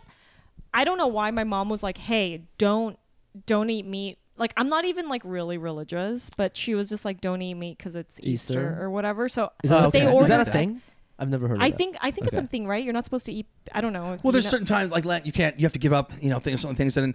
I 0.73 0.83
don't 0.83 0.97
know 0.97 1.07
why 1.07 1.31
my 1.31 1.43
mom 1.43 1.69
was 1.69 1.83
like, 1.83 1.97
"Hey, 1.97 2.43
don't 2.57 2.97
don't 3.45 3.69
eat 3.69 3.85
meat." 3.85 4.17
Like 4.37 4.53
I'm 4.57 4.67
not 4.69 4.85
even 4.85 5.09
like 5.09 5.21
really 5.25 5.57
religious, 5.57 6.29
but 6.35 6.55
she 6.57 6.73
was 6.75 6.89
just 6.89 7.05
like, 7.05 7.21
"Don't 7.21 7.41
eat 7.41 7.53
meat 7.55 7.77
because 7.77 7.95
it's 7.95 8.19
Easter. 8.23 8.53
Easter? 8.53 8.77
or 8.81 8.89
whatever." 8.89 9.29
So 9.29 9.51
is 9.63 9.69
that, 9.69 9.91
they 9.91 10.03
okay. 10.03 10.11
ordered 10.11 10.23
is 10.23 10.29
that 10.29 10.41
a 10.41 10.45
that. 10.45 10.51
thing 10.51 10.81
I've 11.19 11.29
never 11.29 11.47
heard 11.47 11.57
of 11.57 11.61
I 11.63 11.69
that. 11.69 11.77
think 11.77 11.97
I 12.01 12.09
think 12.11 12.27
it's 12.27 12.33
Okay. 12.33 12.37
something, 12.37 12.65
right? 12.67 12.83
You're 12.83 12.93
not 12.93 13.05
supposed 13.05 13.25
to 13.27 13.31
eat. 13.33 13.45
I 13.73 13.81
don't 13.81 13.93
know. 13.93 14.17
Well, 14.23 14.31
there's 14.31 14.45
know- 14.45 14.51
certain 14.51 14.65
times 14.67 14.89
like 14.91 15.05
Lent, 15.05 15.25
you 15.25 15.31
can't. 15.31 15.59
You 15.59 15.65
have 15.65 15.73
to 15.73 15.79
give 15.79 15.93
up. 15.93 16.11
You 16.21 16.29
know, 16.29 16.39
things, 16.39 16.61
certain 16.61 16.75
things, 16.75 16.97
and 16.97 17.13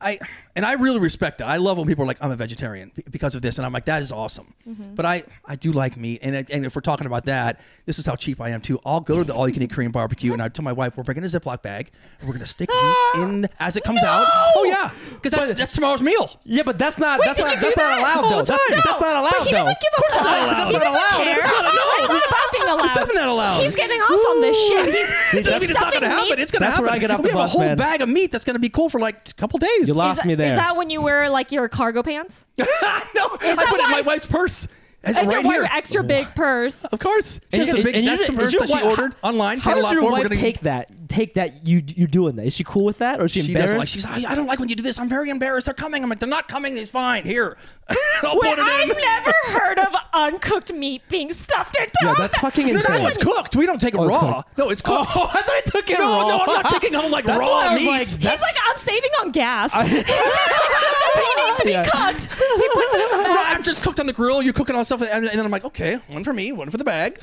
I 0.00 0.18
and 0.54 0.64
I 0.64 0.72
really 0.74 0.98
respect 1.00 1.38
that. 1.38 1.46
I 1.48 1.56
love 1.56 1.78
when 1.78 1.86
people 1.86 2.04
are 2.04 2.06
like, 2.06 2.18
"I'm 2.22 2.30
a 2.30 2.36
vegetarian 2.36 2.92
because 3.10 3.34
of 3.34 3.42
this," 3.42 3.56
and 3.58 3.66
I'm 3.66 3.72
like, 3.72 3.86
"That 3.86 4.02
is 4.02 4.12
awesome." 4.12 4.52
Mm-hmm. 4.68 4.94
But 4.94 5.06
I 5.06 5.24
I 5.44 5.56
do 5.56 5.72
like 5.72 5.96
meat, 5.96 6.20
and 6.22 6.34
and 6.50 6.64
if 6.66 6.74
we're 6.76 6.80
talking 6.82 7.06
about 7.06 7.24
that, 7.26 7.60
this 7.86 7.98
is 7.98 8.04
how 8.06 8.14
cheap 8.16 8.40
I 8.40 8.50
am 8.50 8.60
too. 8.60 8.78
I'll 8.84 9.00
go 9.00 9.16
to 9.18 9.24
the 9.24 9.34
all 9.34 9.46
you 9.48 9.54
can 9.54 9.62
eat 9.62 9.70
Korean 9.72 9.90
barbecue, 9.92 10.32
and 10.32 10.42
I 10.42 10.48
tell 10.48 10.62
my 10.64 10.72
wife 10.72 10.96
we're 10.96 11.02
bringing 11.04 11.24
a 11.24 11.26
Ziploc 11.28 11.62
bag, 11.62 11.90
and 12.20 12.28
we're 12.28 12.34
gonna 12.34 12.46
stick 12.46 12.68
meat 12.68 12.96
in 13.22 13.48
as 13.58 13.76
it 13.76 13.84
comes 13.84 14.02
out. 14.02 14.26
Oh 14.54 14.64
yeah, 14.64 14.90
because 15.14 15.32
that's 15.32 15.54
that's 15.54 15.72
tomorrow's 15.72 16.02
meal. 16.02 16.28
yeah 16.44 16.62
but 16.62 16.78
that's 16.78 16.98
not 16.98 17.20
that's 17.24 17.38
not 17.38 17.58
that's 17.58 17.76
not 17.76 17.98
allowed 17.98 18.24
All 18.24 18.30
though 18.30 18.42
that's, 18.42 18.50
time. 18.68 18.80
that's 18.84 19.00
not 19.00 19.16
allowed 19.16 19.32
But 19.38 19.46
he 19.46 19.52
doesn't 19.52 19.78
give 19.80 19.92
a 19.96 20.00
course 20.00 20.14
it's 20.14 20.16
fuck. 20.16 20.24
not 20.24 20.42
allowed. 20.42 20.66
He 20.66 20.72
not 20.72 20.82
doesn't 20.82 20.88
allowed. 20.88 21.24
care. 21.24 21.36
It's 21.36 21.44
not- 21.44 21.74
no. 21.74 21.82
It's 21.96 22.08
not 22.08 22.26
about 22.28 22.52
being 22.52 22.64
allowed. 22.68 22.84
It's 22.84 22.94
definitely 22.94 23.14
not 23.20 23.28
allowed. 23.28 23.62
He's 23.62 23.76
getting 23.76 24.00
off 24.00 24.26
on 24.30 24.40
this 24.40 24.56
shit. 24.68 24.86
He's, 24.86 24.94
See, 25.30 25.36
he's 25.38 25.46
Doesn't 25.46 25.60
mean 25.60 25.70
it's 25.70 25.80
not 25.80 25.92
gonna 25.92 26.08
happen. 26.08 26.28
meat. 26.30 26.38
It's 26.38 26.50
gonna 26.52 26.66
That's 26.66 26.76
happen. 26.76 26.84
where 26.86 26.94
I 26.94 26.98
get 26.98 27.10
off 27.10 27.20
we 27.22 27.30
the 27.30 27.36
have 27.38 27.46
a 27.46 27.48
whole 27.48 27.60
man. 27.66 27.76
bag 27.76 28.00
of 28.02 28.08
meat 28.08 28.30
that's 28.32 28.44
gonna 28.44 28.58
be 28.58 28.68
cool 28.68 28.88
for 28.88 29.00
like 29.00 29.28
a 29.28 29.34
couple 29.34 29.58
days. 29.58 29.85
You 29.88 29.94
lost 29.94 30.20
is, 30.20 30.24
me 30.26 30.34
that- 30.34 30.42
there 30.44 30.52
Is 30.54 30.58
that 30.58 30.76
when 30.76 30.90
you 30.90 31.02
wear 31.02 31.28
like 31.30 31.52
your 31.52 31.68
cargo 31.68 32.02
pants? 32.02 32.46
no, 32.58 32.64
I 32.66 32.66
that 33.14 33.66
put 33.68 33.80
it 33.80 33.84
in 33.84 33.90
my 33.90 34.00
wife's 34.02 34.26
purse. 34.26 34.68
It's 35.04 35.16
It's 35.18 35.32
right 35.32 35.44
your 35.44 35.52
here. 35.52 35.68
extra 35.70 36.02
big 36.02 36.26
oh. 36.28 36.32
purse. 36.34 36.84
Of 36.84 36.98
course. 36.98 37.38
And 37.52 37.64
Just 37.64 37.70
you- 37.70 37.76
the 37.76 37.82
big, 37.84 37.94
and 37.94 38.04
you- 38.04 38.10
that's 38.10 38.26
the 38.26 38.32
purse 38.32 38.58
that 38.58 38.68
she 38.68 38.74
wife- 38.74 38.84
ordered 38.86 39.14
online. 39.22 39.58
how 39.60 39.72
paid 39.74 39.78
a 39.80 39.82
lot 39.82 39.92
your 39.92 40.02
for. 40.02 40.06
We're 40.06 40.12
wife 40.18 40.22
gonna 40.30 40.40
take 40.40 40.60
that 40.60 40.90
take 41.08 41.34
that 41.34 41.66
you 41.66 41.82
you're 41.94 42.06
doing 42.08 42.36
that 42.36 42.46
is 42.46 42.54
she 42.54 42.64
cool 42.64 42.84
with 42.84 42.98
that 42.98 43.20
or 43.20 43.24
is 43.26 43.32
she, 43.32 43.42
She 43.42 43.52
embarrassed 43.52 43.76
like. 43.76 43.88
She's. 43.88 44.04
I, 44.06 44.24
I 44.28 44.34
don't 44.34 44.46
like 44.46 44.58
when 44.58 44.68
you 44.68 44.76
do 44.76 44.82
this. 44.82 44.98
I'm 44.98 45.08
very 45.08 45.30
embarrassed. 45.30 45.66
They're 45.66 45.74
coming. 45.74 46.02
I'm 46.02 46.08
like. 46.10 46.18
They're 46.20 46.28
not 46.28 46.48
coming. 46.48 46.76
It's 46.76 46.90
fine. 46.90 47.24
Here, 47.24 47.56
I'll 48.22 48.34
Wait, 48.38 48.50
put 48.56 48.58
it 48.58 48.64
I've 48.64 48.90
in. 48.90 48.96
never 48.96 49.32
heard 49.58 49.78
of 49.78 49.94
uncooked 50.14 50.72
meat 50.72 51.02
being 51.08 51.32
stuffed 51.32 51.76
into. 51.76 51.92
yeah 52.02 52.14
that's 52.18 52.38
fucking 52.38 52.68
insane 52.68 53.02
no, 53.02 53.08
it's 53.08 53.18
cooked. 53.18 53.56
We 53.56 53.66
don't 53.66 53.80
take 53.80 53.94
it 53.94 54.00
Oh, 54.00 54.06
raw. 54.06 54.42
cooked. 54.42 54.58
No, 54.58 54.70
it's 54.70 54.82
cooked. 54.82 55.10
Oh, 55.16 55.24
I 55.32 55.40
thought 55.42 55.50
I 55.50 55.60
took 55.66 55.88
it 55.90 55.98
No, 55.98 56.04
raw. 56.22 56.28
no, 56.28 56.40
I'm 56.40 56.62
not 56.62 56.68
taking 56.70 56.92
home, 56.94 57.10
like, 57.10 57.24
That's 57.26 57.38
raw 57.40 57.46
why 57.48 57.66
I 57.66 57.72
was 57.74 57.82
meat. 57.82 57.88
Like, 57.88 57.98
He's 58.00 58.18
that's 58.18 58.34
He's 58.34 58.54
like, 58.54 58.62
I'm 58.68 58.78
saving 58.78 59.10
on 59.20 59.30
gas. 59.32 59.72
he 59.74 59.94
needs 59.94 61.58
to 61.58 61.62
be 61.64 61.70
Yeah. 61.72 61.84
cooked. 61.84 62.26
He 62.32 62.68
puts 62.68 62.94
it 62.94 63.12
in 63.12 63.18
the 63.22 63.28
No, 63.28 63.34
bag. 63.34 63.56
I'm 63.56 63.62
just 63.62 63.82
cooked 63.82 64.00
on 64.00 64.06
the 64.06 64.12
grill. 64.12 64.42
You're 64.42 64.52
cooking 64.52 64.74
all 64.76 64.84
stuff, 64.84 65.02
and, 65.02 65.10
and 65.26 65.38
then 65.38 65.44
I'm 65.44 65.50
like, 65.50 65.64
okay, 65.64 65.98
one 66.08 66.24
for 66.24 66.32
me, 66.32 66.52
one 66.52 66.70
for 66.70 66.76
the 66.78 66.84
bag. 66.84 67.18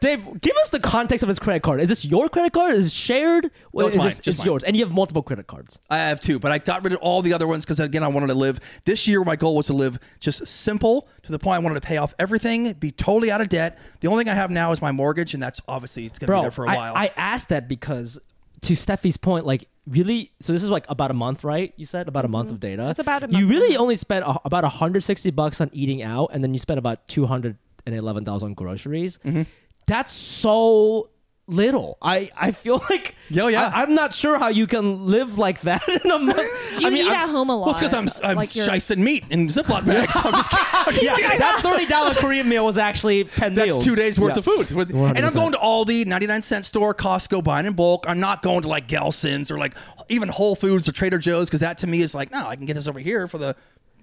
Dave, 0.00 0.40
give 0.40 0.56
us 0.58 0.70
the 0.70 0.80
context 0.80 1.22
of 1.22 1.28
his 1.28 1.38
credit 1.38 1.62
card. 1.62 1.80
Is 1.80 1.88
this 1.88 2.04
your 2.04 2.28
credit 2.28 2.52
card? 2.52 2.74
Is 2.74 2.86
it 2.86 2.92
shared? 2.92 3.50
Well, 3.72 3.86
it's 3.86 3.96
is 3.96 3.98
mine, 3.98 4.08
this- 4.08 4.18
just 4.18 4.28
it's 4.28 4.38
mine. 4.38 4.46
yours, 4.46 4.64
and 4.64 4.76
you 4.76 4.84
have 4.84 4.92
multiple 4.92 5.22
credit 5.22 5.46
cards. 5.46 5.78
I 5.90 5.98
have 5.98 6.20
two, 6.20 6.38
but 6.38 6.52
I 6.52 6.58
got 6.58 6.84
rid 6.84 6.92
of 6.92 6.98
all 7.00 7.22
the 7.22 7.32
other 7.32 7.46
ones 7.46 7.64
because 7.64 7.80
again, 7.80 8.02
I 8.02 8.08
wanted 8.08 8.28
to 8.28 8.34
live. 8.34 8.60
This 8.84 9.06
year, 9.08 9.22
my 9.24 9.36
goal 9.36 9.56
was 9.56 9.66
to 9.66 9.72
live 9.72 9.98
just 10.20 10.46
simple 10.46 11.08
to 11.22 11.32
the 11.32 11.38
point 11.38 11.56
I 11.56 11.58
wanted 11.60 11.76
to 11.80 11.86
pay 11.86 11.96
off 11.96 12.14
everything, 12.18 12.72
be 12.74 12.90
totally 12.90 13.30
out 13.30 13.40
of 13.40 13.48
debt. 13.48 13.78
The 14.00 14.08
only 14.08 14.24
thing 14.24 14.30
I 14.30 14.34
have 14.34 14.50
now 14.50 14.72
is 14.72 14.80
my 14.82 14.92
mortgage, 14.92 15.34
and 15.34 15.42
that's 15.42 15.60
obviously 15.68 16.06
it's 16.06 16.18
going 16.18 16.28
to 16.28 16.36
be 16.36 16.42
there 16.42 16.50
for 16.50 16.64
a 16.64 16.70
I, 16.70 16.76
while. 16.76 16.94
I 16.96 17.10
asked 17.16 17.48
that 17.50 17.68
because, 17.68 18.18
to 18.62 18.74
Steffie's 18.74 19.16
point, 19.16 19.46
like 19.46 19.68
really. 19.86 20.32
So 20.40 20.52
this 20.52 20.62
is 20.62 20.70
like 20.70 20.84
about 20.88 21.10
a 21.10 21.14
month, 21.14 21.44
right? 21.44 21.72
You 21.76 21.86
said 21.86 22.08
about 22.08 22.24
a 22.24 22.28
month 22.28 22.50
of 22.50 22.60
data. 22.60 22.88
It's 22.90 22.98
about 22.98 23.22
a 23.22 23.28
month 23.28 23.38
You 23.38 23.48
really 23.48 23.76
only 23.76 23.96
spent 23.96 24.24
a, 24.24 24.38
about 24.44 24.64
160 24.64 25.30
bucks 25.32 25.60
on 25.60 25.70
eating 25.72 26.02
out, 26.02 26.30
and 26.32 26.42
then 26.42 26.52
you 26.54 26.58
spent 26.58 26.78
about 26.78 27.06
211 27.08 28.24
dollars 28.24 28.42
on 28.42 28.54
groceries. 28.54 29.18
Mm-hmm. 29.24 29.42
That's 29.88 30.12
so 30.12 31.10
little. 31.50 31.96
I 32.02 32.30
I 32.36 32.50
feel 32.50 32.82
like 32.90 33.14
Yo, 33.30 33.46
yeah. 33.46 33.70
I, 33.74 33.82
am 33.82 33.94
not 33.94 34.12
sure 34.14 34.38
how 34.38 34.48
you 34.48 34.66
can 34.66 35.06
live 35.06 35.38
like 35.38 35.62
that 35.62 35.86
in 36.04 36.10
a 36.10 36.18
month. 36.18 36.36
Do 36.36 36.80
you 36.82 36.86
I 36.86 36.90
mean, 36.90 37.06
eat 37.06 37.10
I'm- 37.10 37.28
at 37.28 37.30
home 37.30 37.48
a 37.50 37.56
lot? 37.56 37.60
well, 37.66 37.70
it's 37.70 37.80
because 37.80 37.94
I'm 37.94 38.08
I'm 38.30 38.36
Like 38.36 38.54
you're- 38.54 38.68
shicing 38.68 38.98
meat 38.98 39.24
in 39.30 39.48
Ziploc 39.48 39.86
bags. 39.86 40.14
I'm 40.16 40.32
just 40.34 40.50
kidding. 40.52 40.66
I'm 40.72 40.92
just 40.92 41.02
Yeah, 41.02 41.14
kidding. 41.16 41.38
that 41.38 41.60
thirty 41.62 41.86
dollar 41.86 42.12
Korean 42.14 42.48
meal 42.48 42.64
was 42.66 42.76
actually 42.78 43.24
ten 43.24 43.54
That's 43.54 43.72
meals. 43.74 43.84
two 43.84 43.96
days 43.96 44.18
worth 44.20 44.34
Yeah. 44.34 44.38
of 44.40 44.44
food. 44.44 44.70
With- 44.76 44.90
And 44.90 45.18
I'm 45.24 45.32
going 45.32 45.52
to 45.52 45.58
Aldi, 45.58 46.04
99 46.06 46.42
cent 46.42 46.64
store, 46.66 46.94
Costco, 46.94 47.42
buying 47.42 47.64
in 47.66 47.72
bulk. 47.72 48.04
I'm 48.06 48.20
not 48.20 48.42
going 48.42 48.60
to 48.62 48.68
like 48.68 48.86
Gelson's 48.86 49.50
or 49.50 49.58
like 49.58 49.74
even 50.10 50.28
Whole 50.28 50.54
Foods 50.54 50.86
or 50.88 50.92
Trader 50.92 51.18
Joe's 51.18 51.48
because 51.48 51.60
that 51.60 51.78
to 51.78 51.86
me 51.86 52.00
is 52.00 52.14
like, 52.14 52.30
no, 52.30 52.46
I 52.46 52.56
can 52.56 52.66
get 52.66 52.74
this 52.74 52.88
over 52.88 52.98
here 53.00 53.26
for 53.26 53.38
the, 53.38 53.56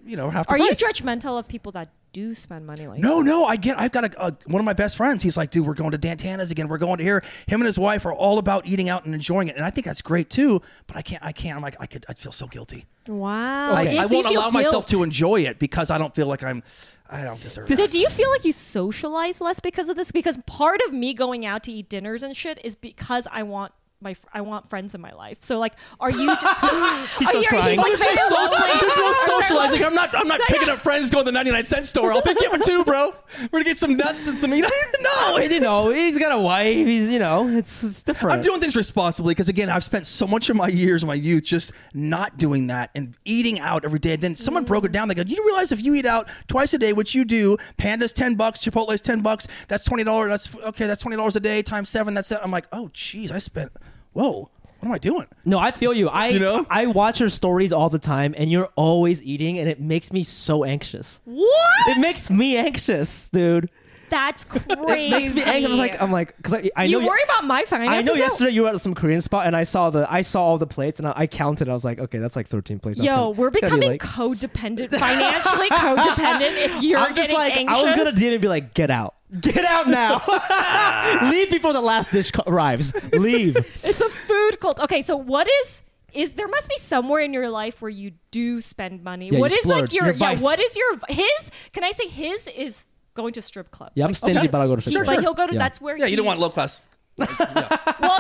you 0.06 0.16
know, 0.18 0.30
half 0.30 0.48
the 0.48 0.54
Are 0.54 0.58
you 0.58 0.72
judgmental 0.72 1.38
of 1.40 1.48
people 1.48 1.72
that 1.74 1.90
do 2.14 2.34
spend 2.34 2.66
money 2.66 2.88
like 2.88 3.00
No, 3.00 3.22
no, 3.22 3.44
I 3.46 3.58
get. 3.58 3.78
I've 3.78 3.92
got 3.92 4.06
a, 4.06 4.26
a 4.28 4.38
one 4.48 4.62
of 4.62 4.66
my 4.66 4.74
best 4.74 4.96
friends. 4.96 5.22
He's 5.22 5.36
like, 5.36 5.52
dude, 5.52 5.66
we're 5.66 5.74
going 5.74 5.92
to 5.92 5.98
Dan 5.98 6.16
Tana's 6.18 6.50
again. 6.52 6.68
We're 6.70 6.78
going 6.78 6.98
to 6.98 7.04
here. 7.04 7.22
Him 7.48 7.60
and 7.60 7.66
his 7.66 7.78
wife 7.78 8.06
are 8.06 8.14
all 8.14 8.40
about 8.40 8.66
eating 8.68 8.88
out 8.88 9.06
and 9.06 9.14
enjoying 9.14 9.50
it, 9.50 9.56
and 9.58 9.66
I 9.66 9.70
think 9.70 9.86
that's 9.86 10.02
great 10.02 10.30
too. 10.30 10.62
But 10.88 10.96
I 10.96 11.02
can't. 11.02 11.24
I 11.24 11.32
can't. 11.34 11.58
I'm 11.58 11.62
like, 11.62 11.76
I 11.80 11.88
could. 11.88 12.06
I 12.08 12.14
feel 12.14 12.32
so 12.32 12.48
guilty. 12.48 12.86
that? 13.06 13.12
Wow. 13.12 13.74
I, 13.74 13.82
Okay. 13.82 13.98
I 13.98 14.06
So 14.06 14.12
you 14.12 14.16
won't 14.16 14.28
feel 14.28 14.40
allow 14.40 14.50
myself 14.50 14.86
to 14.88 15.04
enjoy 15.04 15.42
it 15.42 15.60
because 15.60 15.92
I 15.92 15.98
don't 15.98 16.16
feel 16.16 16.28
like 16.28 16.44
I'm. 16.44 16.64
I 17.10 17.24
don't 17.24 17.40
deserve 17.42 17.68
So 17.68 17.74
it. 17.76 17.92
do 17.92 18.00
you 18.00 18.10
feel 18.10 18.30
like 18.32 18.46
you 18.46 18.52
socialize 18.52 19.40
less 19.42 19.60
because 19.60 19.90
of 19.90 19.96
this? 19.96 20.12
Because 20.12 20.38
part 20.48 20.80
of 20.88 20.94
me 20.94 21.14
going 21.14 21.46
out 21.46 21.64
to 21.64 21.72
eat 21.72 21.90
dinners 21.90 22.24
and 22.24 22.36
shit 22.36 22.60
is 22.64 22.76
because 22.76 23.28
I 23.32 23.44
want 23.44 23.74
my 24.06 24.14
fr- 24.14 24.28
I 24.34 24.42
want 24.42 24.70
friends 24.70 24.96
in 24.96 25.02
my 25.02 25.12
life. 25.12 25.42
So 25.42 25.60
like, 25.60 25.74
are 26.00 26.12
you? 26.12 26.28
Just, 26.28 26.46
He 27.20 27.26
starts 27.26 27.48
crying. 27.48 27.78
There's 27.78 28.00
no, 28.00 28.06
very 28.06 28.18
social, 28.18 28.66
there's 28.80 28.98
no 28.98 29.14
socializing. 29.26 29.84
I'm 29.84 29.96
not. 29.96 30.16
I'm 30.16 30.28
not 30.28 30.40
picking 30.48 30.70
up 30.70 30.80
friends 30.80 31.12
going 31.12 31.26
to 31.26 31.32
the 31.32 31.36
99 31.36 31.66
cent 31.66 31.86
store. 31.86 32.14
I'll 32.14 32.22
pick 32.22 32.40
you 32.40 32.50
up 32.50 32.62
too, 32.62 32.86
bro. 32.86 33.14
We're 33.42 33.48
gonna 33.60 33.64
get 33.66 33.78
some 33.78 33.98
nuts 33.98 34.28
and 34.28 34.38
some 34.38 34.52
meat. 34.52 34.64
no, 35.02 35.38
you 35.40 35.60
know, 35.60 35.90
he's 35.90 36.18
got 36.18 36.32
a 36.32 36.40
wife. 36.40 36.88
He's 36.88 37.10
you 37.10 37.20
know, 37.20 37.50
it's, 37.50 37.84
it's 37.84 38.04
different. 38.04 38.38
I'm 38.38 38.42
doing 38.42 38.62
things 38.62 38.76
responsibly 38.76 39.34
because 39.34 39.50
again, 39.50 39.70
I've 39.70 39.84
spent 39.84 40.06
so 40.06 40.28
much 40.28 40.50
of 40.50 40.56
my 40.56 40.68
years, 40.68 41.04
my 41.04 41.16
youth, 41.16 41.44
just 41.44 41.74
not 41.94 42.38
doing 42.38 42.68
that 42.68 42.92
and 42.96 43.16
eating 43.26 43.60
out 43.60 43.84
every 43.84 44.00
day. 44.00 44.14
And 44.14 44.22
then 44.22 44.36
someone 44.36 44.64
broke 44.64 44.86
it 44.86 44.92
down. 44.92 45.08
They 45.08 45.16
go, 45.16 45.24
"Do 45.24 45.34
"You 45.34 45.44
realize 45.46 45.72
if 45.72 45.84
you 45.84 45.96
eat 45.96 46.06
out 46.06 46.30
twice 46.48 46.74
a 46.74 46.78
day, 46.78 46.94
which 46.94 47.16
you 47.16 47.26
do, 47.26 47.58
Panda's 47.78 48.14
ten 48.14 48.36
bucks, 48.36 48.60
Chipotle's 48.60 49.02
ten 49.02 49.22
bucks. 49.22 49.48
That's 49.68 49.84
twenty 49.84 50.04
dollars. 50.04 50.30
That's 50.30 50.56
okay. 50.68 50.86
That's 50.86 51.02
twenty 51.02 51.18
dollars 51.18 51.36
a 51.36 51.40
day 51.40 51.64
times 51.64 51.90
seven. 51.90 52.14
That's 52.14 52.30
that." 52.30 52.44
I'm 52.44 52.52
like, 52.52 52.68
"Oh, 52.72 52.92
geez, 52.94 53.32
I 53.32 53.40
spent. 53.40 53.72
Whoa, 54.16 54.50
what 54.80 54.88
am 54.88 54.92
I 54.92 54.98
doing?" 54.98 55.28
No, 55.44 55.60
I 55.60 55.72
feel 55.72 55.94
you. 55.94 56.08
I 56.10 56.30
You 56.30 56.40
know? 56.40 56.66
I 56.70 56.86
watch 56.88 57.20
your 57.20 57.30
stories 57.30 57.72
all 57.72 57.90
the 57.90 58.00
time, 58.00 58.34
and 58.38 58.50
you're 58.50 58.70
always 58.76 59.22
eating, 59.22 59.60
and 59.60 59.70
it 59.70 59.80
makes 59.80 60.12
me 60.12 60.24
so 60.24 60.64
anxious. 60.64 61.22
What? 61.26 61.88
It 61.90 62.00
makes 62.00 62.30
me 62.30 62.58
anxious, 62.58 63.30
dude. 63.30 63.70
That's 64.10 64.46
crazy. 64.46 64.66
It 65.06 65.12
makes 65.12 65.34
me 65.34 65.42
anxious. 65.44 65.72
I'm 65.72 65.78
like, 65.78 66.02
I'm 66.02 66.12
like, 66.12 66.38
because 66.38 66.54
I, 66.54 66.70
I 66.76 66.84
know 66.86 66.90
you 66.90 67.00
know 67.02 67.08
worry 67.08 67.20
about 67.26 67.46
my 67.46 67.64
finances. 67.64 67.98
I 67.98 68.02
know 68.02 68.14
though? 68.14 68.20
yesterday 68.20 68.52
you 68.52 68.64
were 68.64 68.70
at 68.70 68.82
some 68.82 68.94
Korean 68.96 69.22
spot, 69.22 69.46
and 69.48 69.56
I 69.56 69.64
saw 69.64 69.90
the 69.90 70.12
I 70.12 70.22
saw 70.22 70.44
all 70.44 70.58
the 70.58 70.68
plates, 70.68 71.00
and 71.00 71.08
I, 71.08 71.14
I 71.16 71.28
counted. 71.28 71.70
I 71.70 71.74
was 71.74 71.84
like, 71.86 72.00
okay, 72.00 72.18
that's 72.20 72.36
like 72.36 72.48
13 72.48 72.80
plates. 72.80 72.98
That's 73.00 73.06
Yo, 73.08 73.16
gonna- 73.16 73.30
we're 73.32 73.50
gotta 73.50 73.62
be 73.62 73.66
becoming 73.66 73.90
like- 73.92 74.02
codependent, 74.02 74.92
financially 75.00 75.70
codependent. 75.70 76.58
If 76.58 76.84
you're 76.84 77.00
I'm 77.00 77.16
just 77.16 77.34
like, 77.34 77.58
anxious, 77.58 77.78
I 77.78 77.84
was 77.84 77.96
gonna 77.96 78.12
DM 78.12 78.34
and 78.34 78.42
be 78.42 78.48
like, 78.48 78.74
get 78.74 78.90
out, 78.92 79.16
get 79.42 79.66
out 79.66 79.88
now, 79.88 80.22
leave 81.30 81.50
before 81.52 81.74
the 81.74 81.82
last 81.82 82.12
dish 82.12 82.32
arrives. 82.48 82.94
Leave. 83.14 83.58
It's 83.84 84.02
a 84.02 84.10
food 84.10 84.60
cult. 84.60 84.80
Okay, 84.82 85.02
so 85.02 85.16
what 85.18 85.48
is 85.64 85.82
is 86.14 86.32
there 86.34 86.48
must 86.48 86.70
be 86.70 86.78
somewhere 86.78 87.20
in 87.22 87.34
your 87.34 87.50
life 87.50 87.82
where 87.82 87.90
you 87.90 88.12
do 88.32 88.62
spend 88.62 89.04
money. 89.04 89.30
Yeah, 89.30 89.40
what 89.40 89.52
is 89.52 89.66
like 89.66 89.92
your, 89.94 90.06
Your 90.06 90.14
yeah? 90.16 90.38
What 90.40 90.60
is 90.60 90.76
your 90.78 90.98
his? 91.10 91.52
Can 91.74 91.84
I 91.84 91.92
say 91.92 92.08
his 92.08 92.48
is 92.48 92.86
going 93.16 93.34
to 93.34 93.42
strip 93.42 93.72
clubs? 93.72 93.94
Yeah, 93.96 94.04
I'm 94.06 94.10
Like, 94.12 94.18
stingy, 94.18 94.38
okay. 94.40 94.48
but 94.48 94.62
I'll 94.62 94.68
go 94.68 94.76
to 94.76 94.82
Sure, 94.84 94.92
strip 95.04 95.08
But 95.08 95.20
he'll 95.24 95.34
go 95.34 95.48
to 95.48 95.54
Yeah. 95.54 95.60
that's 95.60 95.82
where 95.82 95.98
Yeah, 95.98 96.06
you 96.06 96.16
don't 96.18 96.26
want 96.28 96.40
low 96.40 96.50
class. 96.50 96.88
Well, 97.18 97.28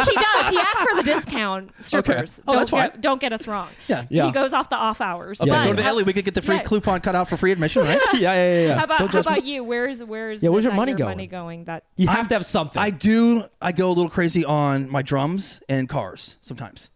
he 0.05 0.15
does. 0.15 0.49
He 0.49 0.57
asks 0.57 0.83
for 0.83 0.95
the 0.95 1.03
discount. 1.03 1.71
Strippers. 1.79 2.41
Oh, 2.47 2.53
don't 2.53 2.59
that's 2.61 2.71
get, 2.71 2.91
fine. 2.93 3.01
don't 3.01 3.21
get 3.21 3.33
us 3.33 3.47
wrong. 3.47 3.67
Yeah. 3.87 4.05
Yeah. 4.09 4.25
He 4.25 4.31
goes 4.31 4.53
off 4.53 4.69
the 4.69 4.77
off 4.77 5.01
hours. 5.01 5.41
Okay, 5.41 5.49
But 5.49 5.63
go 5.65 5.69
to 5.71 5.75
the 5.75 5.83
how- 5.83 5.89
Ellie. 5.89 6.03
We 6.03 6.13
could 6.13 6.23
get 6.25 6.33
the 6.33 6.41
free 6.41 6.55
Yeah. 6.55 6.63
coupon 6.63 7.01
cut 7.01 7.13
out 7.13 7.27
for 7.27 7.35
free 7.37 7.51
admission, 7.51 7.83
right? 7.83 7.99
yeah, 8.13 8.19
yeah, 8.19 8.33
yeah, 8.33 8.67
yeah. 8.67 8.75
How 8.77 8.83
about 8.85 8.99
Don't 8.99 9.07
how 9.09 9.13
judge 9.21 9.25
me. 9.25 9.33
about 9.33 9.43
you? 9.45 9.63
Where's 9.65 10.03
where's 10.03 10.41
Yeah, 10.41 10.49
where's 10.49 10.63
your 10.63 10.71
that 10.71 10.77
money 10.77 10.91
your 10.91 10.97
going? 10.99 11.09
money 11.09 11.27
going? 11.27 11.65
That 11.65 11.83
You 11.97 12.07
have 12.07 12.29
to 12.29 12.35
have 12.35 12.45
something. 12.45 12.81
I 12.81 12.89
do. 12.89 13.43
I 13.61 13.73
go 13.73 13.87
a 13.87 13.93
little 13.93 14.09
crazy 14.09 14.45
on 14.45 14.89
my 14.89 15.01
drums 15.01 15.61
and 15.67 15.89
cars 15.89 16.37
sometimes. 16.41 16.89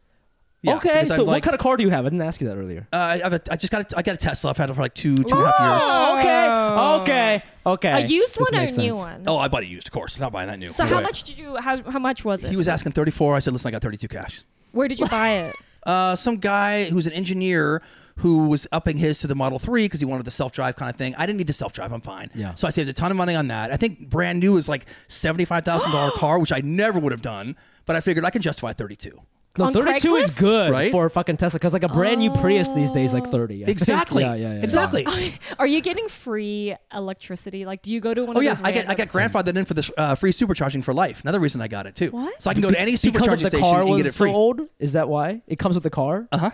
Yeah, 0.62 0.76
okay, 0.76 1.06
so 1.06 1.14
I'm 1.14 1.20
what 1.22 1.28
like- 1.28 1.44
kind 1.44 1.54
of 1.54 1.60
car 1.62 1.78
do 1.78 1.84
you 1.84 1.90
have? 1.90 2.06
I 2.06 2.10
didn't 2.10 2.22
ask 2.22 2.42
you 2.42 2.48
that 2.50 2.58
earlier. 2.58 2.86
Uh, 2.92 2.98
I, 2.98 3.18
have 3.20 3.32
a, 3.34 3.42
I 3.50 3.56
just 3.56 3.72
got 3.72 3.94
a, 3.94 3.98
I 3.98 4.02
got 4.02 4.16
a 4.16 4.18
Tesla. 4.18 4.50
I've 4.50 4.58
had 4.58 4.70
it 4.70 4.74
for 4.74 4.82
like 4.82 4.94
two 4.94 5.16
two 5.16 5.24
and 5.38 5.44
a 5.44 5.52
half 5.52 5.60
years. 5.60 5.82
Oh, 5.86 6.20
okay, 6.20 7.02
okay, 7.02 7.44
okay. 7.66 8.04
A 8.04 8.06
used 8.06 8.36
This 8.36 8.40
one 8.40 8.56
or 8.56 8.58
a 8.58 8.62
makes 8.64 8.76
new 8.78 8.88
sense. 8.96 8.98
one? 8.98 9.24
Oh, 9.28 9.38
I 9.38 9.48
bought 9.48 9.64
it 9.64 9.70
used, 9.70 9.88
of 9.88 9.94
course. 9.94 10.20
Not 10.20 10.34
buying 10.34 10.48
that 10.50 10.60
new. 10.60 10.74
So 10.74 10.84
No 10.84 10.90
how 10.90 10.98
way. 10.98 11.04
much 11.04 11.24
did 11.24 11.38
you? 11.38 11.56
How 11.58 11.82
how 11.90 12.00
much 12.00 12.26
was 12.26 12.44
it? 12.44 12.50
He 12.50 12.58
was 12.58 12.68
asking 12.68 12.92
34. 12.92 13.36
I 13.36 13.40
said, 13.40 13.54
listen, 13.54 13.70
I 13.70 13.72
got 13.72 13.82
32 13.82 14.08
cash. 14.10 14.44
Where 14.74 14.88
did 14.90 15.00
you 15.00 15.08
buy 15.10 15.30
it? 15.32 15.56
Uh, 15.86 16.16
some 16.18 16.36
guy 16.38 16.86
who's 16.90 17.08
an 17.08 17.14
engineer 17.14 17.82
who 18.18 18.50
was 18.50 18.68
upping 18.74 18.98
his 18.98 19.20
to 19.20 19.28
the 19.28 19.36
Model 19.36 19.60
3 19.60 19.86
because 19.86 20.02
he 20.02 20.06
wanted 20.06 20.26
the 20.26 20.32
self 20.32 20.52
drive 20.52 20.76
kind 20.76 20.90
of 20.90 20.98
thing. 20.98 21.16
I 21.16 21.26
didn't 21.26 21.38
need 21.38 21.48
the 21.48 21.54
self 21.54 21.72
drive. 21.72 21.94
I'm 21.94 22.02
fine. 22.02 22.30
Yeah. 22.36 22.54
So 22.56 22.68
I 22.68 22.72
saved 22.72 22.90
a 22.90 22.94
ton 22.94 23.12
of 23.12 23.18
money 23.18 23.34
on 23.34 23.48
that. 23.48 23.72
I 23.72 23.78
think 23.78 24.10
brand 24.10 24.42
new 24.42 24.58
is 24.58 24.68
like 24.68 24.88
$75,000 25.08 26.12
car, 26.20 26.38
which 26.38 26.52
I 26.52 26.60
never 26.66 27.00
would 27.00 27.14
have 27.14 27.22
done, 27.22 27.56
but 27.86 27.96
I 27.96 28.02
figured 28.02 28.26
I 28.26 28.30
can 28.30 28.42
justify 28.42 28.74
32. 28.74 29.18
No, 29.58 29.66
On 29.66 29.74
32 29.74 30.16
is 30.16 30.32
Craigslist? 30.32 30.40
good 30.40 30.72
Right? 30.72 30.92
for 30.92 31.06
a 31.06 31.10
fucking 31.10 31.38
Tesla 31.38 31.58
because 31.60 31.74
like 31.74 31.84
a 31.84 31.90
brand 31.90 32.20
new 32.20 32.32
Prius 32.32 32.70
these 32.70 32.92
days 32.92 33.14
like 33.14 33.28
30. 33.28 33.56
I 33.56 33.58
think. 33.66 33.70
Exactly. 33.70 34.24
yeah, 34.24 34.36
yeah, 34.36 34.54
yeah. 34.54 34.62
Exactly. 34.64 35.06
Are 35.60 35.68
you 35.68 35.82
getting 35.82 36.08
free 36.08 36.76
electricity? 36.94 37.66
Like, 37.66 37.82
do 37.82 37.92
you 37.92 38.00
go 38.00 38.14
to 38.14 38.24
one 38.26 38.38
Oh 38.38 38.40
of 38.40 38.44
yeah, 38.46 38.54
those? 38.54 38.64
I 38.64 38.72
get 38.72 38.86
I 38.86 38.90
random- 38.90 39.08
get 39.08 39.10
grandfathered 39.34 39.58
in 39.58 39.66
for 39.66 39.74
this 39.74 39.92
uh, 39.98 40.16
free 40.16 40.32
supercharging 40.32 40.84
for 40.84 40.94
life. 40.94 41.22
Another 41.24 41.40
reason 41.40 41.62
I 41.62 41.68
got 41.68 41.88
it 41.88 41.96
too. 41.96 42.12
What? 42.12 42.42
So 42.42 42.50
I 42.50 42.54
can 42.54 42.62
go 42.62 42.70
to 42.70 42.80
any 42.80 42.92
because 42.92 43.06
of 43.06 43.14
supercharging 43.14 43.40
the 43.42 43.48
station 43.50 43.60
car 43.66 43.82
and 43.82 43.90
was 43.90 44.04
get 44.04 44.10
it 44.10 44.14
free. 44.16 44.32
so 44.32 44.36
old. 44.36 44.62
Is 44.78 44.94
that 44.94 45.10
why 45.10 45.42
it 45.48 45.58
comes 45.60 45.76
with 45.76 45.84
the 45.84 45.90
car? 45.90 46.28
Uh 46.32 46.38
huh. 46.38 46.52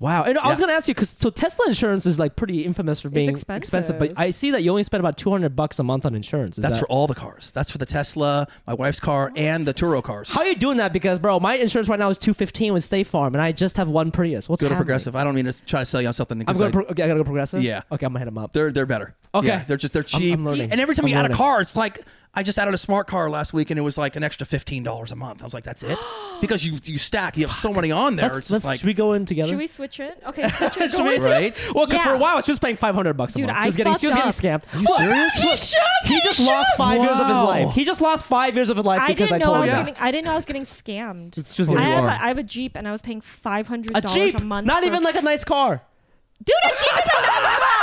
Wow. 0.00 0.24
And 0.24 0.38
I 0.38 0.48
was 0.48 0.58
Yeah. 0.58 0.66
gonna 0.66 0.76
ask 0.76 0.88
you 0.88 0.94
because 0.94 1.08
so 1.10 1.30
Tesla 1.30 1.66
insurance 1.66 2.04
is 2.04 2.18
like 2.18 2.36
pretty 2.36 2.62
infamous 2.64 3.00
for 3.00 3.08
being 3.10 3.28
expensive. 3.30 3.98
but 3.98 4.12
I 4.16 4.30
see 4.30 4.50
that 4.50 4.62
you 4.62 4.70
only 4.70 4.82
spend 4.82 5.00
about 5.00 5.16
200 5.16 5.54
bucks 5.56 5.78
a 5.78 5.82
month 5.82 6.04
on 6.04 6.14
insurance. 6.14 6.58
Is 6.58 6.62
That's 6.62 6.74
that- 6.76 6.80
for 6.80 6.86
all 6.88 7.06
the 7.06 7.14
cars. 7.14 7.50
That's 7.54 7.70
for 7.70 7.78
the 7.78 7.86
Tesla, 7.86 8.46
my 8.66 8.74
wife's 8.74 9.00
car, 9.00 9.32
and 9.36 9.64
the 9.64 9.72
Turo 9.72 10.02
cars. 10.02 10.30
How 10.32 10.40
are 10.40 10.46
you 10.46 10.56
doing 10.56 10.76
that? 10.78 10.92
Because 10.92 11.18
bro, 11.18 11.38
my 11.40 11.54
insurance 11.54 11.88
right 11.88 11.98
now 11.98 12.10
is 12.10 12.18
215 12.18 12.72
with 12.74 12.84
State 12.84 13.06
Farm, 13.06 13.34
and 13.34 13.40
I 13.42 13.52
just 13.52 13.76
have 13.76 13.88
one 13.88 14.10
Prius. 14.10 14.48
What's 14.48 14.60
go 14.62 14.68
to 14.68 14.74
happening? 14.74 14.84
Progressive. 14.86 15.16
I 15.16 15.24
don't 15.24 15.34
mean 15.34 15.46
to 15.46 15.64
try 15.64 15.80
to 15.80 15.86
sell 15.86 16.02
you 16.02 16.08
on 16.08 16.14
something. 16.14 16.40
I'm 16.40 16.46
'cause 16.46 16.58
going. 16.58 16.68
I- 16.70 16.72
Pro- 16.72 16.84
okay, 16.86 17.02
I 17.04 17.06
gotta 17.08 17.20
go 17.20 17.24
progressive. 17.24 17.62
Yeah. 17.62 17.82
Okay, 17.92 18.04
I'm 18.04 18.12
gonna 18.12 18.18
hit 18.20 18.24
them 18.26 18.38
up. 18.38 18.52
They're 18.52 18.70
they're 18.72 18.86
better. 18.86 19.14
Okay. 19.34 19.48
Yeah, 19.48 19.64
they're 19.64 19.76
just 19.76 19.92
they're 19.92 20.02
I'm- 20.12 20.20
cheap. 20.20 20.34
I'm 20.34 20.44
learning. 20.44 20.70
And 20.72 20.80
every 20.80 20.94
time 20.94 21.04
I'm 21.06 21.10
you 21.10 21.16
add 21.16 21.30
a 21.30 21.34
car, 21.34 21.60
it's 21.60 21.74
like 21.76 22.00
I 22.36 22.42
just 22.42 22.58
added 22.58 22.74
a 22.74 22.78
smart 22.78 23.06
car 23.06 23.30
last 23.30 23.52
week, 23.52 23.70
and 23.70 23.78
it 23.78 23.82
was 23.82 23.96
like 23.98 24.16
an 24.16 24.22
extra 24.24 24.46
fifteen 24.46 24.82
dollars 24.82 25.12
a 25.12 25.16
month. 25.16 25.40
I 25.40 25.44
was 25.44 25.54
like, 25.54 25.64
that's 25.64 25.82
it, 25.82 25.98
because 26.40 26.66
you 26.66 26.78
you 26.84 26.98
stack. 26.98 27.36
You 27.36 27.46
have 27.46 27.54
so 27.54 27.72
many 27.72 27.90
on 27.92 28.16
there. 28.16 28.26
Let's, 28.26 28.38
it's 28.38 28.48
just 28.48 28.52
let's- 28.52 28.64
like 28.64 28.78
should 28.80 28.86
we 28.86 28.94
go 28.94 29.12
in 29.14 29.24
together? 29.24 29.48
Should 29.50 29.58
we 29.58 29.66
switch 29.66 29.98
it? 30.00 30.20
Okay, 30.26 30.48
switch 30.48 30.76
it. 30.78 30.90
Should 30.92 30.98
Go 30.98 31.04
we- 31.04 31.18
right. 31.18 31.68
Well, 31.74 31.86
because 31.86 32.02
for 32.02 32.14
a 32.14 32.18
while 32.18 32.40
she 32.42 32.50
was 32.52 32.58
paying 32.58 32.76
500 32.76 33.14
bucks 33.16 33.34
a 33.34 33.38
Dude, 33.38 33.46
month. 33.46 33.58
I 33.58 33.62
She 33.62 33.66
was 33.68 33.76
getting 33.76 33.94
she 33.96 34.06
was 34.06 34.40
getting 34.40 34.60
fucked 34.60 34.72
scammed. 34.72 34.76
Are 34.76 34.80
you 34.80 34.96
serious? 34.96 35.34
He 35.42 35.56
should. 35.56 35.78
He 36.06 36.20
just 36.22 36.40
lost 36.40 36.76
five 36.76 37.00
years 37.00 37.18
of 37.18 37.26
his 37.26 37.36
life. 37.36 37.72
He 37.74 37.84
just 37.84 38.00
lost 38.00 38.26
five 38.26 38.54
years 38.54 38.70
of 38.70 38.76
his 38.76 38.86
life 38.86 39.00
I 39.00 39.08
because 39.08 39.28
didn't 39.30 39.42
I 39.42 39.44
know 39.46 39.54
I 39.54 39.66
told 39.66 39.66
was 39.78 39.88
him. 39.88 39.94
Yeah. 39.94 40.04
I 40.04 40.10
didn't 40.10 40.24
know 40.26 40.32
I 40.32 40.36
was 40.36 40.44
getting 40.44 40.62
scammed. 40.62 41.34
She 41.34 41.62
was 41.62 41.68
I 41.70 41.80
have, 41.82 42.04
a, 42.04 42.08
I 42.24 42.28
have 42.28 42.38
a 42.38 42.42
Jeep 42.42 42.76
and 42.76 42.86
I 42.86 42.92
was 42.92 43.02
paying 43.02 43.20
five 43.20 43.66
hundred 43.68 43.96
a 43.96 44.00
dollars 44.00 44.14
Jeep, 44.32 44.38
a 44.38 44.44
month. 44.44 44.66
not 44.66 44.84
even 44.84 45.02
like 45.02 45.16
a 45.16 45.22
nice 45.22 45.44
car. 45.44 45.82
dude, 46.42 46.54
a 46.64 46.68
Jeep 46.68 46.76
is 46.78 46.84
a 47.18 47.22
nice 47.26 47.58
car. 47.58 47.68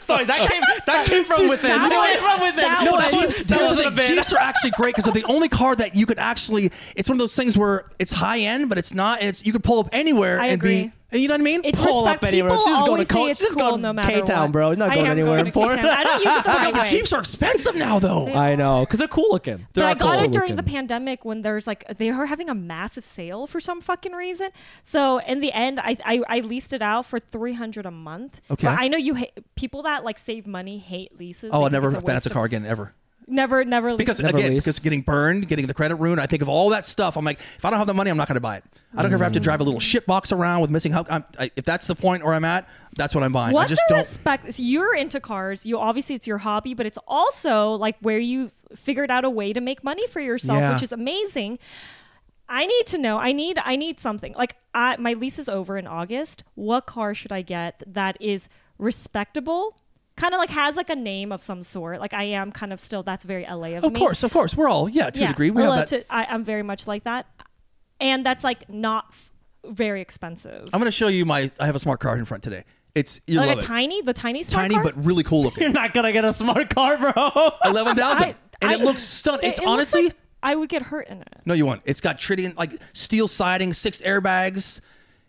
Sorry, 0.00 0.24
that 0.24 0.50
came 0.50 0.62
that 0.86 1.06
came 1.06 1.24
from 1.24 1.48
within. 1.48 1.70
that 1.70 1.88
That 1.88 1.96
was- 1.98 2.08
came 2.08 2.18
from 2.30 2.40
within. 2.40 2.56
that 2.56 2.84
No, 2.84 2.92
was- 2.92 3.10
that 3.10 3.20
Jeeps, 3.20 3.38
was- 3.38 3.46
that 3.48 3.60
was 3.60 3.76
the 3.76 3.82
thing, 3.84 3.94
bit. 3.94 4.06
Jeeps 4.08 4.32
are 4.32 4.38
actually 4.38 4.70
great 4.72 4.94
because 4.94 5.04
they're 5.04 5.12
the 5.22 5.24
only 5.24 5.48
car 5.48 5.74
that 5.76 5.94
you 5.94 6.06
could 6.06 6.18
actually. 6.18 6.70
It's 6.96 7.08
one 7.08 7.16
of 7.16 7.20
those 7.20 7.34
things 7.36 7.56
where 7.58 7.84
it's 7.98 8.12
high 8.12 8.38
end, 8.40 8.68
but 8.68 8.78
it's 8.78 8.94
not. 8.94 9.22
It's 9.22 9.44
you 9.44 9.52
could 9.52 9.64
pull 9.64 9.80
up 9.80 9.88
anywhere 9.92 10.40
I 10.40 10.46
and 10.46 10.54
agree. 10.54 10.82
be. 10.84 10.92
You 11.12 11.28
know 11.28 11.34
what 11.34 11.40
I 11.40 11.44
mean? 11.44 11.60
It's 11.64 11.80
Pull 11.80 12.02
respect. 12.04 12.24
up 12.24 12.28
anywhere. 12.28 12.50
People 12.52 12.64
She's 12.64 12.74
going 12.74 12.84
to 12.84 12.90
always 12.90 13.08
Co- 13.08 13.24
say 13.26 13.30
it's 13.32 13.40
she's 13.40 13.54
cool 13.54 13.68
going 13.70 13.82
no 13.82 13.92
matter 13.92 14.08
K-Town, 14.08 14.42
what. 14.44 14.52
bro. 14.52 14.66
You're 14.68 14.76
not 14.76 14.90
I 14.90 14.94
going 14.94 15.06
am 15.06 15.12
anywhere 15.12 15.32
going 15.36 15.44
to 15.44 15.48
important. 15.50 15.80
K-Town. 15.82 15.98
I 15.98 16.04
don't 16.04 16.22
use 16.24 16.34
it 16.34 16.36
the 16.36 16.42
But 16.50 16.58
right 16.58 16.74
the 16.74 16.80
way. 16.80 16.90
Jeeps 16.90 17.12
are 17.12 17.20
expensive 17.20 17.76
now, 17.76 17.98
though. 17.98 18.26
I 18.32 18.54
know, 18.54 18.80
because 18.80 18.98
they're 18.98 19.08
cool 19.08 19.28
looking. 19.30 19.66
But 19.74 19.84
I 19.84 19.86
They're 19.88 19.94
got 19.96 20.14
cool 20.16 20.24
it 20.24 20.32
during 20.32 20.50
looking. 20.50 20.56
the 20.56 20.62
pandemic 20.70 21.24
when 21.24 21.42
there's 21.42 21.66
like 21.66 21.86
they 21.98 22.10
were 22.12 22.26
having 22.26 22.48
a 22.48 22.54
massive 22.54 23.04
sale 23.04 23.46
for 23.46 23.60
some 23.60 23.80
fucking 23.80 24.12
reason. 24.12 24.50
So 24.82 25.18
in 25.18 25.40
the 25.40 25.52
end, 25.52 25.80
I 25.80 25.96
I, 26.04 26.22
I 26.28 26.40
leased 26.40 26.72
it 26.72 26.82
out 26.82 27.06
for 27.06 27.20
three 27.20 27.52
hundred 27.52 27.86
a 27.86 27.90
month. 27.90 28.40
Okay. 28.50 28.66
But 28.66 28.78
I 28.80 28.88
know 28.88 28.96
you 28.98 29.14
hate 29.14 29.32
people 29.54 29.82
that 29.82 30.04
like 30.04 30.18
save 30.18 30.46
money 30.46 30.78
hate 30.78 31.18
leases. 31.18 31.50
Oh, 31.52 31.56
I'll 31.58 31.62
think 31.64 31.72
never 31.74 31.88
it's 31.88 31.98
a 31.98 32.00
finance 32.00 32.26
a 32.26 32.28
of- 32.30 32.32
car 32.34 32.44
again 32.46 32.64
ever. 32.66 32.94
Never, 33.26 33.64
never. 33.64 33.90
lease- 33.90 33.98
Because 33.98 34.20
Never 34.20 34.38
again, 34.38 34.54
lease. 34.54 34.64
because 34.64 34.78
getting 34.78 35.02
burned, 35.02 35.48
getting 35.48 35.66
the 35.66 35.74
credit 35.74 35.96
ruined, 35.96 36.20
I 36.20 36.26
think 36.26 36.42
of 36.42 36.48
all 36.48 36.70
that 36.70 36.86
stuff. 36.86 37.16
I'm 37.16 37.24
like, 37.24 37.38
if 37.40 37.64
I 37.64 37.70
don't 37.70 37.78
have 37.78 37.86
the 37.86 37.94
money, 37.94 38.10
I'm 38.10 38.16
not 38.16 38.28
going 38.28 38.34
to 38.34 38.40
buy 38.40 38.56
it. 38.58 38.64
I 38.94 39.02
don't 39.02 39.10
care 39.10 39.16
if 39.16 39.20
I 39.22 39.24
have 39.24 39.32
to 39.32 39.40
mm. 39.40 39.44
drive 39.44 39.60
a 39.60 39.64
little 39.64 39.80
shit 39.80 40.06
box 40.06 40.32
around 40.32 40.60
with 40.60 40.70
missing 40.70 40.92
help. 40.92 41.06
I'm, 41.10 41.24
I, 41.38 41.50
if 41.56 41.64
that's 41.64 41.86
the 41.86 41.94
point 41.94 42.24
where 42.24 42.34
I'm 42.34 42.44
at, 42.44 42.68
that's 42.96 43.14
what 43.14 43.24
I'm 43.24 43.32
buying. 43.32 43.54
What's 43.54 43.72
I 43.72 43.74
just 43.74 43.82
the 43.88 43.94
don't. 43.94 43.98
respect? 43.98 44.52
so 44.52 44.62
You're 44.62 44.94
into 44.94 45.20
cars. 45.20 45.64
You 45.64 45.78
obviously 45.78 46.14
it's 46.14 46.26
your 46.26 46.38
hobby, 46.38 46.74
but 46.74 46.84
it's 46.86 46.98
also 47.06 47.72
like 47.72 47.96
where 48.00 48.18
you 48.18 48.50
figured 48.74 49.10
out 49.10 49.24
a 49.24 49.30
way 49.30 49.52
to 49.52 49.60
make 49.60 49.82
money 49.84 50.06
for 50.08 50.20
yourself, 50.20 50.58
Yeah. 50.58 50.72
which 50.74 50.82
is 50.82 50.92
amazing. 50.92 51.58
I 52.48 52.66
need 52.66 52.86
to 52.86 52.98
know. 52.98 53.18
I 53.18 53.32
need. 53.32 53.58
I 53.64 53.76
need 53.76 53.98
something. 53.98 54.34
Like 54.34 54.56
I, 54.74 54.96
my 54.98 55.14
lease 55.14 55.38
is 55.38 55.48
over 55.48 55.78
in 55.78 55.86
August. 55.86 56.44
What 56.54 56.86
car 56.86 57.14
should 57.14 57.32
I 57.32 57.40
get 57.40 57.82
that 57.86 58.18
is 58.20 58.50
respectable? 58.78 59.76
Kind 60.16 60.34
of 60.34 60.38
like 60.38 60.50
has 60.50 60.76
like 60.76 60.90
a 60.90 60.94
name 60.96 61.32
of 61.32 61.42
some 61.42 61.62
sort. 61.62 62.00
Like 62.00 62.12
I 62.14 62.24
am 62.24 62.52
kind 62.52 62.72
of 62.72 62.78
still. 62.80 63.02
That's 63.02 63.24
very 63.24 63.44
LA 63.44 63.52
of 63.52 63.62
me. 63.62 63.76
Of 63.76 63.92
me. 63.94 63.98
course, 63.98 64.22
of 64.22 64.32
course, 64.32 64.54
we're 64.54 64.68
all 64.68 64.88
yeah 64.88 65.08
to 65.10 65.24
a 65.24 65.28
degree. 65.28 65.50
We 65.50 65.62
I 65.62 65.64
have 65.64 65.70
love 65.76 65.88
that. 65.90 66.02
to- 66.02 66.14
I, 66.14 66.26
I'm 66.28 66.44
very 66.44 66.62
much 66.62 66.86
like 66.86 67.04
that, 67.04 67.26
and 68.00 68.24
that's 68.24 68.44
like 68.44 68.68
not 68.68 69.06
f- 69.10 69.30
very 69.64 70.00
expensive. 70.00 70.68
I'm 70.72 70.80
going 70.80 70.84
to 70.84 70.90
show 70.90 71.08
you 71.08 71.24
my. 71.24 71.50
I 71.58 71.66
have 71.66 71.74
a 71.76 71.78
smart 71.78 72.00
car 72.00 72.18
in 72.18 72.24
front 72.26 72.42
today. 72.42 72.64
It's 72.94 73.20
you 73.26 73.38
like 73.38 73.48
love 73.48 73.56
a 73.56 73.60
it. 73.60 73.64
tiny, 73.64 74.02
the 74.02 74.12
tiny 74.12 74.42
smart 74.42 74.64
tiny 74.64 74.74
car? 74.74 74.84
but 74.84 75.02
really 75.02 75.22
cool 75.22 75.44
looking. 75.44 75.62
You're 75.62 75.72
not 75.72 75.94
gonna 75.94 76.12
get 76.12 76.26
a 76.26 76.32
smart 76.32 76.68
car, 76.74 76.98
bro. 76.98 77.50
Eleven 77.64 77.96
thousand, 77.96 78.24
I- 78.28 78.36
and 78.60 78.72
it 78.72 78.80
looks 78.80 79.02
stunning. 79.02 79.48
It's 79.48 79.58
it 79.58 79.62
looks 79.62 79.72
honestly. 79.72 80.04
like 80.04 80.16
I 80.42 80.54
would 80.56 80.68
get 80.68 80.82
hurt 80.82 81.08
in 81.08 81.22
it. 81.22 81.28
No, 81.46 81.54
you 81.54 81.64
won't. 81.64 81.80
It's 81.86 82.02
got 82.02 82.18
Tridion, 82.18 82.54
like 82.56 82.72
steel 82.92 83.28
siding, 83.28 83.72
six 83.72 84.02
airbags. 84.02 84.80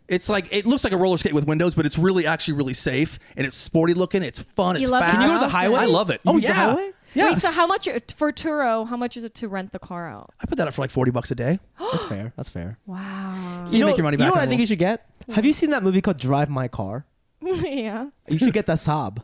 It's 0.08 0.30
like 0.30 0.48
it 0.52 0.66
looks 0.66 0.84
like 0.84 0.94
a 0.94 0.98
roller 0.98 1.18
skate 1.18 1.34
with 1.34 1.46
windows, 1.48 1.76
but 1.76 1.86
it's 1.86 1.98
really 1.98 2.26
actually 2.28 2.56
really 2.56 2.74
safe 2.74 3.20
and 3.38 3.46
it's 3.48 3.56
sporty 3.56 3.94
looking. 3.94 4.22
It's 4.24 4.40
fun. 4.40 4.76
You 4.76 4.84
It's 4.84 4.92
love 4.92 5.02
it? 5.02 5.06
fast. 5.06 5.16
Can 5.18 5.26
you 5.26 5.32
use 5.32 5.42
the 5.42 5.48
highway? 5.50 5.80
I 5.80 5.86
love 5.86 6.10
it. 6.10 6.22
Oh, 6.26 6.32
you 6.34 6.36
oh 6.36 6.42
use 6.42 6.44
the 6.44 6.48
yeah, 6.50 6.66
highway? 6.70 6.92
yeah. 7.14 7.30
Wait, 7.32 7.38
so 7.40 7.52
how 7.52 7.66
much 7.68 7.88
for 8.16 8.32
Turo? 8.32 8.88
How 8.88 8.98
much 8.98 9.16
is 9.18 9.24
it 9.24 9.34
to 9.36 9.48
rent 9.48 9.72
the 9.72 9.80
car 9.80 10.08
out? 10.10 10.32
I 10.42 10.46
put 10.46 10.58
that 10.58 10.68
up 10.68 10.74
for 10.74 10.82
like 10.82 10.92
forty 10.92 11.12
bucks 11.12 11.32
a 11.32 11.36
day. 11.36 11.60
That's 11.80 12.06
fair. 12.06 12.34
That's 12.36 12.50
fair. 12.50 12.78
Wow. 12.86 13.64
So 13.66 13.78
you, 13.78 13.86
make 13.86 13.98
your 13.98 14.04
money 14.04 14.16
You 14.16 14.20
back. 14.20 14.28
know 14.28 14.34
what 14.34 14.42
I 14.44 14.48
think 14.48 14.60
you 14.60 14.68
should 14.68 14.80
get? 14.80 15.06
Have 15.32 15.46
you 15.46 15.54
seen 15.54 15.70
that 15.70 15.84
movie 15.84 16.02
called 16.02 16.18
Drive 16.20 16.50
My 16.50 16.68
Car? 16.68 17.06
yeah. 17.42 18.10
You 18.28 18.38
should 18.40 18.54
get 18.54 18.66
that 18.68 18.78
Saab, 18.78 19.24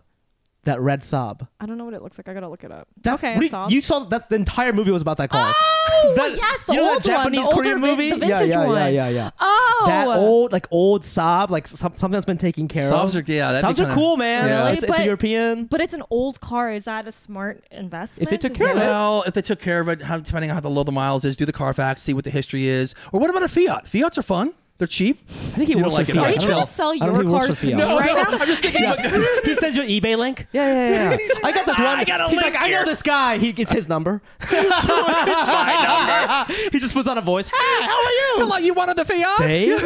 that 0.65 0.81
red 0.81 1.01
Saab. 1.01 1.47
I 1.59 1.65
don't 1.65 1.77
know 1.77 1.85
what 1.85 1.93
it 1.93 2.01
looks 2.03 2.17
like. 2.19 2.27
I 2.27 2.33
gotta 2.33 2.49
look 2.49 2.63
it 2.63 2.71
up. 2.71 2.87
That's, 3.01 3.23
okay, 3.23 3.33
what 3.35 3.39
do 3.39 3.45
you, 3.45 3.49
saw. 3.49 3.67
you 3.69 3.81
saw 3.81 3.99
that 4.05 4.29
the 4.29 4.35
entire 4.35 4.73
movie 4.73 4.91
was 4.91 5.01
about 5.01 5.17
that 5.17 5.29
car. 5.29 5.51
Oh, 5.55 6.13
that, 6.17 6.35
yes, 6.35 6.65
the 6.65 6.73
you 6.73 6.79
know 6.81 6.89
old 6.93 6.97
that 7.01 7.05
Japanese 7.05 7.39
one, 7.39 7.49
the 7.49 7.53
Korean 7.61 7.73
older 7.75 7.87
vin- 7.87 7.97
movie. 7.97 8.09
the 8.11 8.17
vintage 8.17 8.49
yeah, 8.49 8.61
yeah, 8.61 8.67
one. 8.67 8.75
yeah, 8.77 8.87
yeah, 8.87 9.09
yeah. 9.09 9.29
Oh, 9.39 9.83
That 9.87 10.07
old, 10.07 10.51
like 10.51 10.67
old 10.71 11.03
Saab, 11.03 11.49
like 11.49 11.65
some, 11.67 11.77
something 11.95 12.11
that's 12.11 12.25
been 12.25 12.37
taken 12.37 12.67
care 12.67 12.91
Saabs 12.91 13.15
of. 13.15 13.27
are- 13.27 13.31
yeah, 13.31 13.51
that'd 13.53 13.67
be 13.69 13.73
Saabs 13.73 13.79
are 13.79 13.87
kinda- 13.87 13.95
cool, 13.95 14.17
man. 14.17 14.47
yeah. 14.49 14.67
It's, 14.69 14.83
it's 14.83 14.91
a 14.91 14.95
But- 14.95 15.05
European. 15.05 15.65
But 15.65 15.81
it's 15.81 15.93
an 15.93 16.03
old 16.09 16.39
car. 16.41 16.71
Is 16.71 16.85
that 16.85 17.07
a 17.07 17.11
smart 17.11 17.63
investment? 17.71 18.23
If 18.23 18.29
they 18.29 18.37
took 18.37 18.55
care 18.57 18.71
of 18.71 18.77
it. 18.77 18.81
Well, 18.81 19.23
if 19.25 19.33
they 19.33 19.41
took 19.41 19.59
care 19.59 19.79
of 19.79 19.87
it, 19.87 20.01
how, 20.01 20.19
depending 20.19 20.51
on 20.51 20.55
how 20.55 20.61
the 20.61 20.69
low 20.69 20.83
the 20.83 20.91
miles 20.91 21.23
is, 21.25 21.37
do 21.37 21.45
the 21.45 21.53
Carfax, 21.53 22.01
see 22.01 22.13
what 22.13 22.25
the 22.25 22.29
history 22.31 22.67
is, 22.67 22.95
or 23.13 23.19
what 23.19 23.29
about 23.29 23.43
a 23.43 23.47
Fiat? 23.47 23.87
Fiats 23.87 24.17
are 24.17 24.23
fun. 24.23 24.53
They're 24.79 24.87
cheap. 24.87 25.19
I 25.29 25.31
think 25.59 25.67
he 25.67 25.73
You 25.77 25.83
works 25.83 25.89
don't 25.89 25.93
like 25.93 26.05
for 26.07 26.11
it, 26.13 26.15
Fiat. 26.15 26.23
Are 26.23 26.27
Are 26.27 26.31
you 26.31 26.35
you 26.35 26.39
I 26.39 26.39
don't 26.39 26.47
trying 26.47 26.65
to 26.65 26.71
sell 26.71 26.89
I 26.89 26.97
don't 26.97 27.07
your 27.07 27.15
think 27.17 27.27
he 27.27 27.33
works 27.33 27.45
cars 27.47 27.59
for 27.59 27.65
to 27.65 27.71
me 27.75 27.81
Fiat. 27.81 27.87
No, 27.89 27.97
right 27.99 28.05
no, 28.15 28.15
now? 28.23 28.37
I'm 28.39 28.47
just 28.47 28.61
thinking. 28.61 28.83
Yeah. 28.83 29.41
he 29.43 29.55
sends 29.55 29.75
you 29.77 29.83
an 29.83 29.89
eBay 29.89 30.17
link. 30.17 30.47
Yeah, 30.53 30.67
yeah, 30.89 31.17
yeah. 31.19 31.33
I 31.43 31.51
got 31.51 31.65
this 31.65 31.77
one. 31.77 31.87
I 31.87 32.03
got 32.05 32.21
a 32.21 32.27
He's 32.29 32.41
link 32.41 32.53
like, 32.53 32.63
I 32.63 32.69
know 32.69 32.77
here. 32.77 32.85
this 32.85 33.03
guy. 33.03 33.37
He 33.39 33.51
gets 33.51 33.71
his 33.73 33.89
number. 33.89 34.21
it's 34.41 34.87
my 34.87 36.45
number. 36.47 36.53
he 36.71 36.79
just 36.79 36.93
puts 36.93 37.07
on 37.09 37.17
a 37.17 37.21
voice. 37.21 37.47
Hey, 37.47 37.55
how 37.57 37.89
are 37.89 38.11
you? 38.11 38.33
Hello, 38.37 38.57
you 38.57 38.73
wanted 38.73 38.95
the 38.95 39.03
Fiat? 39.05 39.37
Dave. 39.39 39.81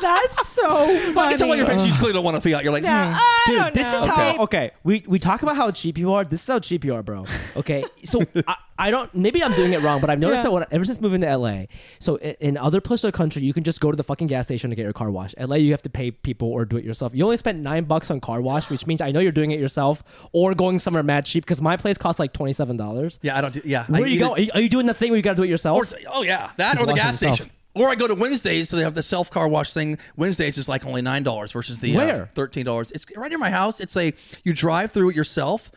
That's 0.00 0.48
so 0.48 0.68
funny. 1.12 1.18
I 1.18 1.28
can 1.30 1.38
tell 1.38 1.48
by 1.48 1.54
your 1.56 1.66
face 1.66 1.86
you 1.86 1.92
clearly 1.94 2.12
don't 2.14 2.24
want 2.24 2.36
a 2.36 2.40
Fiat. 2.40 2.64
You're 2.64 2.72
like, 2.72 2.82
Yeah, 2.82 3.14
hmm. 3.14 3.18
I 3.18 3.42
Dude, 3.46 3.58
don't 3.58 3.74
this 3.74 3.94
is 3.94 4.02
know. 4.06 4.12
how. 4.12 4.38
Okay, 4.44 4.70
we 4.84 5.04
we 5.06 5.18
talk 5.18 5.42
about 5.42 5.56
how 5.56 5.70
cheap 5.70 5.98
you 5.98 6.12
are. 6.12 6.24
This 6.24 6.42
is 6.42 6.46
how 6.46 6.58
cheap 6.58 6.84
you 6.84 6.94
are, 6.94 7.02
bro. 7.02 7.24
Okay, 7.56 7.84
so 8.04 8.22
I, 8.46 8.56
I 8.78 8.90
don't. 8.90 9.12
Maybe 9.14 9.42
I'm 9.42 9.52
doing 9.54 9.72
it 9.72 9.82
wrong, 9.82 10.00
but 10.00 10.10
I've 10.10 10.18
noticed 10.18 10.40
Yeah. 10.40 10.44
that 10.44 10.52
when, 10.52 10.64
ever 10.70 10.84
since 10.84 11.00
moving 11.00 11.20
to 11.22 11.36
LA, 11.36 11.64
so 11.98 12.16
in, 12.16 12.36
in 12.40 12.56
other 12.56 12.80
places 12.90 13.04
of 13.04 13.12
the 13.12 13.16
country, 13.16 13.42
you 13.42 13.52
can 13.52 13.64
just 13.64 13.80
go 13.80 13.90
to 13.90 13.96
the 13.96 14.02
fucking 14.02 14.26
gas 14.26 14.44
station 14.46 14.70
to 14.70 14.76
get 14.76 14.82
your 14.82 14.92
car 14.92 15.10
washed. 15.10 15.34
LA, 15.38 15.56
you 15.56 15.70
have 15.70 15.82
to 15.82 15.90
pay 15.90 16.10
people 16.10 16.48
or 16.48 16.64
do 16.64 16.76
it 16.76 16.84
yourself. 16.84 17.14
You 17.14 17.24
only 17.24 17.36
spend 17.38 17.62
nine 17.62 17.84
bucks 17.84 18.10
on 18.10 18.20
car 18.20 18.40
wash, 18.40 18.68
which 18.70 18.86
means 18.86 19.00
I 19.00 19.10
know 19.12 19.20
you're 19.20 19.32
doing 19.32 19.50
it 19.50 19.58
yourself 19.60 20.02
or 20.32 20.54
going 20.54 20.78
somewhere 20.78 21.02
mad 21.02 21.24
cheap 21.24 21.44
because 21.44 21.62
my 21.62 21.76
place 21.76 21.96
costs 21.98 22.18
like 22.20 22.32
twenty 22.32 22.52
seven 22.52 22.76
dollars. 22.76 23.18
yeah, 23.22 23.38
I 23.38 23.40
don't 23.40 23.54
do. 23.54 23.62
Yeah, 23.64 23.86
Where 23.86 24.02
I 24.02 24.06
you 24.06 24.14
either- 24.16 24.24
go? 24.26 24.32
Are 24.34 24.40
you, 24.40 24.50
are 24.54 24.60
you 24.60 24.68
doing 24.68 24.86
the 24.86 24.94
thing 24.94 25.10
where 25.10 25.16
you 25.16 25.22
got 25.22 25.32
to 25.32 25.36
do 25.36 25.42
it 25.44 25.48
yourself? 25.48 25.78
Or, 25.78 25.98
oh 26.12 26.22
yeah, 26.22 26.50
that 26.58 26.76
He's 26.78 26.84
or 26.84 26.86
the 26.86 26.94
gas 26.94 27.18
himself. 27.18 27.36
station. 27.36 27.52
Or 27.74 27.88
I 27.88 27.94
go 27.94 28.08
to 28.08 28.16
Wednesdays, 28.16 28.68
so 28.68 28.76
they 28.76 28.82
have 28.82 28.94
the 28.94 29.02
self 29.02 29.30
car 29.30 29.46
wash 29.48 29.72
thing. 29.72 29.96
Wednesdays 30.16 30.58
is 30.58 30.68
like 30.68 30.84
only 30.84 31.02
nine 31.02 31.22
dollars 31.22 31.52
versus 31.52 31.78
the 31.78 31.96
uh, 31.96 32.26
thirteen 32.34 32.64
dollars. 32.66 32.90
It's 32.90 33.06
right 33.16 33.28
near 33.30 33.38
my 33.38 33.50
house. 33.50 33.78
It's 33.80 33.96
a 33.96 34.12
you 34.42 34.52
drive 34.52 34.90
through 34.90 35.10
it 35.10 35.16
yourself, 35.16 35.70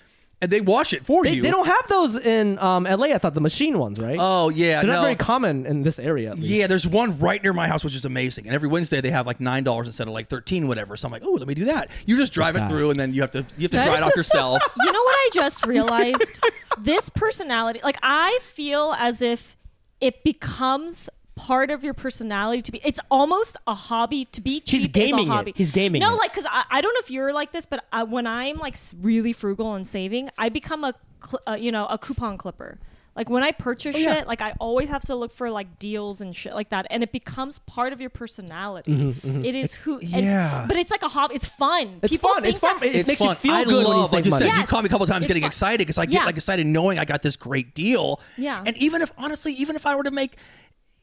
and 0.44 0.52
they 0.52 0.60
wash 0.62 0.92
it 0.94 1.06
for 1.06 1.24
they, 1.24 1.32
you. 1.34 1.42
they 1.42 1.50
don't 1.50 1.66
have 1.66 1.88
those 1.88 2.18
in 2.18 2.60
um, 2.60 2.84
LA. 2.84 3.08
I 3.08 3.18
thought 3.18 3.34
the 3.34 3.42
machine 3.42 3.80
ones, 3.80 3.98
right? 4.00 4.18
Oh 4.20 4.50
yeah, 4.50 4.82
They're 4.82 4.90
no. 4.90 4.96
not 4.98 5.02
very 5.04 5.16
common 5.16 5.66
in 5.66 5.84
this 5.84 5.98
area. 6.00 6.30
At 6.32 6.36
least. 6.36 6.48
Yeah, 6.50 6.68
there's 6.68 6.86
one 6.86 7.18
right 7.18 7.42
near 7.42 7.54
my 7.54 7.68
house, 7.68 7.84
which 7.84 7.96
is 7.96 8.04
amazing. 8.06 8.46
And 8.46 8.54
every 8.54 8.68
Wednesday 8.68 9.00
they 9.02 9.10
have 9.12 9.26
like 9.26 9.40
nine 9.40 9.64
dollars 9.64 9.88
instead 9.88 10.08
of 10.08 10.14
like 10.14 10.28
thirteen, 10.28 10.68
whatever. 10.68 10.98
So 10.98 11.08
I'm 11.08 11.12
like, 11.12 11.24
oh, 11.26 11.32
let 11.32 11.48
me 11.48 11.54
do 11.54 11.66
that. 11.66 11.90
You 12.06 12.18
just 12.18 12.34
drive 12.34 12.56
it 12.58 12.68
through, 12.68 12.92
and 12.92 13.00
then 13.00 13.14
you 13.14 13.22
have 13.22 13.32
to 13.32 13.40
you 13.58 13.64
have 13.64 13.72
to 13.72 13.78
That 13.78 13.86
dry 13.86 13.96
is- 13.96 14.02
it 14.02 14.04
off 14.04 14.16
yourself. 14.16 14.62
You 14.78 14.92
know 14.92 15.02
what 15.02 15.16
I 15.16 15.30
just 15.34 15.66
realized? 15.76 16.44
this 16.80 17.10
personality, 17.10 17.80
like 17.84 17.98
I 18.04 18.38
feel 18.42 18.94
as 19.00 19.22
if 19.22 19.56
it 20.02 20.24
becomes 20.24 21.10
part 21.36 21.72
of 21.72 21.84
your 21.84 21.94
personality 21.94 22.62
to 22.62 22.72
be. 22.72 22.82
It's 22.84 23.00
almost 23.10 23.58
a 23.68 23.74
hobby 23.74 24.26
to 24.26 24.42
be 24.42 24.60
cheap. 24.60 24.70
He's 24.82 24.88
gaming 24.88 25.22
is 25.22 25.26
it. 25.26 25.30
a 25.30 25.34
hobby. 25.34 25.54
He's 25.56 25.72
gaming 25.72 26.00
No, 26.02 26.14
it. 26.14 26.18
like 26.18 26.32
because 26.32 26.46
I, 26.50 26.64
I 26.70 26.82
don't 26.82 26.94
know 26.94 27.00
if 27.00 27.12
you're 27.12 27.34
like 27.34 27.52
this, 27.52 27.66
but 27.66 27.84
I, 27.92 28.04
when 28.04 28.28
I'm 28.28 28.58
like 28.60 28.78
really 29.02 29.34
frugal 29.34 29.74
and 29.76 29.86
saving, 29.86 30.30
I 30.38 30.50
become 30.50 30.84
a 30.84 30.94
cl- 31.26 31.42
uh, 31.48 31.54
you 31.54 31.72
know 31.72 31.86
a 31.88 31.98
coupon 31.98 32.38
clipper. 32.38 32.80
Like 33.16 33.30
when 33.30 33.44
I 33.44 33.52
purchase 33.52 33.96
Oh, 33.96 34.00
yeah. 34.00 34.16
shit, 34.16 34.28
like 34.28 34.42
I 34.42 34.54
always 34.60 34.90
have 34.90 35.04
to 35.04 35.16
look 35.16 35.32
for 35.32 35.52
like 35.52 35.78
deals 35.78 36.20
and 36.20 36.36
shit 36.36 36.56
like 36.56 36.70
that, 36.70 36.88
and 36.90 37.04
it 37.04 37.12
becomes 37.12 37.60
part 37.60 37.94
of 37.94 38.02
your 38.02 38.10
personality. 38.10 38.92
Mm-hmm, 38.92 39.46
It 39.46 39.54
is 39.54 39.76
who, 39.76 40.00
and- 40.00 40.10
Yeah. 40.10 40.66
but 40.68 40.78
it's 40.78 40.90
like 40.90 41.04
a 41.04 41.08
hobby. 41.10 41.36
It's 41.36 41.46
fun. 41.46 42.00
It's 42.02 42.12
People 42.12 42.32
fun. 42.34 42.44
It's 42.46 42.58
fun. 42.58 42.80
that- 42.80 42.88
It 42.88 42.96
it's 42.96 43.08
makes 43.10 43.22
you 43.22 43.32
feel 43.36 43.54
I 43.54 43.66
good 43.66 43.74
when 43.76 43.84
you 43.86 43.88
love, 43.88 44.12
like 44.14 44.26
you 44.26 44.32
money. 44.32 44.46
said, 44.48 44.52
you 44.54 44.60
Yes. 44.62 44.68
call 44.68 44.82
me 44.82 44.88
a 44.88 44.90
couple 44.90 45.06
times 45.06 45.26
It's 45.26 45.28
getting 45.28 45.44
fun. 45.44 45.50
excited 45.50 45.78
because 45.78 46.00
I 46.00 46.08
get 46.08 46.14
Yeah. 46.22 46.26
like 46.26 46.38
excited 46.38 46.66
knowing 46.66 46.98
I 46.98 47.06
got 47.06 47.22
this 47.22 47.36
great 47.36 47.76
deal. 47.76 48.20
Yeah. 48.36 48.64
And 48.66 48.76
even 48.78 49.04
if 49.04 49.12
honestly, 49.16 49.54
even 49.54 49.76
if 49.76 49.86
I 49.86 49.96
were 49.96 50.04
to 50.06 50.10
make 50.12 50.38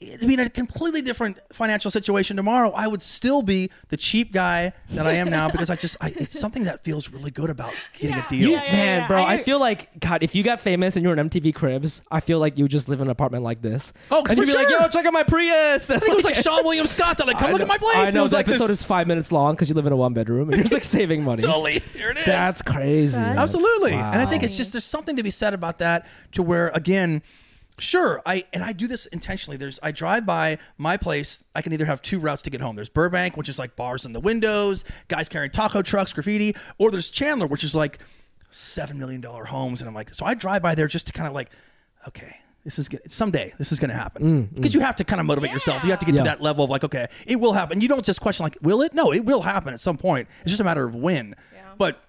I 0.02 0.24
mean, 0.24 0.40
a 0.40 0.48
completely 0.48 1.02
different 1.02 1.38
financial 1.52 1.90
situation 1.90 2.34
tomorrow, 2.34 2.70
I 2.74 2.86
would 2.86 3.02
still 3.02 3.42
be 3.42 3.70
the 3.88 3.98
cheap 3.98 4.32
guy 4.32 4.72
that 4.92 5.06
I 5.06 5.12
am 5.12 5.28
now 5.28 5.50
because 5.50 5.68
I 5.68 5.76
just, 5.76 5.98
I, 6.00 6.14
it's 6.16 6.38
something 6.40 6.64
that 6.64 6.82
feels 6.84 7.10
really 7.10 7.30
good 7.30 7.50
about 7.50 7.74
getting 7.98 8.16
Yeah. 8.16 8.26
a 8.26 8.28
deal. 8.30 8.40
You- 8.40 8.50
Yeah, 8.52 8.64
yeah, 8.64 8.72
man, 8.72 9.00
yeah. 9.02 9.08
bro, 9.08 9.22
I, 9.22 9.34
I- 9.34 9.42
feel 9.42 9.60
like 9.60 10.00
God. 10.00 10.22
If 10.22 10.34
you 10.34 10.42
got 10.42 10.58
famous 10.58 10.96
and 10.96 11.04
you're 11.04 11.12
an 11.12 11.28
MTV 11.28 11.54
Cribs, 11.54 12.00
I 12.10 12.20
feel 12.20 12.38
like 12.38 12.56
you 12.56 12.66
just 12.66 12.88
live 12.88 13.00
in 13.02 13.08
an 13.08 13.10
apartment 13.10 13.44
like 13.44 13.60
this. 13.60 13.92
Oh, 14.10 14.24
and 14.26 14.38
you'd 14.38 14.48
for 14.48 14.52
be 14.56 14.58
like, 14.58 14.70
"Yo, 14.70 14.88
check 14.88 15.04
out 15.04 15.12
my 15.12 15.22
Prius." 15.22 15.90
I 15.90 15.98
think 15.98 16.12
it 16.12 16.16
was 16.16 16.24
like 16.24 16.34
Seann 16.42 16.64
William 16.64 16.86
Scott 16.86 17.18
that 17.18 17.26
like, 17.26 17.36
come 17.38 17.50
I 17.50 17.52
look 17.52 17.60
at 17.60 17.68
my 17.68 17.76
place. 17.78 17.96
I 18.08 18.10
know 18.12 18.20
it 18.20 18.22
was 18.22 18.30
the 18.30 18.38
like 18.38 18.48
episode 18.48 18.68
this, 18.68 18.78
is 18.80 18.84
five 18.84 19.06
minutes 19.06 19.30
long 19.30 19.54
because 19.54 19.68
you 19.68 19.74
live 19.74 19.86
in 19.86 19.92
a 19.92 19.96
one 19.96 20.14
bedroom 20.14 20.48
and 20.48 20.52
you're 20.56 20.62
just 20.64 20.72
like 20.72 20.84
saving 20.98 21.24
money. 21.24 21.42
Totally. 21.42 21.80
Here 21.94 22.10
it 22.10 22.16
is. 22.16 22.24
That's 22.24 22.62
crazy. 22.62 23.18
That's 23.18 23.38
Absolutely. 23.38 23.92
And 23.92 24.16
I 24.22 24.24
think 24.26 24.42
it's 24.44 24.56
just 24.56 24.72
there's 24.72 24.84
something 24.84 25.16
to 25.16 25.22
be 25.22 25.30
said 25.30 25.52
about 25.52 25.76
that 25.78 26.06
to 26.32 26.42
where 26.42 26.68
again, 26.70 27.22
sure, 27.80 28.22
I 28.24 28.44
and 28.52 28.62
I 28.62 28.72
do 28.72 28.86
this 28.86 29.06
intentionally. 29.06 29.56
There's 29.56 29.80
I 29.82 29.90
drive 29.92 30.24
by 30.26 30.58
my 30.78 30.96
place, 30.96 31.42
I 31.54 31.62
can 31.62 31.72
either 31.72 31.84
have 31.86 32.02
two 32.02 32.18
routes 32.20 32.42
to 32.42 32.50
get 32.50 32.60
home. 32.60 32.76
There's 32.76 32.88
Burbank, 32.88 33.36
which 33.36 33.48
is 33.48 33.58
like 33.58 33.76
bars 33.76 34.06
in 34.06 34.12
the 34.12 34.20
windows, 34.20 34.84
guys 35.08 35.28
carrying 35.28 35.50
taco 35.50 35.82
trucks, 35.82 36.12
graffiti, 36.12 36.54
or 36.78 36.90
there's 36.90 37.10
Chandler, 37.10 37.46
which 37.46 37.64
is 37.64 37.74
like 37.74 37.98
seven 38.50 38.98
million 38.98 39.20
dollar 39.20 39.44
homes. 39.44 39.80
And 39.80 39.88
I'm 39.88 39.94
like, 39.94 40.14
so 40.14 40.24
I 40.26 40.34
drive 40.34 40.62
by 40.62 40.74
there 40.74 40.86
just 40.86 41.06
to 41.08 41.12
kind 41.12 41.26
of 41.28 41.34
like, 41.34 41.50
okay. 42.08 42.36
This 42.62 42.78
is 42.78 42.90
good. 42.90 43.10
Someday 43.10 43.54
this 43.56 43.72
is 43.72 43.78
going 43.78 43.88
to 43.88 43.96
happen 43.96 44.42
because 44.54 44.74
you 44.74 44.80
have 44.80 44.94
to 44.96 45.04
kind 45.04 45.18
of 45.18 45.24
motivate 45.24 45.50
yourself. 45.50 45.82
You 45.82 45.88
have 45.92 45.98
to 46.00 46.04
get 46.04 46.16
to 46.16 46.20
Mm, 46.20 46.26
that 46.26 46.42
level 46.42 46.62
of 46.62 46.68
like, 46.68 46.84
okay, 46.84 47.06
it 47.26 47.36
will 47.36 47.54
happen. 47.54 47.80
You 47.80 47.88
don't 47.88 48.04
just 48.04 48.20
question 48.20 48.44
like, 48.44 48.58
will 48.60 48.82
it? 48.82 48.92
No, 48.92 49.14
it 49.14 49.24
will 49.24 49.40
happen 49.40 49.72
at 49.72 49.80
some 49.80 49.96
point. 49.96 50.28
It's 50.42 50.50
just 50.50 50.60
a 50.60 50.64
matter 50.64 50.84
of 50.84 50.94
when. 50.94 51.34
But 51.78 52.04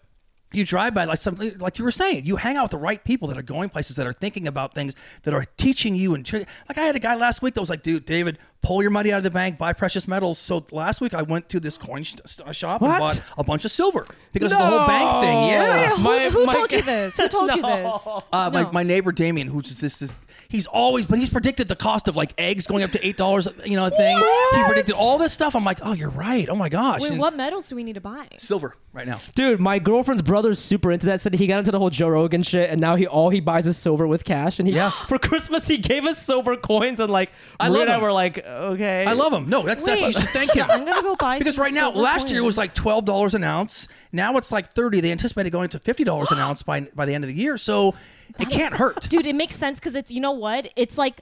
you 0.52 0.66
drive 0.66 0.94
by 0.94 1.06
like 1.06 1.18
something 1.18 1.58
like 1.60 1.78
you 1.78 1.86
were 1.86 1.92
saying 1.92 2.26
you 2.26 2.36
hang 2.36 2.58
out 2.58 2.64
with 2.64 2.72
the 2.72 2.78
right 2.78 3.04
people 3.04 3.28
that 3.28 3.38
are 3.38 3.44
going 3.44 3.70
places 3.70 3.96
that 3.96 4.06
are 4.08 4.14
thinking 4.14 4.48
about 4.48 4.74
things 4.74 4.96
that 5.24 5.34
are 5.34 5.46
teaching 5.58 5.96
you 5.96 6.14
and 6.14 6.32
like 6.34 6.78
i 6.78 6.82
had 6.82 6.96
a 6.96 7.00
guy 7.00 7.16
last 7.16 7.42
week 7.42 7.54
that 7.54 7.62
was 7.62 7.70
like 7.70 7.84
dude 7.84 8.06
david 8.06 8.38
pull 8.62 8.82
your 8.82 8.92
money 8.92 9.12
out 9.12 9.18
of 9.18 9.24
the 9.24 9.32
bank 9.32 9.58
buy 9.58 9.74
precious 9.74 10.08
metals 10.08 10.38
so 10.38 10.64
last 10.72 11.02
week 11.02 11.14
i 11.16 11.22
went 11.24 11.50
to 11.50 11.60
this 11.60 11.78
coin 11.80 12.04
sh- 12.04 12.16
st- 12.26 12.56
shop 12.56 12.80
What? 12.82 12.92
and 12.92 13.00
bought 13.00 13.22
a 13.38 13.44
bunch 13.44 13.66
of 13.66 13.72
silver 13.72 14.06
because 14.34 14.52
of 14.54 14.60
the 14.60 14.66
whole 14.66 14.86
bank 14.88 15.24
thing 15.24 15.38
yeah 15.50 15.90
Wait, 15.92 15.98
who, 15.98 16.04
My- 16.04 16.30
who 16.30 16.46
my- 16.46 16.54
told 16.54 16.72
you 16.74 16.82
this? 16.94 17.18
Who 17.18 17.28
told 17.28 17.54
you 17.56 17.62
this? 17.62 18.08
uh, 18.32 18.50
my, 18.54 18.64
No. 18.64 18.72
my 18.72 18.84
neighbor 18.84 19.12
Damien, 19.12 19.48
who's 19.48 19.64
just 19.66 19.82
this, 19.82 20.00
this, 20.00 20.16
he's 20.50 20.68
always, 20.68 21.06
but 21.06 21.18
he's 21.20 21.30
predicted 21.30 21.68
the 21.68 21.76
cost 21.76 22.08
of 22.08 22.16
like 22.16 22.34
eggs 22.38 22.68
going 22.68 22.84
up 22.84 22.92
to 22.92 23.06
eight 23.06 23.18
dollars, 23.18 23.48
you 23.66 23.76
know, 23.76 23.86
a 23.88 23.90
thing. 23.90 24.18
He 24.18 24.24
What? 24.24 24.66
predicted 24.68 24.96
all 24.98 25.18
this 25.18 25.34
stuff. 25.34 25.56
I'm 25.56 25.64
like, 25.64 25.80
oh, 25.82 25.94
you're 25.94 26.10
right. 26.10 26.48
Oh 26.50 26.56
my 26.56 26.70
gosh. 26.70 27.02
Wait, 27.02 27.12
And 27.12 27.20
what 27.20 27.36
metals 27.36 27.68
do 27.68 27.76
we 27.76 27.84
need 27.84 27.94
to 27.96 28.02
buy? 28.02 28.28
silver 28.38 28.76
right 28.94 29.08
now? 29.08 29.20
Dude, 29.36 29.60
my 29.60 29.80
girlfriend's 29.80 30.22
brother's 30.22 30.60
super 30.60 30.92
into 30.92 31.08
that. 31.08 31.22
Said 31.22 31.34
he 31.34 31.48
got 31.48 31.60
into 31.60 31.72
the 31.72 31.80
whole 31.80 31.90
Joe 31.90 32.10
Rogan 32.10 32.44
shit, 32.44 32.70
and 32.70 32.80
now 32.80 32.96
he 32.96 33.08
all 33.08 33.30
he 33.30 33.40
buys 33.40 33.66
is 33.68 33.78
silver 33.78 34.06
with 34.08 34.24
cash. 34.24 34.60
And 34.60 34.68
he, 34.70 34.76
Yeah. 34.76 34.90
for 35.08 35.18
Christmas, 35.20 35.68
he 35.68 35.78
gave 35.78 36.06
us 36.06 36.24
silver 36.24 36.56
coins, 36.58 37.00
and 37.00 37.12
like 37.12 37.32
I 37.60 37.68
Maria 37.70 37.74
love 37.80 37.82
and 37.84 37.92
I 37.92 37.96
him. 37.98 38.02
were 38.02 38.12
like, 38.14 38.44
okay, 38.52 39.06
I 39.06 39.14
love 39.14 39.34
him. 39.34 39.50
No, 39.50 39.62
that's 39.64 39.84
that. 39.86 40.00
You 40.00 40.12
should 40.12 40.30
thank 40.30 40.54
him. 40.54 40.66
I'm 40.70 40.86
gonna 40.86 41.02
go 41.02 41.16
buy 41.16 41.38
because 41.40 41.56
some 41.56 41.64
right 41.64 41.74
now, 41.74 41.92
silver 41.92 42.00
last 42.04 42.30
year 42.30 42.44
was 42.44 42.56
coins. 42.56 42.58
like 42.58 42.74
twelve 42.74 43.06
dollars 43.06 43.34
an 43.36 43.44
ounce. 43.44 43.88
Now 44.12 44.38
it's 44.38 44.52
like 44.52 44.74
thirty. 44.74 45.00
They 45.02 45.12
anticipated 45.12 45.50
going 45.52 45.70
to 45.70 45.80
fifty 45.80 46.04
dollars 46.04 46.32
an 46.32 46.38
ounce 46.40 46.64
by 46.64 46.82
by 46.82 47.06
the 47.06 47.14
end 47.16 47.24
of 47.24 47.30
the 47.30 47.36
year. 47.36 47.58
So 47.58 47.96
it 48.40 48.50
can't 48.50 48.74
hurt. 48.74 49.10
dude 49.10 49.26
it 49.26 49.36
makes 49.36 49.56
sense 49.56 49.80
because 49.80 49.94
it's 49.96 50.10
you 50.12 50.22
know 50.22 50.32
what 50.32 50.72
it's 50.76 50.98
like 50.98 51.20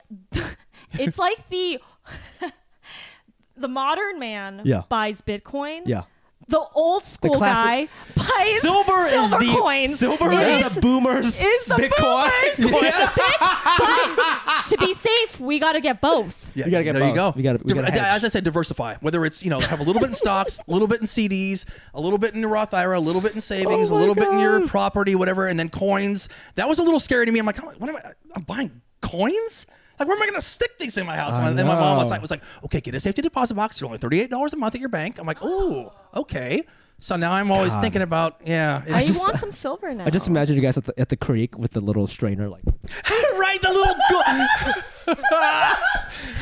it's 1.00 1.18
like 1.18 1.50
the 1.50 1.80
the 3.58 3.68
modern 3.68 4.20
man 4.20 4.62
Yeah. 4.64 4.84
buys 4.90 5.22
bitcoin 5.22 5.82
Yeah. 5.86 6.04
the 6.48 6.62
old 6.76 7.04
school 7.06 7.40
guy 7.40 7.88
classic- 8.16 8.16
buys 8.16 8.62
Silver, 8.62 9.09
silver 9.28 9.44
is 9.44 9.50
the 9.52 9.58
coins 9.60 10.00
silver 10.00 10.32
is 10.34 10.74
the 10.74 10.82
boomers. 10.82 11.42
is 11.44 11.66
the 11.66 11.76
Bitcoin. 11.76 12.58
boomers. 12.58 12.82
Yes. 12.82 13.20
but 13.78 14.66
to 14.68 14.78
be 14.78 14.94
safe 14.94 15.40
we 15.40 15.60
got 15.60 15.74
to 15.74 15.82
get 15.82 16.02
both 16.02 16.52
Yeah, 16.56 16.66
you 16.66 16.72
gotta 16.72 16.84
get 16.84 16.94
both. 16.94 17.00
there 17.02 17.10
you 17.10 17.16
go. 17.16 17.28
both. 17.30 17.36
We 17.36 17.44
gotta- 17.44 17.60
we 17.64 17.74
Diver- 17.74 17.82
gotta 17.88 18.08
as 18.12 18.24
I 18.24 18.28
said, 18.28 18.44
diversify. 18.44 18.96
Whether 19.02 19.26
it's 19.26 19.44
you 19.44 19.50
know 19.50 19.60
have 19.60 19.80
a 19.80 19.84
little 19.84 20.00
bit 20.00 20.10
in 20.10 20.14
stocks, 20.14 20.60
a 20.68 20.72
little 20.72 20.88
bit 20.88 21.02
in 21.02 21.08
CDs, 21.08 21.66
a 21.94 22.02
little 22.02 22.18
bit 22.18 22.34
in 22.34 22.42
your 22.42 22.50
Roth 22.50 22.74
IRA, 22.74 22.98
a 22.98 23.00
little 23.00 23.22
bit 23.22 23.34
in 23.36 23.42
savings, 23.42 23.92
Oh 23.92 23.96
a 23.96 23.98
my 23.98 24.00
little 24.02 24.16
bit 24.16 24.30
in 24.30 24.40
your 24.40 24.66
property, 24.68 25.16
whatever, 25.16 25.48
and 25.48 25.60
then 25.60 25.70
coins. 25.70 26.30
That 26.56 26.68
was 26.68 26.80
a 26.80 26.84
little 26.84 27.00
scary 27.00 27.26
to 27.26 27.32
me. 27.32 27.40
I'm 27.40 27.46
like, 27.46 27.58
what 27.80 27.90
am 27.90 27.96
I? 27.98 28.02
I'm 28.36 28.44
buying 28.44 28.82
coins. 29.02 29.66
Like, 30.00 30.08
where 30.08 30.16
am 30.16 30.24
I 30.24 30.28
going 30.28 30.40
to 30.40 30.46
stick 30.46 30.78
these 30.80 30.98
in 30.98 31.06
my 31.06 31.18
house? 31.18 31.34
I 31.34 31.46
And 31.46 31.56
my, 31.56 31.60
and 31.62 31.68
my 31.68 31.76
mom 31.76 31.98
was 31.98 32.10
like, 32.10 32.22
was 32.22 32.32
like, 32.32 32.42
okay, 32.64 32.80
get 32.80 32.96
a 32.96 33.02
safety 33.02 33.22
deposit 33.22 33.56
box. 33.56 33.82
You're 33.82 33.88
only 33.88 34.00
$38 34.00 34.54
a 34.54 34.56
month 34.56 34.76
at 34.76 34.80
your 34.80 34.88
bank. 34.90 35.20
I'm 35.20 35.28
like, 35.28 35.40
oh, 35.42 35.92
okay. 36.16 36.64
So 37.02 37.16
now 37.16 37.32
I'm 37.32 37.50
always 37.52 37.74
God. 37.74 37.82
thinking 37.82 38.02
about, 38.02 38.42
yeah. 38.46 38.82
i 38.90 38.98
It's 39.00 39.08
just, 39.08 39.20
want 39.20 39.38
some 39.40 39.52
silver 39.52 39.94
now 39.94 40.06
I 40.06 40.10
just 40.10 40.28
imagine 40.28 40.56
you 40.56 40.62
guys 40.62 40.78
at 40.78 40.86
the, 40.86 41.00
at 41.00 41.10
the 41.10 41.16
creek 41.18 41.58
with 41.58 41.72
the 41.72 41.80
little 41.82 42.08
strainer, 42.08 42.50
like 42.50 42.64
right, 43.10 43.60
the 43.62 43.70
little 43.70 43.96
gold. 44.12 45.18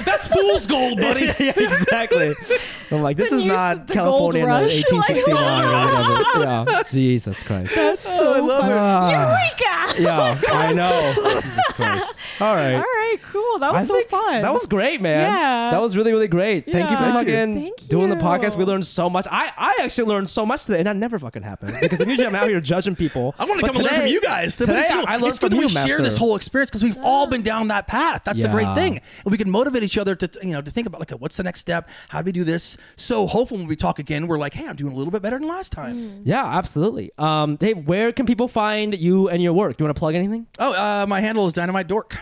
That's 0.05 0.27
fool's 0.27 0.67
gold, 0.67 0.99
buddy. 0.99 1.25
yeah, 1.25 1.53
exactly. 1.55 2.35
I'm 2.91 3.01
like, 3.01 3.17
this 3.17 3.29
The 3.29 3.35
is 3.37 3.43
news- 3.43 3.53
not 3.53 3.87
California 3.87 4.43
in 4.43 4.49
rush, 4.49 4.83
the 4.89 4.95
like- 4.95 5.09
1869 5.09 5.63
or 5.63 6.41
whatever. 6.41 6.71
Yeah, 6.71 6.83
Jesus 6.89 7.43
Christ. 7.43 7.73
Oh, 7.77 8.33
I 8.35 8.39
love 8.39 8.65
it. 8.65 9.13
Eureka! 9.13 10.01
yeah, 10.01 10.41
I 10.53 10.73
know. 10.73 11.13
Jesus 11.15 11.73
Christ. 11.73 12.16
All 12.39 12.53
right. 12.55 12.73
all 12.75 12.79
right 12.81 13.17
cool 13.23 13.59
that 13.59 13.73
was 13.73 13.83
I 13.83 13.85
so 13.85 13.93
think 13.95 14.09
fun 14.09 14.41
That 14.41 14.53
was 14.53 14.65
great, 14.67 15.01
man. 15.01 15.21
Yeah. 15.31 15.71
That 15.71 15.81
was 15.81 15.97
really, 15.97 16.11
really 16.11 16.27
great. 16.27 16.65
Thank 16.65 16.89
you 16.89 16.97
for 16.97 17.03
Yeah. 17.03 17.13
Thank 17.13 17.27
you. 17.27 17.33
fucking 17.33 17.55
Thank 17.55 17.87
doing 17.87 18.09
the 18.09 18.15
you. 18.15 18.21
podcast. 18.21 18.57
We 18.57 18.63
learned 18.65 18.85
so 18.85 19.09
much. 19.09 19.25
I, 19.31 19.51
I 19.57 19.77
actually 19.81 20.07
learned 20.07 20.29
so 20.29 20.45
much 20.45 20.65
today, 20.65 20.77
and 20.79 20.87
that 20.87 20.95
never 20.97 21.17
fucking 21.17 21.41
happens 21.43 21.77
because 21.79 21.99
usually 21.99 22.27
I'm 22.27 22.35
out 22.35 22.47
here 22.49 22.61
judging 22.61 22.95
people. 22.95 23.33
I 23.39 23.45
want 23.45 23.59
to 23.59 23.65
But 23.65 23.73
come 23.73 23.75
and 23.77 23.85
learn 23.85 23.93
from 23.95 24.03
today- 24.03 24.13
you 24.13 24.21
guys. 24.21 24.57
But 24.57 24.65
Today, 24.67 24.79
it's, 24.81 24.89
cool. 24.91 25.03
I 25.07 25.15
learned 25.15 25.27
it's 25.29 25.39
good 25.39 25.51
from 25.51 25.57
that 25.57 25.57
we 25.57 25.63
you, 25.63 25.69
share 25.69 25.87
Master. 25.87 26.03
this 26.03 26.17
whole 26.17 26.35
experience 26.35 26.69
because 26.69 26.83
we've 26.83 26.97
all 27.01 27.27
been 27.27 27.41
down 27.41 27.69
that 27.69 27.87
path. 27.87 28.23
That's 28.23 28.41
the 28.41 28.49
great 28.49 28.67
Yeah. 28.67 28.75
thing, 28.75 29.01
and 29.25 29.31
we 29.31 29.37
can 29.37 29.49
motivate 29.49 29.83
each 29.83 29.97
other 29.97 30.15
to 30.15 30.29
you 30.43 30.51
know 30.51 30.61
to 30.61 30.69
think 30.71 30.85
about 30.87 30.99
like 30.99 31.11
what's 31.11 31.37
the 31.37 31.43
next 31.43 31.61
step. 31.61 31.89
How 32.09 32.21
do 32.21 32.25
we 32.25 32.31
do 32.33 32.43
this? 32.43 32.77
So 32.97 33.25
hopefully 33.25 33.61
when 33.61 33.67
we 33.67 33.75
talk 33.75 33.97
again, 33.99 34.27
we're 34.27 34.37
like, 34.37 34.53
hey, 34.53 34.67
I'm 34.67 34.75
doing 34.75 34.93
a 34.93 34.95
little 34.95 35.11
bit 35.11 35.21
better 35.21 35.39
than 35.39 35.47
last 35.47 35.71
time. 35.71 36.21
Yeah, 36.23 36.45
absolutely. 36.45 37.11
Um, 37.17 37.57
hey, 37.59 37.73
where 37.73 38.11
can 38.11 38.25
people 38.25 38.47
find 38.47 38.95
you 38.97 39.29
and 39.29 39.41
your 39.41 39.53
work? 39.53 39.77
Do 39.77 39.83
you 39.83 39.87
want 39.87 39.95
to 39.95 39.99
plug 39.99 40.13
anything? 40.15 40.45
Oh, 40.59 40.73
uh, 40.73 41.05
my 41.07 41.19
handle 41.21 41.47
is 41.47 41.53
Dynamite 41.53 41.87
Dork. 41.87 42.17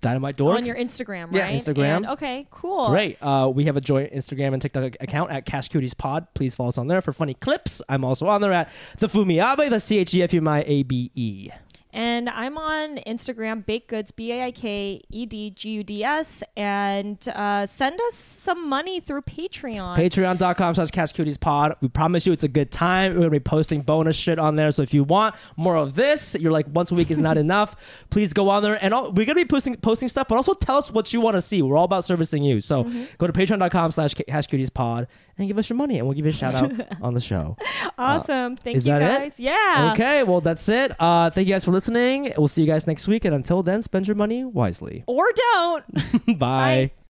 Dynamite 0.00 0.36
Dork. 0.36 0.56
on 0.56 0.64
your 0.64 0.76
Instagram, 0.76 1.24
right? 1.26 1.34
Yeah, 1.34 1.42
right? 1.44 1.60
Instagram. 1.60 1.96
And- 1.96 2.06
okay, 2.08 2.46
cool. 2.50 2.88
Great. 2.88 3.18
Uh, 3.22 3.50
we 3.54 3.64
have 3.66 3.76
a 3.76 3.80
joint 3.80 4.12
Instagram 4.12 4.52
and 4.54 4.62
TikTok 4.62 4.96
account 5.00 5.30
at 5.30 5.44
Cash 5.44 5.68
Cuties 5.68 5.96
Pod. 5.96 6.26
Please 6.34 6.54
follow 6.54 6.70
us 6.70 6.78
on 6.78 6.86
there 6.86 7.00
for 7.00 7.12
funny 7.12 7.34
clips. 7.34 7.82
I'm 7.88 8.04
also 8.04 8.26
on 8.26 8.40
there 8.40 8.52
at 8.52 8.70
the 8.98 9.08
Fumiabe, 9.08 9.68
the 9.68 9.80
C 9.80 9.98
H 9.98 10.14
E 10.14 10.22
F 10.22 10.32
U 10.32 10.38
M 10.40 10.48
I 10.48 10.64
A 10.66 10.82
B 10.84 11.10
E. 11.14 11.50
And 11.92 12.28
I'm 12.28 12.56
on 12.58 12.96
Instagram, 12.98 13.64
Baked 13.64 13.88
Goods, 13.88 14.10
B 14.12 14.32
A 14.32 14.44
I 14.46 14.50
K 14.52 15.00
E 15.08 15.26
D 15.26 15.50
G 15.50 15.70
U 15.70 15.84
D 15.84 16.04
S, 16.04 16.42
and 16.56 17.18
uh, 17.34 17.66
send 17.66 18.00
us 18.00 18.14
some 18.14 18.68
money 18.68 19.00
through 19.00 19.22
Patreon. 19.22 19.96
Patreon.com 19.96 20.74
slash 20.74 20.90
Cash 20.90 21.12
Pod. 21.40 21.76
We 21.80 21.88
promise 21.88 22.26
you 22.26 22.32
it's 22.32 22.44
a 22.44 22.48
good 22.48 22.70
time. 22.70 23.12
We're 23.12 23.20
going 23.20 23.30
to 23.30 23.30
be 23.30 23.40
posting 23.40 23.80
bonus 23.82 24.16
shit 24.16 24.38
on 24.38 24.56
there. 24.56 24.70
So 24.70 24.82
if 24.82 24.92
you 24.94 25.04
want 25.04 25.34
more 25.56 25.76
of 25.76 25.94
this, 25.94 26.34
you're 26.38 26.52
like 26.52 26.66
once 26.72 26.90
a 26.90 26.94
week 26.94 27.10
is 27.10 27.18
not 27.18 27.38
enough, 27.46 27.76
please 28.10 28.32
go 28.32 28.48
on 28.48 28.62
there. 28.62 28.82
And 28.82 28.92
all, 28.94 29.06
we're 29.12 29.26
going 29.26 29.28
to 29.28 29.34
be 29.36 29.44
posting 29.44 29.76
posting 29.76 30.08
stuff, 30.08 30.28
but 30.28 30.36
also 30.36 30.54
tell 30.54 30.76
us 30.76 30.90
what 30.90 31.12
you 31.12 31.20
want 31.20 31.34
to 31.36 31.40
see. 31.40 31.62
We're 31.62 31.76
all 31.76 31.84
about 31.84 32.04
servicing 32.04 32.42
you. 32.42 32.60
So 32.60 32.80
Mm-hmm. 32.80 33.04
go 33.18 33.26
to 33.26 33.32
patreon.com 33.32 33.90
slash 33.90 34.14
Cash 34.14 34.46
Pod 34.74 35.06
and 35.40 35.48
give 35.48 35.58
us 35.58 35.68
your 35.68 35.76
money, 35.76 35.98
and 35.98 36.06
we'll 36.06 36.14
give 36.14 36.24
you 36.26 36.30
a 36.30 36.32
shout 36.32 36.54
out 36.54 36.72
on 37.02 37.14
the 37.14 37.20
show. 37.20 37.56
awesome. 37.98 38.56
Thank 38.56 38.76
is 38.76 38.86
you 38.86 38.92
that 38.92 39.02
it? 39.02 39.18
guys. 39.18 39.40
Yeah. 39.40 39.90
Okay, 39.94 40.22
well, 40.22 40.40
that's 40.40 40.68
it. 40.68 40.92
Uh, 41.00 41.30
thank 41.30 41.48
you 41.48 41.54
guys 41.54 41.64
for 41.64 41.72
listening. 41.72 42.32
We'll 42.36 42.48
see 42.48 42.60
you 42.62 42.66
guys 42.66 42.86
next 42.86 43.08
week. 43.08 43.24
And 43.24 43.34
until 43.34 43.62
then, 43.62 43.82
spend 43.82 44.06
your 44.06 44.16
money 44.16 44.44
wisely. 44.44 45.02
Or 45.06 45.24
don't. 45.34 45.84
Bye. 46.26 46.34
Bye. 46.36 46.90